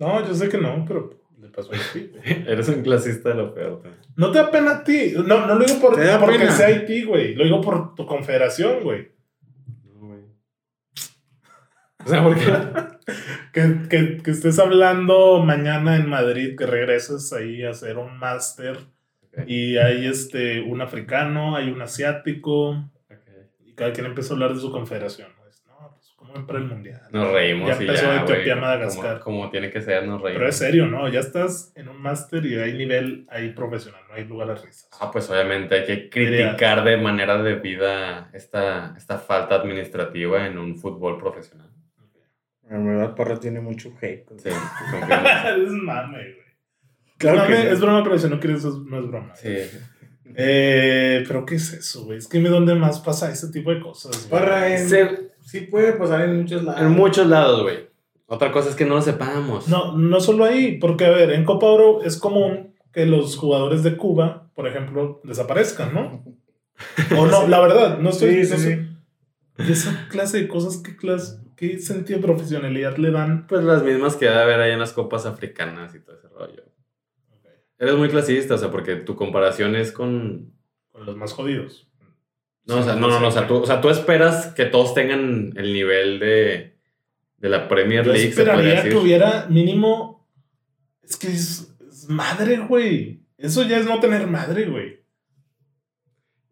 No, 0.00 0.26
yo 0.26 0.34
sé 0.34 0.48
que 0.48 0.58
no, 0.58 0.84
pero 0.86 1.10
le 1.40 1.48
pasó 1.48 1.72
a 1.72 1.76
Haití. 1.76 2.10
Eres 2.48 2.68
un 2.68 2.82
clasista 2.82 3.28
de 3.28 3.34
lo 3.36 3.54
peor. 3.54 3.80
güey. 3.80 3.92
No 4.16 4.32
te 4.32 4.38
da 4.38 4.50
pena 4.50 4.70
a 4.72 4.84
ti. 4.84 5.12
No, 5.14 5.46
no 5.46 5.54
lo 5.54 5.64
digo 5.64 5.80
por, 5.80 5.94
porque 5.94 6.38
pena. 6.38 6.50
sea 6.50 6.66
Haití, 6.66 7.04
güey. 7.04 7.34
Lo 7.34 7.44
digo 7.44 7.60
por 7.60 7.94
tu 7.94 8.06
confederación, 8.06 8.82
güey. 8.82 9.12
No, 9.84 10.06
güey. 10.08 10.20
O 12.04 12.08
sea, 12.08 12.24
porque 12.24 12.40
Que, 13.52 13.88
que, 13.88 14.18
que 14.18 14.30
estés 14.30 14.58
hablando 14.58 15.42
mañana 15.42 15.96
en 15.96 16.08
Madrid, 16.08 16.56
que 16.56 16.66
regreses 16.66 17.32
ahí 17.32 17.64
a 17.64 17.70
hacer 17.70 17.98
un 17.98 18.16
máster 18.18 18.78
y 19.46 19.76
hay 19.76 20.06
este, 20.06 20.60
un 20.60 20.80
africano, 20.80 21.56
hay 21.56 21.70
un 21.70 21.82
asiático 21.82 22.84
y 23.64 23.72
cada 23.72 23.92
quien 23.92 24.06
empieza 24.06 24.32
a 24.32 24.34
hablar 24.34 24.54
de 24.54 24.60
su 24.60 24.70
confederación. 24.70 25.28
¿No? 26.32 26.40
Es, 26.40 26.46
no, 26.46 26.46
pues, 26.46 26.46
¿cómo 26.46 26.46
no 26.46 26.46
ven 26.46 26.46
para 26.46 26.58
el 26.58 26.64
mundial. 26.66 27.00
Nos 27.10 27.32
reímos 27.32 27.68
Ya 27.68 27.74
y 27.74 27.86
empezó 27.86 28.02
ya, 28.06 28.22
Etiopía, 28.22 28.54
güey, 28.54 28.60
Madagascar. 28.60 29.20
Como, 29.20 29.38
como 29.40 29.50
tiene 29.50 29.70
que 29.70 29.80
ser, 29.80 30.06
nos 30.06 30.20
reímos. 30.22 30.38
Pero 30.38 30.48
es 30.48 30.56
serio, 30.56 30.86
¿no? 30.86 31.08
Ya 31.08 31.20
estás 31.20 31.72
en 31.76 31.88
un 31.88 32.00
máster 32.00 32.44
y 32.46 32.58
hay 32.58 32.72
nivel 32.74 33.26
ahí 33.30 33.50
profesional, 33.50 34.00
no 34.08 34.14
hay 34.14 34.24
lugar 34.24 34.50
a 34.50 34.54
risas. 34.54 34.88
Ah, 35.00 35.10
pues 35.10 35.28
obviamente 35.30 35.74
hay 35.76 35.84
que 35.84 36.08
criticar 36.10 36.84
de 36.84 36.96
manera 36.96 37.42
debida 37.42 38.30
esta, 38.32 38.94
esta 38.96 39.18
falta 39.18 39.56
administrativa 39.56 40.46
en 40.46 40.58
un 40.58 40.76
fútbol 40.76 41.18
profesional. 41.18 41.68
En 42.68 42.86
verdad, 42.86 43.16
Parra 43.16 43.38
tiene 43.40 43.60
mucho 43.60 43.92
hate. 44.00 44.28
Sí, 44.38 44.48
es 45.64 45.70
mame, 45.72 46.18
güey. 46.18 46.34
Claro 47.18 47.38
Mame, 47.38 47.48
que 47.56 47.70
es 47.72 47.80
broma, 47.80 48.02
pero 48.04 48.18
si 48.18 48.28
no 48.28 48.38
quieres, 48.40 48.64
es- 48.64 48.76
no 48.76 48.98
es 49.00 49.06
broma. 49.08 49.34
Sí. 49.34 49.56
Eh, 50.36 51.24
pero 51.26 51.44
¿qué 51.44 51.56
es 51.56 51.72
eso, 51.72 52.04
güey? 52.04 52.18
Es 52.18 52.28
que 52.28 52.38
dime 52.38 52.48
dónde 52.50 52.74
más 52.74 53.00
pasa 53.00 53.30
ese 53.32 53.50
tipo 53.50 53.74
de 53.74 53.80
cosas. 53.80 54.16
Parra 54.30 54.68
en- 54.74 54.88
Se- 54.88 55.29
sí 55.42 55.62
puede 55.62 55.92
pasar 55.92 56.22
en 56.22 56.38
muchos 56.38 56.62
lados. 56.62 56.80
en 56.80 56.90
muchos 56.90 57.26
lados, 57.26 57.62
güey. 57.62 57.90
Otra 58.26 58.52
cosa 58.52 58.70
es 58.70 58.76
que 58.76 58.84
no 58.84 58.94
lo 58.94 59.02
sepamos. 59.02 59.68
No, 59.68 59.96
no 59.96 60.20
solo 60.20 60.44
ahí, 60.44 60.78
porque 60.78 61.06
a 61.06 61.10
ver, 61.10 61.32
en 61.32 61.44
Copa 61.44 61.66
Oro 61.66 62.02
es 62.02 62.16
común 62.16 62.74
que 62.92 63.06
los 63.06 63.36
jugadores 63.36 63.82
de 63.82 63.96
Cuba, 63.96 64.50
por 64.54 64.68
ejemplo, 64.68 65.20
desaparezcan, 65.24 65.94
¿no? 65.94 66.24
O 67.18 67.26
no, 67.26 67.46
la 67.46 67.60
verdad, 67.60 67.98
no 67.98 68.10
estoy. 68.10 68.44
Sí, 68.44 68.56
sí, 68.56 68.76
no 68.76 68.90
esa 69.68 70.08
clase 70.08 70.38
de 70.38 70.48
cosas, 70.48 70.78
¿qué, 70.78 70.96
clase, 70.96 71.38
¿qué 71.56 71.78
sentido 71.78 72.18
de 72.18 72.26
profesionalidad 72.26 72.96
le 72.96 73.10
dan? 73.10 73.46
Pues 73.46 73.62
las 73.64 73.82
mismas 73.82 74.16
que 74.16 74.26
debe 74.26 74.40
haber 74.40 74.60
ahí 74.60 74.72
en 74.72 74.78
las 74.78 74.92
copas 74.92 75.26
africanas 75.26 75.94
y 75.94 76.00
todo 76.00 76.16
ese 76.16 76.28
rollo. 76.28 76.64
Eres 77.78 77.96
muy 77.96 78.08
clasista, 78.08 78.54
o 78.54 78.58
sea, 78.58 78.70
porque 78.70 78.96
tu 78.96 79.16
comparación 79.16 79.74
es 79.74 79.90
con... 79.92 80.52
Con 80.92 81.06
los 81.06 81.16
más 81.16 81.32
jodidos. 81.32 81.89
No, 82.66 82.76
o 82.78 82.82
sea, 82.82 82.94
no, 82.94 83.08
no, 83.08 83.18
no, 83.20 83.28
o 83.28 83.32
sea, 83.32 83.46
tú, 83.46 83.56
o 83.56 83.66
sea, 83.66 83.80
tú 83.80 83.88
esperas 83.90 84.48
que 84.48 84.64
todos 84.66 84.94
tengan 84.94 85.52
el 85.56 85.72
nivel 85.72 86.18
de, 86.20 86.76
de 87.38 87.48
la 87.48 87.68
Premier 87.68 88.04
Yo 88.04 88.12
League, 88.12 88.32
se 88.32 88.40
esperaría 88.40 88.74
decir. 88.76 88.92
que 88.92 88.96
hubiera 88.98 89.46
mínimo. 89.48 90.28
Es 91.02 91.16
que 91.16 91.28
es, 91.28 91.74
es 91.88 92.08
madre, 92.08 92.58
güey. 92.58 93.24
Eso 93.38 93.62
ya 93.64 93.78
es 93.78 93.86
no 93.86 93.98
tener 93.98 94.26
madre, 94.26 94.66
güey. 94.66 95.00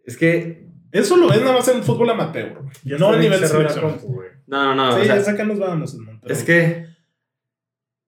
Es 0.05 0.17
que... 0.17 0.67
Eso 0.91 1.17
lo 1.19 1.29
ves 1.29 1.43
nada 1.43 1.53
más 1.53 1.69
en 1.69 1.85
fútbol 1.85 2.09
amateur, 2.11 2.55
güey. 2.55 2.99
No 2.99 3.11
a 3.11 3.17
nivel 3.19 3.41
compu, 3.81 4.07
güey. 4.07 4.31
No, 4.47 4.75
no, 4.75 4.75
no, 4.75 4.93
Sí, 4.97 5.03
o 5.03 5.05
sea, 5.05 5.23
ya 5.23 5.31
acá 5.33 5.45
nos 5.45 5.59
vamos, 5.59 5.95
Edmond, 5.95 6.21
pero- 6.23 6.35
es 6.35 6.43
que... 6.45 6.89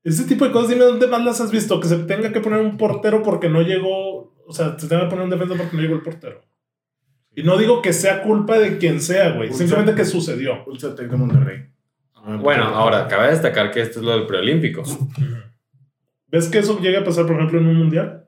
Ese 0.03 0.25
tipo 0.25 0.47
de 0.47 0.51
cosas, 0.51 0.71
dime 0.71 0.85
dónde 0.85 1.07
más 1.07 1.23
las 1.23 1.41
has 1.43 1.51
visto. 1.51 1.79
Que 1.79 1.87
se 1.89 1.99
tenga 1.99 2.33
que 2.33 2.41
poner 2.41 2.61
un 2.61 2.79
portero 2.79 3.23
porque 3.23 3.51
no 3.51 3.61
llegó. 3.61 4.35
O 4.47 4.53
sea, 4.53 4.79
se 4.79 4.89
tenga 4.89 5.03
que 5.03 5.11
poner 5.11 5.25
un 5.25 5.31
defensa 5.31 5.55
porque 5.57 5.77
no 5.77 5.83
llegó 5.83 5.95
el 5.95 6.01
portero. 6.03 6.41
Y 7.41 7.43
no 7.43 7.57
digo 7.57 7.80
que 7.80 7.93
sea 7.93 8.22
culpa 8.22 8.59
de 8.59 8.76
quien 8.78 9.01
sea, 9.01 9.30
güey. 9.30 9.53
Simplemente 9.53 9.95
que 9.95 10.05
sucedió. 10.05 10.62
Ultratec 10.66 11.09
de 11.11 11.16
Monterrey. 11.16 11.66
Ah, 12.14 12.36
Bueno, 12.41 12.64
pues, 12.64 12.76
ahora, 12.76 13.09
cabe 13.09 13.28
destacar 13.30 13.70
que 13.70 13.80
esto 13.80 14.01
es 14.01 14.05
lo 14.05 14.12
del 14.12 14.26
preolímpico. 14.26 14.82
¿Ves 16.28 16.49
que 16.49 16.59
eso 16.59 16.78
llega 16.80 17.01
a 17.01 17.05
pasar, 17.05 17.26
por 17.26 17.36
ejemplo, 17.36 17.59
en 17.59 17.66
un 17.66 17.76
mundial? 17.76 18.26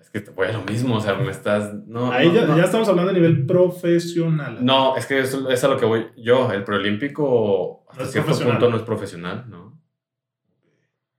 Es 0.00 0.10
que 0.10 0.20
te 0.20 0.30
voy 0.30 0.46
a 0.48 0.52
lo 0.52 0.62
mismo, 0.62 0.96
o 0.96 1.00
sea, 1.00 1.14
me 1.14 1.30
estás... 1.30 1.72
No, 1.86 2.12
Ahí 2.12 2.28
no, 2.28 2.34
ya, 2.34 2.46
no. 2.46 2.56
ya 2.56 2.64
estamos 2.64 2.88
hablando 2.88 3.10
a 3.10 3.14
nivel 3.14 3.46
profesional. 3.46 4.58
No, 4.64 4.96
es 4.96 5.06
que 5.06 5.20
eso 5.20 5.50
es 5.50 5.64
a 5.64 5.68
lo 5.68 5.76
que 5.78 5.86
voy 5.86 6.06
yo. 6.16 6.52
El 6.52 6.64
preolímpico 6.64 7.84
hasta 7.88 8.06
cierto 8.06 8.38
punto 8.38 8.70
no 8.70 8.76
es 8.76 8.82
profesional, 8.82 9.46
¿no? 9.48 9.80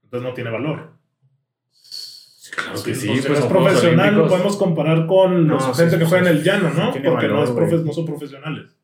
Entonces 0.04 0.28
no 0.28 0.34
tiene 0.34 0.50
valor. 0.50 0.92
Claro 2.62 2.82
que 2.82 2.94
sí, 2.94 3.08
pues, 3.08 3.26
pues 3.26 3.38
es 3.40 3.44
profesional, 3.46 4.14
lo 4.14 4.28
podemos 4.28 4.56
comparar 4.56 5.06
con 5.06 5.46
No, 5.46 5.54
los 5.54 5.64
sí, 5.64 5.72
gente 5.74 5.92
sí, 5.92 5.98
que 5.98 6.04
sí, 6.04 6.10
juega 6.10 6.30
en 6.30 6.36
el 6.36 6.42
llano, 6.44 6.70
¿no? 6.70 6.92
Porque 6.92 7.28
no, 7.28 7.42
es 7.44 7.50
profe- 7.50 7.70
güey. 7.70 7.84
no 7.84 7.92
son 7.92 8.06
profesionales. 8.06 8.76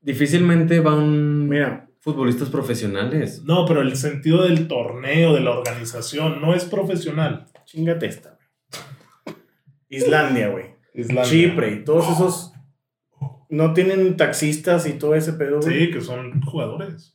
Difícilmente 0.00 0.80
van 0.80 1.48
Mira, 1.48 1.88
futbolistas 2.00 2.50
profesionales. 2.50 3.42
No, 3.44 3.64
pero 3.66 3.80
el 3.80 3.96
sentido 3.96 4.42
del 4.44 4.68
torneo, 4.68 5.32
de 5.34 5.40
la 5.40 5.50
organización, 5.52 6.40
no 6.40 6.54
es 6.54 6.64
profesional. 6.64 7.46
chingate 7.64 8.06
esta, 8.06 8.36
güey. 8.36 9.36
Islandia, 9.88 10.48
güey. 10.48 10.66
Islandia. 10.94 11.24
Chipre 11.24 11.72
y 11.72 11.84
todos 11.84 12.08
esos. 12.10 12.52
No 13.48 13.72
tienen 13.72 14.16
taxistas 14.16 14.86
y 14.86 14.94
todo 14.94 15.14
ese 15.14 15.32
pedo, 15.34 15.60
güey. 15.60 15.86
Sí, 15.86 15.90
que 15.92 16.00
son 16.00 16.40
jugadores. 16.42 17.13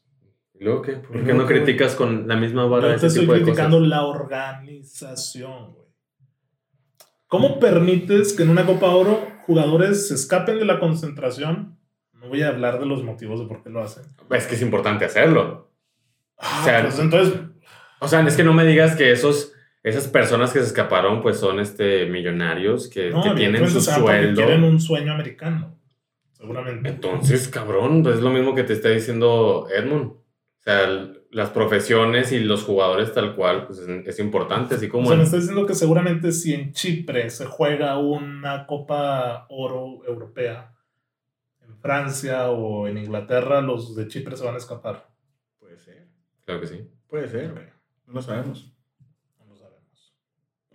¿Y 0.60 0.64
luego 0.66 0.82
qué? 0.82 0.94
¿Por 0.94 1.24
qué 1.24 1.34
no 1.34 1.46
criticas 1.46 1.96
con 1.96 2.28
la 2.28 2.36
misma 2.36 2.66
vara 2.66 2.94
Yo 2.96 3.00
te 3.00 3.08
estoy 3.08 3.22
tipo 3.22 3.34
de 3.34 3.42
criticando 3.44 3.78
cosas? 3.78 3.90
la 3.90 4.06
organización, 4.06 5.74
güey. 5.74 5.88
¿Cómo 7.28 7.60
permites 7.60 8.34
que 8.34 8.44
en 8.44 8.50
una 8.50 8.66
Copa 8.66 8.88
Oro 8.88 9.22
jugadores 9.46 10.08
se 10.08 10.16
escapen 10.16 10.60
de 10.60 10.66
la 10.66 10.80
concentración? 10.80 11.78
No 12.14 12.28
voy 12.28 12.42
a 12.42 12.50
hablar 12.50 12.80
de 12.80 12.86
los 12.86 13.04
motivos 13.04 13.40
de 13.40 13.46
por 13.46 13.64
qué 13.64 13.70
lo 13.70 13.82
hacen. 13.82 14.04
Es 14.32 14.48
que 14.48 14.56
es 14.56 14.62
importante 14.62 15.06
hacerlo. 15.06 15.72
Ah, 16.38 16.60
O 16.62 16.66
sea, 16.66 16.82
pues 16.82 17.00
entonces, 17.00 17.34
O 18.00 18.08
sea, 18.08 18.22
es 18.28 18.36
que 18.36 18.44
no 18.44 18.54
me 18.54 18.66
digas 18.66 18.96
que 18.96 19.12
esos, 19.12 19.54
esas 19.84 20.08
personas 20.08 20.52
que 20.52 20.60
se 20.60 20.66
escaparon 20.66 21.22
pues 21.22 21.38
son 21.38 21.60
este, 21.60 22.08
millonarios 22.08 22.90
que, 22.90 23.12
no, 23.12 23.22
que 23.24 23.32
tienen 23.32 23.70
su 23.70 23.80
se 23.80 23.92
van 23.92 24.02
porque 24.02 24.18
sueldo. 24.24 24.42
quieren 24.42 24.64
un 24.64 24.82
sueño 24.82 25.14
americano. 25.14 25.78
Seguramente. 26.34 26.90
Entonces, 26.90 27.48
cabrón, 27.48 28.02
pues 28.04 28.16
es 28.16 28.22
lo 28.22 28.30
mismo 28.32 28.56
que 28.56 28.64
te 28.64 28.74
está 28.74 28.90
diciendo 28.90 29.68
Edmund. 29.74 30.14
O 30.60 30.62
sea, 30.64 30.84
el- 30.84 31.16
las 31.32 31.52
profesiones 31.52 32.32
y 32.32 32.40
los 32.40 32.64
jugadores 32.64 33.14
tal 33.14 33.36
cual, 33.36 33.68
pues 33.68 33.80
es, 33.80 33.88
es 34.08 34.20
importante, 34.20 34.76
así 34.76 34.88
O 34.88 34.90
como... 34.90 35.08
sea, 35.08 35.16
me 35.18 35.24
está 35.24 35.38
diciendo 35.38 35.66
que 35.66 35.76
seguramente 35.76 36.32
si 36.32 36.54
en 36.54 36.74
Chipre 36.74 37.30
se 37.30 37.46
juega 37.46 37.98
una 38.00 38.66
Copa 38.66 39.46
Oro 39.50 40.04
Europea, 40.06 40.76
en 41.62 41.78
Francia 41.78 42.50
o 42.50 42.88
en 42.88 42.98
Inglaterra, 42.98 43.62
los 43.62 43.96
de 43.96 44.08
Chipre 44.08 44.36
se 44.36 44.44
van 44.44 44.56
a 44.56 44.58
escapar. 44.58 45.08
Puede 45.60 45.78
ser. 45.78 46.08
Claro 46.46 46.62
que 46.62 46.68
sí. 46.68 46.90
Puede 47.08 47.28
ser, 47.28 47.52
güey. 47.54 47.66
No 48.08 48.14
lo 48.14 48.22
sabemos. 48.24 48.74
No 49.40 49.46
lo 49.46 49.56
sabemos. 49.56 50.16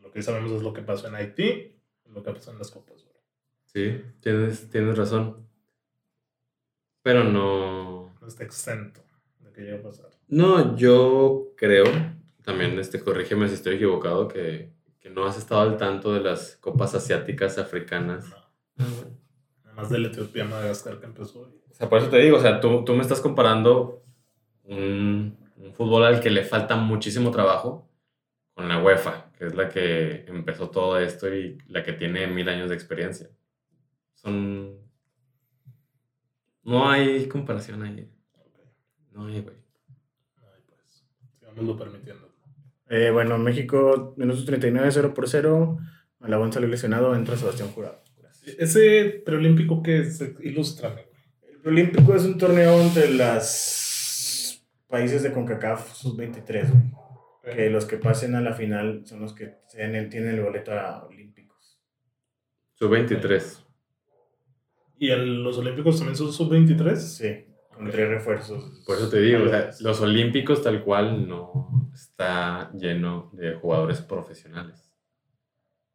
Lo 0.00 0.10
que 0.12 0.22
sabemos 0.22 0.52
es 0.52 0.62
lo 0.62 0.72
que 0.72 0.82
pasó 0.82 1.08
en 1.08 1.16
Haití 1.16 1.76
y 2.06 2.10
lo 2.10 2.22
que 2.22 2.30
pasó 2.32 2.52
en 2.52 2.58
las 2.58 2.70
Copas 2.70 3.02
Oro. 3.02 3.20
Sí, 3.64 4.00
tienes, 4.20 4.70
tienes 4.70 4.96
razón. 4.96 5.48
Pero 7.02 7.24
no... 7.24 8.14
No 8.20 8.26
está 8.28 8.44
exento 8.44 9.03
que 9.54 9.72
a 9.72 9.82
pasar. 9.82 10.10
No, 10.28 10.76
yo 10.76 11.52
creo, 11.56 11.84
también 12.42 12.78
este, 12.78 13.00
corrígeme 13.00 13.48
si 13.48 13.54
estoy 13.54 13.76
equivocado, 13.76 14.28
que, 14.28 14.72
que 15.00 15.10
no 15.10 15.24
has 15.24 15.38
estado 15.38 15.62
al 15.62 15.76
tanto 15.76 16.12
de 16.12 16.20
las 16.20 16.56
copas 16.56 16.94
asiáticas, 16.94 17.58
africanas. 17.58 18.26
No. 18.76 18.84
Nada 19.64 19.74
más 19.76 19.90
del 19.90 20.06
Etiopía 20.06 20.44
Madagascar 20.44 20.98
que 20.98 21.06
empezó 21.06 21.40
hoy. 21.42 21.60
O 21.70 21.74
sea, 21.74 21.88
por 21.88 21.98
eso 21.98 22.10
te 22.10 22.18
digo, 22.18 22.36
o 22.36 22.40
sea, 22.40 22.60
tú, 22.60 22.84
tú 22.84 22.94
me 22.94 23.02
estás 23.02 23.20
comparando 23.20 24.04
un, 24.64 25.36
un 25.56 25.72
fútbol 25.72 26.04
al 26.04 26.20
que 26.20 26.30
le 26.30 26.44
falta 26.44 26.76
muchísimo 26.76 27.30
trabajo 27.30 27.88
con 28.54 28.68
la 28.68 28.82
UEFA, 28.82 29.32
que 29.36 29.46
es 29.46 29.54
la 29.54 29.68
que 29.68 30.24
empezó 30.26 30.70
todo 30.70 30.98
esto 30.98 31.32
y 31.34 31.58
la 31.66 31.82
que 31.82 31.92
tiene 31.92 32.26
mil 32.26 32.48
años 32.48 32.68
de 32.68 32.74
experiencia. 32.74 33.30
Son... 34.14 34.78
No 36.62 36.88
hay 36.88 37.28
comparación 37.28 37.82
ahí. 37.82 38.13
No 39.14 39.26
hay, 39.26 39.40
güey. 39.40 39.56
Ay, 40.38 40.60
pues, 40.68 41.04
sigámoslo 41.38 41.76
permitiendo. 41.78 42.30
Eh, 42.90 43.10
bueno, 43.10 43.38
México, 43.38 44.14
minutos 44.18 44.44
39, 44.44 44.90
0 44.92 45.14
por 45.14 45.28
0. 45.28 45.78
Malagón 46.18 46.52
salió 46.52 46.68
lesionado, 46.68 47.14
entra 47.14 47.36
Sebastián 47.36 47.70
Jurado. 47.70 48.02
Gracias. 48.18 48.56
Ese 48.58 49.22
preolímpico 49.24 49.82
que 49.82 50.00
es, 50.00 50.20
ilustrame, 50.42 51.06
güey. 51.06 51.54
El 51.62 51.68
Olímpico 51.68 52.14
es 52.14 52.24
un 52.24 52.36
torneo 52.36 52.78
entre 52.82 53.10
los 53.14 54.62
países 54.86 55.22
de 55.22 55.32
CONCACAF 55.32 55.94
sub-23, 55.94 56.70
güey. 56.70 57.56
Que 57.56 57.70
los 57.70 57.84
que 57.86 57.96
pasen 57.98 58.34
a 58.34 58.40
la 58.40 58.52
final 58.54 59.02
son 59.06 59.20
los 59.20 59.34
que 59.34 59.54
tienen, 59.70 60.08
tienen 60.10 60.34
el 60.36 60.42
boleto 60.42 60.72
a 60.72 61.04
Olímpicos. 61.06 61.78
Sub 62.74 62.90
23. 62.90 63.64
¿Y 64.98 65.10
el- 65.10 65.42
los 65.42 65.58
olímpicos 65.58 65.96
también 65.98 66.16
son 66.16 66.32
sub-23? 66.32 66.96
Sí, 66.96 67.46
con 67.74 67.90
tres 67.90 68.08
refuerzos. 68.08 68.82
Por 68.86 68.96
eso 68.96 69.08
te 69.08 69.20
digo, 69.20 69.44
o 69.44 69.48
sea, 69.48 69.70
los 69.80 70.00
olímpicos 70.00 70.62
tal 70.62 70.82
cual 70.82 71.28
no 71.28 71.90
está 71.92 72.70
lleno 72.72 73.30
de 73.32 73.54
jugadores 73.54 74.00
profesionales. 74.00 74.90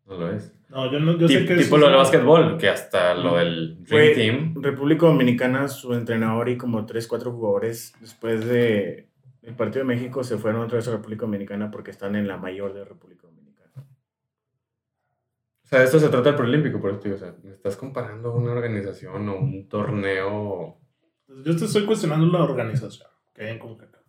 No 0.05 0.17
lo 0.17 0.31
es. 0.31 0.53
No, 0.69 0.91
yo, 0.91 0.99
no, 0.99 1.17
yo 1.17 1.27
sé 1.27 1.45
que 1.45 1.55
tipo 1.55 1.77
lo 1.77 1.87
del 1.87 1.95
básquetbol, 1.95 2.57
que 2.57 2.69
hasta 2.69 3.13
lo 3.13 3.37
del 3.37 3.83
Dream 3.83 4.15
Team. 4.15 4.55
República 4.61 5.05
Dominicana, 5.05 5.67
su 5.67 5.93
entrenador 5.93 6.49
y 6.49 6.57
como 6.57 6.85
3, 6.85 7.07
4 7.07 7.31
jugadores, 7.31 7.93
después 7.99 8.45
de 8.45 9.09
el 9.41 9.55
partido 9.55 9.85
de 9.85 9.95
México, 9.95 10.23
se 10.23 10.37
fueron 10.37 10.61
otra 10.61 10.77
vez 10.77 10.87
a 10.87 10.91
República 10.91 11.21
Dominicana 11.21 11.71
porque 11.71 11.91
están 11.91 12.15
en 12.15 12.27
la 12.27 12.37
mayor 12.37 12.73
de 12.73 12.85
República 12.85 13.27
Dominicana. 13.27 13.87
O 15.63 15.67
sea, 15.67 15.83
esto 15.83 15.99
se 15.99 16.09
trata 16.09 16.29
del 16.29 16.35
preolímpico, 16.35 16.79
por 16.79 16.91
eso 16.91 16.99
te 16.99 17.09
digo, 17.09 17.17
o 17.17 17.19
sea, 17.19 17.35
me 17.43 17.51
estás 17.51 17.75
comparando 17.75 18.33
una 18.33 18.51
organización 18.51 19.29
o 19.29 19.37
un 19.37 19.67
torneo. 19.69 20.77
Yo 21.45 21.55
te 21.55 21.65
estoy 21.65 21.85
cuestionando 21.85 22.25
la 22.27 22.43
organización 22.43 23.09
que 23.33 23.43
hay 23.43 23.51
en 23.51 23.59
CONCACAF. 23.59 24.03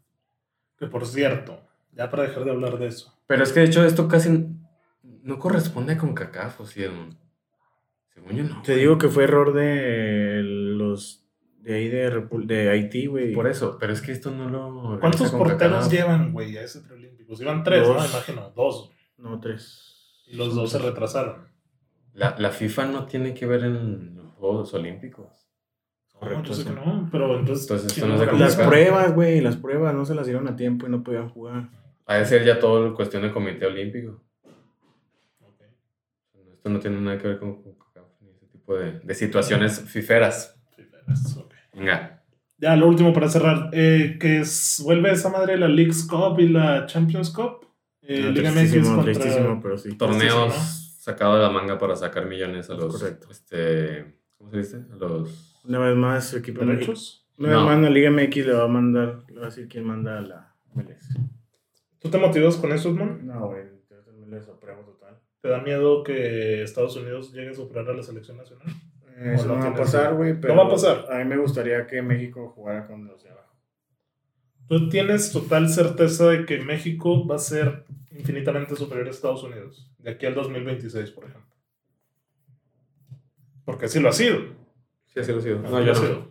Que 0.79 0.87
por 0.87 1.07
cierto, 1.07 1.61
ya 1.93 2.11
para 2.11 2.25
dejar 2.25 2.45
de 2.45 2.51
hablar 2.51 2.79
de 2.79 2.87
eso. 2.87 3.17
Pero 3.27 3.43
es 3.43 3.53
que 3.53 3.61
de 3.61 3.67
hecho 3.67 3.85
esto 3.85 4.09
casi 4.09 4.47
no 5.03 5.39
corresponde 5.39 5.97
con 5.97 6.15
CACAF, 6.15 6.61
¿o 6.61 6.67
sí, 6.67 6.83
Edmund? 6.83 7.17
Según 8.15 8.33
yo 8.33 8.45
no. 8.45 8.63
Te 8.63 8.77
digo 8.77 8.99
que 8.99 9.09
fue 9.09 9.25
error 9.25 9.53
de 9.53 10.41
los 10.43 11.25
De 11.61 11.75
ahí 11.75 11.89
de, 11.89 12.27
de 12.47 12.71
Haití, 12.71 13.07
güey. 13.07 13.33
Por 13.33 13.47
eso, 13.47 13.77
pero 13.79 13.93
es 13.93 14.01
que 14.01 14.13
esto 14.13 14.31
no 14.31 14.49
lo. 14.49 14.99
¿Cuántos 14.99 15.31
CONCACAF. 15.31 15.39
porteros 15.39 15.91
llevan, 15.91 16.33
güey, 16.33 16.57
a 16.57 16.63
ese 16.63 16.81
preolímpicos? 16.81 17.41
Iban 17.41 17.63
tres, 17.63 17.87
¿no? 17.87 17.95
Imagino, 17.95 18.51
dos. 18.57 18.91
No, 19.19 19.39
tres. 19.39 20.23
Y 20.27 20.37
los 20.37 20.55
dos 20.55 20.71
se 20.71 20.79
retrasaron. 20.79 21.49
La, 22.15 22.35
la 22.39 22.51
FIFA 22.51 22.87
no 22.87 23.07
tiene 23.07 23.35
que 23.35 23.47
ver 23.47 23.65
en 23.65 24.17
los 24.17 24.33
Juegos 24.33 24.75
Olímpicos. 24.75 25.40
No, 26.21 26.55
sé 26.55 26.65
que 26.65 26.71
no, 26.71 27.09
pero 27.11 27.39
entonces. 27.39 27.71
Entonces, 27.71 27.99
no 28.05 28.17
no. 28.17 28.33
Las 28.39 28.57
pruebas, 28.57 29.15
güey, 29.15 29.41
las 29.41 29.57
pruebas 29.57 29.95
no 29.95 30.05
se 30.05 30.15
las 30.15 30.27
dieron 30.27 30.47
a 30.49 30.57
tiempo 30.57 30.87
y 30.87 30.91
no 30.91 31.03
podían 31.03 31.29
jugar. 31.31 31.71
Ha 32.07 32.17
de 32.17 32.25
ser 32.27 32.45
ya 32.45 32.59
todo 32.59 32.95
cuestión 32.95 33.23
del 33.23 33.33
Comité 33.33 33.67
Olímpico. 33.67 34.23
Ok. 35.41 35.63
Esto 36.53 36.69
no 36.69 36.79
tiene 36.81 37.01
nada 37.01 37.19
que 37.19 37.29
ver 37.29 37.39
con 37.39 37.63
CONCACAF 37.63 38.05
ni 38.21 38.31
ese 38.31 38.47
tipo 38.47 38.75
de, 38.77 39.01
de 39.01 39.15
situaciones 39.15 39.81
fiferas. 39.81 40.61
Es- 41.09 41.37
ok. 41.37 41.53
Venga. 41.75 42.23
Ya, 42.59 42.77
lo 42.77 42.89
último 42.89 43.13
para 43.15 43.29
cerrar. 43.29 43.71
eh, 43.73 44.19
que 44.21 44.41
es, 44.41 44.83
vuelve 44.85 45.11
esa 45.13 45.31
madre 45.31 45.57
la 45.57 45.69
Leagues 45.69 46.05
Cup 46.05 46.39
y 46.41 46.49
la 46.49 46.85
Champions 46.87 47.31
Cup. 47.31 47.67
Eh, 48.03 48.25
Ah, 48.27 48.31
Liga 48.31 48.51
MX 48.51 48.71
tristísimo, 48.71 48.97
contra. 48.97 49.61
pero 49.63 49.79
sí. 49.79 49.97
Torneos 49.97 50.55
Sí, 50.55 51.03
sacados 51.03 51.37
de 51.37 51.43
la 51.45 51.51
manga 51.51 51.79
para 51.79 51.97
sacar 51.97 52.27
millones 52.27 52.69
a 52.69 52.75
los. 52.75 52.95
Correcto. 52.99 53.29
Este, 53.31 54.17
¿Cómo 54.37 54.51
se 54.51 54.59
dice? 54.59 54.77
A 54.93 54.97
los. 54.97 55.50
Una 55.65 55.79
vez 55.79 55.97
más, 55.97 56.29
su 56.29 56.39
equipo 56.39 56.65
¿Derechos? 56.65 57.27
Una 57.39 57.49
vez 57.49 57.59
No. 57.59 57.65
más, 57.67 57.81
la 57.81 57.91
Liga 57.91 58.11
MX 58.11 58.37
le 58.47 58.53
va 58.53 58.65
a 58.65 58.69
mandar, 58.69 59.23
le 59.29 59.37
va 59.37 59.43
a 59.43 59.51
decir 59.51 59.69
quién 59.69 59.85
manda 59.85 60.19
a 60.19 60.21
la 60.23 60.55
MLS. 60.75 61.09
¿Tú 61.99 62.09
te 62.11 62.19
motivas 62.19 62.57
con 62.57 62.73
eso, 62.73 62.91
Edmond? 62.91 63.23
No, 63.23 63.49
güey, 63.49 63.63
entonces 63.63 64.15
MLS 64.15 64.49
apruebo 64.49 64.83
total. 64.83 65.19
¿Te 65.41 65.49
da 65.49 65.61
miedo 65.61 66.03
que 66.03 66.63
Estados 66.63 66.97
Unidos 66.97 67.33
llegue 67.33 67.51
a 67.51 67.55
superar 67.55 67.89
a 67.91 67.95
la 67.95 68.03
selección 68.03 68.37
nacional? 68.37 68.67
Eh, 69.17 69.33
Eso 69.35 69.49
no 69.49 69.57
no, 69.57 69.61
va 69.65 69.69
a 69.71 69.75
pasar, 69.75 70.15
güey, 70.15 70.39
pero 70.41 70.57
va 70.57 70.65
a 70.65 70.69
pasar. 70.69 71.07
A 71.11 71.19
mí 71.19 71.25
me 71.25 71.37
gustaría 71.37 71.87
que 71.87 72.01
México 72.03 72.49
jugara 72.55 72.87
con 72.87 73.07
los 73.07 73.23
de 73.23 73.31
abajo. 73.31 73.55
¿Tú 74.67 74.89
tienes 74.89 75.33
total 75.33 75.69
certeza 75.69 76.29
de 76.29 76.47
que 76.47 76.61
México 76.61 77.27
va 77.27 77.35
a 77.37 77.39
ser 77.39 77.85
infinitamente 78.13 78.77
superior 78.77 79.07
a 79.09 79.11
Estados 79.11 79.43
Unidos 79.43 79.91
de 79.99 80.11
aquí 80.11 80.27
al 80.27 80.35
2026, 80.35 81.11
por 81.11 81.25
ejemplo? 81.25 81.51
Porque 83.65 83.87
así 83.87 84.01
lo 84.01 84.09
ha 84.09 84.13
sido. 84.13 84.39
Sí, 85.13 85.21
así 85.21 85.33
lo 85.33 85.39
ha 85.39 85.43
sido. 85.43 85.59
Así 85.61 85.73
No, 85.73 85.81
yo 85.83 85.93
ha 85.93 85.95
no. 85.95 86.01
sido. 86.01 86.31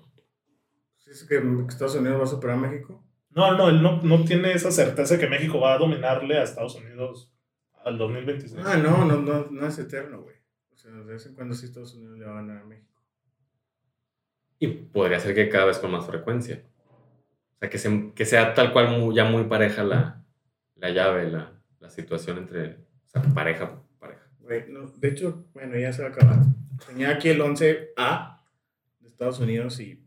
¿Sí 0.97 1.27
que 1.27 1.41
Estados 1.67 1.95
Unidos 1.95 2.19
va 2.19 2.23
a 2.23 2.27
superar 2.27 2.57
a 2.57 2.59
México? 2.59 3.03
No, 3.31 3.55
no, 3.57 3.69
él 3.69 3.81
no, 3.81 4.01
no 4.01 4.23
tiene 4.25 4.51
esa 4.53 4.71
certeza 4.71 5.17
que 5.19 5.27
México 5.27 5.59
va 5.59 5.73
a 5.73 5.77
dominarle 5.77 6.37
a 6.37 6.43
Estados 6.43 6.75
Unidos 6.75 7.31
al 7.83 7.97
2026. 7.97 8.63
Ah, 8.65 8.77
no, 8.77 9.05
no, 9.05 9.17
no, 9.21 9.47
no 9.49 9.67
es 9.67 9.77
eterno, 9.79 10.21
güey. 10.21 10.35
O 10.73 10.77
sea, 10.77 10.91
de 10.91 11.03
vez 11.03 11.25
en 11.25 11.35
cuando 11.35 11.53
sí 11.55 11.65
Estados 11.65 11.93
Unidos 11.95 12.17
le 12.17 12.25
va 12.25 12.31
a 12.31 12.41
ganar 12.41 12.57
a 12.59 12.65
México. 12.65 12.87
Y 14.59 14.67
podría 14.67 15.19
ser 15.19 15.33
que 15.35 15.49
cada 15.49 15.65
vez 15.65 15.77
con 15.79 15.91
más 15.91 16.05
frecuencia. 16.05 16.63
O 17.55 17.57
sea, 17.59 17.69
que, 17.69 17.77
se- 17.77 18.11
que 18.13 18.25
sea 18.25 18.53
tal 18.53 18.73
cual 18.73 18.89
mu- 18.99 19.13
ya 19.13 19.25
muy 19.25 19.43
pareja 19.45 19.83
la, 19.83 20.23
la 20.75 20.89
llave, 20.89 21.29
la, 21.29 21.53
la 21.79 21.89
situación 21.89 22.37
entre. 22.39 22.75
O 23.07 23.09
sea, 23.09 23.21
pareja, 23.33 23.81
pareja. 23.99 24.27
Güey, 24.39 24.65
no, 24.69 24.87
de 24.87 25.07
hecho, 25.07 25.45
bueno, 25.53 25.77
ya 25.77 25.91
se 25.93 26.01
va 26.03 26.09
a 26.09 26.11
acabar. 26.11 26.39
Tenía 26.87 27.09
aquí 27.09 27.29
el 27.29 27.39
11A 27.41 27.65
de 27.65 27.93
Estados 29.09 29.39
Unidos 29.39 29.79
y 29.79 30.03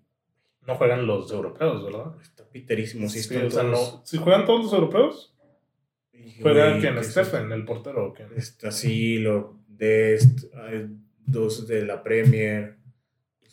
No 0.66 0.76
juegan 0.76 1.07
los 1.07 1.30
europeos, 1.32 1.84
¿verdad? 1.84 2.12
está 2.22 2.48
piterísimo. 2.48 3.09
Sí, 3.09 3.20
Sí, 3.22 3.34
están 3.34 3.46
o 3.46 3.50
sea, 3.50 3.62
todos- 3.62 3.94
no. 3.94 4.03
Si 4.07 4.16
juegan 4.18 4.44
todos 4.46 4.62
los 4.64 4.72
europeos, 4.72 5.34
juega 6.40 6.78
quien 6.78 7.03
Stephen, 7.03 7.50
el 7.53 7.64
portero. 7.64 8.12
quién? 8.14 8.28
Está 8.36 8.68
así, 8.68 9.18
lo 9.18 9.59
de 9.66 10.18
dos 11.26 11.66
de 11.66 11.84
la 11.84 12.03
Premier. 12.03 12.76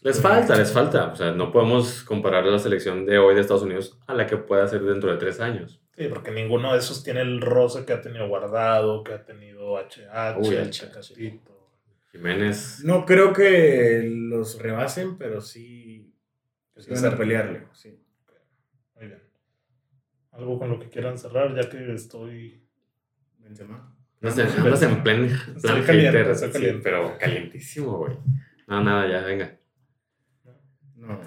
Les 0.02 0.22
falta, 0.22 0.56
les 0.56 0.72
falta. 0.72 1.08
O 1.12 1.16
sea, 1.16 1.32
no 1.32 1.52
podemos 1.52 2.04
comparar 2.04 2.46
la 2.46 2.60
selección 2.60 3.06
de 3.06 3.18
hoy 3.18 3.36
de 3.36 3.42
Estados 3.42 3.64
Unidos 3.64 3.98
a 4.08 4.14
la 4.14 4.28
que 4.28 4.38
pueda 4.38 4.68
ser 4.68 4.84
dentro 4.84 5.12
de 5.12 5.18
tres 5.18 5.40
años. 5.40 5.82
Sí, 5.98 6.06
porque 6.08 6.32
ninguno 6.32 6.72
de 6.72 6.80
esos 6.80 7.04
tiene 7.04 7.22
el 7.22 7.42
roce 7.42 7.84
que 7.86 7.92
ha 7.94 8.00
tenido 8.02 8.28
Guardado, 8.30 9.04
que 9.04 9.14
ha 9.14 9.26
tenido 9.26 9.78
HH, 9.78 10.38
Uy, 10.40 10.56
el. 10.56 10.70
Chacatito. 10.70 11.59
Jiménez. 12.12 12.82
No 12.84 13.06
creo 13.06 13.34
que 13.34 14.02
los 14.04 14.60
rebasen, 14.62 15.18
pero 15.18 15.42
sí, 15.42 16.14
Que 16.76 16.82
sí 16.82 16.96
se 16.96 17.06
van 17.06 17.14
a 17.14 17.18
pelearle. 17.18 17.64
Sí. 17.74 18.00
Muy 18.96 19.08
bien. 19.08 19.22
Algo 20.32 20.58
con 20.60 20.70
lo 20.70 20.80
que 20.80 20.90
quieran 20.90 21.18
cerrar, 21.18 21.56
ya 21.56 21.70
que 21.70 21.94
estoy. 21.94 22.64
Benzema. 23.38 23.96
No 24.22 24.30
sé, 24.32 24.44
andas 24.44 24.82
en 24.84 25.02
plan, 25.02 25.24
Estoy 25.26 25.62
plan 25.62 25.84
caliente, 25.84 26.18
hater, 26.18 26.32
estoy 26.32 26.48
sí, 26.50 26.54
caliente. 26.54 26.82
pero 26.84 27.18
calientísimo, 27.18 27.98
güey. 28.00 28.18
No, 28.68 28.84
nada, 28.84 29.10
ya, 29.10 29.26
venga. 29.26 29.58
No. 30.96 31.20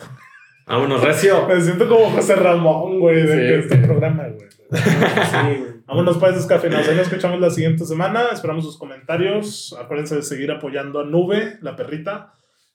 Vámonos, 0.66 1.02
Recio. 1.02 1.48
Me 1.48 1.60
siento 1.60 1.88
como 1.88 2.10
José 2.10 2.36
Ramón, 2.36 3.00
güey, 3.00 3.22
de 3.22 3.28
Sí, 3.28 3.34
que 3.38 3.58
este 3.60 3.76
sí. 3.76 3.82
programa, 3.86 4.28
güey. 4.28 4.50
Sí, 4.50 5.58
güey. 5.60 5.71
Vámonos, 5.86 6.18
pues, 6.18 6.34
descafeinados. 6.34 6.88
Ahí 6.88 6.96
nos 6.96 7.06
escuchamos 7.06 7.40
la 7.40 7.50
siguiente 7.50 7.84
semana. 7.84 8.28
Esperamos 8.32 8.64
sus 8.64 8.78
comentarios. 8.78 9.76
Acuérdense 9.78 10.16
de 10.16 10.22
seguir 10.22 10.50
apoyando 10.50 11.00
a 11.00 11.04
Nube, 11.04 11.58
la 11.60 11.76
perrita. 11.76 12.32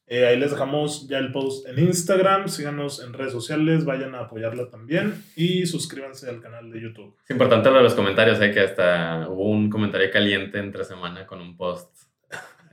Eh, 0.10 0.26
ahí 0.26 0.40
les 0.40 0.52
dejamos 0.52 1.08
ya 1.10 1.18
el 1.18 1.32
post 1.32 1.68
en 1.68 1.80
Instagram. 1.80 2.48
Síganos 2.48 3.04
en 3.04 3.14
redes 3.14 3.34
sociales. 3.34 3.84
Vayan 3.84 4.16
a 4.16 4.22
apoyarla 4.22 4.70
también. 4.70 5.22
Y 5.36 5.66
suscríbanse 5.66 6.30
al 6.30 6.40
canal 6.40 6.72
de 6.72 6.82
YouTube. 6.82 7.16
Es 7.24 7.32
importante 7.32 7.70
lo 7.70 7.78
de 7.78 7.84
los 7.84 7.94
comentarios, 7.94 8.40
eh, 8.42 8.52
que 8.52 8.62
hasta 8.62 9.28
hubo 9.30 9.50
un 9.50 9.70
comentario 9.70 10.10
caliente 10.12 10.60
entre 10.60 10.86
semana 10.86 11.26
con 11.26 11.42
un 11.42 11.58
post 11.58 11.90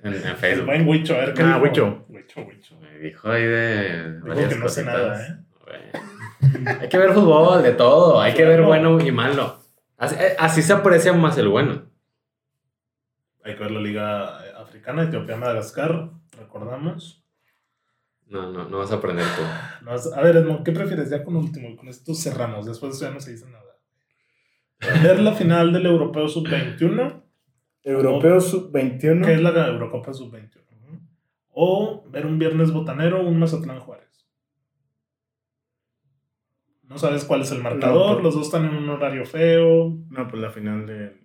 en, 0.04 0.36
Facebook. 0.36 0.70
Huicho, 0.86 1.14
a 1.14 1.18
ver 1.18 1.34
qué 1.34 1.42
Ah, 1.42 1.54
dijo. 1.54 1.62
Huicho. 1.64 2.04
Huicho, 2.08 2.40
Huicho. 2.42 2.76
Me 2.80 2.98
dijo 2.98 3.30
ahí 3.30 3.42
de 3.42 4.12
Dijo 4.20 4.48
que 4.48 4.56
no 4.56 4.68
sé 4.68 4.84
nada, 4.84 5.26
¿eh? 5.26 5.36
Hay 6.80 6.88
que 6.88 6.98
ver 6.98 7.12
fútbol, 7.12 7.62
de 7.62 7.72
todo. 7.72 8.20
Hay 8.20 8.34
que 8.34 8.44
ver 8.44 8.62
bueno 8.62 9.00
y 9.00 9.10
malo. 9.10 9.63
Así, 9.96 10.16
eh, 10.18 10.36
así 10.38 10.62
se 10.62 10.72
aprecia 10.72 11.12
más 11.12 11.38
el 11.38 11.48
bueno. 11.48 11.84
Hay 13.44 13.54
que 13.54 13.62
ver 13.62 13.70
la 13.70 13.80
Liga 13.80 14.44
eh, 14.44 14.52
Africana, 14.56 15.04
Etiopía, 15.04 15.36
Madagascar. 15.36 16.10
Recordamos. 16.38 17.24
No, 18.26 18.50
no, 18.50 18.68
no 18.68 18.78
vas 18.78 18.90
a 18.90 18.96
aprender 18.96 19.24
tú. 19.36 19.42
No, 19.84 19.92
a 19.92 20.22
ver, 20.22 20.36
Edmond, 20.36 20.64
¿qué 20.64 20.72
prefieres? 20.72 21.10
Ya 21.10 21.22
con 21.22 21.36
último, 21.36 21.76
con 21.76 21.88
esto 21.88 22.14
cerramos. 22.14 22.66
Después 22.66 22.92
de 22.92 22.96
eso 22.96 23.06
ya 23.06 23.14
no 23.14 23.20
se 23.20 23.32
dice 23.32 23.46
nada. 23.50 23.64
Ver 25.02 25.20
la 25.20 25.32
final 25.32 25.72
del 25.72 25.86
Europeo 25.86 26.28
Sub-21, 26.28 27.22
Europeo 27.82 28.40
sub-21. 28.40 29.24
que 29.24 29.34
es 29.34 29.40
la 29.40 29.66
Eurocopa 29.68 30.12
Sub-21. 30.12 30.54
O 31.50 32.04
ver 32.08 32.26
un 32.26 32.38
Viernes 32.38 32.72
Botanero, 32.72 33.24
un 33.24 33.38
Mazatlán 33.38 33.80
Juárez. 33.80 34.03
No 36.88 36.98
sabes 36.98 37.24
cuál 37.24 37.42
es 37.42 37.50
el 37.50 37.62
marcador, 37.62 38.18
No, 38.18 38.22
los 38.22 38.34
dos 38.34 38.46
están 38.46 38.66
en 38.66 38.76
un 38.76 38.88
horario 38.88 39.24
feo. 39.24 39.96
No, 40.10 40.28
pues 40.28 40.42
la 40.42 40.50
final 40.50 40.86
de. 40.86 41.24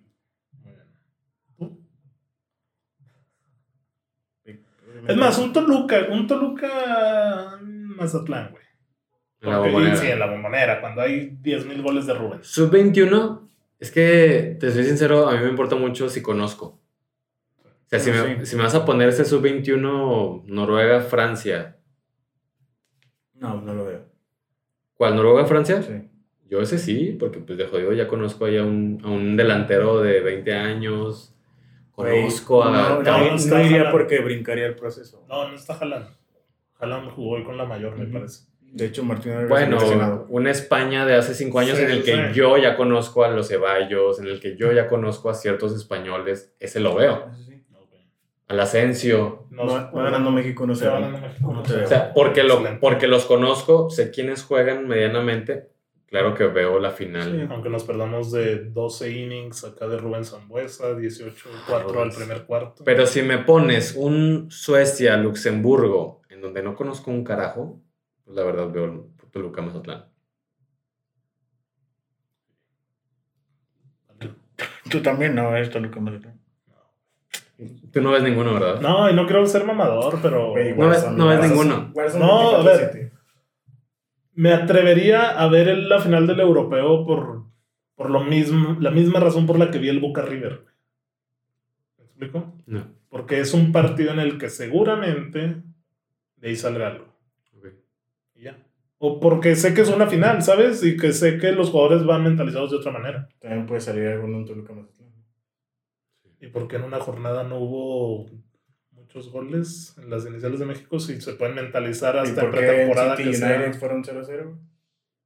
Es 5.08 5.16
más, 5.16 5.38
un 5.38 5.52
Toluca, 5.52 6.06
un 6.10 6.26
Toluca 6.26 7.58
Mazatlán, 7.62 8.50
güey. 8.50 8.64
La 9.40 9.58
bombonera. 9.58 9.96
Sí, 9.96 10.06
en 10.08 10.18
la 10.18 10.26
bombonera, 10.26 10.80
cuando 10.80 11.00
hay 11.00 11.38
10.000 11.42 11.82
goles 11.82 12.06
de 12.06 12.14
Rubén. 12.14 12.40
Sub-21, 12.42 13.48
es 13.78 13.90
que, 13.90 14.56
te 14.60 14.70
soy 14.70 14.84
sincero, 14.84 15.28
a 15.28 15.32
mí 15.32 15.38
me 15.38 15.48
importa 15.48 15.76
mucho 15.76 16.08
si 16.10 16.20
conozco. 16.20 16.80
O 17.64 17.88
sea, 17.88 17.98
si, 17.98 18.10
me, 18.10 18.40
sí. 18.40 18.46
si 18.46 18.56
me 18.56 18.62
vas 18.62 18.74
a 18.74 18.84
poner 18.84 19.08
ese 19.08 19.24
Sub-21 19.24 20.44
Noruega, 20.44 21.00
Francia. 21.00 21.78
No, 23.34 23.60
no 23.62 23.74
lo 23.74 23.84
veo. 23.86 23.89
¿Cuál? 25.00 25.16
¿Noruega, 25.16 25.46
Francia? 25.46 25.80
Sí. 25.80 25.94
Yo 26.50 26.60
ese 26.60 26.76
sí, 26.76 27.16
porque 27.18 27.38
pues 27.38 27.56
de 27.56 27.64
jodido 27.64 27.94
ya 27.94 28.06
conozco 28.06 28.44
ahí 28.44 28.58
a 28.58 28.64
un, 28.64 29.00
a 29.02 29.08
un 29.08 29.34
delantero 29.34 30.02
de 30.02 30.20
20 30.20 30.52
años. 30.52 31.34
Conozco 31.90 32.62
a... 32.62 32.70
No, 32.70 33.02
no, 33.02 33.36
no, 33.38 33.64
iría 33.64 33.90
porque 33.90 34.18
brincaría 34.20 34.66
el 34.66 34.74
proceso. 34.74 35.24
No, 35.26 35.48
no 35.48 35.54
está 35.54 35.72
Jalán. 35.76 36.10
Jalán 36.74 37.08
jugó 37.08 37.36
hoy 37.36 37.44
con 37.44 37.56
la 37.56 37.64
mayor, 37.64 37.96
me 37.96 38.08
parece. 38.08 38.44
De 38.60 38.84
hecho, 38.84 39.02
Martín 39.02 39.48
Bueno, 39.48 40.26
una 40.28 40.50
España 40.50 41.06
de 41.06 41.14
hace 41.14 41.32
cinco 41.32 41.60
años 41.60 41.78
Sí, 41.78 41.84
en 41.84 41.90
el 41.92 42.04
que 42.04 42.12
sí. 42.12 42.20
yo 42.34 42.58
ya 42.58 42.76
conozco 42.76 43.24
a 43.24 43.30
los 43.30 43.48
Ceballos, 43.48 44.20
en 44.20 44.26
el 44.26 44.38
que 44.38 44.54
yo 44.58 44.70
ya 44.70 44.86
conozco 44.86 45.30
a 45.30 45.34
ciertos 45.34 45.74
españoles, 45.74 46.54
ese 46.60 46.78
lo 46.78 46.94
veo. 46.94 47.24
Al 48.50 48.58
Asensio. 48.60 49.46
Nos- 49.50 49.72
Va, 49.72 49.90
va 49.92 50.02
ganando 50.04 50.30
México, 50.32 50.66
no 50.66 50.74
Se 50.74 50.88
va 50.88 50.94
ganando 51.00 51.20
México. 51.20 51.48
No 51.52 51.54
no 51.58 51.62
te 51.62 51.68
sé. 51.68 51.76
veo. 51.76 51.84
O 51.84 51.88
sea, 51.88 52.12
porque, 52.12 52.42
lo, 52.42 52.80
porque 52.80 53.06
los 53.06 53.24
conozco, 53.24 53.88
sé 53.90 54.10
quiénes 54.10 54.42
juegan 54.42 54.88
medianamente. 54.88 55.70
Claro 56.06 56.34
que 56.34 56.44
veo 56.48 56.80
la 56.80 56.90
final. 56.90 57.30
Sí. 57.30 57.46
Aunque 57.48 57.68
nos 57.68 57.84
perdamos 57.84 58.32
de 58.32 58.64
12 58.64 59.12
innings 59.12 59.62
acá 59.62 59.86
de 59.86 59.96
Rubén 59.98 60.24
Zambuesa, 60.24 60.96
18-4 60.96 62.02
al 62.02 62.10
primer 62.10 62.42
cuarto. 62.46 62.82
Pero 62.82 63.06
si 63.06 63.22
me 63.22 63.38
pones 63.38 63.94
un 63.96 64.50
Suecia-Luxemburgo 64.50 66.22
en 66.28 66.40
donde 66.40 66.64
no 66.64 66.74
conozco 66.74 67.12
un 67.12 67.22
carajo, 67.22 67.80
pues 68.24 68.36
la 68.36 68.42
verdad 68.42 68.68
veo 68.72 68.84
el 68.86 69.02
Toluca 69.30 69.62
Mazatlán. 69.62 70.06
Tú 74.90 75.00
también 75.02 75.36
no, 75.36 75.56
esto 75.56 75.78
es 75.78 75.84
lo 75.84 75.90
que 75.92 76.00
me 76.00 76.10
Tú 77.92 78.00
no 78.00 78.10
ves 78.12 78.22
ninguno, 78.22 78.54
¿verdad? 78.54 78.80
No, 78.80 79.10
y 79.10 79.14
no 79.14 79.26
quiero 79.26 79.44
ser 79.46 79.64
mamador, 79.64 80.18
pero. 80.22 80.54
No 80.76 80.88
ves- 80.88 81.10
no 81.12 81.42
ninguno. 81.42 81.92
No, 82.18 82.56
a 82.56 82.62
ver. 82.62 82.90
24/7. 82.92 83.10
me 84.34 84.52
atrevería 84.52 85.30
a 85.38 85.48
ver 85.48 85.76
la 85.76 85.98
final 86.00 86.26
del 86.26 86.40
europeo 86.40 87.04
por, 87.04 87.44
por 87.94 88.10
lo 88.10 88.24
mismo, 88.24 88.76
la 88.80 88.90
misma 88.90 89.20
razón 89.20 89.46
por 89.46 89.58
la 89.58 89.70
que 89.70 89.78
vi 89.78 89.88
el 89.90 90.00
Boca 90.00 90.22
River. 90.22 90.64
¿Me 91.98 92.04
explico? 92.04 92.54
No. 92.66 92.86
Porque 93.10 93.40
es 93.40 93.52
un 93.52 93.72
partido 93.72 94.12
en 94.12 94.20
el 94.20 94.38
que 94.38 94.48
seguramente 94.48 95.56
de 96.36 96.48
ahí 96.48 96.56
saldrá 96.56 96.86
algo. 96.88 97.06
Ok. 97.58 97.66
Y 98.36 98.42
ya. 98.44 98.56
O 98.98 99.18
porque 99.20 99.56
sé 99.56 99.74
que 99.74 99.80
es 99.82 99.88
una 99.90 100.06
final, 100.06 100.42
¿sabes? 100.42 100.82
Y 100.84 100.96
que 100.96 101.12
sé 101.12 101.38
que 101.38 101.52
los 101.52 101.70
jugadores 101.70 102.04
van 102.06 102.22
mentalizados 102.22 102.70
de 102.70 102.76
otra 102.78 102.92
manera. 102.92 103.28
También 103.40 103.66
puede 103.66 103.80
salir 103.80 104.06
alguno 104.08 104.38
en 104.38 104.46
Toluca 104.46 104.72
Mazatlán. 104.72 104.99
Y 106.40 106.48
porque 106.48 106.76
en 106.76 106.84
una 106.84 107.00
jornada 107.00 107.42
no 107.44 107.58
hubo 107.58 108.26
muchos 108.92 109.30
goles 109.30 109.94
en 109.98 110.08
las 110.10 110.26
iniciales 110.26 110.58
de 110.60 110.66
México, 110.66 110.98
si 110.98 111.20
se 111.20 111.34
pueden 111.34 111.54
mentalizar 111.54 112.14
¿Y 112.16 112.18
hasta 112.18 112.40
en 112.42 112.50
por 112.50 112.58
qué 112.60 112.66
pretemporada 112.66 113.16
City 113.16 113.30
que 113.30 113.36
sea. 113.36 113.72
Fueron 113.74 114.02
0-0? 114.04 114.58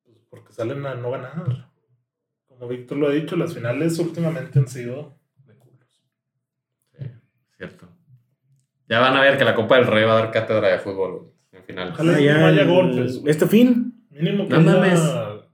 Pues 0.05 0.19
porque 0.31 0.53
salen 0.53 0.85
a 0.87 0.95
no 0.95 1.11
ganar. 1.11 1.71
Como 2.47 2.69
Víctor 2.69 2.99
lo 2.99 3.09
ha 3.09 3.13
dicho, 3.13 3.37
las 3.37 3.55
finales 3.55 3.99
últimamente 3.99 4.59
han 4.59 4.69
sido 4.69 5.19
de 5.45 5.55
culos. 5.57 6.03
Sí, 6.99 7.05
cierto. 7.57 7.89
Ya 8.89 9.01
van 9.01 9.17
a 9.17 9.21
ver 9.23 9.39
que 9.39 9.45
la 9.45 9.55
Copa 9.55 9.77
del 9.77 9.87
Rey 9.87 10.05
va 10.05 10.13
a 10.13 10.17
dar 10.23 10.31
cátedra 10.31 10.69
de 10.69 10.79
fútbol, 10.79 11.33
en 11.53 11.65
final. 11.65 11.91
Ojalá 11.93 12.17
Ah, 12.17 12.21
ya 12.21 12.39
no 12.39 12.47
haya 12.47 12.65
golpes. 12.65 13.21
Este 13.27 13.47
fin, 13.47 13.91
Mínimo 14.11 14.45
que 14.49 14.51
No 14.55 14.61
haya- 14.61 14.73
mames. 14.81 15.01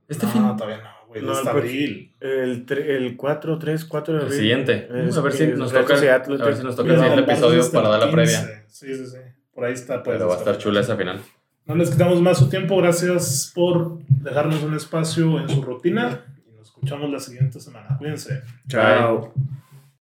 Este 0.08 0.26
no, 0.26 0.32
fin. 0.32 0.42
todavía 0.56 0.78
no, 0.82 0.89
güey. 1.10 1.22
No, 1.22 1.32
hasta 1.32 1.50
abril. 1.50 2.14
el, 2.20 2.64
el 2.70 3.16
4, 3.16 3.58
3, 3.58 3.84
4 3.84 4.14
de 4.14 4.20
El 4.20 4.24
abril. 4.26 4.38
siguiente. 4.40 4.88
Es- 5.08 5.16
a 5.16 5.20
ver 5.20 5.32
si 5.32 5.46
nos 5.48 5.72
toca, 5.72 5.94
a 5.94 6.00
ver 6.00 6.56
si 6.56 6.62
nos 6.64 6.76
toca 6.76 6.90
el 6.94 6.98
siguiente 7.00 7.30
episodio 7.32 7.70
para 7.72 7.86
el 7.86 7.90
dar 7.92 8.00
la 8.08 8.10
previa. 8.12 8.40
15. 8.40 8.64
Sí, 8.68 8.94
sí, 8.96 9.06
sí. 9.06 9.16
Por 9.54 9.64
ahí 9.64 9.72
está. 9.74 10.02
pues, 10.02 10.16
Pero 10.16 10.28
va 10.28 10.34
a 10.36 10.38
estar 10.38 10.56
chula 10.58 10.80
esa 10.80 10.96
final. 10.96 11.20
No 11.66 11.74
les 11.74 11.90
quitamos 11.90 12.20
más 12.22 12.38
su 12.38 12.48
tiempo. 12.48 12.76
Gracias 12.78 13.52
por 13.54 13.98
dejarnos 14.08 14.62
un 14.62 14.74
espacio 14.74 15.38
en 15.38 15.48
su 15.48 15.62
rutina. 15.62 16.24
Y 16.48 16.56
nos 16.56 16.68
escuchamos 16.68 17.10
la 17.10 17.20
siguiente 17.20 17.60
semana. 17.60 17.96
Cuídense. 17.98 18.42
Chao. 18.68 19.32